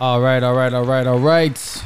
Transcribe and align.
All 0.00 0.20
right, 0.20 0.42
all 0.42 0.54
right, 0.54 0.72
all 0.72 0.84
right, 0.84 1.06
all 1.06 1.18
right. 1.18 1.84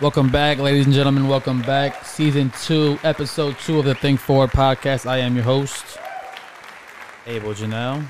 Welcome 0.00 0.30
back, 0.30 0.58
ladies 0.58 0.84
and 0.86 0.94
gentlemen. 0.94 1.28
Welcome 1.28 1.62
back. 1.62 2.04
Season 2.04 2.52
two, 2.62 2.98
episode 3.02 3.58
two 3.58 3.78
of 3.78 3.84
the 3.84 3.94
Think 3.94 4.20
Forward 4.20 4.50
podcast. 4.50 5.06
I 5.06 5.18
am 5.18 5.34
your 5.34 5.44
host, 5.44 5.98
Abel 7.26 7.52
Janelle, 7.54 8.04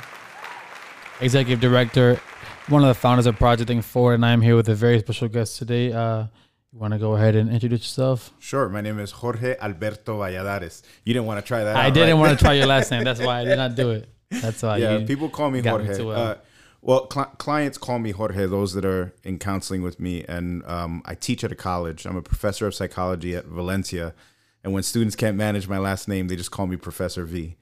executive 1.20 1.60
director, 1.60 2.20
one 2.68 2.82
of 2.82 2.88
the 2.88 2.94
founders 2.94 3.26
of 3.26 3.36
Project 3.36 3.68
Think 3.68 3.84
Forward, 3.84 4.14
and 4.14 4.26
I'm 4.26 4.42
here 4.42 4.56
with 4.56 4.68
a 4.68 4.74
very 4.74 4.98
special 4.98 5.28
guest 5.28 5.56
today. 5.58 5.92
Uh, 5.92 6.24
you 6.72 6.78
want 6.78 6.92
to 6.92 6.98
go 6.98 7.14
ahead 7.16 7.36
and 7.36 7.48
introduce 7.50 7.80
yourself? 7.80 8.32
Sure. 8.38 8.68
My 8.68 8.80
name 8.82 8.98
is 8.98 9.12
Jorge 9.12 9.56
Alberto 9.60 10.18
Valladares. 10.18 10.82
You 11.04 11.14
didn't 11.14 11.26
want 11.26 11.40
to 11.40 11.46
try 11.46 11.64
that. 11.64 11.74
I 11.76 11.86
out, 11.86 11.94
didn't 11.94 12.10
right? 12.18 12.20
want 12.28 12.38
to 12.38 12.44
try 12.44 12.52
your 12.58 12.66
last 12.66 12.90
name. 12.90 13.02
That's 13.04 13.20
why 13.20 13.40
I 13.40 13.44
did 13.44 13.56
not 13.56 13.74
do 13.76 13.92
it. 13.92 14.08
That's 14.30 14.62
why. 14.62 14.76
yeah, 14.78 14.98
you- 14.98 15.06
people 15.06 15.30
call 15.30 15.50
me 15.50 15.62
me 15.62 15.68
Jorge. 15.68 15.96
too 15.96 16.08
well. 16.08 16.20
uh, 16.32 16.34
well, 16.80 17.06
cli 17.06 17.24
clients 17.38 17.78
call 17.78 17.98
me 17.98 18.12
Jorge. 18.12 18.46
Those 18.46 18.74
that 18.74 18.84
are 18.84 19.14
in 19.24 19.38
counseling 19.38 19.82
with 19.82 19.98
me, 19.98 20.24
and 20.28 20.64
um, 20.66 21.02
I 21.04 21.14
teach 21.14 21.44
at 21.44 21.52
a 21.52 21.56
college. 21.56 22.06
I'm 22.06 22.16
a 22.16 22.22
professor 22.22 22.66
of 22.66 22.74
psychology 22.74 23.34
at 23.34 23.46
Valencia, 23.46 24.14
and 24.62 24.72
when 24.72 24.82
students 24.82 25.16
can't 25.16 25.36
manage 25.36 25.68
my 25.68 25.78
last 25.78 26.08
name, 26.08 26.28
they 26.28 26.36
just 26.36 26.50
call 26.50 26.66
me 26.66 26.76
Professor 26.76 27.24
V. 27.24 27.56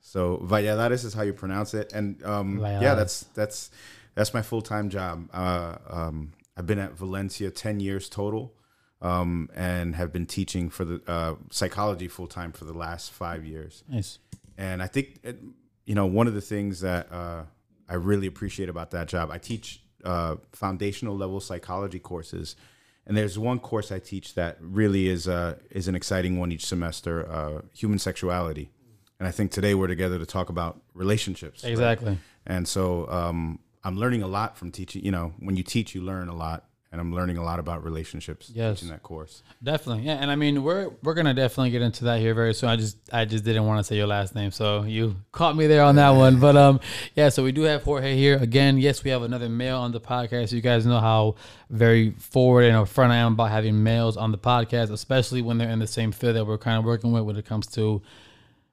So 0.00 0.38
Valladares 0.38 1.04
is 1.04 1.14
how 1.14 1.22
you 1.22 1.32
pronounce 1.32 1.74
it, 1.74 1.92
and 1.92 2.22
um, 2.24 2.60
yeah, 2.60 2.94
that's 2.94 3.24
that's 3.34 3.70
that's 4.14 4.32
my 4.32 4.42
full 4.42 4.62
time 4.62 4.88
job. 4.88 5.28
Uh, 5.32 5.76
um, 5.88 6.32
I've 6.56 6.66
been 6.66 6.78
at 6.78 6.92
Valencia 6.92 7.50
ten 7.50 7.80
years 7.80 8.08
total, 8.08 8.54
um, 9.00 9.50
and 9.54 9.94
have 9.96 10.12
been 10.12 10.26
teaching 10.26 10.70
for 10.70 10.84
the 10.84 11.02
uh, 11.06 11.34
psychology 11.50 12.08
full 12.08 12.26
time 12.26 12.52
for 12.52 12.64
the 12.64 12.72
last 12.72 13.12
five 13.12 13.44
years. 13.44 13.84
nice. 13.88 14.18
And 14.58 14.82
I 14.82 14.86
think, 14.86 15.20
it, 15.22 15.38
you 15.84 15.94
know, 15.94 16.06
one 16.06 16.26
of 16.26 16.34
the 16.34 16.40
things 16.40 16.80
that 16.80 17.12
uh, 17.12 17.42
I 17.88 17.94
really 17.94 18.26
appreciate 18.26 18.68
about 18.68 18.90
that 18.92 19.08
job, 19.08 19.30
I 19.30 19.38
teach 19.38 19.80
uh, 20.04 20.36
foundational 20.52 21.16
level 21.16 21.40
psychology 21.40 21.98
courses, 21.98 22.56
and 23.06 23.16
there's 23.16 23.38
one 23.38 23.58
course 23.58 23.92
I 23.92 23.98
teach 23.98 24.34
that 24.34 24.58
really 24.60 25.08
is 25.08 25.28
uh, 25.28 25.56
is 25.70 25.88
an 25.88 25.94
exciting 25.94 26.38
one 26.38 26.52
each 26.52 26.66
semester, 26.66 27.30
uh, 27.30 27.62
human 27.72 27.98
sexuality. 27.98 28.70
And 29.18 29.26
I 29.26 29.30
think 29.30 29.50
today 29.50 29.74
we're 29.74 29.86
together 29.86 30.18
to 30.18 30.26
talk 30.26 30.50
about 30.50 30.80
relationships. 30.92 31.64
right? 31.64 31.70
Exactly. 31.70 32.18
And 32.46 32.68
so 32.68 33.08
um, 33.08 33.60
I'm 33.82 33.96
learning 33.96 34.22
a 34.22 34.26
lot 34.26 34.58
from 34.58 34.70
teaching. 34.70 35.04
You 35.04 35.10
know, 35.10 35.32
when 35.38 35.56
you 35.56 35.62
teach, 35.62 35.94
you 35.94 36.02
learn 36.02 36.28
a 36.28 36.34
lot, 36.34 36.64
and 36.96 37.00
I'm 37.02 37.14
learning 37.14 37.36
a 37.36 37.44
lot 37.44 37.58
about 37.58 37.84
relationships 37.84 38.50
Yes. 38.54 38.76
teaching 38.80 38.88
that 38.90 39.02
course. 39.02 39.42
Definitely, 39.62 40.04
yeah, 40.04 40.14
and 40.14 40.30
I 40.30 40.36
mean 40.36 40.62
we're 40.62 40.88
we're 41.02 41.12
gonna 41.12 41.34
definitely 41.34 41.70
get 41.70 41.82
into 41.82 42.04
that 42.04 42.20
here 42.20 42.32
very 42.32 42.54
soon. 42.54 42.70
I 42.70 42.76
just 42.76 42.96
I 43.12 43.26
just 43.26 43.44
didn't 43.44 43.66
want 43.66 43.80
to 43.80 43.84
say 43.84 43.96
your 43.96 44.06
last 44.06 44.34
name, 44.34 44.50
so 44.50 44.82
you 44.84 45.16
caught 45.32 45.54
me 45.56 45.66
there 45.66 45.82
on 45.82 45.96
that 45.96 46.10
one. 46.24 46.40
But 46.40 46.56
um, 46.56 46.80
yeah, 47.14 47.28
so 47.28 47.44
we 47.44 47.52
do 47.52 47.62
have 47.62 47.82
Jorge 47.82 48.16
here 48.16 48.38
again. 48.38 48.78
Yes, 48.78 49.04
we 49.04 49.10
have 49.10 49.22
another 49.22 49.48
male 49.50 49.76
on 49.78 49.92
the 49.92 50.00
podcast. 50.00 50.52
You 50.52 50.62
guys 50.62 50.86
know 50.86 51.00
how 51.00 51.34
very 51.68 52.12
forward 52.12 52.64
and 52.64 52.74
upfront 52.76 53.10
I 53.10 53.16
am 53.16 53.34
about 53.34 53.50
having 53.50 53.82
males 53.82 54.16
on 54.16 54.32
the 54.32 54.38
podcast, 54.38 54.90
especially 54.90 55.42
when 55.42 55.58
they're 55.58 55.68
in 55.70 55.80
the 55.80 55.86
same 55.86 56.12
field 56.12 56.36
that 56.36 56.46
we're 56.46 56.56
kind 56.58 56.78
of 56.78 56.84
working 56.84 57.12
with 57.12 57.24
when 57.24 57.36
it 57.36 57.44
comes 57.44 57.66
to 57.68 58.00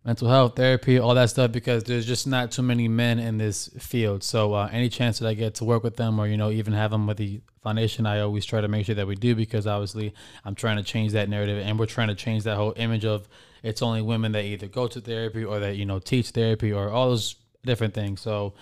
mental 0.06 0.28
health 0.28 0.56
therapy, 0.56 1.00
all 1.00 1.16
that 1.16 1.30
stuff, 1.30 1.52
because 1.52 1.84
there's 1.86 2.06
just 2.06 2.28
not 2.28 2.52
too 2.52 2.62
many 2.62 2.88
men 2.88 3.20
in 3.20 3.38
this 3.38 3.70
field. 3.80 4.24
So 4.24 4.54
uh, 4.54 4.70
any 4.72 4.90
chance 4.90 5.20
that 5.20 5.28
I 5.28 5.34
get 5.34 5.56
to 5.56 5.66
work 5.66 5.84
with 5.84 5.96
them, 5.96 6.20
or 6.20 6.28
you 6.28 6.38
know, 6.38 6.52
even 6.52 6.74
have 6.74 6.92
them 6.92 7.08
with 7.08 7.18
the 7.18 7.42
foundation, 7.62 8.06
I 8.06 8.20
always 8.20 8.46
try 8.46 8.62
to 8.62 8.68
make 8.68 8.86
sure 8.86 8.96
that 8.96 9.08
we 9.08 9.16
do, 9.16 9.34
because 9.36 9.66
obviously 9.66 10.14
I'm 10.44 10.56
trying 10.56 10.78
to 10.78 10.84
change 10.84 11.14
that 11.14 11.30
narrative, 11.30 11.66
and 11.66 11.80
we're 11.80 11.86
trying 11.86 12.10
to 12.10 12.16
change 12.16 12.44
that 12.44 12.58
whole 12.58 12.74
image 12.76 13.06
of 13.06 13.28
it's 13.64 13.82
only 13.82 14.02
women 14.02 14.34
that 14.34 14.44
either 14.44 14.68
go 14.68 14.88
to 14.88 15.00
therapy 15.00 15.46
or 15.46 15.60
that 15.60 15.78
you 15.78 15.86
know 15.86 16.00
teach 16.00 16.32
therapy 16.32 16.74
or 16.74 16.90
all 16.90 17.10
those 17.10 17.36
different 17.66 17.94
things. 17.94 18.20
So, 18.20 18.54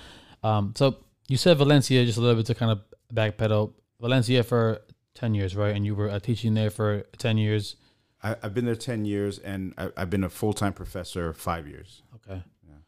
um, 0.43 0.73
so 0.77 0.97
you 1.27 1.37
said 1.37 1.57
Valencia 1.57 2.05
just 2.05 2.19
a 2.19 2.21
little 2.21 2.35
bit 2.35 2.45
to 2.47 2.55
kind 2.55 2.71
of 2.71 2.81
backpedal. 3.13 3.73
Valencia 3.99 4.43
for 4.43 4.81
ten 5.15 5.33
years, 5.33 5.55
right? 5.55 5.75
And 5.75 5.85
you 5.85 5.95
were 5.95 6.09
uh, 6.09 6.19
teaching 6.19 6.53
there 6.53 6.69
for 6.69 7.03
ten 7.17 7.37
years. 7.37 7.75
I, 8.23 8.35
I've 8.43 8.53
been 8.53 8.65
there 8.65 8.75
10 8.75 9.05
years, 9.05 9.39
and 9.39 9.73
I, 9.77 9.89
I've 9.97 10.09
been 10.09 10.23
a 10.23 10.29
full 10.29 10.53
time 10.53 10.73
professor 10.73 11.33
five 11.33 11.67
years. 11.67 12.01
Okay. 12.27 12.41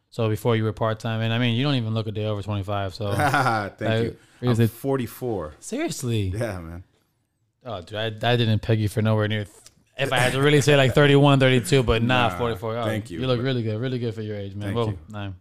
So 0.09 0.29
before 0.29 0.55
you 0.55 0.63
were 0.63 0.73
part 0.73 0.99
time, 0.99 1.21
and 1.21 1.33
I 1.33 1.39
mean, 1.39 1.55
you 1.55 1.63
don't 1.63 1.73
even 1.73 1.95
look 1.95 2.05
a 2.05 2.11
day 2.11 2.25
over 2.25 2.43
twenty 2.43 2.61
five. 2.61 2.93
So 2.93 3.11
Thank 3.15 3.81
I- 3.81 4.01
you. 4.03 4.15
I'm 4.43 4.67
44. 4.67 5.53
seriously, 5.59 6.27
Yeah, 6.27 6.59
man. 6.59 6.83
oh, 7.65 7.81
dude, 7.81 7.97
I, 7.97 8.33
I 8.33 8.35
didn't 8.35 8.59
peg 8.61 8.79
you 8.79 8.89
for 8.89 9.01
nowhere 9.01 9.27
near. 9.27 9.45
th- 9.45 9.55
If 9.97 10.11
I 10.13 10.17
had 10.19 10.33
to 10.33 10.41
really 10.41 10.61
say 10.61 10.75
like 10.75 10.93
31, 10.93 11.39
32, 11.39 11.81
but 11.81 12.03
nah, 12.03 12.27
Nah, 12.27 12.37
44. 12.37 12.77
Oh, 12.77 12.83
thank 12.85 13.09
you. 13.09 13.21
You 13.21 13.25
look 13.27 13.41
really 13.41 13.63
good, 13.63 13.79
really 13.79 13.97
good 13.99 14.13
for 14.13 14.21
your 14.21 14.35
age, 14.37 14.53
man. 14.53 14.67
Thank 14.67 14.75
well, 14.75 14.87
you. 14.89 14.99
nah. 15.09 15.31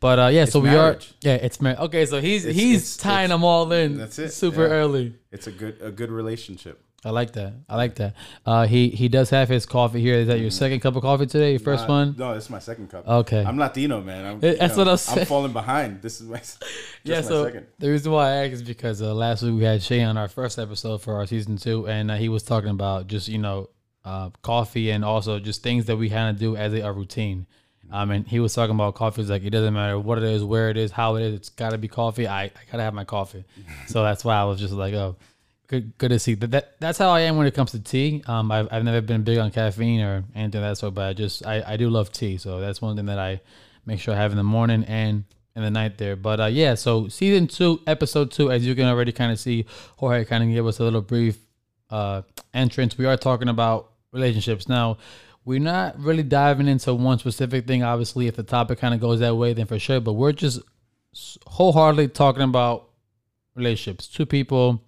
But 0.00 0.18
uh, 0.20 0.26
yeah, 0.28 0.44
so 0.46 0.60
we 0.60 0.70
marriage. 0.70 1.10
are. 1.10 1.14
Yeah, 1.28 1.34
it's 1.34 1.60
marriage. 1.60 1.80
Okay, 1.80 2.06
so 2.06 2.20
he's 2.20 2.44
It's- 2.46 2.56
he's 2.56 2.76
it's- 2.76 2.96
tying 2.96 3.24
it's- 3.26 3.30
them 3.30 3.44
all 3.44 3.70
in. 3.72 3.98
that's 3.98 4.18
it, 4.18 4.30
Super 4.32 4.62
yeah. 4.68 4.72
early. 4.72 5.14
It's 5.32 5.48
a 5.48 5.52
good 5.52 5.76
a 5.82 5.90
good 5.90 6.10
relationship. 6.10 6.80
I 7.04 7.10
like 7.10 7.32
that. 7.32 7.52
I 7.68 7.76
like 7.76 7.96
that. 7.96 8.14
Uh, 8.46 8.66
he 8.66 8.88
he 8.88 9.08
does 9.08 9.30
have 9.30 9.48
his 9.48 9.66
coffee 9.66 10.00
here. 10.00 10.14
Is 10.16 10.28
that 10.28 10.40
your 10.40 10.50
second 10.50 10.80
cup 10.80 10.96
of 10.96 11.02
coffee 11.02 11.26
today? 11.26 11.50
Your 11.50 11.60
first 11.60 11.86
one? 11.86 12.14
No, 12.16 12.34
this 12.34 12.44
is 12.44 12.50
my 12.50 12.58
second 12.58 12.88
cup. 12.88 13.06
Okay. 13.06 13.44
I'm 13.44 13.58
Latino, 13.58 14.00
man. 14.00 14.24
I'm, 14.24 14.34
you 14.36 14.56
that's 14.56 14.76
know, 14.76 14.84
what 14.84 14.90
I'm 14.92 14.96
saying. 14.96 15.18
I'm 15.20 15.26
falling 15.26 15.52
behind. 15.52 16.00
This 16.00 16.20
is 16.20 16.26
my 16.26 16.40
yeah, 17.04 17.16
my 17.16 17.20
so 17.22 17.44
second. 17.44 17.66
the 17.78 17.90
reason 17.90 18.10
why 18.10 18.30
I 18.30 18.32
asked 18.44 18.54
is 18.54 18.62
because 18.62 19.02
uh, 19.02 19.14
last 19.14 19.42
week 19.42 19.54
we 19.54 19.64
had 19.64 19.82
Shay 19.82 20.02
on 20.02 20.16
our 20.16 20.28
first 20.28 20.58
episode 20.58 21.02
for 21.02 21.14
our 21.16 21.26
season 21.26 21.58
two, 21.58 21.86
and 21.86 22.10
uh, 22.10 22.16
he 22.16 22.30
was 22.30 22.42
talking 22.42 22.70
about 22.70 23.06
just 23.06 23.28
you 23.28 23.38
know 23.38 23.68
uh, 24.04 24.30
coffee 24.42 24.90
and 24.90 25.04
also 25.04 25.38
just 25.38 25.62
things 25.62 25.84
that 25.86 25.96
we 25.96 26.08
kind 26.08 26.30
of 26.30 26.40
do 26.40 26.56
as 26.56 26.72
a, 26.72 26.80
a 26.80 26.92
routine. 26.92 27.46
Um, 27.90 28.10
and 28.10 28.26
he 28.26 28.40
was 28.40 28.54
talking 28.54 28.74
about 28.74 28.94
coffee. 28.94 29.20
It's 29.20 29.30
like 29.30 29.44
it 29.44 29.50
doesn't 29.50 29.74
matter 29.74 29.98
what 29.98 30.18
it 30.18 30.24
is, 30.24 30.42
where 30.42 30.70
it 30.70 30.76
is, 30.78 30.90
how 30.90 31.16
it 31.16 31.22
is. 31.22 31.34
It's 31.34 31.48
got 31.50 31.70
to 31.70 31.78
be 31.78 31.86
coffee. 31.88 32.26
I, 32.26 32.44
I 32.44 32.50
gotta 32.72 32.82
have 32.82 32.94
my 32.94 33.04
coffee. 33.04 33.44
so 33.86 34.02
that's 34.02 34.24
why 34.24 34.36
I 34.36 34.44
was 34.44 34.58
just 34.58 34.72
like, 34.72 34.94
oh, 34.94 35.16
good 35.66 35.96
good 35.98 36.10
to 36.10 36.18
see. 36.18 36.34
That, 36.34 36.50
that 36.50 36.80
that's 36.80 36.98
how 36.98 37.10
I 37.10 37.20
am 37.20 37.36
when 37.36 37.46
it 37.46 37.54
comes 37.54 37.72
to 37.72 37.80
tea. 37.80 38.22
Um, 38.26 38.50
I've, 38.50 38.68
I've 38.70 38.84
never 38.84 39.00
been 39.00 39.22
big 39.22 39.38
on 39.38 39.50
caffeine 39.50 40.00
or 40.00 40.24
anything 40.34 40.62
of 40.62 40.68
that 40.68 40.78
sort, 40.78 40.94
but 40.94 41.08
I 41.08 41.12
just 41.12 41.46
I, 41.46 41.62
I 41.66 41.76
do 41.76 41.90
love 41.90 42.12
tea. 42.12 42.36
So 42.36 42.60
that's 42.60 42.80
one 42.82 42.96
thing 42.96 43.06
that 43.06 43.18
I 43.18 43.40
make 43.86 44.00
sure 44.00 44.14
I 44.14 44.16
have 44.16 44.30
in 44.30 44.36
the 44.36 44.44
morning 44.44 44.84
and 44.84 45.24
in 45.56 45.62
the 45.62 45.70
night 45.70 45.98
there. 45.98 46.16
But 46.16 46.40
uh, 46.40 46.46
yeah, 46.46 46.74
so 46.74 47.08
season 47.08 47.46
two, 47.46 47.80
episode 47.86 48.30
two, 48.30 48.50
as 48.50 48.66
you 48.66 48.74
can 48.74 48.86
already 48.86 49.12
kind 49.12 49.32
of 49.32 49.38
see, 49.38 49.66
Jorge 49.96 50.24
kind 50.24 50.42
of 50.42 50.50
gave 50.50 50.66
us 50.66 50.80
a 50.80 50.84
little 50.84 51.02
brief 51.02 51.38
uh, 51.90 52.22
entrance. 52.52 52.98
We 52.98 53.06
are 53.06 53.16
talking 53.16 53.48
about 53.48 53.90
relationships 54.12 54.68
now. 54.68 54.98
We're 55.44 55.60
not 55.60 56.00
really 56.00 56.22
diving 56.22 56.68
into 56.68 56.94
one 56.94 57.18
specific 57.18 57.66
thing. 57.66 57.82
Obviously, 57.82 58.26
if 58.26 58.36
the 58.36 58.42
topic 58.42 58.78
kind 58.78 58.94
of 58.94 59.00
goes 59.00 59.20
that 59.20 59.34
way, 59.36 59.52
then 59.52 59.66
for 59.66 59.78
sure. 59.78 60.00
But 60.00 60.14
we're 60.14 60.32
just 60.32 60.60
wholeheartedly 61.46 62.08
talking 62.08 62.42
about 62.42 62.88
relationships. 63.54 64.06
Two 64.06 64.24
people, 64.26 64.82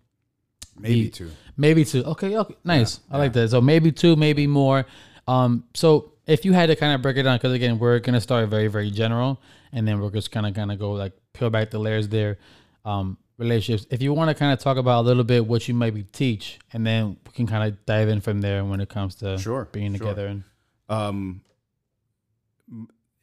Maybe 0.78 1.08
two. 1.10 1.30
Maybe 1.56 1.84
two. 1.84 2.04
Okay, 2.04 2.36
okay, 2.36 2.56
nice. 2.64 3.00
I 3.10 3.18
like 3.18 3.32
that. 3.32 3.48
So 3.50 3.60
maybe 3.60 3.92
two, 3.92 4.16
maybe 4.16 4.46
more. 4.46 4.86
Um, 5.26 5.64
so 5.74 6.12
if 6.26 6.44
you 6.44 6.52
had 6.52 6.66
to 6.66 6.76
kind 6.76 6.94
of 6.94 7.02
break 7.02 7.16
it 7.16 7.22
down, 7.22 7.36
because 7.38 7.52
again, 7.52 7.78
we're 7.78 7.98
gonna 7.98 8.20
start 8.20 8.48
very, 8.48 8.68
very 8.68 8.90
general, 8.90 9.40
and 9.72 9.86
then 9.88 10.00
we're 10.00 10.10
just 10.10 10.30
kind 10.30 10.46
of 10.46 10.54
kind 10.54 10.70
of 10.70 10.78
go 10.78 10.92
like 10.92 11.12
peel 11.32 11.50
back 11.50 11.70
the 11.70 11.78
layers 11.78 12.08
there. 12.08 12.38
Um, 12.84 13.16
relationships. 13.38 13.86
If 13.90 14.00
you 14.00 14.12
want 14.14 14.28
to 14.30 14.34
kind 14.34 14.52
of 14.52 14.58
talk 14.60 14.76
about 14.78 15.00
a 15.00 15.06
little 15.06 15.24
bit 15.24 15.46
what 15.46 15.66
you 15.68 15.74
maybe 15.74 16.04
teach, 16.04 16.58
and 16.72 16.86
then 16.86 17.16
we 17.26 17.32
can 17.32 17.46
kind 17.46 17.70
of 17.70 17.84
dive 17.84 18.08
in 18.08 18.20
from 18.20 18.40
there 18.40 18.64
when 18.64 18.80
it 18.80 18.88
comes 18.88 19.14
to 19.16 19.36
Sure, 19.38 19.68
being 19.72 19.94
sure. 19.96 20.06
together 20.08 20.26
and 20.28 20.44
Um, 20.88 21.42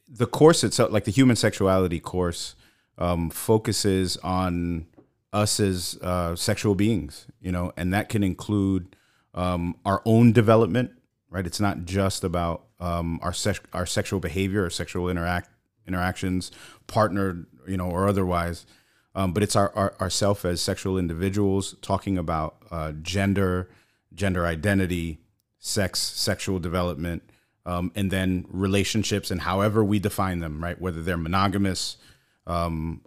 the 0.08 0.26
course 0.26 0.62
itself, 0.62 0.92
like 0.92 1.04
the 1.04 1.10
human 1.10 1.34
sexuality 1.36 1.98
course, 1.98 2.54
um, 2.98 3.30
focuses 3.30 4.16
on 4.18 4.86
us 5.34 5.58
as 5.58 5.98
uh, 6.00 6.36
sexual 6.36 6.74
beings, 6.74 7.26
you 7.40 7.52
know, 7.52 7.72
and 7.76 7.92
that 7.92 8.08
can 8.08 8.22
include 8.22 8.96
um, 9.34 9.76
our 9.84 10.00
own 10.06 10.32
development, 10.32 10.92
right? 11.28 11.46
It's 11.46 11.60
not 11.60 11.84
just 11.84 12.22
about 12.22 12.66
um, 12.78 13.18
our 13.20 13.32
sex, 13.32 13.60
our 13.72 13.84
sexual 13.84 14.20
behavior 14.20 14.64
or 14.64 14.70
sexual 14.70 15.10
interact 15.10 15.50
interactions, 15.86 16.52
partnered, 16.86 17.46
you 17.66 17.76
know, 17.76 17.90
or 17.90 18.08
otherwise. 18.08 18.64
Um, 19.16 19.32
but 19.32 19.42
it's 19.42 19.56
our, 19.56 19.72
our 19.74 19.94
ourself 20.00 20.44
as 20.44 20.60
sexual 20.60 20.98
individuals 20.98 21.76
talking 21.82 22.16
about 22.16 22.56
uh, 22.70 22.92
gender, 23.02 23.68
gender 24.14 24.46
identity, 24.46 25.18
sex, 25.58 26.00
sexual 26.00 26.60
development, 26.60 27.22
um, 27.66 27.90
and 27.96 28.10
then 28.10 28.46
relationships 28.48 29.30
and 29.30 29.40
however 29.40 29.84
we 29.84 29.98
define 29.98 30.38
them, 30.38 30.62
right? 30.62 30.80
Whether 30.80 31.02
they're 31.02 31.16
monogamous 31.16 31.96
um, 32.46 33.02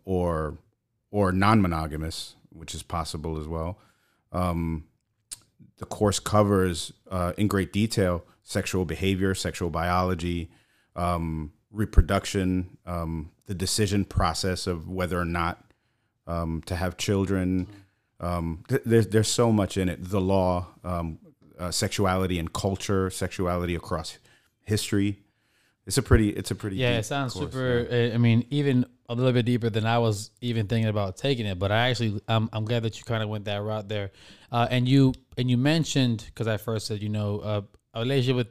or 1.18 1.30
or 1.30 1.32
non-monogamous, 1.32 2.36
which 2.50 2.76
is 2.76 2.84
possible 2.84 3.40
as 3.40 3.48
well. 3.48 3.80
Um, 4.32 4.86
the 5.80 5.86
course 5.86 6.20
covers 6.20 6.94
uh, 7.10 7.34
in 7.38 7.48
great 7.48 7.74
detail 7.74 8.24
sexual 8.44 8.86
behavior, 8.86 9.34
sexual 9.34 9.70
biology, 9.70 10.50
um, 10.96 11.52
reproduction, 11.72 12.78
um, 12.86 13.32
the 13.48 13.56
decision 13.56 14.06
process 14.06 14.68
of 14.68 14.88
whether 14.88 15.20
or 15.20 15.26
not 15.26 15.64
um, 16.28 16.62
to 16.68 16.76
have 16.76 16.98
children. 16.98 17.68
Um, 18.20 18.64
th- 18.70 18.84
there's 18.86 19.08
there's 19.08 19.28
so 19.28 19.52
much 19.52 19.76
in 19.76 19.90
it. 19.90 20.00
The 20.02 20.22
law, 20.22 20.68
um, 20.84 21.18
uh, 21.60 21.72
sexuality 21.72 22.38
and 22.38 22.54
culture, 22.54 23.10
sexuality 23.10 23.76
across 23.76 24.20
history, 24.66 25.24
it's 25.88 25.98
a 25.98 26.04
pretty 26.04 26.30
it's 26.30 26.52
a 26.52 26.56
pretty 26.56 26.76
Yeah, 26.76 26.98
it 26.98 27.04
sounds 27.04 27.34
course, 27.34 27.52
super. 27.52 27.88
yeah. 27.90 28.12
uh, 28.12 28.16
I 28.16 28.18
mean, 28.18 28.46
even 28.52 28.86
a 29.10 29.16
little 29.16 29.32
bit 29.32 29.46
deeper 29.46 29.70
than 29.70 29.86
I 29.86 29.98
was 30.00 30.32
even 30.42 30.68
thinking 30.68 30.90
about 30.90 31.18
taking 31.18 31.46
it. 31.46 31.58
But 31.58 31.72
I 31.72 31.90
actually, 31.90 32.22
I'm, 32.28 32.50
I'm 32.52 32.66
glad 32.66 32.84
that 32.84 33.00
you 33.00 33.06
kind 33.06 33.24
of 33.24 33.30
went 33.30 33.46
that 33.46 33.62
route 33.64 33.88
there. 33.88 34.12
Uh, 34.52 34.68
and 34.70 34.88
you 34.88 35.14
and 35.38 35.50
you 35.50 35.58
mentioned 35.58 36.26
because 36.28 36.48
I 36.48 36.58
first 36.58 36.88
said, 36.88 37.02
you 37.02 37.10
know, 37.10 37.40
uh, 37.40 37.62
a 37.94 38.00
relationship 38.02 38.36
with 38.36 38.48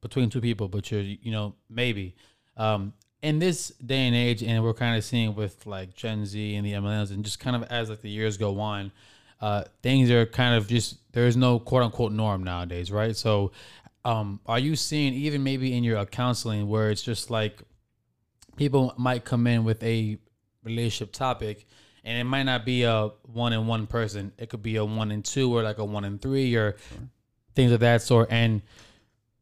between 0.00 0.30
two 0.30 0.40
people, 0.40 0.66
but 0.68 0.90
you're, 0.90 1.02
you 1.02 1.30
know, 1.30 1.54
maybe. 1.68 2.16
Um, 2.56 2.94
in 3.22 3.38
this 3.38 3.68
day 3.68 4.08
and 4.08 4.16
age, 4.16 4.42
and 4.42 4.64
we're 4.64 4.74
kind 4.74 4.96
of 4.96 5.04
seeing 5.04 5.34
with 5.36 5.64
like 5.66 5.94
Gen 5.94 6.26
Z 6.26 6.54
and 6.56 6.66
the 6.66 6.72
millennials, 6.72 7.12
and 7.12 7.24
just 7.24 7.38
kind 7.38 7.54
of 7.54 7.62
as 7.64 7.88
like 7.88 8.00
the 8.00 8.10
years 8.10 8.36
go 8.36 8.58
on, 8.58 8.90
uh, 9.40 9.64
things 9.82 10.10
are 10.10 10.26
kind 10.26 10.56
of 10.56 10.66
just 10.68 10.96
there 11.12 11.26
is 11.26 11.36
no 11.36 11.58
quote 11.58 11.82
unquote 11.82 12.12
norm 12.12 12.42
nowadays, 12.42 12.90
right? 12.90 13.14
So, 13.16 13.52
um, 14.04 14.40
are 14.46 14.58
you 14.58 14.74
seeing 14.76 15.14
even 15.14 15.42
maybe 15.42 15.76
in 15.76 15.84
your 15.84 16.04
counseling 16.06 16.68
where 16.68 16.90
it's 16.90 17.02
just 17.02 17.30
like 17.30 17.62
people 18.56 18.92
might 18.96 19.24
come 19.24 19.46
in 19.46 19.64
with 19.64 19.82
a 19.82 20.18
relationship 20.64 21.12
topic 21.12 21.66
and 22.04 22.18
it 22.18 22.24
might 22.24 22.42
not 22.44 22.64
be 22.64 22.82
a 22.82 23.10
one 23.32 23.52
in 23.52 23.66
one 23.66 23.86
person 23.86 24.32
it 24.38 24.48
could 24.48 24.62
be 24.62 24.76
a 24.76 24.84
one 24.84 25.10
in 25.10 25.22
two 25.22 25.54
or 25.56 25.62
like 25.62 25.78
a 25.78 25.84
one 25.84 26.04
in 26.04 26.18
three 26.18 26.54
or 26.54 26.76
things 27.54 27.72
of 27.72 27.80
that 27.80 28.02
sort 28.02 28.28
and 28.30 28.60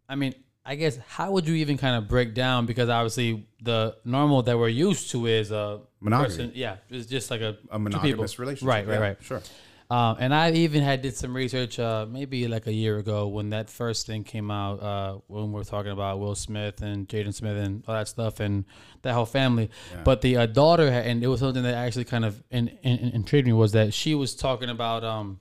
i 0.08 0.14
mean 0.14 0.34
i 0.64 0.74
guess 0.74 0.98
how 1.08 1.30
would 1.30 1.46
you 1.46 1.54
even 1.54 1.76
kind 1.76 1.96
of 1.96 2.08
break 2.08 2.34
down 2.34 2.66
because 2.66 2.88
obviously 2.88 3.46
the 3.62 3.94
normal 4.04 4.42
that 4.42 4.58
we're 4.58 4.68
used 4.68 5.10
to 5.10 5.26
is 5.26 5.50
a 5.50 5.80
Monogamy. 6.00 6.28
person 6.28 6.52
yeah 6.54 6.76
it's 6.88 7.06
just 7.06 7.30
like 7.30 7.40
a, 7.40 7.48
a 7.48 7.52
two 7.52 7.58
people. 7.60 7.78
monogamous 7.80 8.38
relationship. 8.38 8.68
right 8.68 8.86
right 8.86 8.94
Yeah, 8.94 9.00
right 9.00 9.16
Sure. 9.22 9.42
Um, 9.90 10.16
and 10.20 10.32
I 10.32 10.52
even 10.52 10.82
had 10.82 11.02
did 11.02 11.16
some 11.16 11.34
research, 11.34 11.81
uh, 11.81 12.06
maybe 12.08 12.46
like 12.46 12.69
a 12.69 12.72
year 12.72 12.98
ago 12.98 13.26
when 13.26 13.50
that 13.50 13.69
first 13.69 14.06
thing 14.06 14.22
came 14.22 14.48
out. 14.48 14.81
Uh, 14.81 15.19
when 15.26 15.50
we 15.50 15.60
are 15.60 15.64
talking 15.64 15.90
about 15.90 16.20
Will 16.20 16.37
Smith 16.37 16.81
and 16.81 17.08
Jaden 17.08 17.34
Smith 17.34 17.56
and 17.56 17.82
all 17.88 17.94
that 17.94 18.06
stuff 18.06 18.38
and 18.38 18.64
that 19.02 19.14
whole 19.14 19.26
family. 19.26 19.69
But 20.04 20.20
the 20.20 20.37
uh, 20.37 20.46
daughter, 20.46 20.88
had, 20.92 21.06
and 21.06 21.25
it 21.25 21.26
was 21.26 21.40
something 21.40 21.64
that 21.64 21.75
actually 21.75 22.04
kind 22.04 22.25
of 22.25 22.40
in, 22.52 22.69
in, 22.82 22.98
in- 22.98 23.12
intrigued 23.14 23.48
me 23.48 23.52
was 23.52 23.72
that 23.72 23.92
she 23.92 24.14
was 24.14 24.37
talking 24.37 24.69
about 24.70 25.02
um, 25.02 25.40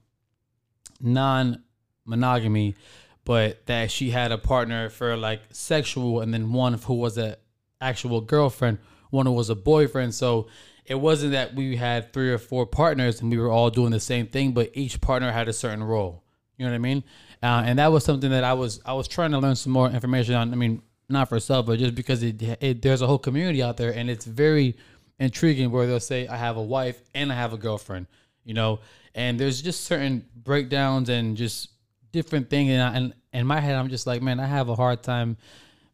non-monogamy, 1.00 2.76
but 3.26 3.68
that 3.68 3.92
she 3.92 4.10
had 4.10 4.32
a 4.32 4.38
partner 4.40 4.90
for 4.90 5.16
like 5.16 5.42
sexual, 5.52 6.22
and 6.22 6.34
then 6.34 6.52
one 6.52 6.74
who 6.74 6.96
was 6.96 7.20
a 7.20 7.38
actual 7.82 8.20
girlfriend, 8.22 8.80
one 9.12 9.28
who 9.28 9.32
was 9.32 9.52
a 9.52 9.56
boyfriend. 9.56 10.16
So 10.16 10.48
it 10.90 11.00
wasn't 11.00 11.34
that 11.34 11.54
we 11.54 11.76
had 11.76 12.12
three 12.12 12.32
or 12.32 12.40
four 12.40 12.66
partners 12.66 13.22
and 13.22 13.30
we 13.30 13.38
were 13.38 13.50
all 13.50 13.70
doing 13.70 13.92
the 13.92 14.00
same 14.00 14.26
thing, 14.26 14.52
but 14.54 14.72
each 14.74 15.00
partner 15.00 15.32
had 15.32 15.48
a 15.48 15.54
certain 15.54 15.84
role. 15.84 16.24
You 16.58 16.66
know 16.66 16.72
what 16.72 16.76
I 16.76 16.80
mean? 16.80 17.04
Uh, 17.42 17.64
and 17.64 17.80
that 17.80 17.92
was 17.92 18.04
something 18.04 18.32
that 18.32 18.44
I 18.44 18.54
was 18.54 18.82
I 18.84 18.94
was 18.94 19.08
trying 19.08 19.32
to 19.32 19.38
learn 19.38 19.56
some 19.56 19.72
more 19.72 19.90
information 19.90 20.34
on. 20.34 20.52
I 20.52 20.56
mean, 20.56 20.82
not 21.08 21.30
for 21.30 21.40
self, 21.40 21.68
but 21.68 21.80
just 21.80 21.96
because 21.96 22.24
it, 22.24 22.42
it 22.60 22.82
there's 22.82 23.02
a 23.02 23.08
whole 23.08 23.20
community 23.20 23.64
out 23.64 23.78
there, 23.78 23.92
and 23.92 24.10
it's 24.10 24.26
very 24.26 24.76
intriguing 25.20 25.72
where 25.72 25.86
they'll 25.86 26.00
say 26.00 26.28
I 26.28 26.36
have 26.36 26.58
a 26.58 26.62
wife 26.62 27.00
and 27.14 27.32
I 27.32 27.36
have 27.36 27.54
a 27.54 27.58
girlfriend. 27.58 28.08
You 28.44 28.56
know, 28.56 28.80
and 29.14 29.40
there's 29.40 29.62
just 29.62 29.86
certain 29.86 30.26
breakdowns 30.36 31.08
and 31.10 31.38
just 31.38 31.70
different 32.12 32.50
things. 32.50 32.72
And, 32.72 32.82
I, 32.82 32.94
and 32.96 33.14
in 33.32 33.46
my 33.46 33.60
head, 33.60 33.76
I'm 33.76 33.90
just 33.90 34.08
like, 34.08 34.24
man, 34.24 34.40
I 34.40 34.48
have 34.48 34.70
a 34.70 34.76
hard 34.76 35.04
time 35.04 35.38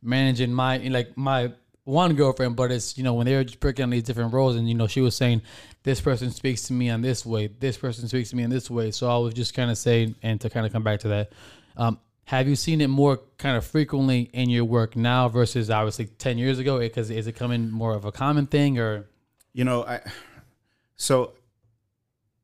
managing 0.02 0.54
my 0.54 0.78
like 0.78 1.18
my 1.18 1.52
one 1.86 2.16
girlfriend, 2.16 2.56
but 2.56 2.72
it's 2.72 2.98
you 2.98 3.04
know 3.04 3.14
when 3.14 3.26
they 3.26 3.36
were 3.36 3.46
breaking 3.60 3.84
down 3.84 3.90
these 3.92 4.04
different 4.04 4.34
roles, 4.34 4.56
and 4.56 4.68
you 4.68 4.76
know 4.76 4.88
she 4.88 5.02
was 5.02 5.16
saying 5.16 5.42
this 5.84 6.02
person 6.02 6.32
speaks 6.32 6.64
to 6.64 6.74
me 6.74 6.90
in 6.90 7.02
this 7.02 7.26
way, 7.26 7.48
this 7.48 7.78
person 7.78 8.08
speaks 8.08 8.32
to 8.32 8.36
me 8.36 8.44
in 8.44 8.50
this 8.50 8.70
way. 8.70 8.92
So 8.92 9.10
I 9.10 9.18
was 9.18 9.34
just 9.34 9.54
kind 9.54 9.72
of 9.72 9.78
saying, 9.78 10.16
and 10.22 10.42
to 10.42 10.50
kind 10.50 10.66
of 10.66 10.74
come 10.74 10.84
back 10.84 11.00
to 11.02 11.08
that, 11.10 11.32
um, 11.78 12.00
have 12.26 12.48
you 12.48 12.56
seen 12.56 12.82
it 12.82 12.88
more 12.88 13.20
kind 13.38 13.56
of 13.56 13.66
frequently 13.66 14.30
in 14.34 14.50
your 14.50 14.66
work 14.66 14.96
now 14.96 15.30
versus 15.30 15.70
obviously 15.70 16.06
ten 16.06 16.38
years 16.38 16.60
ago? 16.60 16.80
Because 16.80 17.10
is 17.12 17.28
it 17.28 17.34
coming 17.34 17.72
more 17.72 17.94
of 17.94 18.04
a 18.04 18.12
common 18.12 18.48
thing, 18.48 18.80
or 18.80 19.08
You 19.54 19.64
know, 19.64 19.86
I 19.86 20.02
so 20.96 21.34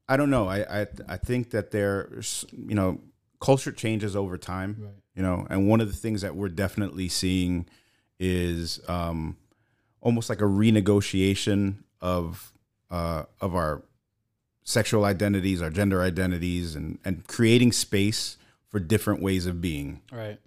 I 0.07 0.17
don't 0.17 0.29
know. 0.29 0.47
I 0.47 0.81
I 0.81 0.87
I 1.09 1.17
think 1.17 1.49
that 1.49 1.71
there's 1.71 2.45
you 2.51 2.75
know 2.75 2.99
culture 3.39 3.71
changes 3.71 4.15
over 4.15 4.37
time. 4.37 4.77
Right. 4.79 4.93
You 5.15 5.23
know, 5.23 5.47
and 5.49 5.67
one 5.67 5.81
of 5.81 5.87
the 5.87 5.97
things 5.97 6.21
that 6.21 6.35
we're 6.35 6.47
definitely 6.47 7.09
seeing 7.09 7.65
is 8.23 8.79
um, 8.87 9.35
almost 9.99 10.29
like 10.29 10.39
a 10.41 10.45
renegotiation 10.45 11.77
of 11.99 12.53
uh, 12.91 13.23
of 13.41 13.55
our 13.55 13.81
sexual 14.63 15.03
identities, 15.05 15.61
our 15.61 15.71
gender 15.71 16.01
identities, 16.03 16.75
and 16.75 16.99
and 17.03 17.25
creating 17.27 17.71
space 17.71 18.37
for 18.69 18.79
different 18.79 19.21
ways 19.21 19.45
of 19.47 19.59
being 19.59 20.01
right? 20.11 20.39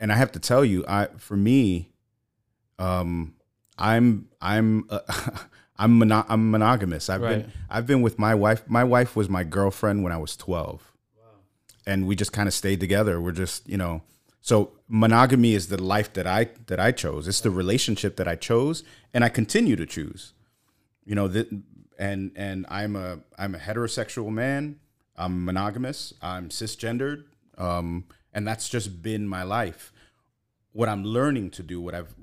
and 0.00 0.12
I 0.12 0.14
have 0.16 0.30
to 0.32 0.38
tell 0.38 0.64
you, 0.64 0.84
I 0.88 1.06
for 1.18 1.36
me, 1.36 1.90
um, 2.78 3.34
I'm 3.76 4.28
I'm 4.40 4.86
uh, 4.90 5.00
I'm 5.76 5.98
mono- 5.98 6.24
I'm 6.28 6.50
monogamous. 6.50 7.10
I've 7.10 7.20
Right. 7.20 7.42
been 7.42 7.52
I've 7.68 7.86
been 7.86 8.00
with 8.00 8.18
my 8.18 8.34
wife. 8.34 8.62
My 8.68 8.84
wife 8.84 9.16
was 9.16 9.28
my 9.28 9.42
girlfriend 9.44 10.04
when 10.04 10.12
I 10.12 10.18
was 10.18 10.36
twelve, 10.36 10.92
and 11.86 12.06
we 12.06 12.14
just 12.16 12.32
kind 12.32 12.46
of 12.46 12.54
stayed 12.54 12.78
together. 12.80 13.20
We're 13.20 13.32
just 13.32 13.68
you 13.68 13.76
know. 13.76 14.02
So 14.40 14.72
monogamy 14.88 15.54
is 15.54 15.68
the 15.68 15.82
life 15.82 16.12
that 16.14 16.26
I 16.26 16.50
that 16.66 16.80
I 16.80 16.92
chose. 16.92 17.28
It's 17.28 17.40
the 17.40 17.50
relationship 17.50 18.16
that 18.16 18.28
I 18.28 18.36
chose, 18.36 18.84
and 19.12 19.24
I 19.24 19.28
continue 19.28 19.76
to 19.76 19.86
choose. 19.86 20.32
You 21.04 21.14
know 21.14 21.28
that, 21.28 21.50
and 21.98 22.32
and 22.36 22.66
I'm 22.68 22.96
a 22.96 23.20
I'm 23.38 23.54
a 23.54 23.58
heterosexual 23.58 24.30
man. 24.30 24.80
I'm 25.16 25.44
monogamous. 25.44 26.14
I'm 26.22 26.48
cisgendered, 26.48 27.24
um, 27.56 28.04
and 28.32 28.46
that's 28.46 28.68
just 28.68 29.02
been 29.02 29.26
my 29.26 29.42
life 29.42 29.92
what 30.78 30.88
I'm 30.88 31.02
learning 31.04 31.50
to 31.50 31.62
do, 31.64 31.80
what 31.80 31.94
I've 31.94 32.14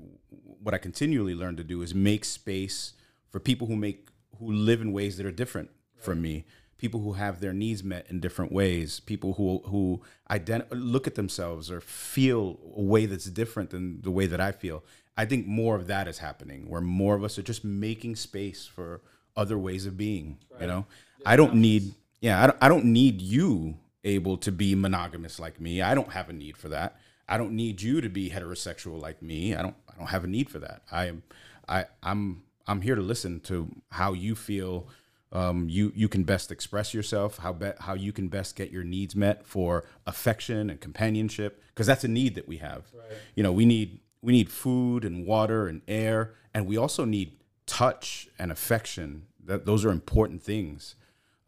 what 0.62 0.72
I 0.72 0.78
continually 0.78 1.34
learn 1.34 1.56
to 1.56 1.62
do 1.62 1.82
is 1.82 1.94
make 1.94 2.24
space 2.24 2.94
for 3.28 3.38
people 3.38 3.66
who 3.66 3.76
make 3.76 4.08
who 4.38 4.50
live 4.50 4.80
in 4.80 4.92
ways 4.92 5.18
that 5.18 5.26
are 5.26 5.30
different 5.30 5.70
from 5.98 6.22
me. 6.22 6.46
People 6.78 7.00
who 7.00 7.14
have 7.14 7.40
their 7.40 7.52
needs 7.52 7.82
met 7.82 8.06
in 8.10 8.20
different 8.20 8.52
ways. 8.52 9.00
People 9.00 9.34
who 9.34 9.62
who 9.66 10.02
ident- 10.30 10.66
look 10.70 11.06
at 11.06 11.14
themselves 11.14 11.70
or 11.70 11.80
feel 11.80 12.58
a 12.76 12.82
way 12.82 13.06
that's 13.06 13.26
different 13.26 13.70
than 13.70 14.02
the 14.02 14.10
way 14.10 14.26
that 14.26 14.40
I 14.40 14.52
feel. 14.52 14.84
I 15.16 15.24
think 15.24 15.46
more 15.46 15.76
of 15.76 15.86
that 15.86 16.06
is 16.08 16.18
happening, 16.18 16.68
where 16.68 16.82
more 16.82 17.14
of 17.14 17.24
us 17.24 17.38
are 17.38 17.42
just 17.42 17.64
making 17.64 18.16
space 18.16 18.66
for 18.66 19.00
other 19.36 19.56
ways 19.56 19.86
of 19.86 19.96
being. 19.96 20.38
You 20.60 20.66
know, 20.66 20.86
I 21.24 21.36
don't 21.36 21.54
need 21.54 21.94
yeah, 22.20 22.42
I 22.42 22.46
don't, 22.46 22.58
I 22.62 22.68
don't 22.68 22.84
need 22.86 23.20
you 23.22 23.76
able 24.04 24.36
to 24.38 24.52
be 24.52 24.74
monogamous 24.74 25.38
like 25.38 25.60
me. 25.60 25.82
I 25.82 25.94
don't 25.94 26.12
have 26.12 26.28
a 26.28 26.32
need 26.32 26.56
for 26.56 26.68
that. 26.68 26.96
I 27.28 27.38
don't 27.38 27.52
need 27.52 27.82
you 27.82 28.00
to 28.00 28.08
be 28.08 28.30
heterosexual 28.30 29.00
like 29.00 29.20
me. 29.22 29.54
I 29.54 29.62
don't 29.62 29.74
I 29.88 29.98
don't 29.98 30.08
have 30.08 30.24
a 30.24 30.28
need 30.28 30.50
for 30.50 30.58
that. 30.60 30.82
I 30.90 31.06
am 31.06 31.22
I 31.68 31.86
I'm 32.02 32.42
I'm 32.66 32.80
here 32.80 32.94
to 32.94 33.02
listen 33.02 33.40
to 33.40 33.68
how 33.90 34.12
you 34.12 34.34
feel 34.34 34.88
um, 35.36 35.68
you 35.68 35.92
you 35.94 36.08
can 36.08 36.24
best 36.24 36.50
express 36.50 36.94
yourself, 36.94 37.38
how 37.38 37.52
be, 37.52 37.70
how 37.80 37.92
you 37.92 38.10
can 38.10 38.28
best 38.28 38.56
get 38.56 38.70
your 38.70 38.84
needs 38.84 39.14
met 39.14 39.46
for 39.46 39.84
affection 40.06 40.70
and 40.70 40.80
companionship 40.80 41.62
because 41.68 41.86
that's 41.86 42.04
a 42.04 42.08
need 42.08 42.34
that 42.36 42.48
we 42.48 42.56
have. 42.56 42.86
You 43.34 43.42
know, 43.42 43.52
we 43.52 43.66
need 43.66 44.00
we 44.22 44.32
need 44.32 44.50
food 44.50 45.04
and 45.04 45.26
water 45.26 45.68
and 45.68 45.82
air 45.86 46.34
and 46.54 46.66
we 46.66 46.78
also 46.78 47.04
need 47.04 47.36
touch 47.66 48.28
and 48.38 48.50
affection. 48.50 49.26
That 49.44 49.66
those 49.66 49.84
are 49.84 49.90
important 49.90 50.42
things 50.42 50.94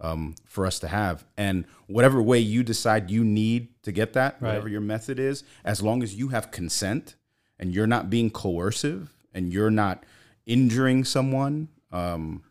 um, 0.01 0.35
for 0.45 0.67
us 0.67 0.79
to 0.81 0.89
have. 0.89 1.25
And 1.39 1.65
whatever 1.87 2.21
way 2.21 2.41
you 2.41 2.63
decide 2.63 3.11
you 3.11 3.25
need 3.25 3.83
to 3.85 3.91
get 3.91 4.13
that, 4.13 4.41
whatever 4.43 4.69
your 4.69 4.83
method 4.83 5.19
is, 5.19 5.45
as 5.65 5.83
long 5.83 6.03
as 6.03 6.15
you 6.15 6.29
have 6.29 6.51
consent 6.51 7.17
and 7.59 7.73
you're 7.73 7.87
not 7.87 8.11
being 8.11 8.29
coercive 8.31 9.15
and 9.33 9.51
you're 9.51 9.71
not 9.71 10.05
injuring 10.47 11.05
someone, 11.05 11.69
um, 11.91 12.43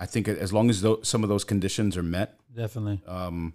I 0.00 0.06
think 0.06 0.26
as 0.28 0.50
long 0.50 0.70
as 0.70 0.84
some 1.02 1.22
of 1.22 1.28
those 1.28 1.44
conditions 1.44 1.96
are 1.98 2.02
met, 2.02 2.40
Definitely. 2.56 3.02
um, 3.06 3.52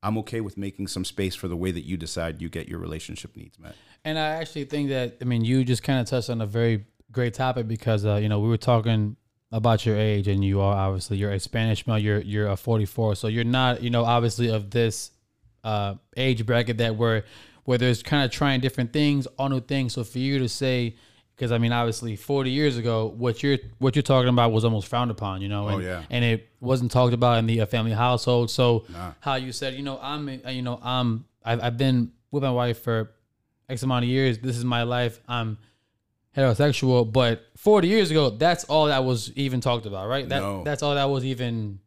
I'm 0.00 0.16
okay 0.18 0.40
with 0.40 0.56
making 0.56 0.86
some 0.86 1.04
space 1.04 1.34
for 1.34 1.48
the 1.48 1.56
way 1.56 1.72
that 1.72 1.82
you 1.82 1.96
decide 1.96 2.40
you 2.40 2.48
get 2.48 2.68
your 2.68 2.78
relationship 2.78 3.36
needs 3.36 3.58
met. 3.58 3.74
And 4.04 4.16
I 4.16 4.28
actually 4.28 4.64
think 4.64 4.90
that 4.90 5.16
I 5.20 5.24
mean 5.24 5.44
you 5.44 5.64
just 5.64 5.82
kind 5.82 6.00
of 6.00 6.06
touched 6.06 6.30
on 6.30 6.40
a 6.40 6.46
very 6.46 6.86
great 7.10 7.34
topic 7.34 7.66
because 7.66 8.06
uh, 8.06 8.16
you 8.16 8.28
know 8.28 8.38
we 8.38 8.48
were 8.48 8.56
talking 8.56 9.16
about 9.50 9.84
your 9.84 9.98
age 9.98 10.28
and 10.28 10.44
you 10.44 10.60
are 10.60 10.74
obviously 10.74 11.18
you're 11.18 11.32
a 11.32 11.38
Spanish 11.40 11.86
male 11.86 11.98
you're 11.98 12.20
you're 12.20 12.48
a 12.48 12.56
44 12.56 13.16
so 13.16 13.28
you're 13.28 13.44
not 13.44 13.82
you 13.82 13.90
know 13.90 14.04
obviously 14.04 14.48
of 14.48 14.70
this 14.70 15.10
uh, 15.62 15.94
age 16.16 16.46
bracket 16.46 16.78
that 16.78 16.96
where 16.96 17.24
where 17.64 17.76
there's 17.76 18.02
kind 18.02 18.24
of 18.24 18.30
trying 18.30 18.60
different 18.60 18.92
things 18.92 19.26
all 19.38 19.48
new 19.48 19.60
things 19.60 19.92
so 19.92 20.04
for 20.04 20.18
you 20.18 20.38
to 20.38 20.48
say 20.48 20.96
because 21.42 21.50
I 21.50 21.58
mean 21.58 21.72
obviously 21.72 22.14
40 22.14 22.50
years 22.50 22.76
ago 22.78 23.12
what 23.16 23.42
you're 23.42 23.58
what 23.78 23.96
you're 23.96 24.04
talking 24.04 24.28
about 24.28 24.52
was 24.52 24.64
almost 24.64 24.86
frowned 24.86 25.10
upon 25.10 25.42
you 25.42 25.48
know 25.48 25.66
and, 25.66 25.82
yeah. 25.82 26.04
and 26.08 26.24
it 26.24 26.48
wasn't 26.60 26.92
talked 26.92 27.14
about 27.14 27.38
in 27.40 27.46
the 27.46 27.62
uh, 27.62 27.66
family 27.66 27.90
household 27.90 28.48
so 28.48 28.84
how 29.18 29.34
you 29.34 29.50
said 29.50 29.74
you 29.74 29.82
know 29.82 29.98
I'm 30.00 30.28
uh, 30.28 30.50
you 30.50 30.62
know 30.62 30.78
I'm 30.80 31.24
I've, 31.44 31.60
I've 31.60 31.76
been 31.76 32.12
with 32.30 32.44
my 32.44 32.52
wife 32.52 32.82
for 32.84 33.10
X 33.68 33.82
amount 33.82 34.04
of 34.04 34.08
years. 34.08 34.38
This 34.38 34.56
is 34.56 34.64
my 34.64 34.84
life. 34.84 35.18
I'm 35.26 35.58
heterosexual. 36.36 37.10
But 37.10 37.42
40 37.56 37.88
years 37.88 38.10
ago, 38.10 38.30
that's 38.30 38.64
all 38.64 38.86
that 38.86 39.04
was 39.04 39.32
even 39.34 39.60
talked 39.60 39.86
about, 39.86 40.08
right? 40.08 40.28
That 40.28 40.40
No. 40.40 40.62
that's 40.62 40.82
all 40.82 40.94
that 40.94 41.04
was 41.10 41.24
even 41.24 41.80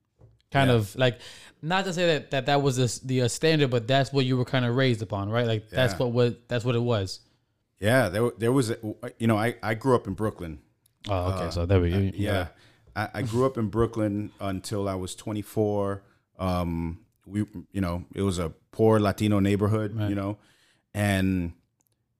kind 0.52 0.70
Yeah. 0.70 0.76
of 0.78 0.96
like. 0.96 1.20
Not 1.62 1.86
to 1.86 1.94
say 1.94 2.06
that 2.08 2.32
that, 2.32 2.46
that 2.48 2.62
was 2.62 2.76
the, 2.78 3.08
the 3.08 3.22
uh, 3.24 3.28
standard, 3.28 3.70
but 3.72 3.88
that's 3.88 4.14
what 4.14 4.26
you 4.26 4.38
were 4.38 4.46
kind 4.46 4.66
of 4.66 4.76
raised 4.76 5.02
upon, 5.02 5.30
right? 5.30 5.48
Like 5.48 5.70
that's 5.70 5.94
Yeah. 5.94 6.00
what 6.00 6.12
what 6.12 6.48
that's 6.48 6.66
what 6.66 6.76
it 6.76 6.82
was. 6.82 7.22
Yeah, 7.80 8.10
there 8.10 8.32
there 8.38 8.52
was 8.52 8.70
a, 8.72 8.78
you 9.18 9.28
know 9.28 9.38
I 9.38 9.56
I 9.62 9.74
grew 9.74 9.96
up 9.96 10.08
in 10.08 10.14
Brooklyn. 10.14 10.60
Oh, 11.10 11.34
okay. 11.34 11.52
so 11.52 11.66
there 11.66 11.80
we 11.82 11.92
go. 11.92 11.98
Yeah, 12.16 12.48
I, 12.96 13.10
I 13.16 13.22
grew 13.22 13.46
up 13.46 13.58
in 13.58 13.68
Brooklyn 13.68 14.32
until 14.40 14.88
I 14.90 14.96
was 14.96 15.14
24. 15.16 16.02
Um, 16.40 17.00
we 17.26 17.46
you 17.72 17.82
know 17.82 18.06
it 18.14 18.22
was 18.22 18.40
a 18.40 18.50
poor 18.72 19.00
Latino 19.00 19.40
neighborhood, 19.40 19.96
you 20.10 20.16
know, 20.16 20.38
and 20.94 21.54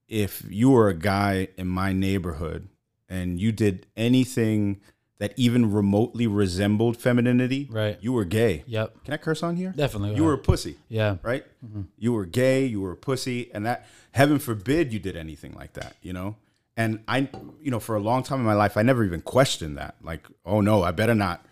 if 0.08 0.42
you 0.48 0.70
were 0.70 0.88
a 0.88 0.94
guy 0.94 1.48
in 1.56 1.66
my 1.66 1.92
neighborhood 1.92 2.68
and 3.08 3.40
you 3.40 3.50
did 3.52 3.86
anything 3.96 4.80
that 5.18 5.32
even 5.36 5.72
remotely 5.72 6.26
resembled 6.26 6.96
femininity, 6.98 7.68
Right. 7.70 7.96
you 8.02 8.12
were 8.12 8.24
gay. 8.26 8.64
Yep. 8.66 9.04
Can 9.04 9.14
I 9.14 9.16
curse 9.16 9.42
on 9.42 9.56
here? 9.56 9.72
Definitely. 9.74 10.14
You 10.16 10.24
were 10.24 10.34
a 10.34 10.38
pussy, 10.38 10.76
Yeah. 10.88 11.16
right? 11.22 11.44
You 11.98 12.12
were 12.12 12.26
gay, 12.26 12.66
you 12.66 12.80
were 12.82 12.92
a 12.92 12.96
pussy, 12.96 13.50
and 13.54 13.64
that 13.64 13.86
heaven 14.12 14.38
forbid 14.38 14.92
you 14.92 14.98
did 14.98 15.16
anything 15.16 15.54
like 15.54 15.72
that, 15.74 15.96
you 16.02 16.12
know? 16.12 16.36
And 16.76 17.00
I, 17.08 17.28
you 17.62 17.70
know, 17.70 17.80
for 17.80 17.96
a 17.96 18.00
long 18.00 18.22
time 18.22 18.40
in 18.40 18.44
my 18.44 18.52
life, 18.52 18.76
I 18.76 18.82
never 18.82 19.02
even 19.04 19.22
questioned 19.22 19.78
that. 19.78 19.94
Like, 20.02 20.26
oh 20.44 20.60
no, 20.60 20.82
I 20.82 20.90
better 20.90 21.14
not, 21.14 21.46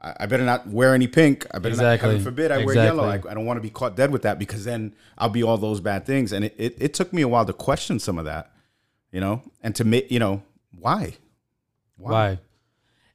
I 0.00 0.26
better 0.26 0.44
not 0.44 0.66
wear 0.66 0.92
any 0.92 1.06
pink. 1.06 1.46
I 1.54 1.58
better 1.58 1.68
Exactly. 1.74 2.08
not, 2.08 2.12
heaven 2.14 2.24
forbid 2.24 2.50
I 2.50 2.64
wear 2.64 2.74
yellow. 2.74 3.04
I, 3.04 3.14
I 3.14 3.34
don't 3.34 3.46
want 3.46 3.58
to 3.58 3.62
be 3.62 3.70
caught 3.70 3.94
dead 3.96 4.10
with 4.10 4.22
that 4.22 4.40
because 4.40 4.64
then 4.64 4.92
I'll 5.16 5.28
be 5.28 5.44
all 5.44 5.56
those 5.56 5.78
bad 5.80 6.04
things. 6.04 6.32
And 6.32 6.44
it, 6.44 6.54
it, 6.58 6.74
it 6.80 6.94
took 6.94 7.12
me 7.12 7.22
a 7.22 7.28
while 7.28 7.46
to 7.46 7.52
question 7.52 8.00
some 8.00 8.18
of 8.18 8.24
that, 8.24 8.50
you 9.12 9.20
know, 9.20 9.42
and 9.62 9.72
to 9.76 9.84
make, 9.84 10.10
you 10.10 10.18
know, 10.18 10.42
why? 10.76 11.14
Why? 11.96 12.40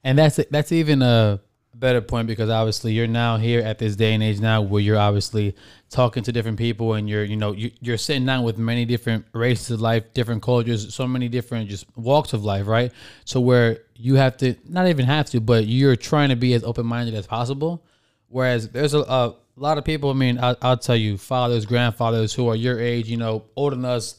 And 0.04 0.18
that's 0.18 0.40
that's 0.50 0.72
even 0.72 1.02
a 1.02 1.40
better 1.80 2.02
point 2.02 2.28
because 2.28 2.50
obviously 2.50 2.94
you're 2.94 3.08
now 3.08 3.38
here 3.38 3.62
at 3.62 3.80
this 3.80 3.96
day 3.96 4.14
and 4.14 4.22
age 4.22 4.40
now 4.40 4.62
where 4.62 4.82
you're 4.82 4.98
obviously 4.98 5.56
talking 5.90 6.22
to 6.24 6.32
different 6.32 6.58
people 6.58 6.94
and 6.94 7.10
you're 7.10 7.24
you 7.24 7.38
know 7.38 7.54
you, 7.54 7.72
you're 7.80 7.98
sitting 7.98 8.26
down 8.26 8.44
with 8.44 8.58
many 8.58 8.86
different 8.86 9.26
races 9.34 9.72
of 9.72 9.82
life, 9.82 10.14
different 10.14 10.42
cultures, 10.42 10.94
so 10.94 11.08
many 11.08 11.28
different 11.28 11.70
just 11.70 11.86
walks 11.96 12.34
of 12.34 12.44
life, 12.44 12.68
right? 12.68 12.92
So 13.26 13.40
where 13.40 13.80
you 13.96 14.16
have 14.16 14.38
to 14.38 14.56
not 14.68 14.88
even 14.88 15.06
have 15.06 15.28
to, 15.32 15.42
but 15.42 15.66
you're 15.68 15.96
trying 15.96 16.30
to 16.30 16.36
be 16.36 16.54
as 16.54 16.64
open 16.64 16.86
minded 16.86 17.16
as 17.16 17.28
possible. 17.28 17.86
Whereas 18.28 18.70
there's 18.70 18.94
a, 18.94 19.00
a 19.00 19.36
lot 19.56 19.78
of 19.78 19.84
people. 19.84 20.10
I 20.10 20.14
mean, 20.14 20.38
I, 20.40 20.56
I'll 20.62 20.78
tell 20.78 20.96
you, 20.96 21.18
fathers, 21.18 21.66
grandfathers 21.66 22.34
who 22.34 22.48
are 22.48 22.56
your 22.56 22.80
age, 22.80 23.10
you 23.10 23.18
know, 23.18 23.46
older 23.56 23.76
than 23.76 23.86
us, 23.86 24.16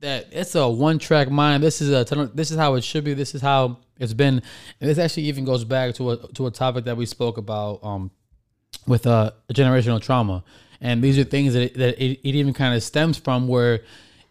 that 0.00 0.28
it's 0.30 0.54
a 0.54 0.68
one 0.68 0.98
track 0.98 1.30
mind. 1.30 1.62
This 1.62 1.80
is 1.80 1.90
a 1.90 2.30
this 2.34 2.50
is 2.50 2.56
how 2.56 2.74
it 2.74 2.84
should 2.84 3.04
be. 3.04 3.14
This 3.14 3.34
is 3.34 3.42
how 3.42 3.78
it's 4.00 4.14
been. 4.14 4.42
This 4.78 4.98
actually 4.98 5.24
even 5.24 5.44
goes 5.44 5.64
back 5.64 5.94
to 5.96 6.10
a 6.10 6.16
to 6.32 6.46
a 6.46 6.50
topic 6.50 6.86
that 6.86 6.96
we 6.96 7.06
spoke 7.06 7.38
about 7.38 7.84
um 7.84 8.10
with 8.86 9.06
uh 9.06 9.30
generational 9.52 10.00
trauma. 10.00 10.42
And 10.80 11.04
these 11.04 11.18
are 11.18 11.24
things 11.24 11.52
that 11.52 11.62
it, 11.62 11.74
that 11.74 12.02
it, 12.02 12.20
it 12.26 12.34
even 12.34 12.54
kind 12.54 12.74
of 12.74 12.82
stems 12.82 13.18
from 13.18 13.46
where 13.46 13.80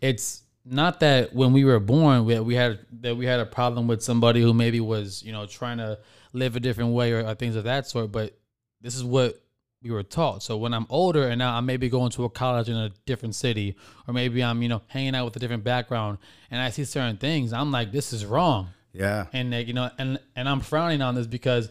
it's 0.01 0.41
not 0.65 0.99
that 0.99 1.33
when 1.33 1.53
we 1.53 1.63
were 1.63 1.79
born 1.79 2.25
we, 2.25 2.39
we 2.39 2.55
had 2.55 2.79
that 3.01 3.15
we 3.15 3.25
had 3.25 3.39
a 3.39 3.45
problem 3.45 3.87
with 3.87 4.03
somebody 4.03 4.41
who 4.41 4.53
maybe 4.53 4.79
was 4.79 5.23
you 5.23 5.31
know 5.31 5.45
trying 5.45 5.77
to 5.77 5.97
live 6.33 6.55
a 6.55 6.59
different 6.59 6.91
way 6.91 7.11
or, 7.11 7.25
or 7.25 7.33
things 7.33 7.55
of 7.55 7.63
that 7.63 7.87
sort 7.87 8.11
but 8.11 8.37
this 8.81 8.95
is 8.95 9.03
what 9.03 9.41
we 9.81 9.91
were 9.91 10.03
taught. 10.03 10.43
So 10.43 10.57
when 10.57 10.73
I'm 10.73 10.85
older 10.89 11.27
and 11.27 11.39
now 11.39 11.55
I'm 11.55 11.65
maybe 11.65 11.89
going 11.89 12.11
to 12.11 12.25
a 12.25 12.29
college 12.29 12.69
in 12.69 12.75
a 12.75 12.89
different 13.05 13.35
city, 13.35 13.75
or 14.07 14.13
maybe 14.13 14.43
I'm, 14.43 14.61
you 14.61 14.69
know, 14.69 14.81
hanging 14.87 15.15
out 15.15 15.25
with 15.25 15.35
a 15.35 15.39
different 15.39 15.63
background 15.63 16.17
and 16.51 16.61
I 16.61 16.69
see 16.69 16.83
certain 16.83 17.17
things, 17.17 17.53
I'm 17.53 17.71
like, 17.71 17.91
this 17.91 18.11
is 18.11 18.25
wrong. 18.25 18.69
Yeah. 18.93 19.27
And 19.33 19.51
like, 19.51 19.67
you 19.67 19.73
know, 19.73 19.89
and 19.97 20.19
and 20.35 20.49
I'm 20.49 20.59
frowning 20.59 21.01
on 21.01 21.15
this 21.15 21.27
because 21.27 21.69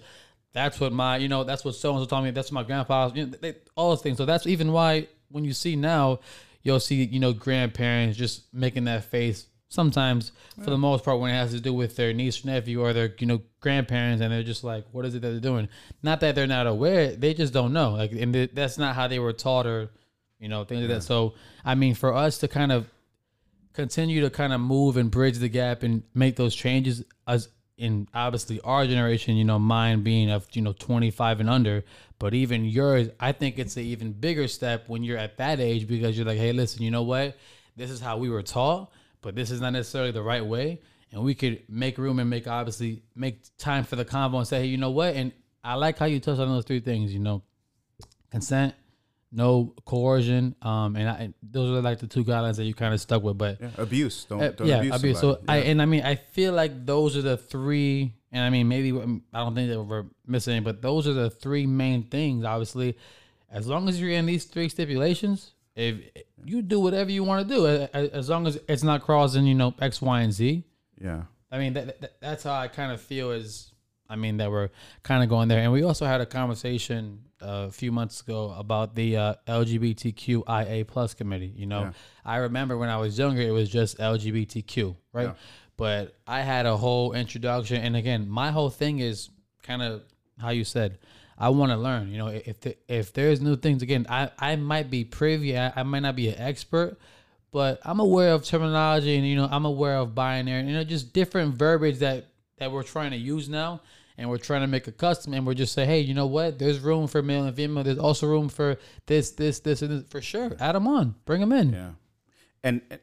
that's 0.52 0.80
what 0.80 0.92
my, 0.92 1.16
you 1.16 1.28
know, 1.28 1.44
that's 1.44 1.64
what 1.64 1.75
so 1.75 1.94
and 1.94 2.02
so 2.02 2.06
told 2.06 2.25
me. 2.25 2.30
That's 2.30 2.50
what 2.50 2.62
my 2.62 2.66
grandpa, 2.66 3.10
you 3.14 3.26
know, 3.26 3.37
they, 3.40 3.56
all 3.76 3.90
those 3.90 4.02
things. 4.02 4.18
So 4.18 4.25
that's 4.25 4.46
even 4.46 4.72
why 4.72 5.08
when 5.30 5.44
you 5.44 5.52
see 5.52 5.76
now, 5.76 6.20
you'll 6.62 6.80
see, 6.80 7.04
you 7.04 7.20
know, 7.20 7.32
grandparents 7.32 8.16
just 8.16 8.52
making 8.52 8.84
that 8.84 9.04
face 9.04 9.46
sometimes 9.68 10.32
for 10.62 10.70
the 10.70 10.78
most 10.78 11.04
part 11.04 11.20
when 11.20 11.30
it 11.30 11.34
has 11.34 11.52
to 11.52 11.60
do 11.60 11.75
with 11.75 11.94
their 11.96 12.14
niece 12.14 12.42
or 12.42 12.46
nephew 12.46 12.80
or 12.80 12.94
their 12.94 13.14
you 13.18 13.26
know 13.26 13.42
grandparents 13.60 14.22
and 14.22 14.32
they're 14.32 14.42
just 14.42 14.64
like 14.64 14.84
what 14.92 15.04
is 15.04 15.14
it 15.14 15.20
that 15.20 15.28
they're 15.28 15.40
doing 15.40 15.68
not 16.02 16.20
that 16.20 16.34
they're 16.34 16.46
not 16.46 16.66
aware 16.66 17.14
they 17.14 17.34
just 17.34 17.52
don't 17.52 17.72
know 17.72 17.90
like 17.90 18.10
and 18.12 18.32
th- 18.32 18.50
that's 18.54 18.78
not 18.78 18.94
how 18.94 19.06
they 19.06 19.18
were 19.18 19.32
taught 19.32 19.66
or 19.66 19.90
you 20.38 20.48
know 20.48 20.64
things 20.64 20.80
like 20.80 20.88
that 20.88 21.02
so 21.02 21.34
i 21.66 21.75
mean 21.75 21.94
for 21.94 22.14
us 22.14 22.38
to 22.38 22.48
kind 22.48 22.72
of 22.72 22.90
continue 23.78 24.20
to 24.23 24.28
kind 24.28 24.52
of 24.52 24.61
move 24.61 24.97
and 24.97 25.08
bridge 25.08 25.38
the 25.38 25.49
gap 25.49 25.85
and 25.85 26.02
make 26.12 26.35
those 26.35 26.52
changes 26.52 27.04
as 27.28 27.49
in 27.76 28.08
obviously 28.12 28.61
our 28.62 28.85
generation 28.85 29.37
you 29.37 29.44
know 29.44 29.56
mine 29.56 30.02
being 30.02 30.32
of 30.32 30.49
you 30.52 30.61
know 30.61 30.73
25 30.73 31.38
and 31.38 31.49
under 31.49 31.85
but 32.18 32.35
even 32.35 32.64
yours 32.64 33.08
i 33.20 33.30
think 33.30 33.56
it's 33.56 33.76
an 33.76 33.85
even 33.85 34.11
bigger 34.11 34.49
step 34.49 34.88
when 34.88 35.04
you're 35.04 35.16
at 35.16 35.37
that 35.37 35.61
age 35.61 35.87
because 35.87 36.16
you're 36.16 36.26
like 36.26 36.38
hey 36.38 36.50
listen 36.50 36.82
you 36.82 36.90
know 36.90 37.04
what? 37.04 37.37
This 37.76 37.92
is 37.92 38.00
how 38.00 38.16
we 38.16 38.28
were 38.28 38.42
taught 38.42 38.90
but 39.23 39.37
this 39.37 39.52
is 39.52 39.61
not 39.61 39.75
necessarily 39.75 40.11
the 40.11 40.25
right 40.25 40.44
way. 40.44 40.80
And 41.12 41.23
we 41.23 41.37
could 41.37 41.62
make 41.68 41.99
room 41.99 42.18
and 42.18 42.28
make 42.28 42.49
obviously 42.49 43.04
make 43.14 43.44
time 43.58 43.85
for 43.85 43.94
the 43.94 44.04
convo 44.04 44.38
and 44.38 44.49
say 44.49 44.62
hey 44.62 44.66
you 44.66 44.76
know 44.76 44.90
what? 44.90 45.14
And 45.14 45.30
i 45.62 45.75
like 45.75 45.99
how 45.99 46.06
you 46.06 46.18
touched 46.18 46.40
on 46.40 46.49
those 46.49 46.64
three 46.64 46.80
things 46.80 47.14
you 47.14 47.20
know 47.20 47.44
consent 48.32 48.75
no 49.30 49.75
coercion 49.85 50.54
um 50.62 50.97
and, 50.97 51.06
I, 51.08 51.12
and 51.25 51.35
those 51.42 51.76
are 51.76 51.82
like 51.82 51.99
the 51.99 52.06
two 52.06 52.25
guidelines 52.25 52.56
that 52.56 52.64
you 52.64 52.73
kind 52.73 52.94
of 52.94 53.00
stuck 53.00 53.23
with 53.23 53.37
but 53.37 53.61
Yeah. 53.61 53.68
Abuse. 53.76 54.25
Don't, 54.25 54.42
uh, 54.42 54.50
don't 54.52 54.66
yeah, 54.66 54.78
abuse 54.78 54.97
abuse. 54.97 55.20
So 55.20 55.40
I 55.47 55.58
and 55.58 55.82
I 55.82 55.85
mean 55.85 56.02
I 56.02 56.14
feel 56.14 56.54
like 56.54 56.87
those 56.87 57.14
are 57.16 57.23
the 57.23 57.37
three, 57.37 58.14
and 58.32 58.42
I 58.42 58.49
mean 58.50 58.68
maybe 58.68 58.90
um, 58.92 59.23
I 59.35 59.40
don't 59.40 59.54
think 59.54 59.68
that 59.70 59.82
we're 59.82 60.06
missing, 60.26 60.54
any, 60.56 60.64
but 60.64 60.80
those 60.80 61.06
are 61.06 61.12
the 61.12 61.28
three 61.28 61.66
main 61.66 62.04
things. 62.04 62.44
Obviously, 62.44 62.97
as 63.50 63.66
long 63.66 63.87
as 63.88 64.00
you're 64.00 64.11
in 64.11 64.25
these 64.25 64.44
three 64.44 64.68
stipulations, 64.70 65.52
if 65.76 65.97
you 66.44 66.62
do 66.62 66.80
whatever 66.80 67.11
you 67.11 67.23
want 67.23 67.47
to 67.49 67.54
do, 67.54 67.66
as 67.66 68.28
long 68.30 68.47
as 68.47 68.58
it's 68.68 68.82
not 68.82 69.02
crossing, 69.02 69.44
you 69.47 69.54
know, 69.54 69.75
X, 69.80 70.00
Y, 70.00 70.20
and 70.23 70.32
Z. 70.32 70.64
yeah. 71.00 71.25
I 71.52 71.58
mean 71.58 71.75
that, 71.75 72.00
that 72.00 72.20
that's 72.20 72.44
how 72.44 72.54
I 72.54 72.68
kind 72.68 72.92
of 72.92 73.00
feel 73.00 73.30
is. 73.32 73.73
I 74.11 74.16
mean 74.16 74.38
that 74.38 74.50
we're 74.50 74.70
kind 75.02 75.23
of 75.23 75.28
going 75.28 75.49
there, 75.49 75.61
and 75.61 75.70
we 75.70 75.82
also 75.82 76.06
had 76.06 76.23
a 76.23 76.26
conversation 76.26 77.25
a 77.40 77.71
few 77.71 77.92
months 77.92 78.21
ago 78.21 78.54
about 78.57 78.95
the 78.95 79.16
uh, 79.16 79.35
LGBTQIA 79.47 80.87
plus 80.87 81.14
committee. 81.14 81.52
You 81.57 81.66
know, 81.66 81.80
Yeah. 81.83 81.92
I 82.25 82.37
remember 82.38 82.76
when 82.76 82.88
I 82.88 82.97
was 82.99 83.18
younger, 83.18 83.40
it 83.42 83.50
was 83.50 83.68
just 83.71 83.99
LGBTQ, 83.99 84.97
right? 85.12 85.28
Yeah. 85.28 85.35
But 85.76 86.14
I 86.26 86.40
had 86.40 86.66
a 86.66 86.76
whole 86.76 87.12
introduction, 87.12 87.80
and 87.83 87.95
again, 87.97 88.28
my 88.28 88.50
whole 88.50 88.71
thing 88.71 88.99
is 88.99 89.30
kind 89.62 89.83
of 89.83 90.02
how 90.40 90.50
you 90.50 90.64
said. 90.64 90.99
I 91.40 91.50
want 91.50 91.71
to 91.71 91.76
learn. 91.78 92.11
You 92.11 92.18
know, 92.18 92.26
if 92.28 92.61
the, 92.61 92.76
if 92.88 93.12
there's 93.12 93.40
new 93.40 93.54
things, 93.54 93.80
again, 93.83 94.07
I 94.09 94.30
I 94.38 94.57
might 94.57 94.90
be 94.90 95.04
privy. 95.04 95.57
I, 95.57 95.73
I 95.76 95.83
might 95.85 96.00
not 96.00 96.16
be 96.16 96.28
an 96.30 96.38
expert, 96.40 96.99
but 97.52 97.78
I'm 97.85 98.00
aware 98.00 98.33
of 98.33 98.45
terminology, 98.45 99.16
and 99.16 99.25
you 99.25 99.37
know, 99.37 99.49
I'm 99.49 99.64
aware 99.64 99.99
of 99.99 100.16
binary, 100.16 100.66
you 100.66 100.73
know, 100.73 100.83
just 100.83 101.12
different 101.12 101.54
verbiage 101.54 101.99
that 102.00 102.26
that 102.59 102.73
we're 102.73 102.83
trying 102.83 103.12
to 103.12 103.16
use 103.16 103.49
now, 103.49 103.80
and 104.18 104.28
we're 104.28 104.37
trying 104.37 104.60
to 104.60 104.66
make 104.66 104.87
a 104.88 104.92
custom, 104.92 105.32
and 105.32 105.46
we're 105.46 105.54
just 105.54 105.72
say, 105.72 105.87
hey, 105.87 106.00
you 106.00 106.12
know 106.12 106.26
what? 106.26 106.58
There's 106.58 106.80
room 106.80 107.06
for 107.06 107.22
male 107.22 107.44
and 107.44 107.56
female. 107.56 107.84
There's 107.84 107.98
also 107.98 108.26
room 108.26 108.48
for 108.50 108.76
this, 109.06 109.30
this, 109.30 109.60
this, 109.60 109.80
and 109.80 109.90
this. 109.90 110.10
For 110.10 110.20
sure, 110.20 110.50
add 110.60 110.75
them 110.75 110.87
on, 110.87 111.14
bring 111.25 111.40
them 111.40 111.52
in. 111.52 111.72
Yeah. 111.72 111.90
And 112.62 112.82
and 112.90 113.00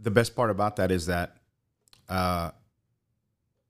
the 0.00 0.10
best 0.10 0.34
part 0.34 0.50
about 0.50 0.76
that 0.76 0.90
is 0.90 1.06
that 1.06 1.36
uh, 2.08 2.50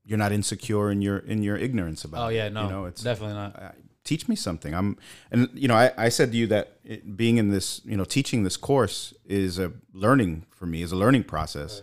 you're 0.05 0.17
not 0.17 0.31
insecure 0.31 0.89
in 0.89 1.01
your 1.01 1.17
in 1.19 1.43
your 1.43 1.57
ignorance 1.57 2.03
about 2.05 2.25
Oh 2.25 2.29
yeah, 2.29 2.49
no, 2.49 2.63
You 2.63 2.69
know, 2.69 2.85
it's 2.85 3.03
definitely 3.03 3.35
not. 3.35 3.55
uh, 3.61 3.71
teach 4.03 4.27
me 4.27 4.35
something. 4.35 4.73
I'm, 4.73 4.97
and 5.31 5.49
you 5.53 5.67
know, 5.67 5.75
I, 5.75 5.91
I 5.97 6.09
said 6.09 6.31
to 6.31 6.37
you 6.37 6.47
that 6.47 6.77
it, 6.83 7.15
being 7.15 7.37
in 7.37 7.49
this, 7.51 7.81
you 7.85 7.95
know, 7.95 8.03
teaching 8.03 8.43
this 8.43 8.57
course 8.57 9.13
is 9.25 9.59
a 9.59 9.71
learning 9.93 10.45
for 10.49 10.65
me, 10.65 10.81
is 10.81 10.91
a 10.91 10.95
learning 10.97 11.23
process. 11.23 11.81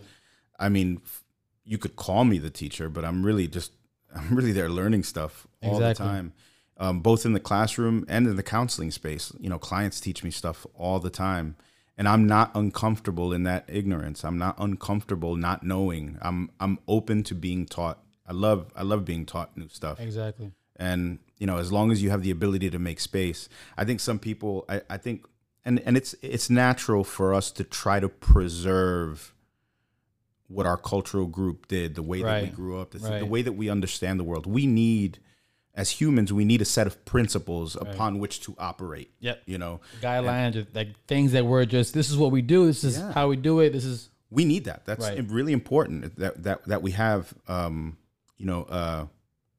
I 0.59 0.69
mean, 0.69 1.01
f- 1.03 1.23
you 1.65 1.79
could 1.79 1.95
call 1.95 2.23
me 2.25 2.37
the 2.37 2.51
teacher, 2.51 2.89
but 2.89 3.03
I'm 3.05 3.23
really 3.25 3.47
just, 3.47 3.71
I'm 4.15 4.35
really 4.35 4.51
there 4.51 4.69
learning 4.69 5.03
stuff 5.03 5.47
all 5.63 5.73
Exactly. 5.75 6.05
the 6.05 6.11
time, 6.11 6.33
um, 6.77 6.99
both 7.01 7.25
in 7.25 7.33
the 7.33 7.39
classroom 7.39 8.05
and 8.07 8.27
in 8.27 8.35
the 8.35 8.43
counseling 8.43 8.91
space. 8.91 9.31
You 9.39 9.49
know, 9.49 9.59
clients 9.59 9.99
teach 9.99 10.23
me 10.23 10.31
stuff 10.31 10.65
all 10.75 10.99
the 10.99 11.09
time. 11.09 11.55
And 11.97 12.07
I'm 12.07 12.25
not 12.25 12.51
uncomfortable 12.55 13.31
in 13.31 13.43
that 13.43 13.65
ignorance. 13.67 14.23
I'm 14.23 14.37
not 14.37 14.55
uncomfortable 14.57 15.35
not 15.35 15.63
knowing. 15.63 16.17
I'm 16.21 16.49
I'm 16.59 16.79
open 16.87 17.21
to 17.23 17.35
being 17.35 17.65
taught. 17.67 17.99
I 18.25 18.33
love 18.33 18.71
I 18.75 18.81
love 18.83 19.05
being 19.05 19.25
taught 19.25 19.55
new 19.57 19.67
stuff 19.67 19.99
Exactly. 19.99 20.51
and 20.77 21.19
you 21.37 21.45
know 21.45 21.57
as 21.57 21.71
long 21.71 21.91
as 21.91 22.01
you 22.01 22.09
have 22.09 22.23
the 22.23 22.31
ability 22.31 22.69
to 22.69 22.79
make 22.79 22.99
space 23.01 23.49
i 23.77 23.83
think 23.83 23.99
some 23.99 24.19
people 24.19 24.63
i, 24.69 24.79
I 24.89 24.97
think 24.97 25.25
and, 25.65 25.79
and 25.85 25.97
it's 25.97 26.15
it's 26.21 26.49
natural 26.49 27.03
for 27.03 27.33
us 27.33 27.51
to 27.51 27.63
try 27.65 27.99
to 27.99 28.07
preserve 28.07 29.33
what 30.51 30.65
our 30.65 30.77
cultural 30.77 31.25
group 31.27 31.67
did 31.67 31.95
the 31.95 32.03
way 32.03 32.21
that 32.21 32.43
we 32.43 32.49
grew 32.49 32.79
up 32.79 32.91
the, 32.91 32.99
Right. 32.99 33.19
the 33.19 33.25
way 33.25 33.41
that 33.41 33.53
we 33.53 33.69
understand 33.69 34.19
the 34.19 34.23
world 34.23 34.45
we 34.45 34.67
need 34.67 35.19
as 35.73 35.89
humans 35.91 36.33
we 36.33 36.43
need 36.45 36.61
a 36.61 36.65
set 36.65 36.85
of 36.87 37.03
principles 37.05 37.75
upon 37.75 38.19
which 38.19 38.41
to 38.41 38.55
operate 38.59 39.09
Yep. 39.21 39.43
you 39.45 39.57
know 39.57 39.79
Guidelines, 40.01 40.55
or, 40.57 40.67
like 40.73 40.89
things 41.07 41.31
that 41.31 41.45
we're 41.45 41.65
just. 41.65 41.93
This 41.93 42.09
is 42.09 42.17
what 42.17 42.31
we 42.31 42.41
do. 42.41 42.65
This 42.65 42.83
is 42.83 42.97
Yeah. 42.97 43.11
how 43.13 43.29
we 43.29 43.37
do 43.37 43.59
it. 43.61 43.71
This 43.71 43.85
is 43.85 44.09
we 44.29 44.43
need 44.45 44.65
that. 44.65 44.85
That's 44.85 45.05
Right. 45.07 45.29
really 45.29 45.53
important 45.53 46.15
that 46.17 46.43
that 46.43 46.65
that 46.67 46.81
we 46.81 46.91
have. 46.91 47.33
Um, 47.47 47.97
you 48.37 48.45
know, 48.45 48.63
uh, 48.63 49.05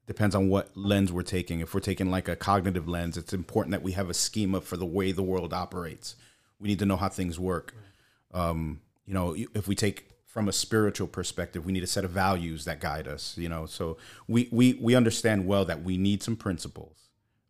depends 0.05 0.35
on 0.35 0.49
what 0.49 0.75
lens 0.75 1.11
we're 1.11 1.21
taking. 1.23 1.61
If 1.61 1.73
we're 1.73 1.79
taking 1.79 2.11
like 2.11 2.27
a 2.27 2.35
cognitive 2.35 2.87
lens, 2.87 3.15
it's 3.17 3.33
important 3.33 3.71
that 3.71 3.81
we 3.81 3.93
have 3.93 4.09
a 4.09 4.13
schema 4.13 4.59
for 4.61 4.75
the 4.77 4.85
way 4.85 5.11
the 5.13 5.23
world 5.23 5.53
operates. 5.53 6.15
We 6.59 6.67
need 6.67 6.79
to 6.79 6.85
know 6.85 6.97
how 6.97 7.09
things 7.09 7.39
work. 7.39 7.73
Um, 8.33 8.81
you 9.05 9.13
know, 9.13 9.35
if 9.55 9.67
we 9.67 9.75
take 9.75 10.09
from 10.33 10.47
a 10.47 10.51
spiritual 10.51 11.07
perspective, 11.07 11.63
we 11.63 11.71
need 11.71 11.83
a 11.83 11.87
set 11.87 12.03
of 12.03 12.09
values 12.09 12.65
that 12.65 12.79
guide 12.79 13.07
us. 13.07 13.37
You 13.37 13.49
know, 13.49 13.67
so 13.67 13.97
we 14.27 14.49
we 14.51 14.73
we 14.81 14.95
understand 14.95 15.45
well 15.45 15.63
that 15.65 15.83
we 15.83 15.95
need 15.95 16.23
some 16.23 16.35
principles 16.35 16.97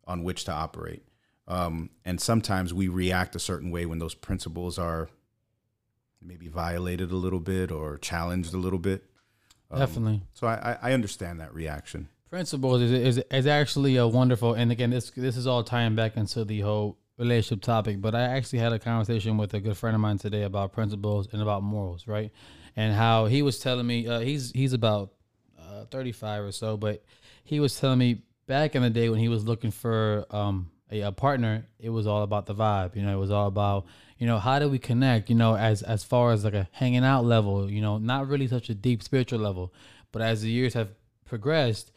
on 0.06 0.22
which 0.22 0.44
to 0.44 0.52
operate, 0.52 1.02
um, 1.48 1.88
and 2.04 2.20
sometimes 2.20 2.74
we 2.74 2.88
react 2.88 3.34
a 3.34 3.38
certain 3.38 3.70
way 3.70 3.86
when 3.86 4.00
those 4.00 4.14
principles 4.14 4.78
are 4.78 5.08
maybe 6.20 6.46
violated 6.46 7.10
a 7.10 7.16
little 7.16 7.40
bit 7.40 7.72
or 7.72 7.96
challenged 7.96 8.52
a 8.52 8.58
little 8.58 8.78
bit. 8.78 9.04
Um, 9.70 9.78
Definitely. 9.78 10.22
So 10.34 10.46
I, 10.46 10.76
I 10.82 10.92
understand 10.92 11.40
that 11.40 11.54
reaction. 11.54 12.08
Principles 12.28 12.82
is, 12.82 12.92
is 12.92 13.24
is 13.30 13.46
actually 13.46 13.96
a 13.96 14.06
wonderful, 14.06 14.52
and 14.52 14.70
again, 14.70 14.90
this 14.90 15.10
this 15.10 15.38
is 15.38 15.46
all 15.46 15.64
tying 15.64 15.94
back 15.94 16.18
into 16.18 16.44
the 16.44 16.60
whole 16.60 16.98
relationship 17.16 17.62
topic. 17.62 18.02
But 18.02 18.14
I 18.14 18.24
actually 18.24 18.58
had 18.58 18.74
a 18.74 18.78
conversation 18.78 19.38
with 19.38 19.54
a 19.54 19.60
good 19.60 19.78
friend 19.78 19.94
of 19.94 20.02
mine 20.02 20.18
today 20.18 20.42
about 20.42 20.74
principles 20.74 21.28
and 21.32 21.40
about 21.40 21.62
morals, 21.62 22.06
right? 22.06 22.30
And 22.76 22.94
how 22.94 23.26
he 23.26 23.42
was 23.42 23.58
telling 23.58 23.86
me 23.86 24.06
uh, 24.06 24.20
he's 24.20 24.50
he's 24.52 24.72
about 24.72 25.12
uh, 25.58 25.84
35 25.90 26.44
or 26.44 26.52
so, 26.52 26.76
but 26.76 27.02
he 27.44 27.60
was 27.60 27.78
telling 27.78 27.98
me 27.98 28.22
back 28.46 28.74
in 28.74 28.82
the 28.82 28.90
day 28.90 29.08
when 29.08 29.18
he 29.18 29.28
was 29.28 29.44
looking 29.44 29.70
for 29.70 30.26
um, 30.30 30.70
a, 30.90 31.00
a, 31.02 31.12
partner, 31.12 31.66
it 31.78 31.90
was 31.90 32.06
all 32.06 32.22
about 32.22 32.46
the 32.46 32.54
vibe. 32.54 32.96
You 32.96 33.02
know, 33.02 33.14
it 33.14 33.20
was 33.20 33.30
all 33.30 33.46
about 33.46 33.86
you 34.18 34.26
know 34.26 34.38
how 34.38 34.58
do 34.58 34.68
we 34.68 34.78
connect. 34.78 35.28
You 35.28 35.36
know, 35.36 35.56
as 35.56 35.82
as 35.82 36.04
far 36.04 36.32
as 36.32 36.44
like 36.44 36.54
a 36.54 36.68
hanging 36.72 37.04
out 37.04 37.24
level. 37.24 37.70
You 37.70 37.80
know, 37.80 37.98
not 37.98 38.28
really 38.28 38.48
such 38.48 38.68
a 38.70 38.74
deep 38.74 39.02
spiritual 39.02 39.40
level, 39.40 39.72
but 40.12 40.22
as 40.22 40.42
the 40.42 40.50
years 40.50 40.74
have 40.74 40.90
progressed. 41.24 41.92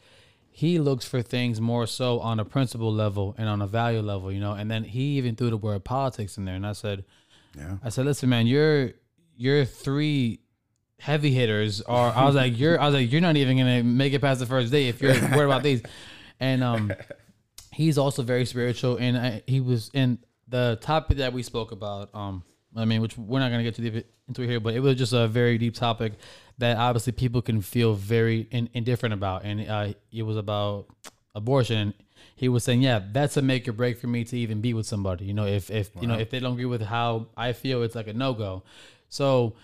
He 0.50 0.80
looks 0.80 1.04
for 1.04 1.22
things 1.22 1.60
more 1.60 1.86
so 1.86 2.18
on 2.18 2.40
a 2.40 2.44
principle 2.44 2.92
level 2.92 3.32
and 3.38 3.48
on 3.48 3.62
a 3.62 3.66
value 3.68 4.00
level, 4.00 4.32
you 4.32 4.40
know. 4.40 4.54
And 4.54 4.68
then 4.68 4.82
he 4.82 5.16
even 5.16 5.36
threw 5.36 5.50
the 5.50 5.56
word 5.56 5.84
politics 5.84 6.36
in 6.36 6.46
there, 6.46 6.56
and 6.56 6.66
I 6.66 6.72
said, 6.72 7.04
"Yeah." 7.56 7.76
I 7.84 7.90
said, 7.90 8.06
"Listen, 8.06 8.28
man, 8.28 8.48
you're 8.48 8.94
you're 9.36 9.64
three 9.64 10.40
heavy 11.00 11.30
hitters 11.30 11.80
are 11.82 12.12
I 12.12 12.24
was 12.24 12.34
like 12.34 12.58
you're 12.58 12.80
I 12.80 12.86
was 12.86 12.94
like 12.94 13.10
you're 13.10 13.20
not 13.20 13.36
even 13.36 13.56
gonna 13.56 13.82
make 13.82 14.12
it 14.12 14.20
past 14.20 14.40
the 14.40 14.46
first 14.46 14.72
day 14.72 14.88
if 14.88 15.00
you're 15.00 15.12
worried 15.12 15.44
about 15.44 15.62
these. 15.62 15.82
And 16.40 16.62
um 16.62 16.92
he's 17.72 17.98
also 17.98 18.22
very 18.22 18.44
spiritual 18.44 18.96
and 18.96 19.16
I, 19.16 19.42
he 19.46 19.60
was 19.60 19.90
in 19.94 20.18
the 20.48 20.78
topic 20.80 21.18
that 21.18 21.32
we 21.32 21.42
spoke 21.42 21.72
about 21.72 22.14
um 22.14 22.42
I 22.76 22.84
mean 22.84 23.00
which 23.00 23.16
we're 23.16 23.38
not 23.38 23.50
gonna 23.50 23.62
get 23.62 23.76
too 23.76 23.88
deep 23.88 24.06
into 24.26 24.42
here 24.42 24.60
but 24.60 24.74
it 24.74 24.80
was 24.80 24.96
just 24.96 25.12
a 25.12 25.28
very 25.28 25.56
deep 25.56 25.74
topic 25.74 26.14
that 26.58 26.76
obviously 26.76 27.12
people 27.12 27.42
can 27.42 27.62
feel 27.62 27.94
very 27.94 28.48
in, 28.50 28.68
indifferent 28.74 29.12
about. 29.12 29.44
And 29.44 29.68
uh, 29.70 29.92
it 30.10 30.22
was 30.24 30.36
about 30.36 30.86
abortion. 31.36 31.94
He 32.34 32.48
was 32.48 32.64
saying 32.64 32.82
yeah 32.82 33.00
that's 33.12 33.36
a 33.36 33.42
make 33.42 33.68
or 33.68 33.72
break 33.72 33.98
for 33.98 34.08
me 34.08 34.24
to 34.24 34.36
even 34.36 34.60
be 34.60 34.74
with 34.74 34.86
somebody 34.86 35.26
you 35.26 35.34
know 35.34 35.46
if 35.46 35.70
if 35.70 35.94
wow. 35.94 36.02
you 36.02 36.08
know 36.08 36.18
if 36.18 36.30
they 36.30 36.40
don't 36.40 36.54
agree 36.54 36.64
with 36.64 36.82
how 36.82 37.26
I 37.36 37.52
feel 37.52 37.84
it's 37.84 37.94
like 37.94 38.08
a 38.08 38.12
no-go. 38.12 38.64
So 39.08 39.54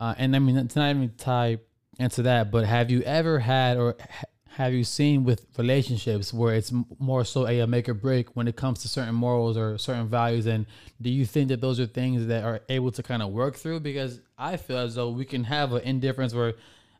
uh, 0.00 0.14
and 0.18 0.34
I 0.34 0.38
mean, 0.38 0.68
to 0.68 0.78
not 0.78 0.90
even 0.90 1.12
tie 1.16 1.58
into 1.98 2.22
that, 2.22 2.50
but 2.50 2.64
have 2.64 2.90
you 2.90 3.02
ever 3.02 3.38
had 3.38 3.76
or 3.76 3.96
ha- 4.00 4.24
have 4.56 4.72
you 4.72 4.84
seen 4.84 5.24
with 5.24 5.46
relationships 5.58 6.32
where 6.32 6.54
it's 6.54 6.72
more 7.00 7.24
so 7.24 7.46
a, 7.46 7.66
make 7.66 7.88
or 7.88 7.94
break 7.94 8.36
when 8.36 8.46
it 8.46 8.54
comes 8.54 8.82
to 8.82 8.88
certain 8.88 9.14
morals 9.14 9.56
or 9.56 9.78
certain 9.78 10.08
values? 10.08 10.46
And 10.46 10.66
do 11.02 11.10
you 11.10 11.24
think 11.24 11.48
that 11.48 11.60
those 11.60 11.80
are 11.80 11.86
things 11.86 12.26
that 12.28 12.44
are 12.44 12.60
able 12.68 12.92
to 12.92 13.02
kind 13.02 13.22
of 13.22 13.30
work 13.32 13.56
through? 13.56 13.80
Because 13.80 14.20
I 14.38 14.56
feel 14.56 14.78
as 14.78 14.94
though 14.94 15.10
we 15.10 15.24
can 15.24 15.44
have 15.44 15.72
an 15.72 15.82
indifference 15.82 16.34
where 16.34 16.54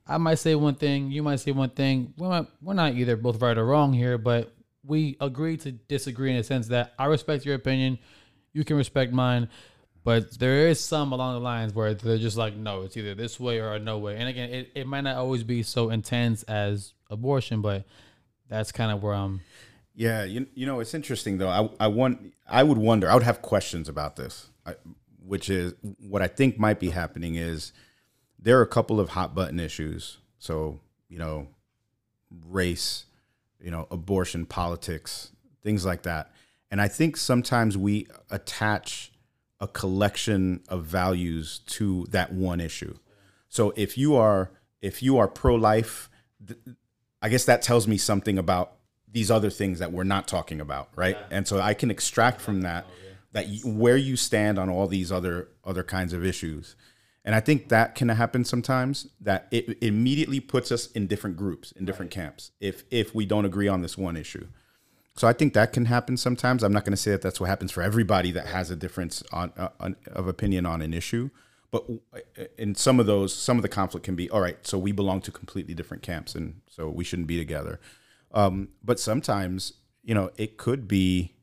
I 0.07 0.19
might 0.19 0.41
say 0.41 0.55
one 0.57 0.75
thing, 0.75 1.13
you 1.13 1.23
might 1.23 1.41
say 1.41 1.53
one 1.53 1.71
thing. 1.71 2.13
We're 2.17 2.47
we're 2.61 2.75
not 2.75 2.95
either 2.95 3.17
both 3.17 3.41
right 3.41 3.57
or 3.57 3.65
wrong 3.65 3.93
here, 3.93 4.19
but 4.19 4.53
we 4.85 5.17
agree 5.21 5.57
to 5.59 5.73
disagree 5.73 6.31
in 6.31 6.37
a 6.37 6.45
sense 6.45 6.69
that 6.69 6.93
I 6.99 7.07
respect 7.07 7.47
your 7.47 7.55
opinion, 7.55 7.99
you 8.53 8.65
can 8.65 8.77
respect 8.77 9.13
mine 9.13 9.49
but 10.05 10.39
there 10.39 10.69
is 10.69 10.79
some 10.79 11.13
along 11.13 11.35
the 11.35 11.41
lines 11.41 11.75
where 11.75 11.95
they're 11.95 12.19
just 12.19 12.37
like, 12.37 12.55
no, 12.55 12.83
it's 12.83 12.97
either 12.97 13.15
this 13.15 13.41
way 13.41 13.59
or 13.59 13.79
no 13.79 13.99
way. 13.99 14.17
And 14.17 14.29
again, 14.29 14.51
it, 14.51 14.71
it 14.75 14.87
might 14.87 15.01
not 15.01 15.17
always 15.17 15.43
be 15.43 15.63
so 15.63 15.89
intense 15.89 16.43
as 16.43 16.93
abortion, 17.11 17.63
but 17.63 17.85
that's 18.49 18.71
kind 18.71 18.93
of 18.93 19.03
where 19.03 19.15
I'm. 19.15 19.41
Yeah, 19.95 20.25
you, 20.25 20.47
you 20.55 20.67
know, 20.67 20.81
it's 20.81 20.93
interesting 20.93 21.39
though. 21.39 21.49
I, 21.49 21.71
I 21.81 21.89
want, 21.89 22.35
I 22.47 22.63
would 22.63 22.77
wonder, 22.77 23.11
I 23.11 23.15
would 23.15 23.23
have 23.23 23.41
questions 23.41 23.89
about 23.89 24.17
this, 24.17 24.51
which 25.25 25.49
is 25.49 25.73
what 25.99 26.21
I 26.21 26.27
think 26.27 26.59
might 26.59 26.79
be 26.79 26.91
happening 26.91 27.37
is 27.37 27.73
there 28.39 28.59
are 28.59 28.63
a 28.63 28.67
couple 28.67 29.01
of 29.01 29.11
hot 29.11 29.35
button 29.35 29.59
issues. 29.59 30.19
So, 30.39 30.81
you 31.09 31.19
know, 31.19 31.49
race, 32.47 33.07
you 33.59 33.71
know, 33.71 33.87
abortion, 33.91 34.45
politics, 34.45 35.31
things 35.63 35.87
like 35.87 36.03
that. 36.03 36.31
And 36.71 36.83
I 36.83 36.89
think 36.89 37.17
sometimes 37.17 37.79
we 37.79 38.07
attach 38.31 39.13
a 39.61 39.69
collection 39.69 40.63
of 40.69 40.85
values 40.85 41.61
to 41.67 42.07
that 42.11 42.33
one 42.33 42.61
issue. 42.61 42.99
So 43.49 43.73
if 43.77 43.97
you 43.97 44.17
are 44.17 44.51
if 44.83 45.03
you 45.03 45.17
are 45.19 45.29
pro 45.29 45.55
life, 45.55 46.11
I 47.23 47.29
guess 47.29 47.45
that 47.47 47.63
tells 47.63 47.89
me 47.89 47.97
something 47.97 48.37
about 48.37 48.73
these 49.11 49.31
other 49.31 49.49
things 49.49 49.79
that 49.79 49.93
we're 49.93 50.05
not 50.05 50.29
talking 50.29 50.61
about, 50.61 50.91
right? 50.97 51.17
Yeah. 51.19 51.39
And 51.39 51.49
so 51.49 51.61
I 51.61 51.73
can 51.73 51.91
extract 51.91 52.41
from 52.41 52.63
that 52.63 52.85
oh, 52.89 52.93
that 53.33 53.49
you, 53.49 53.71
where 53.71 53.97
you 53.97 54.17
stand 54.17 54.59
on 54.59 54.69
all 54.69 54.87
these 54.87 55.13
other 55.13 55.49
other 55.65 55.85
kinds 55.85 56.13
of 56.13 56.25
issues. 56.25 56.77
And 57.25 57.35
I 57.35 57.41
think 57.41 57.71
that 57.71 57.95
can 57.95 58.11
happen 58.11 58.45
sometimes 58.45 59.09
that 59.21 59.49
it 59.51 59.79
immediately 59.83 60.41
puts 60.41 60.71
us 60.71 60.89
in 60.89 61.07
different 61.07 61.37
groups, 61.37 61.73
in 61.73 61.87
different 61.87 62.15
right. 62.15 62.25
camps 62.25 62.51
if 62.61 62.85
if 62.91 63.15
we 63.15 63.25
don't 63.25 63.45
agree 63.45 63.69
on 63.69 63.83
this 63.83 63.97
one 63.97 64.17
issue. 64.17 64.49
So 65.17 65.29
I 65.29 65.33
think 65.33 65.55
that 65.55 65.73
can 65.73 65.85
happen 65.85 66.17
sometimes. 66.17 66.63
I'm 66.63 66.73
not 66.73 66.85
going 66.85 66.93
to 66.93 66.97
say 66.97 67.13
that 67.13 67.23
that's 67.23 67.39
what 67.39 67.49
happens 67.49 67.71
for 67.71 67.83
everybody 67.83 68.33
that 68.33 68.47
has 68.47 68.71
a 68.71 68.77
difference 68.77 69.23
on, 69.33 69.53
uh, 69.57 69.69
on, 69.79 69.97
of 70.07 70.27
opinion 70.27 70.67
on 70.67 70.83
an 70.83 70.93
issue, 70.93 71.31
but 71.71 71.85
in 72.59 72.75
some 72.75 72.99
of 72.99 73.07
those, 73.07 73.33
some 73.33 73.57
of 73.57 73.63
the 73.63 73.69
conflict 73.69 74.05
can 74.05 74.17
be 74.17 74.29
all 74.31 74.41
right. 74.41 74.65
So 74.67 74.77
we 74.77 74.91
belong 74.91 75.21
to 75.23 75.31
completely 75.31 75.75
different 75.75 76.03
camps, 76.03 76.35
and 76.35 76.61
so 76.69 76.89
we 76.89 77.05
shouldn't 77.05 77.29
be 77.29 77.39
together. 77.39 77.81
Um, 78.33 78.71
but 78.83 78.99
sometimes, 78.99 79.75
you 80.03 80.15
know, 80.15 80.31
it 80.37 80.57
could 80.57 80.89
be, 80.89 81.35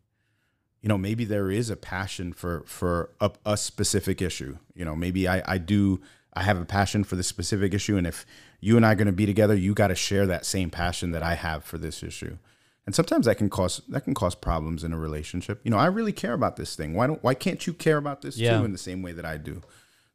you 0.82 0.90
know, 0.90 0.98
maybe 0.98 1.24
there 1.24 1.50
is 1.50 1.70
a 1.70 1.78
passion 1.78 2.34
for 2.34 2.64
for 2.66 3.12
a, 3.22 3.32
a 3.46 3.56
specific 3.58 4.22
issue. 4.22 4.58
You 4.76 4.84
know, 4.84 4.96
maybe 4.96 5.30
I 5.30 5.44
I 5.46 5.58
do 5.58 6.02
I 6.34 6.44
have 6.44 6.60
a 6.60 6.66
passion 6.66 7.06
for 7.06 7.16
this 7.16 7.28
specific 7.28 7.74
issue, 7.74 7.96
and 7.96 8.06
if 8.06 8.26
you 8.60 8.76
and 8.76 8.86
I 8.86 8.92
are 8.92 8.96
going 8.96 9.08
to 9.08 9.14
be 9.14 9.26
together, 9.26 9.56
you 9.56 9.74
got 9.74 9.88
to 9.88 9.96
share 9.96 10.26
that 10.28 10.46
same 10.46 10.70
passion 10.70 11.12
that 11.12 11.24
I 11.24 11.36
have 11.36 11.64
for 11.64 11.78
this 11.78 12.04
issue 12.04 12.38
and 12.86 12.96
sometimes 12.96 13.26
that 13.26 13.36
can 13.36 13.50
cause 13.50 13.82
that 13.90 14.02
can 14.02 14.14
cause 14.14 14.36
problems 14.36 14.84
in 14.84 14.92
a 14.92 14.98
relationship. 14.98 15.62
You 15.64 15.72
know, 15.72 15.78
I 15.78 15.86
really 15.86 16.12
care 16.12 16.34
about 16.34 16.56
this 16.56 16.76
thing. 16.76 16.94
Why 16.94 17.08
don't 17.08 17.24
why 17.24 17.34
can't 17.34 17.66
you 17.68 17.74
care 17.74 17.98
about 17.98 18.22
this 18.22 18.38
yeah. 18.38 18.58
too 18.58 18.66
in 18.66 18.72
the 18.72 18.78
same 18.78 19.02
way 19.02 19.12
that 19.12 19.26
I 19.26 19.38
do? 19.38 19.62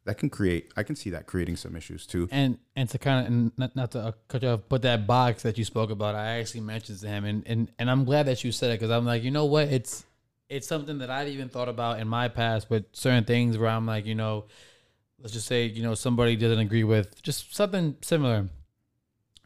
That 0.03 0.17
can 0.17 0.29
create. 0.29 0.71
I 0.77 0.83
can 0.83 0.95
see 0.95 1.09
that 1.09 1.27
creating 1.27 1.57
some 1.57 1.75
issues 1.75 2.05
too. 2.05 2.27
And 2.31 2.57
and 2.75 2.89
to 2.89 2.97
kind 2.97 3.25
of 3.25 3.31
and 3.31 3.51
not, 3.57 3.75
not 3.75 3.91
to 3.91 3.99
uh, 3.99 4.11
cut 4.27 4.43
you 4.43 4.49
off, 4.49 4.61
but 4.69 4.81
that 4.83 5.07
box 5.07 5.43
that 5.43 5.57
you 5.57 5.65
spoke 5.65 5.89
about, 5.89 6.15
I 6.15 6.39
actually 6.39 6.61
mentioned 6.61 6.99
to 6.99 7.07
him, 7.07 7.25
and 7.25 7.43
and 7.45 7.71
and 7.79 7.89
I'm 7.89 8.05
glad 8.05 8.25
that 8.27 8.43
you 8.43 8.51
said 8.51 8.71
it 8.71 8.79
because 8.79 8.91
I'm 8.91 9.05
like, 9.05 9.23
you 9.23 9.31
know 9.31 9.45
what, 9.45 9.69
it's 9.69 10.05
it's 10.49 10.67
something 10.67 10.99
that 10.99 11.09
I've 11.09 11.27
even 11.27 11.49
thought 11.49 11.69
about 11.69 11.99
in 11.99 12.07
my 12.07 12.27
past 12.27 12.69
with 12.69 12.85
certain 12.93 13.25
things 13.25 13.57
where 13.57 13.69
I'm 13.69 13.85
like, 13.85 14.05
you 14.05 14.15
know, 14.15 14.45
let's 15.19 15.33
just 15.33 15.47
say, 15.47 15.65
you 15.65 15.83
know, 15.83 15.93
somebody 15.93 16.35
doesn't 16.35 16.59
agree 16.59 16.83
with 16.83 17.21
just 17.21 17.53
something 17.55 17.97
similar 18.01 18.47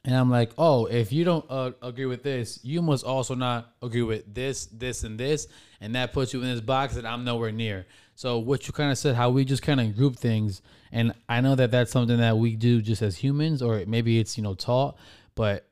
and 0.03 0.15
I'm 0.15 0.31
like, 0.31 0.51
oh, 0.57 0.87
if 0.87 1.11
you 1.11 1.23
don't 1.23 1.45
uh, 1.49 1.71
agree 1.81 2.05
with 2.05 2.23
this, 2.23 2.59
you 2.63 2.81
must 2.81 3.05
also 3.05 3.35
not 3.35 3.75
agree 3.83 4.01
with 4.01 4.33
this, 4.33 4.65
this, 4.65 5.03
and 5.03 5.19
this, 5.19 5.47
and 5.79 5.93
that 5.93 6.11
puts 6.11 6.33
you 6.33 6.41
in 6.41 6.47
this 6.47 6.61
box 6.61 6.95
that 6.95 7.05
I'm 7.05 7.23
nowhere 7.23 7.51
near. 7.51 7.85
So 8.15 8.39
what 8.39 8.67
you 8.67 8.73
kind 8.73 8.91
of 8.91 8.97
said, 8.97 9.15
how 9.15 9.29
we 9.29 9.45
just 9.45 9.61
kind 9.61 9.79
of 9.79 9.95
group 9.95 10.15
things, 10.15 10.63
and 10.91 11.13
I 11.29 11.41
know 11.41 11.55
that 11.55 11.69
that's 11.69 11.91
something 11.91 12.17
that 12.17 12.37
we 12.37 12.55
do 12.55 12.81
just 12.81 13.01
as 13.03 13.15
humans, 13.15 13.61
or 13.61 13.83
maybe 13.85 14.19
it's 14.19 14.37
you 14.37 14.43
know 14.43 14.55
taught, 14.55 14.97
but 15.35 15.67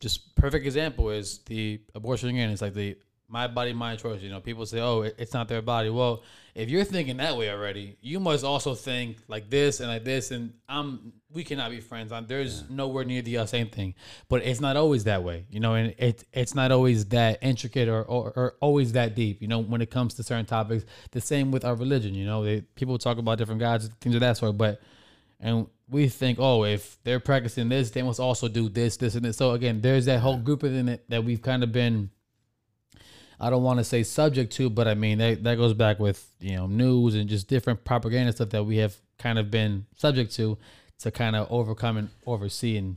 just 0.00 0.34
perfect 0.34 0.64
example 0.64 1.10
is 1.10 1.38
the 1.46 1.80
abortion 1.94 2.30
again. 2.30 2.50
It's 2.50 2.62
like 2.62 2.74
the 2.74 2.96
my 3.28 3.46
body, 3.46 3.72
my 3.72 3.94
choice. 3.96 4.22
You 4.22 4.30
know, 4.30 4.40
people 4.40 4.64
say, 4.66 4.80
"Oh, 4.80 5.02
it's 5.02 5.34
not 5.34 5.48
their 5.48 5.62
body." 5.62 5.90
Well, 5.90 6.22
if 6.54 6.70
you're 6.70 6.84
thinking 6.84 7.18
that 7.18 7.36
way 7.36 7.50
already, 7.50 7.96
you 8.00 8.20
must 8.20 8.44
also 8.44 8.74
think 8.74 9.18
like 9.28 9.50
this 9.50 9.80
and 9.80 9.88
like 9.88 10.04
this, 10.04 10.30
and 10.30 10.54
I'm 10.68 11.12
we 11.30 11.44
cannot 11.44 11.70
be 11.70 11.80
friends. 11.80 12.10
I'm, 12.10 12.26
there's 12.26 12.62
yeah. 12.62 12.76
nowhere 12.76 13.04
near 13.04 13.20
the 13.20 13.38
uh, 13.38 13.46
same 13.46 13.68
thing, 13.68 13.94
but 14.28 14.42
it's 14.42 14.60
not 14.60 14.76
always 14.76 15.04
that 15.04 15.22
way. 15.22 15.44
You 15.50 15.60
know, 15.60 15.74
and 15.74 15.94
it 15.98 16.24
it's 16.32 16.54
not 16.54 16.72
always 16.72 17.04
that 17.06 17.38
intricate 17.42 17.88
or, 17.88 18.02
or, 18.02 18.32
or 18.34 18.54
always 18.60 18.92
that 18.92 19.14
deep. 19.14 19.42
You 19.42 19.48
know, 19.48 19.60
when 19.60 19.82
it 19.82 19.90
comes 19.90 20.14
to 20.14 20.22
certain 20.22 20.46
topics, 20.46 20.84
the 21.12 21.20
same 21.20 21.50
with 21.50 21.64
our 21.64 21.74
religion. 21.74 22.14
You 22.14 22.24
know, 22.24 22.44
they, 22.44 22.62
people 22.62 22.96
talk 22.98 23.18
about 23.18 23.38
different 23.38 23.60
gods, 23.60 23.90
things 24.00 24.14
of 24.14 24.20
that 24.22 24.38
sort, 24.38 24.56
but 24.56 24.80
and 25.40 25.66
we 25.88 26.08
think, 26.08 26.38
oh, 26.40 26.64
if 26.64 26.98
they're 27.04 27.20
practicing 27.20 27.68
this, 27.68 27.90
they 27.90 28.02
must 28.02 28.20
also 28.20 28.48
do 28.48 28.68
this, 28.68 28.96
this, 28.96 29.14
and 29.14 29.24
this. 29.24 29.36
So 29.36 29.52
again, 29.52 29.80
there's 29.80 30.06
that 30.06 30.20
whole 30.20 30.36
group 30.36 30.64
in 30.64 30.88
it 30.88 31.08
that 31.08 31.24
we've 31.24 31.40
kind 31.40 31.62
of 31.62 31.72
been 31.72 32.10
I 33.40 33.50
don't 33.50 33.62
want 33.62 33.78
to 33.78 33.84
say 33.84 34.02
subject 34.02 34.52
to, 34.54 34.68
but 34.70 34.88
I 34.88 34.94
mean 34.94 35.18
that 35.18 35.44
that 35.44 35.56
goes 35.56 35.74
back 35.74 35.98
with 35.98 36.26
you 36.40 36.56
know 36.56 36.66
news 36.66 37.14
and 37.14 37.28
just 37.28 37.48
different 37.48 37.84
propaganda 37.84 38.32
stuff 38.32 38.50
that 38.50 38.64
we 38.64 38.78
have 38.78 38.96
kind 39.18 39.38
of 39.38 39.50
been 39.50 39.86
subject 39.96 40.34
to 40.36 40.58
to 41.00 41.10
kind 41.10 41.36
of 41.36 41.50
overcome 41.50 41.96
and 41.96 42.08
oversee 42.26 42.76
and 42.76 42.96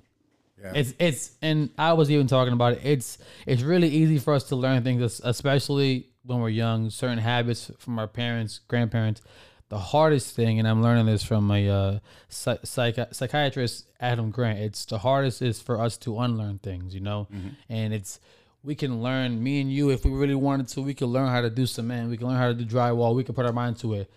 yeah. 0.61 0.71
it's 0.75 0.93
it's 0.99 1.31
and 1.41 1.69
I 1.77 1.93
was 1.93 2.09
even 2.11 2.27
talking 2.27 2.53
about 2.53 2.73
it. 2.73 2.81
It's 2.83 3.17
it's 3.45 3.61
really 3.61 3.89
easy 3.89 4.19
for 4.19 4.33
us 4.33 4.45
to 4.45 4.55
learn 4.55 4.83
things, 4.83 5.21
especially 5.23 6.07
when 6.23 6.39
we're 6.39 6.49
young. 6.49 6.89
Certain 6.89 7.17
habits 7.17 7.71
from 7.79 7.99
our 7.99 8.07
parents, 8.07 8.59
grandparents, 8.67 9.21
the 9.69 9.79
hardest 9.79 10.35
thing, 10.35 10.59
and 10.59 10.67
I'm 10.67 10.83
learning 10.83 11.05
this 11.05 11.23
from 11.23 11.49
a 11.49 11.69
uh, 11.69 11.99
psych- 12.29 12.65
psych- 12.65 13.13
psychiatrist, 13.13 13.87
Adam 13.99 14.29
Grant. 14.29 14.59
It's 14.59 14.85
the 14.85 14.99
hardest 14.99 15.41
is 15.41 15.61
for 15.61 15.79
us 15.79 15.97
to 15.99 16.19
unlearn 16.19 16.59
things, 16.59 16.93
you 16.93 17.01
know, 17.01 17.27
and 17.69 17.93
it's 17.93 18.19
we 18.63 18.75
can 18.75 19.01
learn. 19.01 19.41
Me 19.43 19.61
and 19.61 19.71
you, 19.71 19.89
if 19.89 20.05
we 20.05 20.11
really 20.11 20.35
wanted 20.35 20.67
to, 20.69 20.81
we 20.81 20.93
could 20.93 21.07
learn 21.07 21.29
how 21.29 21.41
to 21.41 21.49
do 21.49 21.65
cement. 21.65 22.09
We 22.09 22.17
can 22.17 22.27
learn 22.27 22.37
how 22.37 22.47
to 22.47 22.53
do 22.53 22.65
drywall. 22.65 23.15
We 23.15 23.23
can 23.23 23.35
put 23.35 23.45
our 23.45 23.53
mind 23.53 23.77
to 23.77 23.93
it. 23.93 24.11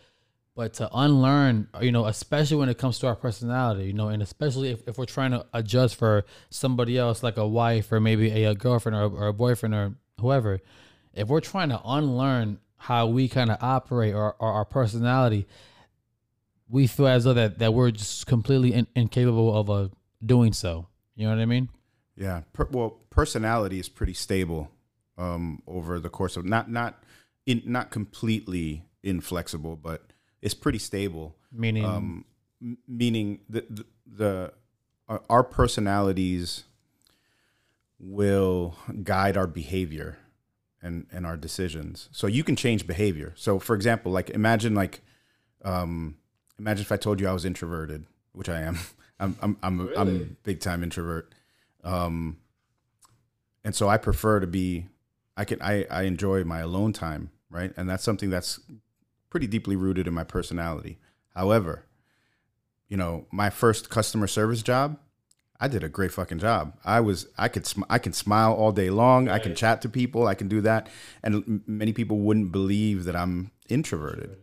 But 0.57 0.75
to 0.75 0.89
unlearn, 0.95 1.69
you 1.81 1.91
know, 1.91 2.07
especially 2.07 2.59
when 2.59 2.69
it 2.69 2.79
comes 2.79 3.01
to 3.01 3.09
our 3.09 3.17
personality, 3.17 3.87
you 3.87 3.93
know, 3.93 4.09
and 4.09 4.23
especially 4.23 4.71
if, 4.71 4.87
if 4.87 4.99
we're 4.99 5.05
trying 5.05 5.33
to 5.33 5.45
adjust 5.53 5.97
for 5.97 6.25
somebody 6.49 6.97
else, 6.97 7.25
like 7.25 7.39
a 7.39 7.47
wife 7.47 7.91
or 7.91 7.99
maybe 7.99 8.31
a, 8.31 8.51
a 8.51 8.55
girlfriend 8.55 8.95
or, 8.95 9.11
or 9.11 9.27
a 9.29 9.33
boyfriend 9.33 9.75
or 9.75 9.95
whoever, 10.21 10.61
if 11.13 11.27
we're 11.27 11.41
trying 11.41 11.71
to 11.71 11.81
unlearn 11.85 12.61
how 12.77 13.07
we 13.07 13.29
kind 13.29 13.51
of 13.51 13.59
operate 13.63 14.15
or, 14.15 14.37
or 14.39 14.53
our 14.53 14.65
personality, 14.65 15.49
we 16.69 16.87
feel 16.87 17.09
as 17.09 17.25
though 17.25 17.35
that, 17.35 17.59
that 17.59 17.75
we're 17.75 17.91
just 17.91 18.27
completely 18.27 18.75
in, 18.75 18.87
incapable 18.95 19.57
of 19.57 19.71
uh, 19.71 19.89
doing 20.25 20.53
so. 20.53 20.87
You 21.17 21.25
know 21.25 21.35
what 21.35 21.43
I 21.43 21.47
mean? 21.47 21.69
Yeah. 22.17 22.43
Per, 22.53 22.69
well, 22.71 22.99
personality 23.15 23.79
is 23.79 23.89
pretty 23.89 24.15
stable 24.15 24.71
um, 25.17 25.63
over 25.67 26.01
the 26.01 26.09
course 26.11 26.37
of 26.37 26.45
not 26.45 26.71
not 26.71 27.03
in 27.47 27.63
not 27.65 27.91
completely 27.91 28.85
inflexible, 29.03 29.77
but 29.77 30.03
it's 30.43 30.55
pretty 30.55 30.79
stable. 30.79 31.37
Meaning, 31.53 31.85
Um, 31.85 32.25
m- 32.61 32.79
meaning 32.89 33.41
the 33.49 33.65
the, 33.71 33.85
the 34.07 34.53
our, 35.09 35.23
our 35.29 35.45
personalities 35.45 36.65
will 37.99 38.75
guide 39.03 39.37
our 39.37 39.47
behavior 39.47 40.19
and 40.83 41.07
and 41.13 41.25
our 41.27 41.37
decisions. 41.37 42.09
So 42.13 42.27
you 42.27 42.45
can 42.45 42.57
change 42.57 42.87
behavior. 42.87 43.33
So 43.37 43.59
for 43.59 43.75
example, 43.75 44.13
like 44.13 44.31
imagine 44.31 44.75
like 44.75 45.01
um 45.65 46.17
imagine 46.59 46.83
if 46.83 46.93
I 46.93 46.97
told 46.97 47.21
you 47.21 47.29
I 47.29 47.33
was 47.33 47.45
introverted, 47.45 48.07
which 48.33 48.49
I 48.49 48.61
am. 48.63 48.79
I'm 49.21 49.37
I'm 49.43 49.57
I'm 49.63 49.81
I'm 49.97 50.09
a 50.09 50.25
big 50.43 50.61
time 50.61 50.83
introvert. 50.83 51.33
Um 51.85 52.39
and 53.65 53.75
so 53.75 53.89
I 53.89 53.97
prefer 53.97 54.41
to 54.41 54.47
be 54.47 54.87
I 55.37 55.45
can 55.45 55.61
I 55.63 55.87
I 55.91 56.03
enjoy 56.03 56.45
my 56.45 56.61
alone 56.61 56.93
time, 56.93 57.31
right? 57.51 57.73
And 57.77 57.89
that's 57.89 58.05
something 58.05 58.31
that's 58.31 58.61
pretty 59.31 59.47
deeply 59.47 59.75
rooted 59.75 60.07
in 60.07 60.15
my 60.15 60.25
personality. 60.25 60.99
However, 61.35 61.87
you 62.89 62.97
know, 62.97 63.27
my 63.33 63.51
first 63.51 63.91
customer 63.91 64.27
service 64.27 64.63
job, 64.63 64.99
I 65.59 65.69
did 65.69 65.83
a 65.83 65.89
great 65.89 66.13
fucking 66.13 66.39
job. 66.39 66.79
I 66.85 67.01
was 67.01 67.27
I 67.39 67.49
could 67.49 67.67
sm- 67.67 67.85
I 67.89 67.99
can 67.99 68.13
smile 68.13 68.53
all 68.53 68.73
day 68.73 68.91
long. 68.91 69.29
I 69.29 69.39
can 69.39 69.55
chat 69.55 69.81
to 69.83 69.89
people. 69.89 70.27
I 70.27 70.35
can 70.35 70.49
do 70.49 70.61
that, 70.61 70.89
and 71.23 71.63
many 71.67 71.93
people 71.93 72.19
wouldn't 72.19 72.53
believe 72.53 73.05
that 73.05 73.17
I'm 73.17 73.51
introverted. 73.69 74.37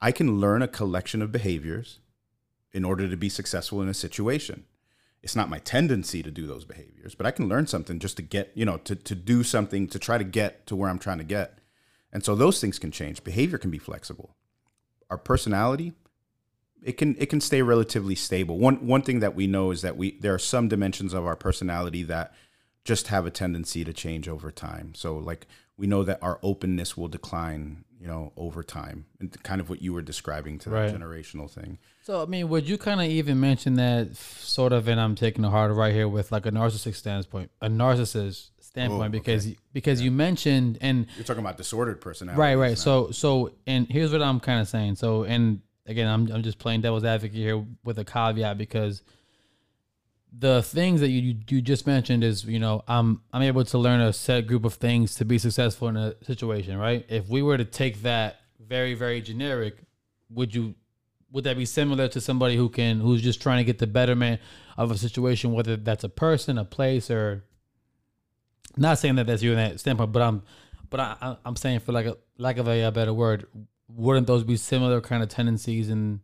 I 0.00 0.12
can 0.12 0.40
learn 0.40 0.62
a 0.62 0.68
collection 0.68 1.20
of 1.20 1.32
behaviors 1.32 1.98
in 2.72 2.84
order 2.84 3.08
to 3.08 3.16
be 3.16 3.28
successful 3.28 3.82
in 3.82 3.88
a 3.88 3.94
situation. 3.94 4.64
It's 5.22 5.36
not 5.36 5.50
my 5.50 5.58
tendency 5.58 6.22
to 6.22 6.30
do 6.30 6.46
those 6.46 6.64
behaviors, 6.64 7.14
but 7.14 7.26
I 7.26 7.32
can 7.32 7.48
learn 7.48 7.66
something 7.66 7.98
just 7.98 8.16
to 8.16 8.22
get, 8.22 8.52
you 8.54 8.64
know, 8.64 8.76
to, 8.78 8.94
to 8.94 9.14
do 9.14 9.42
something 9.42 9.88
to 9.88 9.98
try 9.98 10.16
to 10.16 10.24
get 10.24 10.66
to 10.68 10.76
where 10.76 10.88
I'm 10.88 10.98
trying 10.98 11.18
to 11.18 11.24
get. 11.24 11.58
And 12.12 12.24
so 12.24 12.34
those 12.34 12.60
things 12.60 12.78
can 12.78 12.90
change. 12.90 13.24
Behavior 13.24 13.58
can 13.58 13.70
be 13.70 13.78
flexible. 13.78 14.36
Our 15.10 15.18
personality, 15.18 15.92
it 16.82 16.92
can 16.92 17.16
it 17.18 17.26
can 17.26 17.40
stay 17.40 17.62
relatively 17.62 18.14
stable. 18.14 18.58
One 18.58 18.86
one 18.86 19.02
thing 19.02 19.20
that 19.20 19.34
we 19.34 19.46
know 19.46 19.70
is 19.72 19.82
that 19.82 19.96
we 19.96 20.12
there 20.20 20.34
are 20.34 20.38
some 20.38 20.68
dimensions 20.68 21.12
of 21.12 21.26
our 21.26 21.36
personality 21.36 22.02
that 22.04 22.32
just 22.84 23.08
have 23.08 23.26
a 23.26 23.30
tendency 23.30 23.84
to 23.84 23.92
change 23.92 24.28
over 24.28 24.50
time. 24.50 24.94
So 24.94 25.16
like 25.16 25.46
we 25.76 25.86
know 25.86 26.04
that 26.04 26.22
our 26.22 26.38
openness 26.42 26.96
will 26.96 27.08
decline, 27.08 27.84
you 28.00 28.06
know, 28.06 28.32
over 28.36 28.62
time. 28.62 29.06
And 29.20 29.42
kind 29.42 29.60
of 29.60 29.68
what 29.68 29.82
you 29.82 29.92
were 29.92 30.02
describing 30.02 30.58
to 30.60 30.70
Right. 30.70 30.90
that 30.90 30.98
generational 30.98 31.50
thing. 31.50 31.78
So 32.08 32.22
I 32.22 32.24
mean, 32.24 32.48
would 32.48 32.66
you 32.66 32.78
kind 32.78 33.02
of 33.02 33.06
even 33.06 33.38
mention 33.38 33.74
that 33.74 34.16
sort 34.16 34.72
of? 34.72 34.88
And 34.88 34.98
I'm 34.98 35.14
taking 35.14 35.42
the 35.42 35.50
hard 35.50 35.70
right 35.72 35.92
here 35.92 36.08
with 36.08 36.32
like 36.32 36.46
a 36.46 36.50
narcissistic 36.50 36.94
standpoint, 36.94 37.50
a 37.60 37.68
narcissist 37.68 38.48
standpoint, 38.60 39.12
because 39.12 39.46
because 39.74 40.00
you 40.00 40.10
mentioned 40.10 40.78
and 40.80 41.06
You're 41.16 41.26
talking 41.26 41.42
about 41.42 41.58
disordered 41.58 42.00
personality. 42.00 42.40
right, 42.40 42.54
right. 42.54 42.78
So 42.78 43.10
so 43.10 43.52
and 43.66 43.86
here's 43.90 44.10
what 44.10 44.22
I'm 44.22 44.40
kind 44.40 44.58
of 44.58 44.68
saying. 44.68 44.96
So 44.96 45.24
and 45.24 45.60
again, 45.84 46.08
I'm 46.08 46.32
I'm 46.32 46.42
just 46.42 46.58
playing 46.58 46.80
devil's 46.80 47.04
advocate 47.04 47.36
here 47.36 47.62
with 47.84 47.98
a 47.98 48.06
caveat 48.06 48.56
because 48.56 49.02
the 50.32 50.62
things 50.62 51.02
that 51.02 51.10
you, 51.10 51.36
you 51.50 51.60
just 51.60 51.86
mentioned 51.86 52.24
is 52.24 52.42
you 52.42 52.58
know 52.58 52.84
I'm 52.88 53.20
I'm 53.34 53.42
able 53.42 53.66
to 53.66 53.76
learn 53.76 54.00
a 54.00 54.14
set 54.14 54.46
group 54.46 54.64
of 54.64 54.72
things 54.72 55.14
to 55.16 55.26
be 55.26 55.36
successful 55.36 55.88
in 55.88 55.98
a 55.98 56.14
situation, 56.24 56.78
right? 56.78 57.04
If 57.10 57.28
we 57.28 57.42
were 57.42 57.58
to 57.58 57.66
take 57.66 58.00
that 58.00 58.40
very 58.58 58.94
very 58.94 59.20
generic, 59.20 59.76
would 60.30 60.54
you 60.54 60.74
would 61.30 61.44
that 61.44 61.56
be 61.56 61.64
similar 61.66 62.08
to 62.08 62.20
somebody 62.20 62.56
who 62.56 62.68
can 62.68 63.00
who's 63.00 63.20
just 63.22 63.40
trying 63.42 63.58
to 63.58 63.64
get 63.64 63.78
the 63.78 63.86
betterment 63.86 64.40
of 64.76 64.90
a 64.90 64.96
situation, 64.98 65.52
whether 65.52 65.76
that's 65.76 66.04
a 66.04 66.08
person, 66.08 66.56
a 66.58 66.64
place, 66.64 67.10
or 67.10 67.44
not 68.76 68.98
saying 68.98 69.16
that 69.16 69.26
that's 69.26 69.42
you 69.42 69.50
in 69.52 69.56
that 69.56 69.80
standpoint, 69.80 70.12
but 70.12 70.22
I'm 70.22 70.42
but 70.90 71.00
I, 71.00 71.36
I'm 71.44 71.56
saying 71.56 71.80
for 71.80 71.92
like 71.92 72.06
a 72.06 72.16
lack 72.38 72.56
of 72.58 72.68
a, 72.68 72.82
a 72.84 72.90
better 72.92 73.12
word, 73.12 73.46
wouldn't 73.88 74.26
those 74.26 74.44
be 74.44 74.56
similar 74.56 75.00
kind 75.00 75.22
of 75.22 75.28
tendencies 75.28 75.88
and 75.90 76.20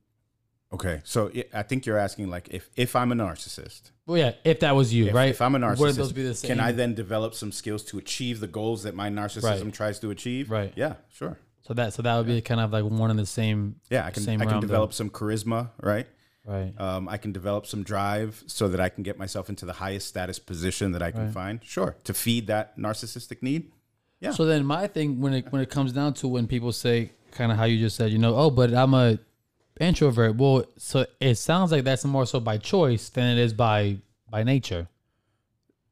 Okay, 0.73 1.03
so 1.05 1.31
yeah, 1.33 1.45
I 1.53 1.63
think 1.63 1.87
you're 1.87 1.99
asking 1.99 2.31
like 2.31 2.49
if 2.51 2.69
if 2.77 2.97
I'm 2.97 3.13
a 3.13 3.15
narcissist, 3.15 3.91
well 4.07 4.19
yeah, 4.19 4.33
if 4.43 4.61
that 4.61 4.75
was 4.75 4.93
you, 4.93 5.07
if, 5.09 5.15
right? 5.15 5.29
if 5.29 5.41
I'm 5.41 5.55
a 5.55 5.59
Wouldn't 5.59 5.79
narcissist, 5.79 5.97
those 5.97 6.13
be 6.13 6.23
the 6.25 6.35
same? 6.35 6.49
can 6.49 6.61
I 6.61 6.73
then 6.73 6.95
develop 6.95 7.35
some 7.35 7.53
skills 7.53 7.85
to 7.85 7.99
achieve 7.99 8.41
the 8.41 8.49
goals 8.49 8.83
that 8.83 8.95
my 8.95 9.09
narcissism 9.11 9.65
Right. 9.65 9.73
tries 9.75 9.99
to 10.01 10.11
achieve? 10.11 10.51
Right. 10.51 10.73
Yeah, 10.75 10.95
sure. 11.13 11.39
So 11.67 11.73
that 11.75 11.95
so 11.95 12.03
that 12.03 12.17
would 12.17 12.27
be 12.27 12.41
kind 12.43 12.61
of 12.61 12.73
like 12.73 12.85
one 12.85 13.11
and 13.11 13.19
the 13.19 13.27
same. 13.27 13.77
Yeah, 13.91 14.05
I 14.05 14.11
can 14.11 14.23
Same 14.23 14.41
I 14.43 14.45
can 14.47 14.61
develop 14.61 14.93
some 14.93 15.09
charisma, 15.09 15.71
right? 15.81 16.07
Right. 16.47 16.79
Um, 16.79 17.09
I 17.09 17.17
can 17.17 17.33
develop 17.33 17.65
some 17.65 17.83
drive 17.83 18.45
so 18.47 18.69
that 18.69 18.81
I 18.81 18.91
can 18.91 19.03
get 19.03 19.19
myself 19.19 19.49
into 19.49 19.65
the 19.65 19.73
highest 19.73 20.09
status 20.09 20.39
position 20.39 20.93
that 20.93 21.03
I 21.03 21.11
can 21.11 21.25
Right. 21.25 21.33
find. 21.33 21.61
Sure, 21.65 21.97
to 22.05 22.13
feed 22.13 22.49
that 22.49 22.77
narcissistic 22.79 23.43
need. 23.43 23.73
Yeah. 24.21 24.33
So 24.33 24.45
then 24.45 24.67
my 24.67 24.87
thing 24.87 25.21
when 25.21 25.33
it 25.33 25.51
when 25.51 25.63
it 25.63 25.71
comes 25.71 25.93
down 25.93 26.13
to 26.15 26.29
when 26.29 26.47
people 26.47 26.71
say 26.71 27.13
kind 27.31 27.51
of 27.51 27.57
how 27.57 27.65
you 27.65 27.79
just 27.79 27.97
said, 27.97 28.13
you 28.13 28.19
know, 28.19 28.37
oh, 28.37 28.51
but 28.51 28.75
I'm 28.75 28.93
a 28.93 29.19
introvert. 29.81 30.37
Well, 30.37 30.67
so 30.77 31.07
it 31.19 31.37
sounds 31.37 31.73
like 31.73 31.85
that's 31.85 32.05
more 32.05 32.27
so 32.27 32.41
by 32.41 32.59
choice 32.59 33.09
than 33.09 33.39
it 33.39 33.41
is 33.41 33.55
by 33.55 33.99
by 34.29 34.43
nature. 34.45 34.89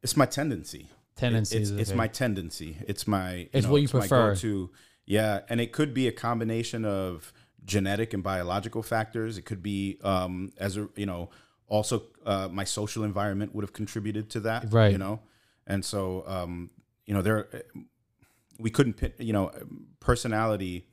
It's 0.03 0.19
my 0.19 0.27
tendency. 0.27 0.89
Tendencies. 1.17 1.71
It's, 1.71 1.81
it's 1.81 1.91
okay. 1.91 1.97
my 1.97 2.09
tendency. 2.09 2.77
It's 2.87 3.07
my. 3.07 3.49
It's 3.53 3.67
know, 3.67 3.73
what 3.73 3.79
you 3.79 3.85
it's 3.85 3.93
prefer. 3.93 4.35
go-to. 4.35 4.71
Yeah, 5.07 5.41
and 5.49 5.61
it 5.61 5.73
could 5.73 5.93
be 5.93 6.07
a 6.09 6.13
combination 6.13 6.85
of 6.85 7.33
genetic 7.65 8.13
and 8.15 8.23
biological 8.23 8.83
factors. 8.83 9.39
It 9.39 9.43
could 9.43 9.63
be 9.63 9.99
um, 10.03 10.53
as 10.59 10.77
a 10.77 10.89
you 10.97 11.07
know 11.07 11.31
also 11.69 12.05
uh, 12.27 12.49
my 12.51 12.65
social 12.65 13.05
environment 13.05 13.55
would 13.55 13.63
have 13.63 13.73
contributed 13.73 14.31
to 14.31 14.41
that. 14.41 14.73
Right. 14.73 14.93
You 14.93 14.99
know, 14.99 15.21
and 15.67 15.85
so 15.85 16.25
um, 16.27 16.71
you 17.07 17.15
know 17.15 17.23
there 17.23 17.49
we 18.59 18.71
couldn't 18.71 18.95
pin, 18.95 19.13
you 19.19 19.33
know 19.33 19.51
personality. 20.01 20.87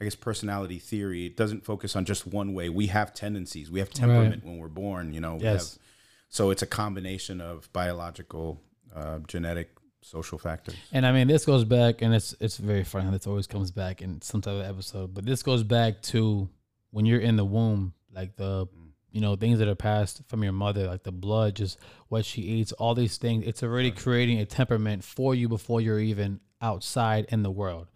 I 0.00 0.04
guess 0.04 0.16
personality 0.16 0.78
theory 0.80 1.28
doesn't 1.28 1.64
focus 1.64 1.94
on 1.94 2.04
just 2.04 2.26
one 2.26 2.52
way. 2.52 2.68
We 2.68 2.88
have 2.88 3.14
tendencies. 3.14 3.70
We 3.70 3.78
have 3.78 3.90
temperament 3.90 4.44
when 4.44 4.58
we're 4.58 4.68
born. 4.68 5.12
You 5.12 5.20
know. 5.20 5.36
We 5.36 5.44
Yes. 5.44 5.74
have, 5.74 5.82
so 6.28 6.50
it's 6.50 6.62
a 6.62 6.66
combination 6.66 7.40
of 7.40 7.72
biological, 7.72 8.60
uh, 8.94 9.20
genetic, 9.20 9.70
social 10.04 10.38
factors. 10.38 10.76
And 10.92 11.06
I 11.06 11.12
mean, 11.12 11.28
this 11.28 11.44
goes 11.44 11.64
back, 11.64 12.02
and 12.02 12.14
it's 12.14 12.34
it's 12.40 12.56
very 12.58 12.84
funny. 12.84 13.10
This 13.10 13.26
always 13.26 13.46
comes 13.46 13.70
back 13.70 14.02
in 14.02 14.20
some 14.22 14.40
type 14.40 14.54
of 14.54 14.64
episode, 14.64 15.14
but 15.14 15.24
this 15.24 15.42
goes 15.42 15.62
back 15.62 16.02
to 16.02 16.48
when 16.90 17.06
you're 17.06 17.20
in 17.20 17.36
the 17.36 17.44
womb, 17.44 17.94
like 18.14 18.36
the 18.36 18.66
you 19.10 19.20
know 19.20 19.36
things 19.36 19.58
that 19.60 19.68
are 19.68 19.74
passed 19.74 20.22
from 20.28 20.42
your 20.42 20.52
mother, 20.52 20.86
like 20.86 21.02
the 21.04 21.12
blood, 21.12 21.54
just 21.56 21.78
what 22.08 22.24
she 22.24 22.42
eats, 22.42 22.72
all 22.72 22.94
these 22.94 23.16
things. 23.16 23.46
It's 23.46 23.62
already 23.62 23.90
creating 23.90 24.40
a 24.40 24.44
temperament 24.46 25.04
for 25.04 25.34
you 25.34 25.48
before 25.48 25.80
you're 25.80 26.00
even 26.00 26.40
outside 26.60 27.26
in 27.28 27.42
the 27.42 27.50
world 27.50 27.88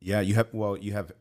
Yeah, 0.00 0.20
you 0.20 0.34
have. 0.34 0.48
Well, 0.52 0.76
you 0.76 0.92
have. 0.92 1.12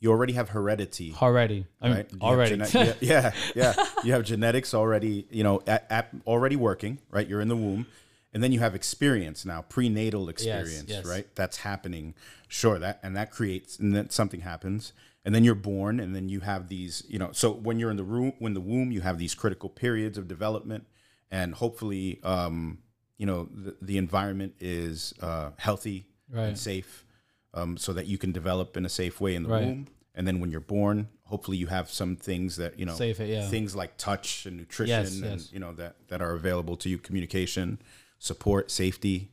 You 0.00 0.10
already 0.10 0.32
have 0.32 0.48
heredity. 0.48 1.14
already. 1.22 1.64
I 1.80 1.86
mean, 1.86 1.94
Right? 1.96 2.10
Already. 2.20 2.56
gene- 2.64 2.94
yeah, 3.00 3.32
yeah. 3.54 3.72
You 4.02 4.12
have 4.14 4.24
genetics 4.24 4.74
already. 4.74 5.28
You 5.30 5.44
know, 5.44 5.62
at, 5.66 5.86
at 5.90 6.08
already 6.26 6.56
working. 6.56 6.98
Right. 7.10 7.28
You're 7.28 7.40
in 7.40 7.46
the 7.48 7.56
womb, 7.56 7.86
and 8.32 8.42
then 8.42 8.52
you 8.52 8.60
have 8.60 8.74
experience 8.74 9.44
now, 9.44 9.62
prenatal 9.62 10.28
experience. 10.28 10.84
yes. 10.88 11.04
Right. 11.06 11.26
That's 11.34 11.58
happening. 11.58 12.14
Sure. 12.48 12.78
That 12.78 13.00
and 13.02 13.16
that 13.16 13.30
creates, 13.30 13.78
and 13.78 13.94
then 13.94 14.10
something 14.10 14.40
happens, 14.40 14.92
and 15.24 15.34
then 15.34 15.44
you're 15.44 15.54
born, 15.54 16.00
and 16.00 16.14
then 16.16 16.28
you 16.28 16.40
have 16.40 16.68
these. 16.68 17.02
You 17.08 17.18
know, 17.18 17.30
so 17.32 17.50
when 17.52 17.78
you're 17.78 17.90
in 17.90 17.96
the 17.96 18.04
room, 18.04 18.32
when 18.38 18.54
the 18.54 18.60
womb, 18.60 18.90
you 18.92 19.00
have 19.02 19.18
these 19.18 19.34
critical 19.34 19.68
periods 19.68 20.16
of 20.18 20.28
development, 20.28 20.86
and 21.30 21.54
hopefully, 21.54 22.20
um, 22.24 22.78
you 23.18 23.26
know, 23.26 23.48
the, 23.54 23.76
the 23.80 23.98
environment 23.98 24.54
is 24.60 25.14
uh, 25.22 25.50
healthy 25.58 26.06
Right. 26.30 26.44
and 26.48 26.58
safe 26.58 27.04
um, 27.52 27.76
so 27.76 27.92
that 27.92 28.06
you 28.06 28.16
can 28.16 28.32
develop 28.32 28.76
in 28.78 28.86
a 28.86 28.88
safe 28.88 29.20
way 29.20 29.34
in 29.34 29.42
the 29.42 29.50
Right. 29.50 29.66
womb. 29.66 29.88
And 30.14 30.26
then 30.26 30.40
when 30.40 30.50
you're 30.50 30.60
born, 30.60 31.08
hopefully 31.24 31.56
you 31.58 31.66
have 31.66 31.90
some 31.90 32.16
things 32.16 32.56
that 32.56 32.78
you 32.78 32.84
know, 32.86 32.94
Safe, 32.94 33.18
yeah. 33.20 33.48
things 33.48 33.76
like 33.76 33.96
touch 33.98 34.44
and 34.46 34.56
nutrition, 34.56 34.88
Yes, 35.04 35.12
and 35.14 35.24
yes. 35.40 35.50
you 35.52 35.58
know 35.60 35.72
that 35.74 35.96
that 36.08 36.20
are 36.22 36.32
available 36.32 36.76
to 36.78 36.88
you, 36.88 36.98
communication, 36.98 37.78
support, 38.22 38.70
safety. 38.70 39.30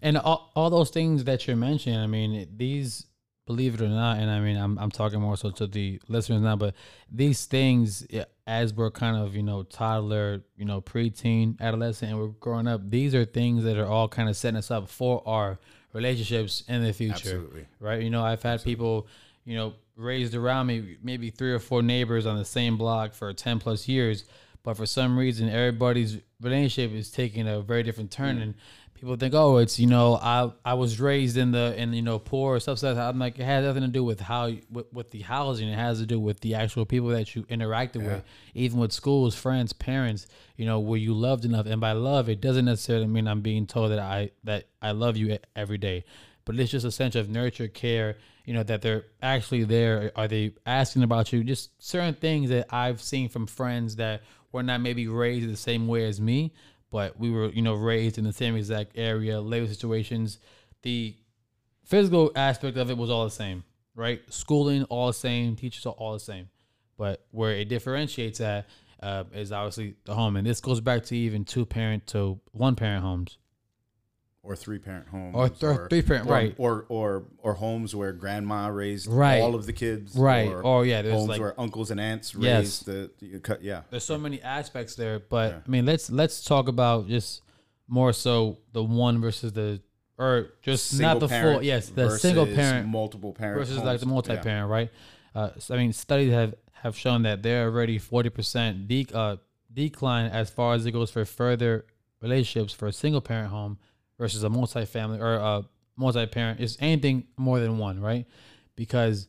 And 0.00 0.16
all, 0.16 0.52
all 0.54 0.70
those 0.70 0.90
things 0.90 1.24
that 1.24 1.46
you're 1.46 1.56
mentioning, 1.56 1.98
I 1.98 2.06
mean, 2.06 2.48
these 2.56 3.06
believe 3.46 3.74
it 3.74 3.80
or 3.80 3.88
not, 3.88 4.18
and 4.18 4.30
I 4.30 4.40
mean, 4.40 4.56
I'm 4.58 4.78
I'm 4.78 4.90
talking 4.90 5.20
more 5.20 5.36
so 5.36 5.50
to 5.50 5.66
the 5.66 6.00
listeners 6.06 6.42
now, 6.42 6.54
but 6.54 6.74
these 7.10 7.46
things, 7.46 8.06
as 8.46 8.74
we're 8.74 8.90
kind 8.90 9.16
of 9.16 9.34
you 9.34 9.42
know 9.42 9.62
toddler, 9.62 10.44
you 10.56 10.66
know 10.66 10.82
preteen, 10.82 11.58
adolescent, 11.58 12.12
and 12.12 12.20
we're 12.20 12.28
growing 12.28 12.68
up, 12.68 12.88
these 12.88 13.14
are 13.14 13.24
things 13.24 13.64
that 13.64 13.78
are 13.78 13.86
all 13.86 14.06
kind 14.06 14.28
of 14.28 14.36
setting 14.36 14.58
us 14.58 14.70
up 14.70 14.88
for 14.88 15.26
our 15.26 15.58
relationships 15.94 16.62
in 16.68 16.84
the 16.84 16.92
future, 16.92 17.14
Absolutely. 17.14 17.66
right? 17.80 18.02
You 18.02 18.10
know, 18.10 18.22
I've 18.22 18.42
had 18.42 18.62
people, 18.62 19.08
you 19.46 19.56
know, 19.56 19.72
raised 19.96 20.34
around 20.34 20.66
me, 20.66 20.98
maybe 21.02 21.30
three 21.30 21.52
or 21.52 21.58
four 21.58 21.82
neighbors 21.82 22.26
on 22.26 22.36
the 22.36 22.44
same 22.44 22.76
block 22.76 23.14
for 23.14 23.32
ten 23.32 23.58
plus 23.58 23.88
years, 23.88 24.26
but 24.68 24.76
for 24.76 24.84
some 24.84 25.18
reason, 25.18 25.48
everybody's 25.48 26.18
relationship 26.42 26.94
is 26.94 27.10
taking 27.10 27.48
a 27.48 27.62
very 27.62 27.82
different 27.82 28.10
turn, 28.10 28.36
and 28.36 28.52
people 28.92 29.16
think, 29.16 29.32
oh, 29.32 29.56
it's 29.56 29.80
you 29.80 29.86
know, 29.86 30.16
I 30.16 30.52
I 30.62 30.74
was 30.74 31.00
raised 31.00 31.38
in 31.38 31.52
the 31.52 31.74
in 31.80 31.94
you 31.94 32.02
know 32.02 32.18
poor 32.18 32.56
or 32.56 32.60
stuff. 32.60 32.82
like. 32.82 32.98
I'm 32.98 33.18
like, 33.18 33.38
it 33.38 33.44
has 33.44 33.64
nothing 33.64 33.80
to 33.80 33.88
do 33.88 34.04
with 34.04 34.20
how 34.20 34.52
with, 34.70 34.92
with 34.92 35.10
the 35.10 35.20
housing. 35.20 35.70
It 35.70 35.78
has 35.78 36.00
to 36.00 36.06
do 36.06 36.20
with 36.20 36.40
the 36.40 36.54
actual 36.54 36.84
people 36.84 37.08
that 37.08 37.34
you 37.34 37.44
interacted 37.44 38.04
with, 38.04 38.22
even 38.52 38.78
with 38.78 38.92
schools, 38.92 39.34
friends, 39.34 39.72
parents. 39.72 40.26
You 40.58 40.66
know, 40.66 40.80
were 40.80 40.98
you 40.98 41.14
loved 41.14 41.46
enough? 41.46 41.64
And 41.64 41.80
by 41.80 41.92
love, 41.92 42.28
it 42.28 42.42
doesn't 42.42 42.66
necessarily 42.66 43.06
mean 43.06 43.26
I'm 43.26 43.40
being 43.40 43.66
told 43.66 43.90
that 43.92 43.98
I 43.98 44.32
that 44.44 44.66
I 44.82 44.90
love 44.90 45.16
you 45.16 45.38
every 45.56 45.78
day, 45.78 46.04
but 46.44 46.60
it's 46.60 46.70
just 46.70 46.84
a 46.84 46.92
sense 46.92 47.14
of 47.14 47.30
nurture, 47.30 47.68
care. 47.68 48.18
You 48.44 48.52
know 48.52 48.64
that 48.64 48.82
they're 48.82 49.04
actually 49.22 49.64
there. 49.64 50.12
Are 50.14 50.28
they 50.28 50.52
asking 50.66 51.04
about 51.04 51.32
you? 51.32 51.42
Just 51.42 51.70
certain 51.82 52.12
things 52.12 52.50
that 52.50 52.66
I've 52.70 53.00
seen 53.00 53.30
from 53.30 53.46
friends 53.46 53.96
that 53.96 54.20
were 54.52 54.62
not 54.62 54.80
maybe 54.80 55.06
raised 55.06 55.48
the 55.48 55.56
same 55.56 55.86
way 55.86 56.06
as 56.06 56.20
me, 56.20 56.52
but 56.90 57.18
we 57.18 57.30
were, 57.30 57.48
you 57.50 57.62
know, 57.62 57.74
raised 57.74 58.18
in 58.18 58.24
the 58.24 58.32
same 58.32 58.56
exact 58.56 58.92
area, 58.96 59.40
labor 59.40 59.66
situations. 59.66 60.38
The 60.82 61.16
physical 61.84 62.32
aspect 62.34 62.76
of 62.76 62.90
it 62.90 62.96
was 62.96 63.10
all 63.10 63.24
the 63.24 63.30
same, 63.30 63.64
right? 63.94 64.20
Schooling 64.30 64.84
all 64.84 65.08
the 65.08 65.12
same, 65.12 65.56
teachers 65.56 65.86
are 65.86 65.94
all 65.94 66.12
the 66.12 66.20
same, 66.20 66.48
but 66.96 67.26
where 67.30 67.52
it 67.52 67.68
differentiates 67.68 68.40
at 68.40 68.66
uh, 69.02 69.24
is 69.32 69.52
obviously 69.52 69.96
the 70.04 70.14
home, 70.14 70.36
and 70.36 70.46
this 70.46 70.60
goes 70.60 70.80
back 70.80 71.04
to 71.04 71.16
even 71.16 71.44
two 71.44 71.64
parent 71.64 72.06
to 72.08 72.40
one 72.52 72.74
parent 72.74 73.02
homes. 73.02 73.38
Or 74.42 74.54
three 74.56 74.78
parent 74.78 75.08
homes 75.08 75.34
Or 75.34 75.48
th- 75.48 75.88
three-parent, 75.90 76.26
or, 76.26 76.32
right. 76.32 76.54
or 76.58 76.86
or 76.88 77.24
or 77.38 77.54
homes 77.54 77.94
where 77.94 78.12
grandma 78.12 78.68
raised 78.68 79.06
Right. 79.06 79.40
all 79.40 79.54
of 79.54 79.66
the 79.66 79.72
kids 79.72 80.16
Right. 80.16 80.48
or 80.48 80.64
Oh, 80.64 80.82
yeah, 80.82 81.02
there's 81.02 81.14
homes 81.14 81.28
like- 81.28 81.40
where 81.40 81.60
uncles 81.60 81.90
and 81.90 82.00
aunts 82.00 82.34
Yes. 82.38 82.86
raised 82.86 82.86
the 82.86 83.40
cut 83.40 83.62
yeah 83.62 83.82
There's 83.90 84.04
so 84.04 84.16
many 84.18 84.40
aspects 84.42 84.94
there, 84.94 85.18
but 85.18 85.52
Yeah. 85.52 85.58
I 85.66 85.70
mean, 85.70 85.86
let's 85.86 86.10
let's 86.10 86.42
talk 86.42 86.68
about 86.68 87.08
just 87.08 87.42
more 87.88 88.12
so 88.12 88.58
the 88.72 88.82
one 88.84 89.20
versus 89.20 89.52
the 89.52 89.80
or 90.18 90.50
just 90.62 90.98
not 91.00 91.20
the 91.20 91.28
full 91.28 91.62
yes 91.62 91.88
the 91.90 92.10
single 92.18 92.46
parent 92.46 92.88
multiple 92.88 93.32
parent 93.32 93.58
versus 93.58 93.78
like 93.82 94.00
the 94.00 94.06
multi-parent, 94.06 94.68
right? 94.70 94.90
Uh, 95.34 95.50
so, 95.58 95.74
I 95.74 95.78
mean, 95.78 95.92
studies 95.92 96.32
have 96.32 96.54
have 96.82 96.96
shown 96.96 97.22
that 97.22 97.42
there 97.42 97.64
are 97.66 97.70
already 97.70 97.98
forty 97.98 98.28
percent 98.30 98.88
de- 98.88 99.06
uh, 99.12 99.36
decline 99.72 100.26
as 100.30 100.48
far 100.48 100.74
as 100.74 100.86
it 100.86 100.92
goes 100.92 101.10
for 101.10 101.24
further 101.24 101.84
relationships 102.20 102.72
for 102.72 102.86
a 102.88 102.92
single 102.92 103.20
parent 103.20 103.50
home 103.50 103.78
versus 104.18 104.42
a 104.42 104.48
multi-family 104.50 105.20
or 105.20 105.34
a 105.34 105.64
multi-parent 105.96 106.60
is 106.60 106.76
anything 106.80 107.24
more 107.36 107.60
than 107.60 107.78
one, 107.78 108.00
right? 108.00 108.26
Because 108.76 109.28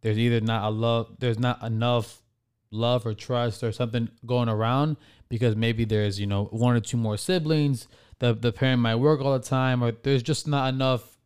there's 0.00 0.18
either 0.18 0.40
not 0.40 0.64
a 0.64 0.70
love, 0.70 1.16
there's 1.18 1.38
not 1.38 1.62
enough 1.62 2.22
love 2.70 3.06
or 3.06 3.14
trust 3.14 3.62
or 3.64 3.72
something 3.72 4.08
going 4.26 4.48
around 4.48 4.96
because 5.28 5.56
maybe 5.56 5.84
there's 5.84 6.20
you 6.20 6.26
know 6.26 6.44
one 6.46 6.76
or 6.76 6.80
two 6.80 6.96
more 6.96 7.16
siblings. 7.16 7.88
The 8.18 8.34
the 8.34 8.52
parent 8.52 8.80
might 8.82 8.96
work 8.96 9.20
all 9.20 9.32
the 9.32 9.44
time, 9.44 9.82
or 9.82 9.92
there's 9.92 10.22
just 10.22 10.46
not 10.48 10.72
enough 10.72 11.18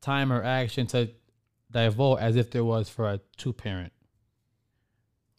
time 0.00 0.32
or 0.32 0.42
action 0.42 0.86
to 0.88 1.10
divulge 1.70 2.20
as 2.20 2.36
if 2.36 2.50
there 2.50 2.64
was 2.64 2.88
for 2.88 3.08
a 3.08 3.20
two 3.36 3.52
parent. 3.52 3.92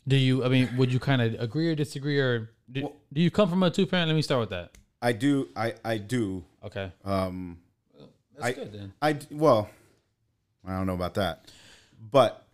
Do 0.08 0.16
you? 0.16 0.44
I 0.44 0.50
mean, 0.50 0.70
would 0.78 0.92
you 0.92 1.00
kind 1.00 1.22
of 1.22 1.40
agree 1.40 1.70
or 1.70 1.76
disagree, 1.76 2.20
or 2.20 2.52
do, 2.72 2.84
Well- 2.84 2.96
do 3.14 3.22
you 3.22 3.30
come 3.32 3.50
from 3.50 3.64
a 3.64 3.70
two 3.70 3.86
parent? 3.86 4.08
Let 4.08 4.16
me 4.16 4.22
start 4.22 4.40
with 4.42 4.50
that. 4.52 4.78
I 5.02 5.14
do 5.14 5.50
I 5.56 5.74
I 5.84 5.98
do 5.98 6.44
Okay, 6.64 6.92
um 7.04 7.60
that's 8.34 8.46
I- 8.46 8.52
good 8.54 8.72
then. 8.74 8.94
I 9.02 9.18
well, 9.32 9.70
I 10.66 10.74
don't 10.78 10.88
know 10.88 10.94
about 10.94 11.16
that, 11.16 11.52
but 12.00 12.46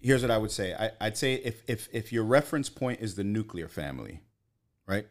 here's 0.00 0.22
what 0.22 0.30
I 0.30 0.38
would 0.38 0.50
say. 0.50 0.74
I, 0.74 0.90
I'd 1.00 1.16
say 1.16 1.34
if 1.34 1.62
if 1.68 1.88
if 1.92 2.12
your 2.12 2.24
reference 2.24 2.68
point 2.68 3.00
is 3.00 3.14
the 3.14 3.24
nuclear 3.24 3.68
family, 3.68 4.20
right? 4.86 5.06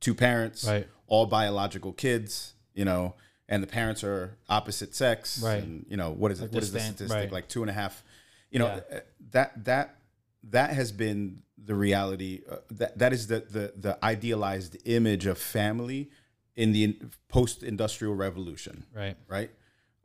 Two 0.00 0.14
parents, 0.14 0.66
Right. 0.66 0.86
all 1.06 1.26
biological 1.26 1.92
kids, 1.92 2.54
you 2.74 2.84
know, 2.84 3.14
and 3.48 3.62
the 3.62 3.66
parents 3.66 4.02
are 4.04 4.36
opposite 4.48 4.94
sex, 4.94 5.42
Right. 5.42 5.62
And 5.62 5.86
you 5.88 5.96
know 5.96 6.10
what 6.10 6.30
is 6.32 6.40
Like 6.40 6.50
it? 6.50 6.54
What 6.54 6.64
the 6.64 6.70
the 6.70 6.80
statistic? 6.80 7.10
right. 7.10 7.32
Like 7.32 7.48
two 7.48 7.62
and 7.62 7.70
a 7.70 7.74
half. 7.74 8.02
You 8.50 8.58
know 8.60 8.66
Yeah. 8.66 8.96
uh, 8.96 9.00
that 9.32 9.64
that 9.64 9.96
that 10.44 10.70
has 10.70 10.92
been 10.92 11.42
the 11.58 11.74
reality. 11.74 12.42
Uh, 12.50 12.56
that 12.72 12.98
that 12.98 13.12
is 13.12 13.26
the 13.26 13.40
the 13.40 13.72
the 13.76 14.04
idealized 14.04 14.76
image 14.84 15.26
of 15.26 15.38
family 15.38 16.10
in 16.56 16.72
the 16.72 16.96
post-industrial 17.28 18.14
revolution 18.14 18.84
Right. 18.94 19.16
right? 19.28 19.50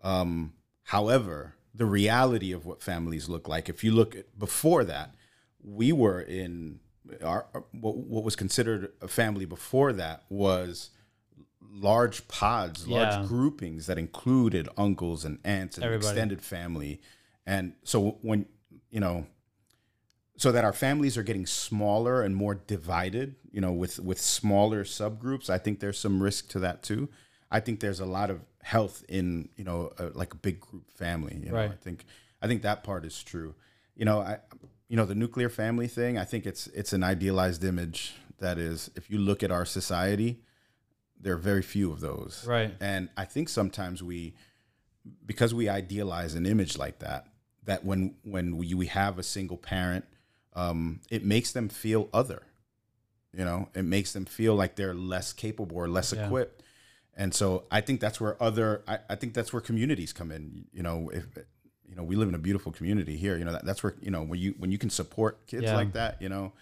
Um, 0.04 0.54
however, 0.84 1.56
the 1.74 1.86
reality 1.86 2.52
of 2.52 2.66
what 2.66 2.82
families 2.82 3.30
look 3.30 3.48
like, 3.48 3.70
if 3.70 3.84
you 3.84 3.92
look 3.92 4.16
at 4.16 4.38
before 4.40 4.84
that, 4.86 5.14
we 5.62 5.92
were 5.92 6.22
in 6.22 6.80
our 7.24 7.46
what, 7.72 7.98
what 7.98 8.24
was 8.24 8.36
considered 8.36 8.92
a 9.02 9.08
family 9.08 9.46
before 9.46 9.94
that 9.94 10.24
was 10.30 10.90
large 11.72 12.28
pods, 12.28 12.88
large 12.88 13.14
Yeah. 13.14 13.26
groupings 13.28 13.86
that 13.88 13.98
included 13.98 14.68
uncles 14.78 15.26
and 15.26 15.40
aunts 15.44 15.78
and 15.78 15.84
Everybody. 15.84 16.08
extended 16.08 16.42
family. 16.42 17.02
And 17.46 17.74
so 17.84 18.18
when 18.22 18.46
you 18.90 19.00
know 19.00 19.28
so 20.40 20.54
that 20.54 20.64
our 20.64 20.72
families 20.72 21.18
are 21.18 21.24
getting 21.24 21.46
smaller 21.46 22.22
and 22.22 22.34
more 22.34 22.56
divided, 22.56 23.36
you 23.52 23.60
know, 23.60 23.74
with 23.74 24.00
with 24.00 24.22
smaller 24.22 24.86
subgroups. 24.86 25.50
I 25.50 25.58
think 25.58 25.82
there's 25.82 26.00
some 26.00 26.24
risk 26.24 26.48
to 26.52 26.60
that 26.60 26.82
too. 26.82 27.10
I 27.52 27.60
think 27.60 27.82
there's 27.82 28.00
a 28.00 28.06
lot 28.06 28.30
of 28.30 28.40
health 28.64 29.04
in 29.10 29.50
you 29.58 29.66
know 29.66 29.92
a, 30.00 30.06
like 30.18 30.34
a 30.34 30.38
big 30.38 30.62
group 30.62 30.90
family. 30.92 31.38
You 31.44 31.50
know, 31.50 31.58
Right. 31.58 31.70
I 31.70 31.76
think 31.76 32.06
I 32.42 32.48
think 32.48 32.62
that 32.62 32.86
part 32.86 33.04
is 33.04 33.22
true. 33.22 33.54
You 33.96 34.06
know, 34.06 34.22
I 34.22 34.38
you 34.88 34.96
know 34.96 35.04
the 35.04 35.14
nuclear 35.14 35.50
family 35.50 35.90
thing. 35.90 36.18
I 36.18 36.24
think 36.24 36.46
it's 36.46 36.68
it's 36.68 36.94
an 36.94 37.04
idealized 37.04 37.66
image 37.66 38.14
that 38.38 38.58
is. 38.58 38.90
If 38.96 39.10
you 39.10 39.18
look 39.18 39.44
at 39.44 39.52
our 39.52 39.66
society, 39.66 40.40
there 41.20 41.34
are 41.34 41.38
very 41.38 41.62
few 41.62 41.92
of 41.92 42.00
those. 42.00 42.46
Right. 42.48 42.74
And 42.80 43.10
I 43.18 43.26
think 43.26 43.50
sometimes 43.50 44.02
we 44.02 44.36
because 45.26 45.54
we 45.54 45.68
idealize 45.68 46.34
an 46.34 46.46
image 46.46 46.78
like 46.78 47.00
that 47.00 47.26
that 47.66 47.84
when 47.84 48.16
when 48.24 48.56
we, 48.56 48.74
we 48.74 48.86
have 48.86 49.20
a 49.20 49.24
single 49.24 49.58
parent 49.58 50.06
um, 50.54 51.02
it 51.10 51.24
makes 51.24 51.52
them 51.52 51.70
feel 51.70 52.10
other 52.14 52.44
you 53.34 53.46
know 53.46 53.70
it 53.76 53.84
makes 53.86 54.12
them 54.14 54.26
feel 54.26 54.56
like 54.56 54.76
they're 54.76 54.96
less 54.96 55.34
capable 55.34 55.78
or 55.78 55.88
less 55.88 56.12
Yeah. 56.14 56.26
equipped 56.26 56.64
and 57.16 57.34
so 57.34 57.66
i 57.70 57.80
think 57.82 58.00
that's 58.00 58.20
where 58.20 58.42
other 58.42 58.82
I, 58.88 59.00
I 59.10 59.16
think 59.16 59.34
that's 59.36 59.54
where 59.54 59.62
communities 59.62 60.12
come 60.14 60.32
in 60.32 60.66
you 60.74 60.82
know 60.82 61.10
if 61.14 61.26
you 61.88 61.96
know 61.96 62.04
we 62.04 62.16
live 62.16 62.28
in 62.30 62.36
a 62.36 62.40
beautiful 62.40 62.72
community 62.72 63.16
here 63.18 63.38
you 63.38 63.46
know 63.46 63.52
that, 63.52 63.66
that's 63.66 63.84
where 63.84 63.94
you 64.02 64.10
know 64.10 64.24
when 64.24 64.40
you 64.40 64.56
when 64.58 64.72
you 64.72 64.80
can 64.80 64.90
support 64.90 65.46
kids 65.46 65.64
Yeah. 65.66 65.76
like 65.76 65.94
that 65.94 66.20
you 66.22 66.30
know 66.30 66.54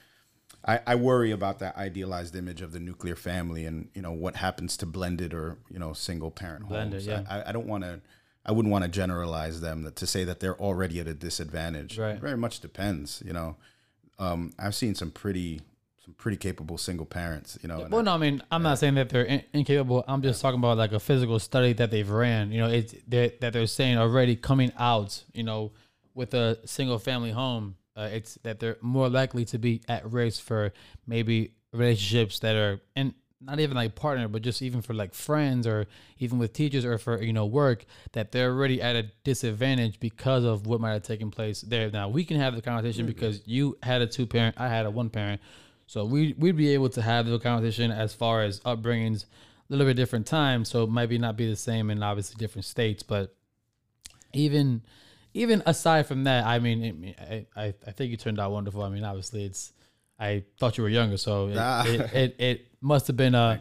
I, 0.66 0.80
I 0.86 0.96
worry 0.96 1.32
about 1.32 1.60
that 1.60 1.78
idealized 1.78 2.36
image 2.36 2.62
of 2.62 2.74
the 2.74 2.80
nuclear 2.82 3.16
family 3.16 3.66
and 3.66 3.88
you 3.94 4.02
know 4.02 4.12
what 4.12 4.36
happens 4.36 4.76
to 4.78 4.86
blended 4.86 5.34
or 5.34 5.58
you 5.70 5.80
know 5.80 5.94
single 5.94 6.32
parent 6.32 6.68
Blended, 6.68 7.06
homes. 7.06 7.08
yeah. 7.08 7.24
I, 7.30 7.50
I 7.50 7.52
don't 7.54 7.68
want 7.68 7.84
to. 7.86 8.02
I 8.46 8.52
wouldn't 8.54 8.72
want 8.72 8.86
to 8.86 8.90
generalize 8.90 9.60
them 9.60 9.84
that, 9.84 9.98
to 9.98 10.08
say 10.08 10.24
that 10.24 10.40
they're 10.40 10.58
already 10.60 11.02
at 11.02 11.08
a 11.08 11.14
disadvantage. 11.14 11.98
Right. 12.00 12.16
It 12.16 12.22
very 12.22 12.38
much 12.38 12.62
depends. 12.62 13.22
You 13.26 13.34
know, 13.34 13.58
um, 14.20 14.54
I've 14.60 14.76
seen 14.76 14.96
some 14.96 15.12
pretty 15.12 15.62
some 16.04 16.14
pretty 16.14 16.38
capable 16.38 16.78
single 16.78 17.06
parents. 17.06 17.58
You 17.62 17.68
know, 17.68 17.88
Well, 17.90 18.04
no, 18.04 18.14
I 18.14 18.18
mean, 18.18 18.42
I'm 18.50 18.64
not 18.64 18.80
saying 18.80 18.96
that 18.96 19.10
they're 19.10 19.26
in- 19.26 19.44
incapable. 19.54 20.04
I'm 20.08 20.22
just 20.22 20.42
talking 20.42 20.60
about 20.60 20.78
like 20.78 20.94
a 20.94 21.00
physical 21.00 21.38
study 21.40 21.74
that 21.74 21.92
they've 21.92 22.10
ran. 22.10 22.52
You 22.52 22.60
know, 22.60 22.70
it's 22.70 22.96
they're, 23.08 23.32
that 23.42 23.54
they're 23.54 23.68
saying 23.68 23.98
already 23.98 24.36
coming 24.36 24.72
out. 24.78 25.24
You 25.34 25.44
know, 25.44 25.74
with 26.14 26.34
a 26.34 26.60
single 26.66 26.98
family 26.98 27.32
home, 27.32 27.76
uh, 27.96 28.10
it's 28.12 28.36
that 28.44 28.60
they're 28.60 28.78
more 28.82 29.10
likely 29.10 29.46
to 29.46 29.58
be 29.58 29.82
at 29.88 30.10
risk 30.10 30.44
for 30.44 30.72
maybe 31.06 31.54
relationships 31.74 32.40
that 32.40 32.56
are 32.56 32.80
and 32.96 33.14
not 33.40 33.60
even 33.60 33.76
like 33.76 33.96
partner, 33.96 34.28
but 34.28 34.42
just 34.42 34.62
even 34.62 34.82
for 34.82 34.94
like 34.94 35.14
friends 35.14 35.68
or 35.68 35.86
even 36.20 36.40
with 36.40 36.54
teachers 36.54 36.86
or 36.86 36.98
for 36.98 37.22
you 37.22 37.34
know 37.34 37.46
work 37.46 37.86
that 38.14 38.32
they're 38.32 38.52
already 38.52 38.82
at 38.82 38.96
a 38.96 39.04
disadvantage 39.24 40.00
because 40.00 40.44
of 40.44 40.66
what 40.66 40.82
might 40.82 40.94
have 40.94 41.04
taken 41.04 41.30
place 41.30 41.62
there. 41.62 41.90
Now 41.92 42.10
we 42.10 42.26
can 42.26 42.40
have 42.40 42.56
the 42.56 42.62
conversation 42.62 43.06
because 43.06 43.42
you 43.46 43.78
had 43.84 44.02
a 44.02 44.08
two 44.08 44.26
parent, 44.26 44.56
I 44.60 44.68
had 44.68 44.86
a 44.86 44.92
one 44.92 45.10
parent. 45.10 45.42
So 45.86 46.04
we 46.04 46.34
we'd 46.38 46.58
be 46.58 46.70
able 46.74 46.90
to 46.90 47.02
have 47.02 47.28
the 47.28 47.40
conversation 47.40 47.92
as 47.92 48.14
far 48.14 48.44
as 48.44 48.60
upbringings, 48.62 49.26
a 49.26 49.28
little 49.70 49.86
bit 49.86 49.96
different 49.96 50.26
times, 50.26 50.70
so 50.70 50.84
it 50.84 50.90
might 50.90 51.08
be 51.08 51.18
not 51.18 51.38
be 51.38 51.48
the 51.48 51.56
same 51.56 51.90
in 51.90 52.02
obviously 52.02 52.36
different 52.38 52.66
states. 52.66 53.04
But 53.04 53.36
even 54.34 54.82
even 55.34 55.62
aside 55.68 56.08
from 56.08 56.24
that, 56.24 56.46
I 56.46 56.58
mean, 56.58 57.06
it, 57.06 57.18
I 57.22 57.46
I 57.56 57.74
I 57.86 57.92
think 57.92 58.10
you 58.10 58.18
turned 58.18 58.40
out 58.40 58.52
wonderful. 58.52 58.82
I 58.82 58.90
mean, 58.90 59.04
obviously 59.04 59.46
it's 59.46 59.74
I 60.20 60.44
thought 60.60 60.78
you 60.78 60.84
were 60.84 60.90
younger, 60.90 61.18
so 61.18 61.48
it 61.50 61.58
Ah. 61.58 61.84
it, 61.86 62.14
it, 62.14 62.36
it 62.40 62.68
must 62.82 63.08
have 63.08 63.18
been 63.18 63.36
uh 63.36 63.60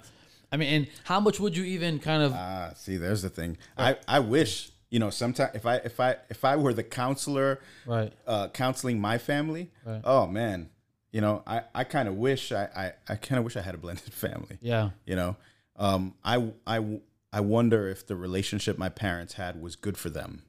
I 0.52 0.56
mean, 0.56 0.72
and 0.72 0.86
how 1.04 1.18
much 1.20 1.40
would 1.40 1.56
you 1.56 1.64
even 1.64 1.98
kind 1.98 2.22
of 2.22 2.32
Ah, 2.32 2.70
see, 2.76 2.96
there's 2.96 3.22
the 3.22 3.28
thing. 3.28 3.58
I, 3.76 3.96
I 4.06 4.20
wish 4.20 4.70
you 4.88 5.00
know, 5.00 5.10
sometimes 5.10 5.50
if 5.54 5.66
I 5.66 5.76
if 5.76 5.98
I 6.00 6.16
if 6.30 6.44
I 6.44 6.56
were 6.56 6.72
the 6.72 6.84
counselor, 6.84 7.60
Right. 7.84 8.12
uh, 8.26 8.48
counseling 8.48 9.00
my 9.00 9.18
family, 9.18 9.70
Right. 9.84 10.00
oh 10.04 10.26
man, 10.26 10.70
you 11.12 11.20
know, 11.20 11.42
I 11.46 11.62
I 11.74 11.84
kind 11.84 12.08
of 12.08 12.14
wish 12.14 12.52
I 12.52 12.64
I, 13.08 13.12
I 13.12 13.16
kind 13.16 13.38
of 13.38 13.44
wish 13.44 13.56
I 13.56 13.62
had 13.62 13.74
a 13.74 13.78
blended 13.78 14.12
family. 14.24 14.58
Yeah. 14.62 14.90
You 15.04 15.16
know, 15.16 15.36
um, 15.76 16.14
I 16.24 16.52
I 16.66 17.00
I 17.32 17.40
wonder 17.40 17.88
if 17.88 18.06
the 18.06 18.16
relationship 18.16 18.78
my 18.78 18.88
parents 18.88 19.34
had 19.34 19.60
was 19.60 19.74
good 19.76 19.98
for 19.98 20.08
them, 20.08 20.42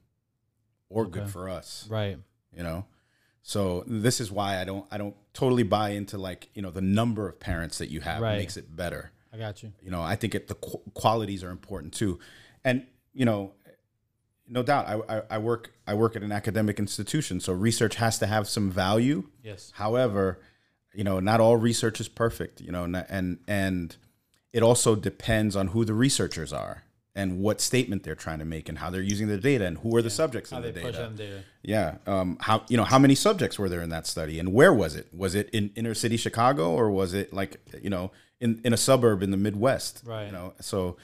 or 0.88 1.04
good 1.06 1.28
for 1.28 1.48
us. 1.50 1.86
Right. 1.90 2.18
You 2.56 2.62
know, 2.62 2.86
so 3.48 3.82
this 3.86 4.20
is 4.20 4.30
why 4.30 4.60
I 4.60 4.64
don't 4.64 4.84
I 4.90 4.98
don't 4.98 5.16
totally 5.32 5.62
buy 5.62 5.90
into 5.90 6.18
like 6.18 6.50
you 6.52 6.60
know 6.60 6.70
the 6.70 6.82
number 6.82 7.26
of 7.26 7.40
parents 7.40 7.78
that 7.78 7.88
you 7.88 8.00
have 8.02 8.20
Right. 8.20 8.36
makes 8.36 8.58
it 8.58 8.76
better. 8.76 9.10
I 9.32 9.38
got 9.38 9.62
you. 9.62 9.72
You 9.80 9.90
know, 9.90 10.02
I 10.02 10.16
think 10.16 10.34
it, 10.34 10.48
the 10.48 10.54
qu- 10.54 10.82
qualities 10.92 11.42
are 11.42 11.48
important 11.50 11.94
too, 11.94 12.18
and 12.62 12.86
you 13.14 13.24
know, 13.24 13.52
no 14.46 14.62
doubt, 14.62 14.86
I, 14.86 15.16
I, 15.16 15.22
I 15.30 15.38
work 15.38 15.72
I 15.86 15.94
work 15.94 16.14
at 16.14 16.22
an 16.22 16.30
academic 16.30 16.78
institution, 16.78 17.40
so 17.40 17.54
research 17.54 17.94
has 17.96 18.18
to 18.18 18.26
have 18.26 18.46
some 18.48 18.70
value. 18.70 19.28
Yes. 19.42 19.72
However, 19.76 20.40
you 20.92 21.04
know, 21.04 21.18
not 21.18 21.40
all 21.40 21.56
research 21.56 22.00
is 22.00 22.08
perfect. 22.08 22.60
You 22.60 22.70
know, 22.72 22.84
and 22.84 22.96
and, 22.96 23.38
and 23.48 23.96
it 24.52 24.62
also 24.62 24.94
depends 24.94 25.56
on 25.56 25.68
who 25.68 25.86
the 25.86 25.94
researchers 25.94 26.52
are 26.52 26.82
and 27.18 27.40
what 27.40 27.60
statement 27.60 28.04
they're 28.04 28.14
trying 28.26 28.38
to 28.38 28.44
make 28.44 28.68
and 28.68 28.78
how 28.78 28.88
they're 28.90 29.02
using 29.02 29.26
the 29.26 29.36
data 29.38 29.66
and 29.66 29.78
who 29.78 29.94
are 29.96 30.02
the 30.02 30.08
subjects 30.10 30.50
How 30.50 30.60
they 30.60 30.70
the 30.70 30.80
push 30.80 30.94
data. 30.94 31.12
data. 31.16 31.42
Yeah. 31.62 31.96
Um, 32.06 32.38
how 32.40 32.62
you 32.68 32.76
know 32.76 32.84
how 32.84 32.98
many 32.98 33.16
subjects 33.16 33.58
were 33.58 33.68
there 33.68 33.82
in 33.82 33.90
that 33.90 34.06
study, 34.06 34.38
and 34.38 34.52
where 34.54 34.72
was 34.72 34.94
it? 34.94 35.08
Was 35.12 35.34
it 35.34 35.50
in 35.50 35.70
inner 35.74 35.94
city 35.94 36.16
Chicago, 36.16 36.70
or 36.70 36.90
was 36.90 37.14
it 37.14 37.32
like 37.32 37.56
you 37.82 37.90
know 37.90 38.12
in 38.40 38.60
in 38.64 38.72
a 38.72 38.76
suburb 38.76 39.22
in 39.22 39.30
the 39.32 39.36
Midwest? 39.36 40.02
Right. 40.06 40.26
You 40.26 40.32
know, 40.32 40.54
so 40.60 40.96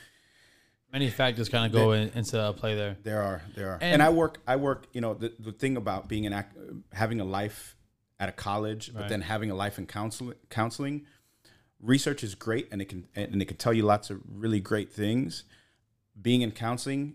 Many 0.92 1.10
factors 1.10 1.48
kind 1.48 1.66
of 1.66 1.72
go 1.72 1.90
in, 1.90 2.10
into 2.10 2.52
play 2.56 2.76
there. 2.76 2.96
there 3.02 3.20
are 3.20 3.42
there 3.56 3.70
are, 3.70 3.78
And- 3.82 3.94
and, 3.94 4.02
I 4.02 4.10
work 4.10 4.38
I 4.46 4.54
work. 4.54 4.86
You 4.92 5.00
know, 5.00 5.14
the 5.14 5.32
the 5.40 5.50
thing 5.50 5.76
about 5.76 6.08
being 6.08 6.24
an 6.26 6.44
having 6.92 7.20
a 7.20 7.24
life 7.24 7.74
at 8.20 8.28
a 8.28 8.32
college, 8.32 8.92
but 8.94 9.08
then 9.08 9.22
having 9.22 9.50
a 9.50 9.56
life 9.56 9.76
in 9.80 9.86
counseling 9.86 10.36
counseling, 10.50 11.06
research 11.80 12.22
is 12.22 12.36
great, 12.36 12.68
and 12.70 12.80
it 12.80 12.88
can 12.88 13.08
and 13.16 13.42
it 13.42 13.46
can 13.46 13.56
tell 13.56 13.72
you 13.72 13.82
lots 13.82 14.08
of 14.10 14.20
really 14.44 14.60
great 14.60 14.92
things. 14.92 15.42
Being 16.20 16.42
in 16.42 16.52
counseling, 16.52 17.14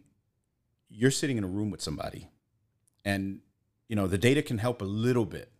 you're 0.89 1.11
sitting 1.11 1.37
in 1.37 1.43
a 1.43 1.47
room 1.47 1.71
with 1.71 1.81
somebody, 1.81 2.29
and 3.05 3.39
you 3.87 3.95
know 3.95 4.07
the 4.07 4.17
data 4.17 4.41
can 4.41 4.57
help 4.57 4.81
a 4.81 4.85
little 4.85 5.25
bit, 5.25 5.51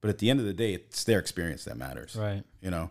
but 0.00 0.08
at 0.08 0.18
the 0.18 0.30
end 0.30 0.40
of 0.40 0.46
the 0.46 0.52
day, 0.52 0.74
it's 0.74 1.04
their 1.04 1.18
experience 1.18 1.64
that 1.64 1.76
matters. 1.76 2.16
Right. 2.16 2.42
You 2.60 2.70
know, 2.70 2.90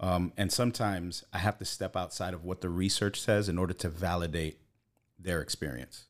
um, 0.00 0.32
and 0.36 0.50
sometimes 0.52 1.24
I 1.32 1.38
have 1.38 1.58
to 1.58 1.64
step 1.64 1.96
outside 1.96 2.34
of 2.34 2.44
what 2.44 2.60
the 2.62 2.68
research 2.70 3.20
says 3.20 3.48
in 3.48 3.58
order 3.58 3.74
to 3.74 3.88
validate 3.88 4.58
their 5.18 5.40
experience. 5.40 6.06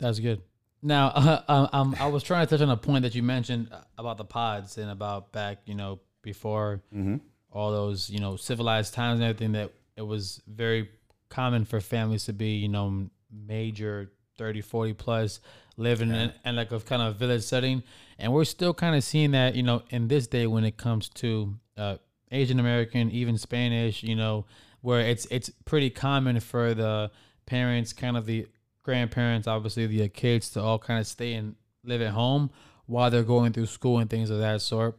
That's 0.00 0.18
good. 0.18 0.42
Now, 0.82 1.08
uh, 1.08 1.68
um, 1.72 1.96
I 1.98 2.06
was 2.06 2.22
trying 2.22 2.46
to 2.46 2.50
touch 2.50 2.62
on 2.62 2.70
a 2.70 2.76
point 2.76 3.02
that 3.02 3.14
you 3.14 3.22
mentioned 3.22 3.70
about 3.98 4.18
the 4.18 4.24
pods 4.24 4.78
and 4.78 4.90
about 4.90 5.32
back, 5.32 5.58
you 5.66 5.74
know, 5.74 6.00
before 6.22 6.82
Mm-hmm. 6.94 7.16
all 7.50 7.70
those, 7.72 8.10
you 8.10 8.20
know, 8.20 8.36
civilized 8.36 8.94
times 8.94 9.20
and 9.20 9.28
everything 9.28 9.52
that 9.52 9.70
it 9.96 10.02
was 10.02 10.42
very 10.46 10.90
common 11.28 11.64
for 11.64 11.80
families 11.80 12.24
to 12.24 12.32
be, 12.32 12.56
you 12.56 12.68
know, 12.68 13.08
major 13.30 14.12
30, 14.38 14.60
40 14.60 14.92
plus 14.94 15.40
living 15.76 16.10
in, 16.10 16.32
in 16.44 16.56
like 16.56 16.72
a 16.72 16.80
kind 16.80 17.02
of 17.02 17.16
village 17.16 17.42
setting. 17.42 17.82
And 18.18 18.32
we're 18.32 18.44
still 18.44 18.74
kind 18.74 18.94
of 18.94 19.04
seeing 19.04 19.32
that, 19.32 19.54
you 19.54 19.62
know, 19.62 19.82
in 19.90 20.08
this 20.08 20.26
day 20.26 20.46
when 20.46 20.64
it 20.64 20.76
comes 20.76 21.08
to 21.10 21.54
uh, 21.76 21.96
Asian 22.30 22.60
American, 22.60 23.10
even 23.10 23.38
Spanish, 23.38 24.02
you 24.02 24.16
know, 24.16 24.46
where 24.80 25.00
it's 25.00 25.26
it's 25.30 25.50
pretty 25.64 25.90
common 25.90 26.40
for 26.40 26.74
the 26.74 27.10
parents, 27.46 27.92
kind 27.92 28.16
of 28.16 28.26
the 28.26 28.46
grandparents, 28.82 29.48
obviously 29.48 29.86
the 29.86 30.08
kids 30.08 30.50
to 30.50 30.60
all 30.60 30.78
kind 30.78 31.00
of 31.00 31.06
stay 31.06 31.34
and 31.34 31.56
live 31.84 32.00
at 32.00 32.10
home 32.10 32.50
while 32.86 33.10
they're 33.10 33.22
going 33.22 33.52
through 33.52 33.66
school 33.66 33.98
and 33.98 34.08
things 34.08 34.30
of 34.30 34.38
that 34.38 34.60
sort. 34.60 34.98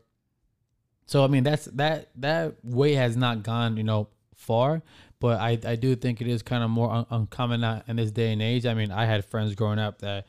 So 1.06 1.24
I 1.24 1.28
mean 1.28 1.44
that's 1.44 1.66
that 1.66 2.10
that 2.18 2.56
way 2.64 2.96
has 2.96 3.16
not 3.16 3.44
gone 3.44 3.78
you 3.78 3.84
know 3.84 4.10
far, 4.38 4.82
but 5.19 5.39
I 5.41 5.60
I 5.65 5.76
do 5.76 5.95
think 5.95 6.21
it 6.21 6.28
is 6.28 6.41
kind 6.41 6.63
of 6.63 6.69
more 6.69 6.89
un- 6.89 7.06
uncommon 7.10 7.62
now 7.62 7.82
in 7.88 7.97
this 7.97 8.12
day 8.12 8.32
and 8.32 8.41
age. 8.41 8.65
I 8.65 8.73
mean 8.73 8.91
I 8.91 9.06
had 9.06 9.26
friends 9.26 9.54
growing 9.56 9.80
up 9.80 10.00
that 10.00 10.26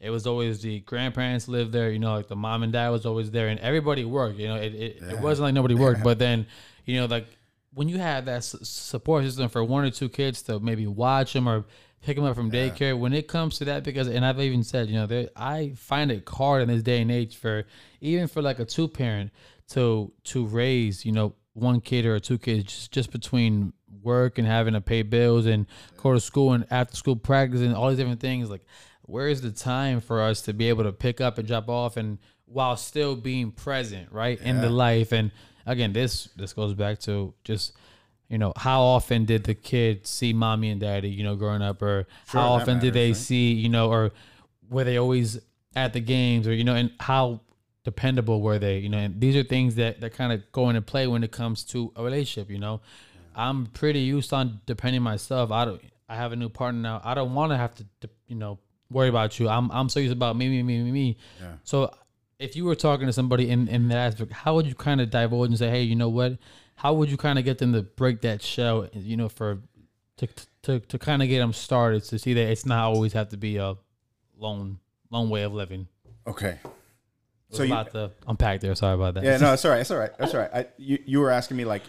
it 0.00 0.10
was 0.10 0.26
always 0.26 0.60
the 0.60 0.80
grandparents 0.80 1.46
lived 1.46 1.70
there, 1.72 1.90
you 1.90 2.00
know, 2.00 2.14
like 2.16 2.26
the 2.26 2.36
mom 2.36 2.64
and 2.64 2.72
dad 2.72 2.90
was 2.90 3.06
always 3.06 3.30
there, 3.30 3.48
and 3.48 3.60
everybody 3.60 4.04
worked. 4.04 4.38
You 4.38 4.48
know, 4.48 4.56
it 4.56 4.74
it, 4.74 5.02
it 5.02 5.18
wasn't 5.20 5.44
like 5.44 5.54
nobody 5.54 5.74
worked, 5.76 6.02
but 6.04 6.18
then 6.18 6.46
you 6.84 6.96
know 7.00 7.06
like 7.06 7.26
when 7.72 7.88
you 7.88 7.98
have 7.98 8.26
that 8.26 8.38
s- 8.38 8.56
support 8.68 9.24
system 9.24 9.48
for 9.48 9.64
one 9.64 9.84
or 9.84 9.90
two 9.90 10.08
kids 10.10 10.42
to 10.42 10.60
maybe 10.60 10.86
watch 10.86 11.32
them 11.32 11.48
or 11.48 11.64
pick 12.02 12.16
them 12.16 12.24
up 12.24 12.34
from 12.34 12.50
daycare 12.50 12.98
when 12.98 13.12
it 13.12 13.28
comes 13.28 13.58
to 13.58 13.64
that 13.66 13.84
because 13.84 14.08
and 14.08 14.26
i've 14.26 14.40
even 14.40 14.64
said 14.64 14.88
you 14.88 14.94
know 14.94 15.06
there 15.06 15.28
i 15.36 15.70
find 15.76 16.10
it 16.10 16.28
hard 16.28 16.60
in 16.60 16.66
this 16.68 16.82
day 16.82 17.00
and 17.00 17.12
age 17.12 17.36
for 17.36 17.64
even 18.00 18.26
for 18.26 18.42
like 18.42 18.58
a 18.58 18.64
two 18.64 18.88
parent 18.88 19.30
to 19.68 20.12
to 20.24 20.44
raise 20.44 21.06
you 21.06 21.12
know 21.12 21.32
one 21.54 21.80
kid 21.80 22.06
or 22.06 22.18
two 22.18 22.38
kids 22.38 22.64
just, 22.64 22.92
just 22.92 23.12
between 23.12 23.72
work 24.02 24.38
and 24.38 24.46
having 24.46 24.74
to 24.74 24.80
pay 24.80 25.02
bills 25.02 25.46
and 25.46 25.66
go 25.96 26.12
to 26.12 26.20
school 26.20 26.52
and 26.52 26.66
after 26.70 26.96
school 26.96 27.16
practice 27.16 27.60
and 27.60 27.74
all 27.74 27.88
these 27.88 27.98
different 27.98 28.20
things 28.20 28.50
like 28.50 28.64
where 29.02 29.28
is 29.28 29.42
the 29.42 29.50
time 29.50 30.00
for 30.00 30.22
us 30.22 30.42
to 30.42 30.52
be 30.52 30.68
able 30.68 30.84
to 30.84 30.92
pick 30.92 31.20
up 31.20 31.38
and 31.38 31.46
drop 31.46 31.68
off 31.68 31.96
and 31.96 32.18
while 32.46 32.76
still 32.76 33.14
being 33.14 33.50
present 33.50 34.10
right 34.10 34.40
in 34.40 34.60
the 34.60 34.70
life 34.70 35.12
and 35.12 35.30
again 35.66 35.92
this 35.92 36.28
this 36.36 36.52
goes 36.52 36.74
back 36.74 36.98
to 36.98 37.32
just 37.44 37.72
you 38.28 38.38
know 38.38 38.52
how 38.56 38.80
often 38.80 39.24
did 39.24 39.44
the 39.44 39.54
kid 39.54 40.06
see 40.06 40.32
mommy 40.32 40.70
and 40.70 40.80
daddy 40.80 41.08
you 41.08 41.22
know 41.22 41.36
growing 41.36 41.62
up 41.62 41.82
or 41.82 42.06
how 42.26 42.56
that 42.56 42.62
often 42.62 42.78
did 42.78 42.94
they 42.94 43.08
right? 43.08 43.16
see 43.16 43.52
you 43.52 43.68
know 43.68 43.90
or 43.90 44.10
were 44.70 44.84
they 44.84 44.98
always 44.98 45.38
at 45.76 45.92
the 45.92 46.00
games 46.00 46.46
or 46.46 46.54
you 46.54 46.64
know 46.64 46.74
and 46.74 46.90
how 46.98 47.40
dependable 47.84 48.40
were 48.40 48.58
they 48.58 48.78
you 48.78 48.88
know 48.88 48.98
and 48.98 49.20
these 49.20 49.34
are 49.34 49.42
things 49.42 49.74
that 49.74 50.00
that 50.00 50.12
kind 50.12 50.32
of 50.32 50.40
go 50.52 50.68
into 50.68 50.80
play 50.80 51.06
when 51.06 51.24
it 51.24 51.32
comes 51.32 51.64
to 51.64 51.92
a 51.96 52.04
relationship 52.04 52.50
you 52.50 52.58
know? 52.58 52.80
I'm 53.34 53.66
pretty 53.66 54.00
used 54.00 54.32
on 54.32 54.60
depending 54.66 55.02
myself. 55.02 55.50
I 55.50 55.64
don't 55.64 55.82
i 56.08 56.16
have 56.16 56.32
a 56.32 56.36
new 56.36 56.50
partner 56.50 56.80
now. 56.80 57.00
I 57.02 57.14
don't 57.14 57.34
want 57.34 57.52
to 57.52 57.56
have 57.56 57.74
to 57.74 57.86
you 58.26 58.36
know 58.36 58.58
worry 58.90 59.08
about 59.08 59.38
you. 59.38 59.48
I'm 59.48 59.70
i'm 59.70 59.88
so 59.88 60.00
used 60.00 60.12
about 60.12 60.36
me 60.36 60.48
me 60.48 60.62
me 60.62 60.82
me 60.82 60.92
me. 60.92 61.16
Yeah. 61.40 61.54
so 61.64 61.94
if 62.38 62.56
you 62.56 62.64
were 62.64 62.74
talking 62.74 63.06
to 63.06 63.12
somebody 63.12 63.48
in 63.50 63.68
in 63.68 63.88
that 63.88 64.12
aspect 64.12 64.32
how 64.32 64.54
would 64.54 64.66
you 64.66 64.74
kind 64.74 65.00
of 65.00 65.10
divulge 65.10 65.48
and 65.48 65.58
say 65.58 65.70
hey 65.70 65.82
you 65.82 65.96
know 65.96 66.08
what? 66.08 66.38
How 66.76 66.92
would 66.94 67.10
you 67.10 67.16
kind 67.16 67.38
of 67.38 67.44
get 67.44 67.58
them 67.58 67.72
to 67.72 67.82
break 67.82 68.22
that 68.22 68.42
shell 68.42 68.88
you 68.92 69.16
know 69.16 69.28
for 69.28 69.58
to 70.18 70.28
to, 70.62 70.80
to 70.80 70.98
kind 70.98 71.22
of 71.22 71.28
get 71.28 71.38
them 71.38 71.52
started 71.52 72.04
to 72.04 72.18
see 72.18 72.34
that 72.34 72.50
it's 72.50 72.66
not 72.66 72.84
always 72.92 73.12
have 73.14 73.30
to 73.30 73.36
be 73.36 73.56
a 73.56 73.76
lone 74.36 74.78
lone 75.10 75.30
way 75.30 75.42
of 75.42 75.52
living? 75.52 75.88
Okay. 76.26 76.58
So 77.52 77.62
you, 77.62 77.70
lot 77.70 77.90
to 77.90 78.10
unpack 78.26 78.60
there 78.60 78.74
sorry 78.74 78.94
about 78.94 79.14
that 79.14 79.24
yeah, 79.24 79.36
no, 79.36 79.52
it's 79.52 79.64
all 79.64 79.70
right. 79.72 79.80
It's 79.80 79.90
all 79.90 79.98
right. 79.98 80.16
That's 80.18 80.34
all 80.34 80.40
right. 80.40 80.50
I, 80.52 80.66
you, 80.78 80.98
you 81.04 81.20
were 81.20 81.30
asking 81.30 81.56
me 81.56 81.64
like, 81.64 81.82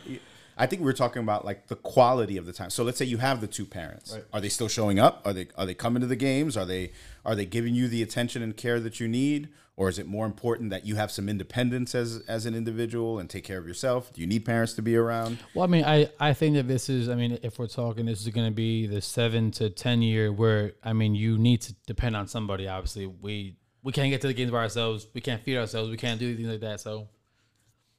I 0.58 0.68
think 0.68 0.82
we 0.82 0.86
were 0.86 0.94
talking 0.94 1.22
about 1.22 1.46
like 1.46 1.68
the 1.68 1.76
quality 1.76 2.38
of 2.38 2.46
the 2.46 2.54
time. 2.54 2.70
So 2.70 2.84
let's 2.84 2.98
say 2.98 3.06
you 3.06 3.18
have 3.18 3.42
the 3.42 3.48
two 3.48 3.66
parents. 3.66 4.18
Are 4.32 4.42
they 4.42 4.50
still 4.50 4.68
showing 4.68 5.00
up? 5.00 5.22
Are 5.26 5.34
they 5.34 5.48
are 5.58 5.66
they 5.66 5.74
coming 5.74 6.02
to 6.02 6.08
the 6.08 6.16
games? 6.16 6.56
Are 6.56 6.66
they 6.66 6.92
are 7.26 7.36
they 7.36 7.46
giving 7.46 7.74
you 7.74 7.88
the 7.88 8.04
attention 8.04 8.42
and 8.42 8.56
care 8.56 8.80
that 8.80 9.00
you 9.00 9.08
need? 9.08 9.50
Or 9.76 9.90
is 9.90 9.98
it 9.98 10.06
more 10.06 10.28
important 10.28 10.70
that 10.70 10.86
you 10.86 10.96
have 10.98 11.10
some 11.10 11.28
independence 11.28 11.96
as 11.96 12.22
as 12.28 12.46
an 12.46 12.54
individual 12.54 13.18
and 13.18 13.28
take 13.28 13.44
care 13.44 13.58
of 13.58 13.68
yourself? 13.68 14.14
Do 14.14 14.22
you 14.22 14.28
need 14.28 14.46
parents 14.46 14.74
to 14.74 14.84
be 14.84 14.96
around? 14.96 15.40
Well, 15.56 15.64
I 15.64 15.68
mean, 15.68 15.84
I, 15.84 16.10
I 16.20 16.34
think 16.34 16.56
that 16.56 16.68
this 16.68 16.90
is, 16.90 17.10
I 17.10 17.16
mean, 17.16 17.40
if 17.42 17.58
we're 17.58 17.66
talking, 17.66 18.06
this 18.06 18.22
is 18.22 18.28
going 18.28 18.46
to 18.46 18.54
be 18.54 18.86
the 18.86 19.02
seven 19.02 19.50
to 19.54 19.72
10 19.72 20.04
year 20.04 20.32
where, 20.32 20.74
I 20.84 20.94
mean, 20.94 21.16
you 21.16 21.40
need 21.40 21.62
to 21.62 21.74
depend 21.88 22.16
on 22.16 22.28
somebody. 22.28 22.68
Obviously, 22.68 23.08
we, 23.08 23.56
we 23.84 23.92
can't 23.92 24.10
get 24.10 24.22
to 24.22 24.28
the 24.28 24.34
games 24.34 24.52
by 24.52 24.58
ourselves. 24.60 25.08
We 25.14 25.22
can't 25.22 25.42
feed 25.44 25.58
ourselves. 25.58 25.90
We 25.90 25.98
can't 25.98 26.20
do 26.20 26.36
things 26.36 26.48
like 26.48 26.62
that. 26.62 26.80
So, 26.80 27.08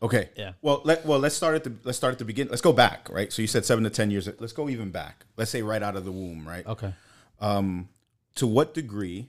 Okay. 0.03 0.29
Yeah. 0.37 0.53
Well, 0.61 0.83
let 0.85 1.07
well 1.07 1.19
let's 1.19 1.35
start 1.35 1.55
at 1.55 1.65
the 1.65 1.73
let's 1.85 1.97
start 1.97 2.13
at 2.13 2.19
the 2.19 2.25
beginning. 2.25 2.51
Let's 2.51 2.63
go 2.63 2.73
back, 2.73 3.09
right? 3.11 3.33
So 3.33 3.41
you 3.43 3.49
said 3.49 3.65
seven 3.65 3.85
to 3.85 3.91
ten 3.91 4.11
years. 4.11 4.29
Let's 4.39 4.53
go 4.53 4.69
even 4.69 4.91
back. 4.91 5.25
Let's 5.37 5.51
say 5.51 5.63
right 5.63 5.83
out 5.83 5.97
of 5.97 6.05
the 6.05 6.13
womb, 6.13 6.47
right? 6.47 6.67
okay. 6.67 6.93
um, 7.41 7.89
to 8.35 8.47
what 8.47 8.75
degree 8.75 9.29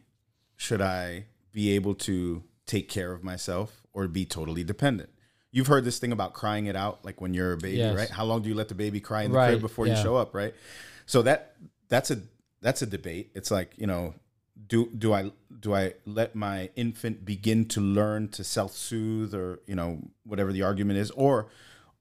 should 0.57 0.81
I 0.81 1.25
be 1.53 1.71
able 1.75 1.93
to 1.95 2.43
take 2.65 2.89
care 2.89 3.11
of 3.13 3.23
myself 3.23 3.83
or 3.93 4.07
be 4.07 4.25
totally 4.25 4.63
dependent? 4.63 5.09
You've 5.51 5.67
heard 5.67 5.85
this 5.85 5.99
thing 5.99 6.11
about 6.11 6.33
crying 6.33 6.65
it 6.65 6.75
out, 6.75 7.05
like 7.05 7.21
when 7.21 7.33
you're 7.33 7.53
a 7.53 7.57
baby, 7.57 7.77
Yes. 7.77 7.95
right? 7.95 8.09
How 8.09 8.25
long 8.25 8.41
do 8.41 8.49
you 8.49 8.55
let 8.55 8.67
the 8.67 8.75
baby 8.75 8.99
cry 8.99 9.23
in 9.23 9.31
the 9.31 9.37
Right, 9.37 9.49
crib 9.51 9.61
before 9.61 9.87
you 9.87 9.95
show 9.95 10.15
up, 10.17 10.33
right? 10.33 10.53
So 11.05 11.21
that 11.21 11.55
that's 11.87 12.11
a 12.11 12.19
that's 12.61 12.81
a 12.81 12.85
debate. 12.85 13.31
It's 13.35 13.51
like 13.51 13.71
you 13.77 13.87
know, 13.87 14.15
do 14.67 14.89
do 14.97 15.13
I 15.13 15.31
do 15.59 15.73
I 15.75 15.93
let 16.05 16.35
my 16.35 16.69
infant 16.75 17.25
begin 17.25 17.65
to 17.69 17.81
learn 17.81 18.29
to 18.29 18.43
self 18.43 18.73
soothe 18.75 19.33
or 19.33 19.59
you 19.67 19.75
know 19.75 19.99
whatever 20.25 20.51
the 20.53 20.63
argument 20.63 20.99
is, 20.99 21.11
or 21.11 21.47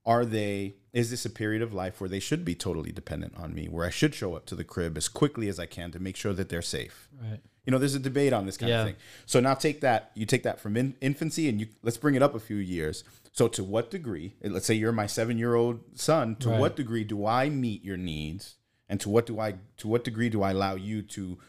are 0.05 0.25
they 0.25 0.75
is 0.93 1.09
this 1.09 1.25
a 1.25 1.29
period 1.29 1.61
of 1.61 1.73
life 1.73 1.99
where 1.99 2.09
they 2.09 2.19
should 2.19 2.45
be 2.45 2.55
totally 2.55 2.91
dependent 2.91 3.33
on 3.37 3.53
me 3.55 3.67
where 3.67 3.85
i 3.85 3.89
should 3.89 4.13
show 4.13 4.35
up 4.35 4.45
to 4.45 4.53
the 4.55 4.63
crib 4.63 4.95
as 4.97 5.07
quickly 5.07 5.49
as 5.49 5.59
i 5.59 5.65
can 5.65 5.91
to 5.91 5.99
make 5.99 6.15
sure 6.15 6.31
that 6.31 6.47
they're 6.47 6.61
safe 6.61 7.09
Right. 7.21 7.39
you 7.65 7.71
know 7.71 7.79
there's 7.79 7.95
a 7.95 7.99
debate 7.99 8.31
on 8.31 8.45
this 8.45 8.55
kind 8.55 8.69
Yeah. 8.69 8.81
of 8.81 8.87
thing 8.89 8.95
so 9.25 9.39
now 9.39 9.55
take 9.55 9.81
that 9.81 10.11
you 10.13 10.25
take 10.27 10.43
that 10.43 10.59
from 10.59 10.77
in, 10.77 10.95
infancy 11.01 11.49
and 11.49 11.59
you 11.59 11.67
let's 11.81 11.97
bring 11.97 12.13
it 12.15 12.21
up 12.21 12.35
a 12.35 12.39
few 12.39 12.57
years 12.57 13.03
so 13.33 13.47
to 13.49 13.63
what 13.63 13.89
degree 13.89 14.35
let's 14.43 14.67
say 14.67 14.75
you're 14.75 14.91
my 14.91 15.07
seven 15.07 15.39
year 15.39 15.55
old 15.55 15.79
son 15.95 16.35
to 16.37 16.49
Right. 16.49 16.59
what 16.59 16.75
degree 16.75 17.03
do 17.03 17.25
i 17.25 17.49
meet 17.49 17.83
your 17.83 17.97
needs 17.97 18.55
and 18.87 19.01
to 19.01 19.09
what 19.09 19.25
do 19.25 19.39
I 19.39 19.55
to 19.77 19.87
what 19.87 20.03
degree 20.03 20.29
do 20.29 20.43
I 20.43 20.51
allow 20.51 20.75
you 20.75 21.01
to 21.01 21.39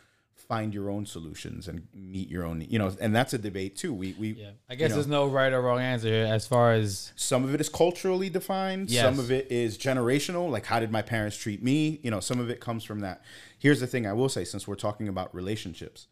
find 0.48 0.72
your 0.72 0.90
own 0.90 1.06
solutions 1.06 1.68
and 1.68 1.86
meet 1.94 2.28
your 2.28 2.44
own 2.44 2.64
you 2.68 2.78
know 2.78 2.90
and 3.00 3.14
that's 3.14 3.32
a 3.32 3.38
debate 3.38 3.76
too. 3.76 3.92
We 3.92 4.14
we 4.18 4.28
Yeah, 4.32 4.50
I 4.68 4.74
guess 4.74 4.90
know, 4.90 4.96
there's 4.96 5.06
no 5.06 5.26
right 5.26 5.52
or 5.52 5.60
wrong 5.60 5.80
answer 5.80 6.12
as 6.12 6.46
far 6.46 6.72
as 6.72 7.12
some 7.16 7.44
of 7.44 7.54
it 7.54 7.60
is 7.60 7.68
culturally 7.68 8.30
defined. 8.30 8.90
Yes. 8.90 9.04
some 9.04 9.18
of 9.18 9.30
it 9.30 9.50
is 9.50 9.76
generational 9.76 10.50
like 10.50 10.66
how 10.66 10.80
did 10.80 10.90
my 10.90 11.02
parents 11.02 11.36
treat 11.36 11.62
me? 11.62 12.00
You 12.02 12.10
know 12.10 12.20
some 12.20 12.40
of 12.40 12.50
it 12.50 12.60
comes 12.60 12.84
from 12.84 13.00
that. 13.00 13.22
Here's 13.58 13.80
the 13.80 13.86
thing 13.86 14.06
i 14.06 14.12
will 14.12 14.28
say 14.28 14.44
since 14.44 14.68
we're 14.68 14.74
talking 14.74 15.08
about 15.08 15.34
relationships 15.34 16.06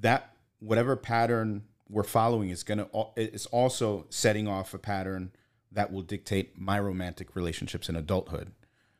that 0.00 0.34
whatever 0.60 0.96
pattern 0.96 1.64
we're 1.88 2.02
following 2.02 2.50
is 2.50 2.62
going 2.62 2.78
to 2.78 2.88
it's 3.16 3.46
also 3.46 4.06
setting 4.08 4.48
off 4.48 4.72
a 4.72 4.78
pattern 4.78 5.32
that 5.70 5.92
will 5.92 6.02
dictate 6.02 6.58
my 6.58 6.78
romantic 6.78 7.34
relationships 7.34 7.88
in 7.88 7.96
adulthood. 7.96 8.52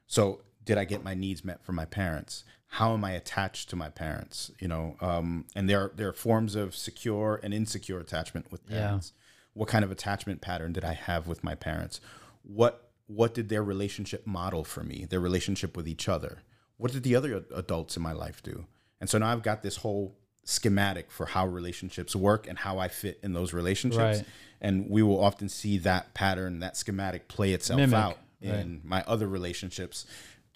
So 0.07 0.43
did 0.65 0.79
i 0.79 0.85
get 0.85 1.03
my 1.03 1.15
needs 1.15 1.45
met 1.45 1.65
from 1.65 1.75
my 1.75 1.85
parents 1.85 2.45
how 2.77 2.95
am 2.95 3.05
i 3.05 3.13
attached 3.13 3.69
to 3.71 3.77
my 3.77 3.89
parents 3.91 4.51
you 4.59 4.69
know 4.69 4.97
um, 5.01 5.45
and 5.55 5.69
there 5.69 5.81
are, 5.85 5.93
there 5.95 6.09
are 6.09 6.13
forms 6.29 6.55
of 6.55 6.75
secure 6.75 7.39
and 7.43 7.53
insecure 7.55 7.99
attachment 8.01 8.51
with 8.53 8.63
Yeah. 8.69 8.79
parents. 8.81 9.13
What 9.55 9.69
kind 9.69 9.85
of 9.85 9.91
attachment 9.91 10.41
pattern 10.41 10.73
did 10.73 10.85
i 10.85 10.95
have 10.95 11.27
with 11.27 11.45
my 11.45 11.55
parents? 11.55 12.01
What 12.43 12.75
what 13.07 13.35
did 13.35 13.49
their 13.51 13.63
relationship 13.63 14.27
model 14.27 14.65
for 14.65 14.83
me 14.83 15.07
their 15.11 15.21
relationship 15.21 15.77
with 15.77 15.87
each 15.87 16.09
other? 16.09 16.43
What 16.79 16.93
did 16.93 17.03
the 17.03 17.15
other 17.15 17.45
adults 17.55 17.97
in 17.99 18.03
my 18.03 18.13
life 18.13 18.43
do? 18.43 18.65
And 19.01 19.11
so 19.11 19.19
now 19.19 19.31
i've 19.33 19.43
got 19.43 19.63
this 19.63 19.77
whole 19.85 20.17
schematic 20.45 21.11
for 21.11 21.27
how 21.27 21.47
relationships 21.47 22.17
work 22.17 22.49
and 22.49 22.59
how 22.59 22.79
i 22.79 22.89
fit 22.89 23.21
in 23.23 23.33
those 23.35 23.53
relationships. 23.53 24.19
Right. 24.19 24.27
and 24.61 24.89
we 24.89 25.03
will 25.03 25.23
often 25.23 25.49
see 25.49 25.79
that 25.79 26.15
pattern 26.15 26.61
that 26.61 26.77
schematic 26.77 27.29
play 27.29 27.53
itself 27.53 27.79
Mimic, 27.81 27.95
out 27.95 28.17
right. 28.43 28.55
in 28.61 28.81
my 28.83 29.05
other 29.07 29.29
relationships 29.29 30.07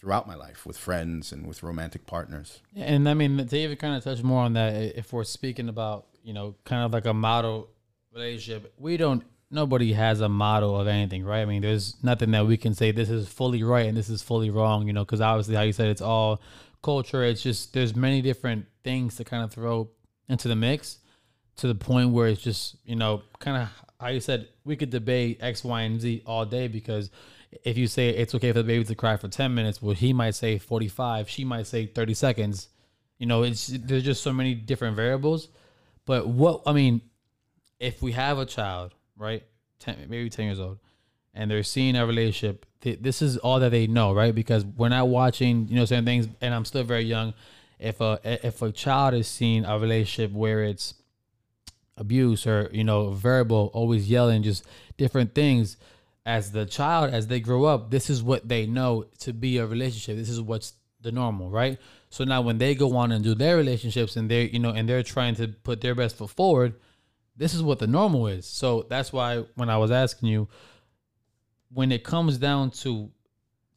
throughout 0.07 0.29
my 0.29 0.37
life 0.37 0.65
with 0.65 0.79
friends 0.79 1.33
and 1.33 1.45
with 1.49 1.65
romantic 1.65 2.07
partners 2.07 2.61
And 2.77 3.09
I 3.09 3.15
mean, 3.15 3.45
David 3.47 3.81
kind 3.81 3.97
of 3.97 4.05
touched 4.05 4.23
more 4.23 4.45
on 4.45 4.53
that, 4.53 4.97
if 4.97 5.13
we're 5.13 5.25
speaking 5.25 5.69
about, 5.69 6.07
you 6.23 6.33
know, 6.33 6.55
kind 6.63 6.85
of 6.85 6.93
like 6.93 7.07
a 7.07 7.13
model 7.13 7.71
relationship, 8.15 8.73
we 8.79 8.97
don't, 8.99 9.25
nobody 9.51 9.95
has 9.95 10.21
a 10.21 10.29
model 10.29 10.81
of 10.81 10.87
anything, 10.87 11.25
right? 11.25 11.41
I 11.41 11.45
mean, 11.45 11.63
there's 11.63 11.97
nothing 12.05 12.31
that 12.31 12.47
we 12.47 12.57
can 12.57 12.73
say 12.73 12.93
this 12.93 13.11
is 13.11 13.27
fully 13.27 13.65
right 13.65 13.87
and 13.87 13.97
this 13.97 14.09
is 14.09 14.23
fully 14.23 14.49
wrong, 14.49 14.87
you 14.87 14.93
know, 14.93 15.05
because 15.05 15.21
obviously, 15.21 15.57
how 15.57 15.63
you 15.63 15.73
said, 15.73 15.89
it's 15.89 16.01
all 16.01 16.41
culture. 16.85 17.25
It's 17.25 17.43
just, 17.43 17.73
there's 17.73 17.97
many 17.97 18.23
different 18.23 18.67
things 18.85 19.17
to 19.17 19.25
kind 19.25 19.43
of 19.43 19.51
throw 19.51 19.91
into 20.29 20.47
the 20.47 20.55
mix 20.55 20.99
to 21.57 21.67
the 21.67 21.75
point 21.75 22.11
where 22.11 22.29
it's 22.29 22.43
just, 22.43 22.77
you 22.85 22.95
know, 22.95 23.23
kind 23.41 23.57
of 23.61 23.69
how 23.99 24.11
you 24.11 24.21
said, 24.21 24.51
we 24.65 24.77
could 24.77 24.91
debate 24.91 25.39
X, 25.41 25.65
Y, 25.65 25.81
and 25.81 26.01
Z 26.01 26.23
all 26.27 26.45
day 26.45 26.69
because 26.69 27.11
if 27.65 27.77
you 27.77 27.87
say 27.87 28.11
it's 28.11 28.35
okay 28.35 28.53
for 28.53 28.59
the 28.59 28.65
baby 28.65 28.85
to 28.85 28.95
cry 28.95 29.17
for 29.17 29.29
10 29.29 29.55
minutes, 29.55 29.81
well, 29.81 29.95
he 29.95 30.13
might 30.13 30.35
say 30.35 30.59
45, 30.59 31.29
she 31.29 31.45
might 31.45 31.67
say 31.67 31.87
30 31.87 32.15
seconds. 32.15 32.69
You 33.19 33.27
know, 33.27 33.43
it's 33.43 33.69
there's 33.69 34.05
just 34.05 34.23
so 34.23 34.33
many 34.33 34.55
different 34.55 34.97
variables. 34.97 35.49
But 36.05 36.29
what, 36.29 36.63
I 36.67 36.73
mean, 36.73 37.01
if 37.81 38.03
we 38.03 38.13
have 38.13 38.39
a 38.39 38.47
child, 38.47 38.95
right, 39.17 39.43
10, 39.81 40.07
maybe 40.09 40.31
10 40.31 40.47
years 40.47 40.61
old, 40.61 40.79
and 41.35 41.51
they're 41.51 41.63
seeing 41.63 41.97
a 41.97 42.07
relationship, 42.07 42.67
th- 42.81 42.99
this 43.01 43.23
is 43.23 43.37
all 43.39 43.61
that 43.61 43.71
they 43.71 43.87
know, 43.87 44.13
right? 44.13 44.35
Because 44.35 44.65
we're 44.65 44.89
not 44.89 45.09
watching, 45.09 45.69
you 45.69 45.77
know, 45.77 45.85
certain 45.85 46.05
things, 46.05 46.29
and 46.41 46.55
I'm 46.55 46.65
still 46.65 46.85
very 46.85 47.05
young. 47.05 47.35
If 47.79 48.01
a 48.01 48.19
if 48.25 48.63
a 48.63 48.73
child 48.73 49.13
is 49.15 49.29
seeing 49.29 49.67
a 49.67 49.79
relationship 49.79 50.33
where 50.33 50.65
it's 50.65 50.95
abuse 51.99 52.47
or 52.47 52.69
you 52.73 52.85
know 52.85 53.11
verbal 53.11 53.71
always 53.73 54.09
yelling 54.09 54.43
just 54.43 54.65
different 54.97 55.35
things 55.35 55.77
as 56.27 56.53
the 56.53 56.67
child 56.67 57.15
as 57.15 57.29
they 57.29 57.41
grow 57.41 57.65
up 57.65 57.91
this 57.91 58.11
is 58.11 58.23
what 58.23 58.47
they 58.47 58.67
know 58.67 59.07
to 59.21 59.33
be 59.33 59.59
a 59.59 59.67
relationship. 59.67 60.17
This 60.17 60.29
is 60.29 60.41
what's 60.41 60.75
the 61.01 61.13
normal 61.13 61.51
right? 61.51 61.79
So 62.11 62.25
now 62.25 62.43
when 62.43 62.59
they 62.59 62.75
go 62.75 62.97
on 62.97 63.13
and 63.13 63.25
do 63.25 63.35
their 63.35 63.57
relationships 63.57 64.17
and 64.17 64.31
they're 64.31 64.47
you 64.47 64.59
know 64.59 64.71
and 64.71 64.89
they're 64.89 65.03
trying 65.03 65.37
to 65.37 65.49
put 65.49 65.81
their 65.81 65.95
best 65.95 66.17
foot 66.17 66.31
forward 66.31 66.75
this 67.39 67.53
is 67.53 67.63
what 67.63 67.79
the 67.79 67.87
normal 67.87 68.27
is. 68.27 68.47
So 68.47 68.87
that's 68.89 69.13
why 69.13 69.45
when 69.55 69.71
i 69.71 69.77
was 69.77 69.91
asking 69.91 70.29
you 70.29 70.49
when 71.73 71.93
it 71.93 72.05
comes 72.05 72.39
down 72.39 72.71
to 72.71 73.11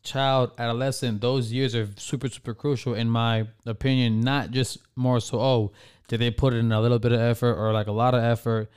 child 0.01 0.51
adolescent 0.57 1.19
those 1.19 1.51
years 1.51 1.75
are 1.75 1.89
super 1.97 2.29
super 2.29 2.53
crucial 2.53 2.93
in 2.93 3.09
my 3.09 3.45
opinion 3.65 4.21
not 4.21 4.49
just 4.49 4.77
more 4.95 5.19
so 5.19 5.39
oh 5.39 5.71
did 6.07 6.21
they 6.21 6.31
put 6.31 6.53
in 6.53 6.71
a 6.71 6.79
little 6.79 6.99
bit 6.99 7.11
of 7.11 7.19
effort 7.19 7.53
or 7.55 7.73
like 7.73 7.87
a 7.87 7.91
lot 7.91 8.15
of 8.15 8.23
effort 8.23 8.71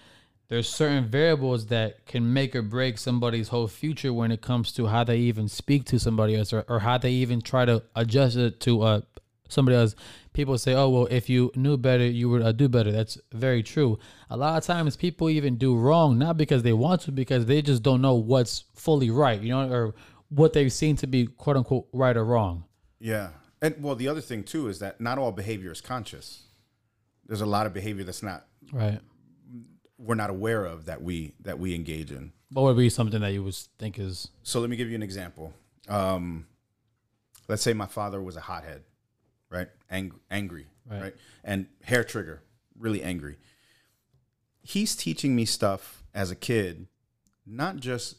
there's 0.53 0.69
certain 0.69 1.09
variables 1.09 1.69
that 1.69 2.05
can 2.05 2.31
make 2.31 2.55
or 2.55 2.61
break 2.61 2.99
somebody's 2.99 3.49
whole 3.49 3.67
future 3.67 4.13
when 4.13 4.31
it 4.31 4.43
comes 4.43 4.71
to 4.71 4.87
how 4.87 5.03
they 5.03 5.17
even 5.17 5.49
speak 5.49 5.87
to 5.87 5.99
somebody 5.99 6.37
else 6.37 6.53
or, 6.53 6.63
or 6.69 6.81
how 6.81 6.99
they 6.99 7.11
even 7.11 7.41
try 7.41 7.65
to 7.65 7.83
adjust 7.97 8.37
it 8.37 8.61
to 8.61 8.83
uh, 8.83 9.01
somebody 9.49 9.79
else. 9.79 9.95
People 10.35 10.59
say 10.59 10.75
oh 10.75 10.91
well 10.91 11.07
if 11.07 11.31
you 11.31 11.51
knew 11.55 11.79
better 11.79 12.05
you 12.05 12.29
would 12.29 12.43
uh, 12.43 12.53
do 12.53 12.69
better. 12.69 12.93
That's 12.93 13.17
very 13.33 13.63
true. 13.63 13.99
A 14.29 14.37
lot 14.37 14.59
of 14.59 14.65
times 14.65 14.95
people 14.95 15.31
even 15.31 15.57
do 15.57 15.75
wrong 15.75 16.19
not 16.19 16.37
because 16.37 16.63
they 16.63 16.75
want 16.75 17.01
to 17.03 17.13
because 17.13 17.47
they 17.47 17.63
just 17.63 17.83
don't 17.83 18.03
know 18.03 18.17
what's 18.17 18.65
fully 18.75 19.09
right 19.09 19.41
you 19.41 19.49
know 19.49 19.73
or 19.73 19.95
what 20.29 20.53
they've 20.53 20.71
seen 20.71 20.97
to 20.97 21.07
be 21.07 21.29
quote 21.29 21.57
unquote 21.57 21.89
right 21.95 22.15
or 22.15 22.27
wrong. 22.27 22.65
Yeah. 23.01 23.31
And 23.63 23.77
well, 23.83 23.95
the 23.95 24.09
other 24.09 24.21
thing 24.21 24.45
too 24.45 24.69
is 24.69 24.81
that 24.81 25.01
not 25.01 25.17
all 25.17 25.33
behavior 25.33 25.73
is 25.73 25.81
conscious. 25.81 26.43
There's 27.27 27.41
a 27.41 27.47
lot 27.47 27.65
of 27.65 27.73
behavior 27.73 28.05
that's 28.05 28.23
not 28.23 28.45
right 28.71 29.01
we're 30.03 30.15
not 30.17 30.31
aware 30.31 30.65
of 30.65 30.87
that 30.87 31.03
we 31.03 31.33
that 31.41 31.59
we 31.59 31.75
engage 31.75 32.11
in. 32.11 32.33
what 32.51 32.63
would 32.65 32.77
be 32.77 32.89
something 32.91 33.21
that 33.21 33.33
you 33.33 33.43
would 33.45 33.55
think 33.79 33.99
is 33.99 34.29
So 34.43 34.61
let 34.61 34.69
me 34.69 34.77
give 34.77 34.89
you 34.89 34.95
an 34.97 35.03
example. 35.03 35.53
Um, 35.89 36.47
let's 37.49 37.63
say 37.63 37.73
my 37.73 37.87
father 37.87 38.21
was 38.23 38.37
a 38.37 38.41
hothead, 38.41 38.83
right? 39.51 39.69
Ang- 39.91 40.21
angry, 40.31 40.67
Right. 40.91 41.03
right. 41.03 41.15
And 41.45 41.67
hair 41.83 42.05
trigger, 42.05 42.43
really 42.79 43.03
angry. 43.03 43.37
He's 44.63 44.95
teaching 44.95 45.35
me 45.35 45.45
stuff 45.45 46.05
as 46.15 46.31
a 46.31 46.37
kid, 46.37 46.87
not 47.47 47.77
just 47.77 48.17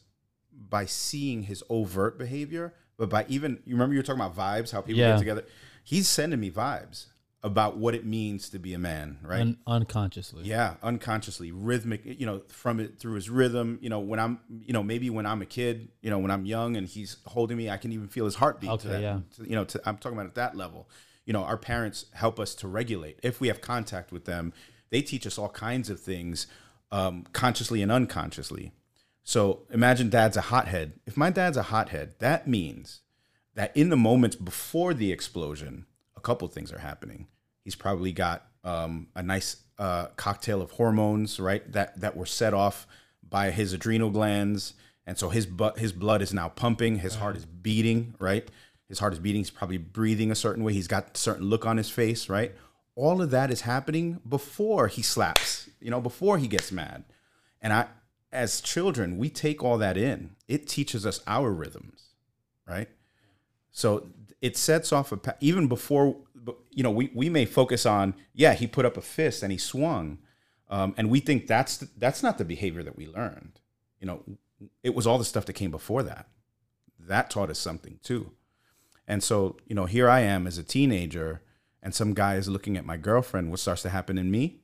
by 0.51 0.85
seeing 0.85 1.43
his 1.43 1.63
overt 1.69 2.17
behavior, 2.17 2.73
but 2.97 3.09
by 3.09 3.25
even 3.29 3.59
you 3.65 3.73
remember 3.75 3.93
you 3.93 3.99
were 3.99 4.03
talking 4.03 4.21
about 4.21 4.35
vibes, 4.35 4.71
how 4.71 4.81
people 4.81 4.99
Yeah. 4.99 5.13
get 5.13 5.19
together. 5.19 5.45
He's 5.83 6.07
sending 6.07 6.39
me 6.39 6.51
vibes 6.51 7.07
about 7.43 7.75
what 7.75 7.93
it 7.93 8.05
means 8.05 8.49
to 8.51 8.57
be 8.59 8.73
a 8.73 8.79
man, 8.79 9.17
right? 9.21 9.41
un- 9.41 9.57
unconsciously 9.67 10.45
Yeah, 10.45 10.75
unconsciously, 10.81 11.51
rhythmic, 11.51 12.01
you 12.05 12.25
know, 12.25 12.41
from 12.47 12.79
it 12.79 12.97
through 12.99 13.15
his 13.15 13.29
rhythm. 13.29 13.79
You 13.81 13.89
know, 13.89 13.99
when 13.99 14.19
I'm, 14.19 14.39
you 14.49 14.71
know, 14.71 14.81
maybe 14.81 15.09
when 15.09 15.25
I'm 15.25 15.41
a 15.41 15.45
kid, 15.45 15.89
you 16.01 16.09
know, 16.09 16.19
when 16.19 16.31
I'm 16.31 16.45
young 16.45 16.77
and 16.77 16.87
he's 16.87 17.17
holding 17.25 17.57
me, 17.57 17.69
I 17.69 17.75
can 17.75 17.91
even 17.91 18.07
feel 18.07 18.23
his 18.25 18.35
heartbeat. 18.35 18.69
Okay, 18.69 18.81
to 18.83 18.87
that, 18.87 19.01
yeah. 19.01 19.19
to- 19.35 19.49
you 19.49 19.55
know, 19.55 19.65
to, 19.65 19.81
I'm 19.85 19.97
talking 19.97 20.17
about 20.17 20.27
at 20.27 20.35
that 20.35 20.55
level. 20.55 20.89
You 21.25 21.33
know, 21.33 21.43
our 21.43 21.57
parents 21.57 22.05
help 22.13 22.39
us 22.39 22.55
to 22.55 22.67
regulate. 22.67 23.19
If 23.23 23.41
we 23.41 23.49
have 23.49 23.59
contact 23.59 24.11
with 24.13 24.23
them, 24.25 24.53
they 24.89 25.01
teach 25.01 25.27
us 25.27 25.37
all 25.37 25.49
kinds 25.49 25.89
of 25.89 25.99
things, 25.99 26.47
um, 26.91 27.25
consciously 27.33 27.81
and 27.81 27.91
unconsciously. 27.91 28.71
So 29.25 29.63
imagine 29.69 30.09
dad's 30.09 30.37
a 30.37 30.41
hothead. 30.41 30.93
If 31.05 31.17
my 31.17 31.29
dad's 31.29 31.57
a 31.57 31.63
hothead, 31.63 32.15
that 32.19 32.47
means 32.47 33.01
that 33.55 33.75
in 33.75 33.89
the 33.89 33.95
moments 33.97 34.35
before 34.35 34.93
the 34.93 35.11
explosion, 35.11 35.85
a 36.15 36.21
couple 36.21 36.47
things 36.47 36.71
are 36.71 36.79
happening. 36.79 37.27
He's 37.63 37.75
probably 37.75 38.11
got 38.11 38.45
um, 38.63 39.07
a 39.15 39.23
nice 39.23 39.57
uh, 39.77 40.07
cocktail 40.15 40.61
of 40.61 40.71
hormones, 40.71 41.39
right? 41.39 41.69
That 41.71 41.99
that 41.99 42.15
were 42.15 42.25
set 42.25 42.53
off 42.53 42.87
by 43.27 43.51
his 43.51 43.73
adrenal 43.73 44.09
glands, 44.09 44.73
and 45.05 45.17
so 45.17 45.29
his 45.29 45.45
bu- 45.45 45.75
his 45.77 45.91
blood 45.91 46.21
is 46.21 46.33
now 46.33 46.49
pumping. 46.49 46.99
His 46.99 47.15
heart 47.15 47.35
is 47.35 47.45
beating, 47.45 48.15
right? 48.19 48.47
His 48.87 48.99
heart 48.99 49.13
is 49.13 49.19
beating. 49.19 49.41
He's 49.41 49.49
probably 49.49 49.77
breathing 49.77 50.31
a 50.31 50.35
certain 50.35 50.63
way. 50.63 50.73
He's 50.73 50.87
got 50.87 51.15
a 51.15 51.17
certain 51.17 51.45
look 51.45 51.65
on 51.65 51.77
his 51.77 51.89
face, 51.89 52.29
right? 52.29 52.53
All 52.95 53.21
of 53.21 53.31
that 53.31 53.49
is 53.49 53.61
happening 53.61 54.19
before 54.27 54.87
he 54.87 55.01
slaps, 55.01 55.69
you 55.79 55.89
know, 55.89 55.99
before 55.99 56.37
he 56.37 56.47
gets 56.47 56.71
mad. 56.71 57.03
And 57.59 57.73
I, 57.73 57.87
as 58.31 58.61
children, 58.61 59.17
we 59.17 59.29
take 59.29 59.63
all 59.63 59.77
that 59.79 59.97
in. 59.97 60.35
It 60.47 60.67
teaches 60.67 61.05
us 61.05 61.21
our 61.25 61.51
rhythms, 61.51 62.09
right? 62.67 62.89
So 63.71 64.09
it 64.41 64.57
sets 64.57 64.91
off 64.91 65.11
a 65.11 65.19
even 65.39 65.67
before 65.67 66.17
you 66.71 66.83
know 66.83 66.91
we, 66.91 67.11
we 67.13 67.29
may 67.29 67.45
focus 67.45 67.85
on 67.85 68.13
yeah 68.33 68.53
he 68.53 68.67
put 68.67 68.85
up 68.85 68.97
a 68.97 69.01
fist 69.01 69.43
and 69.43 69.51
he 69.51 69.57
swung, 69.57 70.19
um, 70.69 70.93
and 70.97 71.09
we 71.09 71.19
think 71.19 71.47
that's 71.47 71.77
that's 71.97 72.23
not 72.23 72.37
the 72.37 72.45
behavior 72.45 72.83
that 72.83 72.97
we 72.97 73.07
learned. 73.07 73.59
You 73.99 74.07
know, 74.07 74.23
it 74.81 74.93
was 74.93 75.07
all 75.07 75.17
the 75.17 75.25
stuff 75.25 75.45
that 75.45 75.53
came 75.53 75.71
before 75.71 76.03
that. 76.03 76.27
That 76.99 77.29
taught 77.29 77.49
us 77.49 77.59
something 77.59 77.99
too. 78.03 78.31
And 79.07 79.23
so 79.23 79.57
you 79.67 79.75
know 79.75 79.85
here 79.85 80.09
I 80.09 80.21
am 80.21 80.47
as 80.47 80.57
a 80.57 80.63
teenager, 80.63 81.41
and 81.81 81.93
some 81.93 82.13
guy 82.13 82.35
is 82.35 82.47
looking 82.47 82.77
at 82.77 82.85
my 82.85 82.97
girlfriend. 82.97 83.49
What 83.49 83.59
starts 83.59 83.81
to 83.83 83.89
happen 83.89 84.17
in 84.17 84.31
me? 84.31 84.59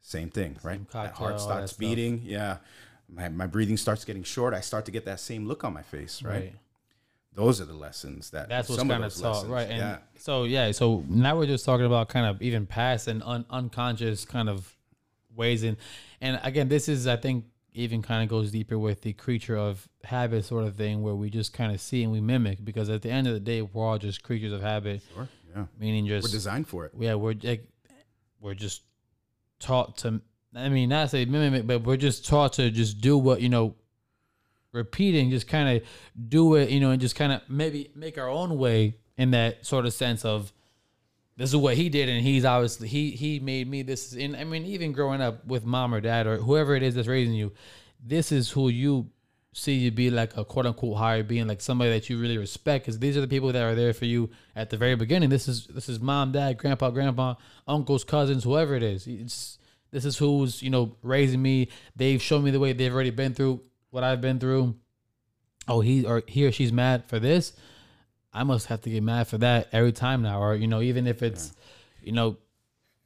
Same 0.00 0.30
thing, 0.30 0.58
right? 0.62 0.80
That 0.92 0.92
cocktail, 0.92 1.26
all 1.26 1.30
heart 1.32 1.40
starts 1.40 1.72
stuff. 1.72 1.80
beating. 1.80 2.22
Yeah. 2.24 2.58
My, 3.10 3.30
my 3.30 3.46
breathing 3.46 3.78
starts 3.78 4.04
getting 4.04 4.22
short. 4.22 4.52
I 4.52 4.60
start 4.60 4.84
to 4.84 4.90
get 4.90 5.06
that 5.06 5.18
same 5.18 5.46
look 5.46 5.64
on 5.64 5.72
my 5.72 5.80
face, 5.80 6.22
right? 6.22 6.32
right 6.34 6.54
those 7.38 7.60
are 7.60 7.64
the 7.64 7.72
lessons 7.72 8.30
that 8.30 8.48
That's 8.48 8.68
what's 8.68 8.82
kind 8.82 9.04
of 9.04 9.14
taught, 9.14 9.48
right? 9.48 9.68
And 9.68 9.78
yeah, 9.78 9.98
so 10.16 10.42
yeah, 10.42 10.72
so 10.72 11.04
now 11.08 11.38
we're 11.38 11.46
just 11.46 11.64
talking 11.64 11.86
about 11.86 12.08
kind 12.08 12.26
of 12.26 12.42
even 12.42 12.66
past 12.66 13.06
and 13.06 13.22
un- 13.22 13.46
unconscious 13.48 14.24
kind 14.24 14.48
of 14.48 14.76
ways, 15.36 15.62
and 15.62 15.76
and 16.20 16.40
again, 16.42 16.68
this 16.68 16.88
is 16.88 17.06
I 17.06 17.14
think 17.16 17.44
even 17.72 18.02
kind 18.02 18.24
of 18.24 18.28
goes 18.28 18.50
deeper 18.50 18.76
with 18.76 19.02
the 19.02 19.12
creature 19.12 19.56
of 19.56 19.88
habit 20.02 20.44
sort 20.44 20.64
of 20.64 20.74
thing, 20.74 21.00
where 21.00 21.14
we 21.14 21.30
just 21.30 21.52
kind 21.52 21.72
of 21.72 21.80
see 21.80 22.02
and 22.02 22.10
we 22.10 22.20
mimic. 22.20 22.64
Because 22.64 22.90
at 22.90 23.02
the 23.02 23.10
end 23.10 23.28
of 23.28 23.34
the 23.34 23.40
day, 23.40 23.62
we're 23.62 23.86
all 23.86 23.98
just 23.98 24.24
creatures 24.24 24.52
of 24.52 24.60
habit. 24.60 25.00
Sure. 25.14 25.28
Yeah. 25.54 25.66
Meaning 25.78 26.08
just 26.08 26.26
we're 26.26 26.32
designed 26.32 26.66
for 26.66 26.86
it. 26.86 26.92
Yeah, 26.98 27.14
we're 27.14 27.36
like 27.40 27.68
we're 28.40 28.54
just 28.54 28.82
taught 29.60 29.98
to. 29.98 30.20
I 30.56 30.68
mean, 30.70 30.88
not 30.88 31.10
say 31.10 31.24
mimic, 31.24 31.68
but 31.68 31.82
we're 31.84 31.96
just 31.96 32.26
taught 32.26 32.54
to 32.54 32.68
just 32.72 33.00
do 33.00 33.16
what 33.16 33.40
you 33.40 33.48
know. 33.48 33.76
Repeating, 34.78 35.30
just 35.30 35.46
kind 35.46 35.76
of 35.76 35.88
do 36.28 36.54
it, 36.54 36.70
you 36.70 36.80
know, 36.80 36.90
and 36.90 37.00
just 37.00 37.14
kind 37.14 37.32
of 37.32 37.42
maybe 37.48 37.90
make 37.94 38.16
our 38.16 38.28
own 38.28 38.56
way 38.56 38.96
in 39.16 39.32
that 39.32 39.66
sort 39.66 39.84
of 39.84 39.92
sense 39.92 40.24
of 40.24 40.52
this 41.36 41.50
is 41.50 41.56
what 41.56 41.76
he 41.76 41.88
did 41.88 42.08
and 42.08 42.22
he's 42.22 42.44
obviously 42.44 42.88
he 42.88 43.10
he 43.12 43.38
made 43.38 43.68
me 43.68 43.82
this 43.82 44.12
and 44.12 44.36
i 44.36 44.42
mean 44.42 44.64
even 44.64 44.90
growing 44.90 45.20
up 45.20 45.46
with 45.46 45.64
mom 45.64 45.94
or 45.94 46.00
dad 46.00 46.26
or 46.26 46.38
whoever 46.38 46.74
it 46.74 46.82
is 46.82 46.96
that's 46.96 47.06
raising 47.06 47.32
you 47.34 47.52
this 48.04 48.32
is 48.32 48.50
who 48.50 48.68
you 48.68 49.08
see 49.58 49.74
you 49.74 49.90
be 49.90 50.10
like 50.10 50.36
a 50.36 50.44
quote 50.44 50.66
unquote 50.66 50.96
higher 50.96 51.22
being 51.22 51.46
like 51.46 51.60
somebody 51.60 51.90
that 51.90 52.08
you 52.08 52.18
really 52.18 52.38
respect 52.38 52.84
because 52.84 52.98
these 52.98 53.16
are 53.16 53.20
the 53.20 53.28
people 53.28 53.52
that 53.52 53.62
are 53.62 53.74
there 53.74 53.92
for 53.92 54.04
you 54.04 54.30
at 54.54 54.70
the 54.70 54.76
very 54.76 54.94
beginning. 54.94 55.28
This 55.28 55.48
is 55.48 55.66
this 55.66 55.88
is 55.88 56.00
mom 56.00 56.32
dad 56.32 56.58
grandpa 56.58 56.90
grandpa 56.90 57.34
uncles 57.66 58.04
cousins 58.04 58.44
whoever 58.44 58.74
it 58.74 58.82
is. 58.82 59.06
It's 59.06 59.58
this 59.90 60.04
is 60.04 60.18
who's 60.18 60.62
you 60.62 60.70
know 60.70 60.96
raising 61.02 61.42
me. 61.42 61.68
They've 61.96 62.22
shown 62.22 62.44
me 62.44 62.50
the 62.50 62.60
way 62.60 62.72
they've 62.72 62.94
already 62.94 63.10
been 63.10 63.34
through 63.34 63.62
what 63.90 64.04
i've 64.04 64.20
been 64.20 64.38
through 64.38 64.74
oh 65.66 65.80
he 65.80 66.04
or 66.04 66.22
he 66.26 66.46
or 66.46 66.52
she's 66.52 66.72
mad 66.72 67.04
for 67.06 67.18
this 67.18 67.52
I 68.32 68.44
must 68.44 68.66
have 68.66 68.82
to 68.82 68.90
get 68.90 69.02
mad 69.02 69.26
for 69.26 69.38
that 69.38 69.68
every 69.72 69.92
time 69.92 70.22
now, 70.22 70.40
or 70.40 70.54
you 70.54 70.66
know, 70.66 70.80
even 70.80 71.06
if 71.06 71.22
it's, 71.22 71.52
yeah. 72.00 72.06
you 72.06 72.12
know, 72.12 72.36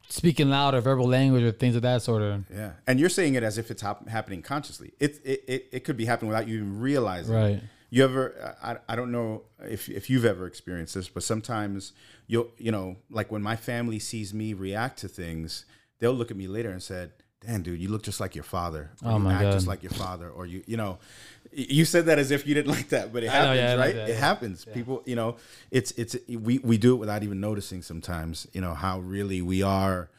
speaking 0.09 0.49
loud 0.49 0.75
or 0.75 0.81
verbal 0.81 1.07
language 1.07 1.43
or 1.43 1.51
things 1.51 1.75
of 1.75 1.81
that 1.83 2.01
sort 2.01 2.21
of. 2.21 2.45
Yeah, 2.53 2.73
and 2.85 2.99
you're 2.99 3.09
saying 3.09 3.35
it 3.35 3.43
as 3.43 3.57
if 3.57 3.71
it's 3.71 3.81
hap- 3.81 4.07
happening 4.07 4.41
consciously. 4.41 4.93
It, 4.99 5.19
it 5.23 5.43
it 5.47 5.69
it 5.71 5.79
could 5.85 5.97
be 5.97 6.05
happening 6.05 6.29
without 6.29 6.47
you 6.47 6.57
even 6.57 6.79
realizing. 6.79 7.33
Right. 7.33 7.61
You 7.89 8.03
ever? 8.03 8.57
I, 8.61 8.77
I 8.93 8.95
don't 8.95 9.11
know 9.11 9.43
if 9.59 9.87
if 9.89 10.09
you've 10.09 10.25
ever 10.25 10.45
experienced 10.45 10.95
this, 10.95 11.07
but 11.07 11.23
sometimes 11.23 11.93
you'll 12.27 12.49
you 12.57 12.71
know 12.71 12.97
like 13.09 13.31
when 13.31 13.41
my 13.41 13.55
family 13.55 13.99
sees 13.99 14.33
me 14.33 14.53
react 14.53 14.99
to 14.99 15.07
things, 15.07 15.65
they'll 15.99 16.13
look 16.13 16.31
at 16.31 16.37
me 16.37 16.47
later 16.47 16.69
and 16.69 16.83
said, 16.83 17.11
"Damn, 17.45 17.61
dude, 17.61 17.79
you 17.79 17.89
look 17.89 18.03
just 18.03 18.19
like 18.19 18.35
your 18.35 18.43
father. 18.43 18.91
Or 19.03 19.11
oh 19.11 19.17
you 19.17 19.29
act 19.29 19.43
God. 19.43 19.51
just 19.51 19.67
like 19.67 19.83
your 19.83 19.91
father, 19.91 20.29
or 20.29 20.45
you 20.45 20.63
you 20.65 20.77
know." 20.77 20.99
you 21.55 21.85
said 21.85 22.07
that 22.07 22.19
as 22.19 22.31
if 22.31 22.47
you 22.47 22.53
didn't 22.53 22.71
like 22.75 22.89
that, 22.89 23.13
but 23.13 23.23
it 23.23 23.29
happens, 23.29 23.57
know, 23.57 23.63
yeah, 23.63 23.75
right? 23.75 23.95
It 23.95 24.09
yeah. 24.09 24.15
happens. 24.15 24.65
Yeah. 24.67 24.73
People, 24.73 25.03
you 25.05 25.15
know, 25.15 25.37
it's 25.71 25.91
it's 25.91 26.15
we 26.27 26.59
we 26.59 26.77
do 26.77 26.93
it 26.95 26.97
without 26.97 27.23
even 27.23 27.39
noticing 27.39 27.81
sometimes. 27.81 28.47
You 28.53 28.61
know 28.61 28.73
how 28.73 28.99
really 28.99 29.41
we 29.41 29.61
are, 29.61 30.09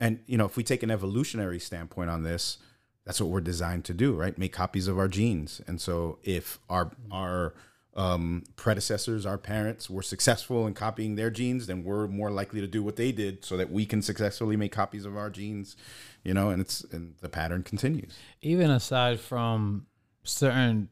and 0.00 0.20
you 0.26 0.36
know 0.36 0.44
if 0.44 0.56
we 0.56 0.64
take 0.64 0.82
an 0.82 0.90
evolutionary 0.90 1.58
standpoint 1.58 2.10
on 2.10 2.22
this, 2.22 2.58
that's 3.04 3.20
what 3.20 3.30
we're 3.30 3.40
designed 3.40 3.84
to 3.86 3.94
do, 3.94 4.14
right? 4.14 4.36
Make 4.36 4.52
copies 4.52 4.88
of 4.88 4.98
our 4.98 5.08
genes, 5.08 5.60
and 5.66 5.80
so 5.80 6.18
if 6.22 6.58
our 6.68 6.90
our 7.10 7.54
um, 7.94 8.44
predecessors, 8.56 9.26
our 9.26 9.36
parents, 9.36 9.90
were 9.90 10.02
successful 10.02 10.66
in 10.66 10.72
copying 10.72 11.14
their 11.14 11.30
genes, 11.30 11.66
then 11.66 11.84
we're 11.84 12.08
more 12.08 12.30
likely 12.30 12.60
to 12.60 12.66
do 12.66 12.82
what 12.82 12.96
they 12.96 13.12
did, 13.12 13.44
so 13.44 13.56
that 13.56 13.70
we 13.70 13.84
can 13.84 14.02
successfully 14.02 14.56
make 14.56 14.72
copies 14.72 15.04
of 15.04 15.16
our 15.16 15.30
genes. 15.30 15.76
You 16.22 16.34
know, 16.34 16.50
and 16.50 16.60
it's 16.60 16.84
and 16.92 17.14
the 17.20 17.28
pattern 17.28 17.62
continues. 17.62 18.16
Even 18.42 18.70
aside 18.70 19.18
from 19.18 19.86
certain 20.24 20.88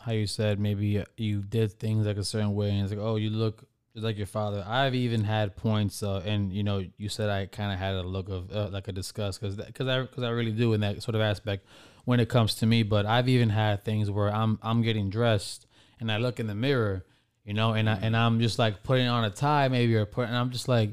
how 0.00 0.12
you 0.12 0.26
said 0.26 0.58
maybe 0.58 1.04
you 1.16 1.42
did 1.42 1.72
things 1.72 2.06
like 2.06 2.16
a 2.16 2.24
certain 2.24 2.54
way 2.54 2.70
and 2.70 2.82
it's 2.82 2.90
like 2.90 3.00
oh 3.00 3.16
you 3.16 3.30
look 3.30 3.64
just 3.92 4.04
like 4.04 4.16
your 4.16 4.26
father 4.26 4.64
i've 4.66 4.94
even 4.94 5.24
had 5.24 5.56
points 5.56 6.02
uh, 6.02 6.22
and 6.24 6.52
you 6.52 6.62
know 6.62 6.84
you 6.96 7.08
said 7.08 7.28
i 7.28 7.46
kind 7.46 7.72
of 7.72 7.78
had 7.78 7.94
a 7.94 8.02
look 8.02 8.28
of 8.28 8.50
uh, 8.52 8.68
like 8.70 8.88
a 8.88 8.92
disgust 8.92 9.40
because 9.40 9.56
because 9.56 9.88
i 9.88 10.00
because 10.00 10.22
i 10.22 10.28
really 10.28 10.52
do 10.52 10.72
in 10.72 10.80
that 10.80 11.02
sort 11.02 11.14
of 11.14 11.20
aspect 11.20 11.66
when 12.04 12.20
it 12.20 12.28
comes 12.28 12.54
to 12.54 12.66
me 12.66 12.82
but 12.82 13.06
i've 13.06 13.28
even 13.28 13.50
had 13.50 13.84
things 13.84 14.10
where 14.10 14.32
i'm 14.32 14.58
i'm 14.62 14.82
getting 14.82 15.10
dressed 15.10 15.66
and 16.00 16.10
i 16.12 16.16
look 16.16 16.38
in 16.38 16.46
the 16.46 16.54
mirror 16.54 17.04
you 17.44 17.54
know 17.54 17.72
and 17.72 17.90
i 17.90 17.94
and 17.94 18.16
i'm 18.16 18.40
just 18.40 18.58
like 18.58 18.82
putting 18.82 19.08
on 19.08 19.24
a 19.24 19.30
tie 19.30 19.68
maybe 19.68 19.94
or 19.96 20.06
putting 20.06 20.28
and 20.28 20.38
i'm 20.38 20.50
just 20.50 20.68
like 20.68 20.90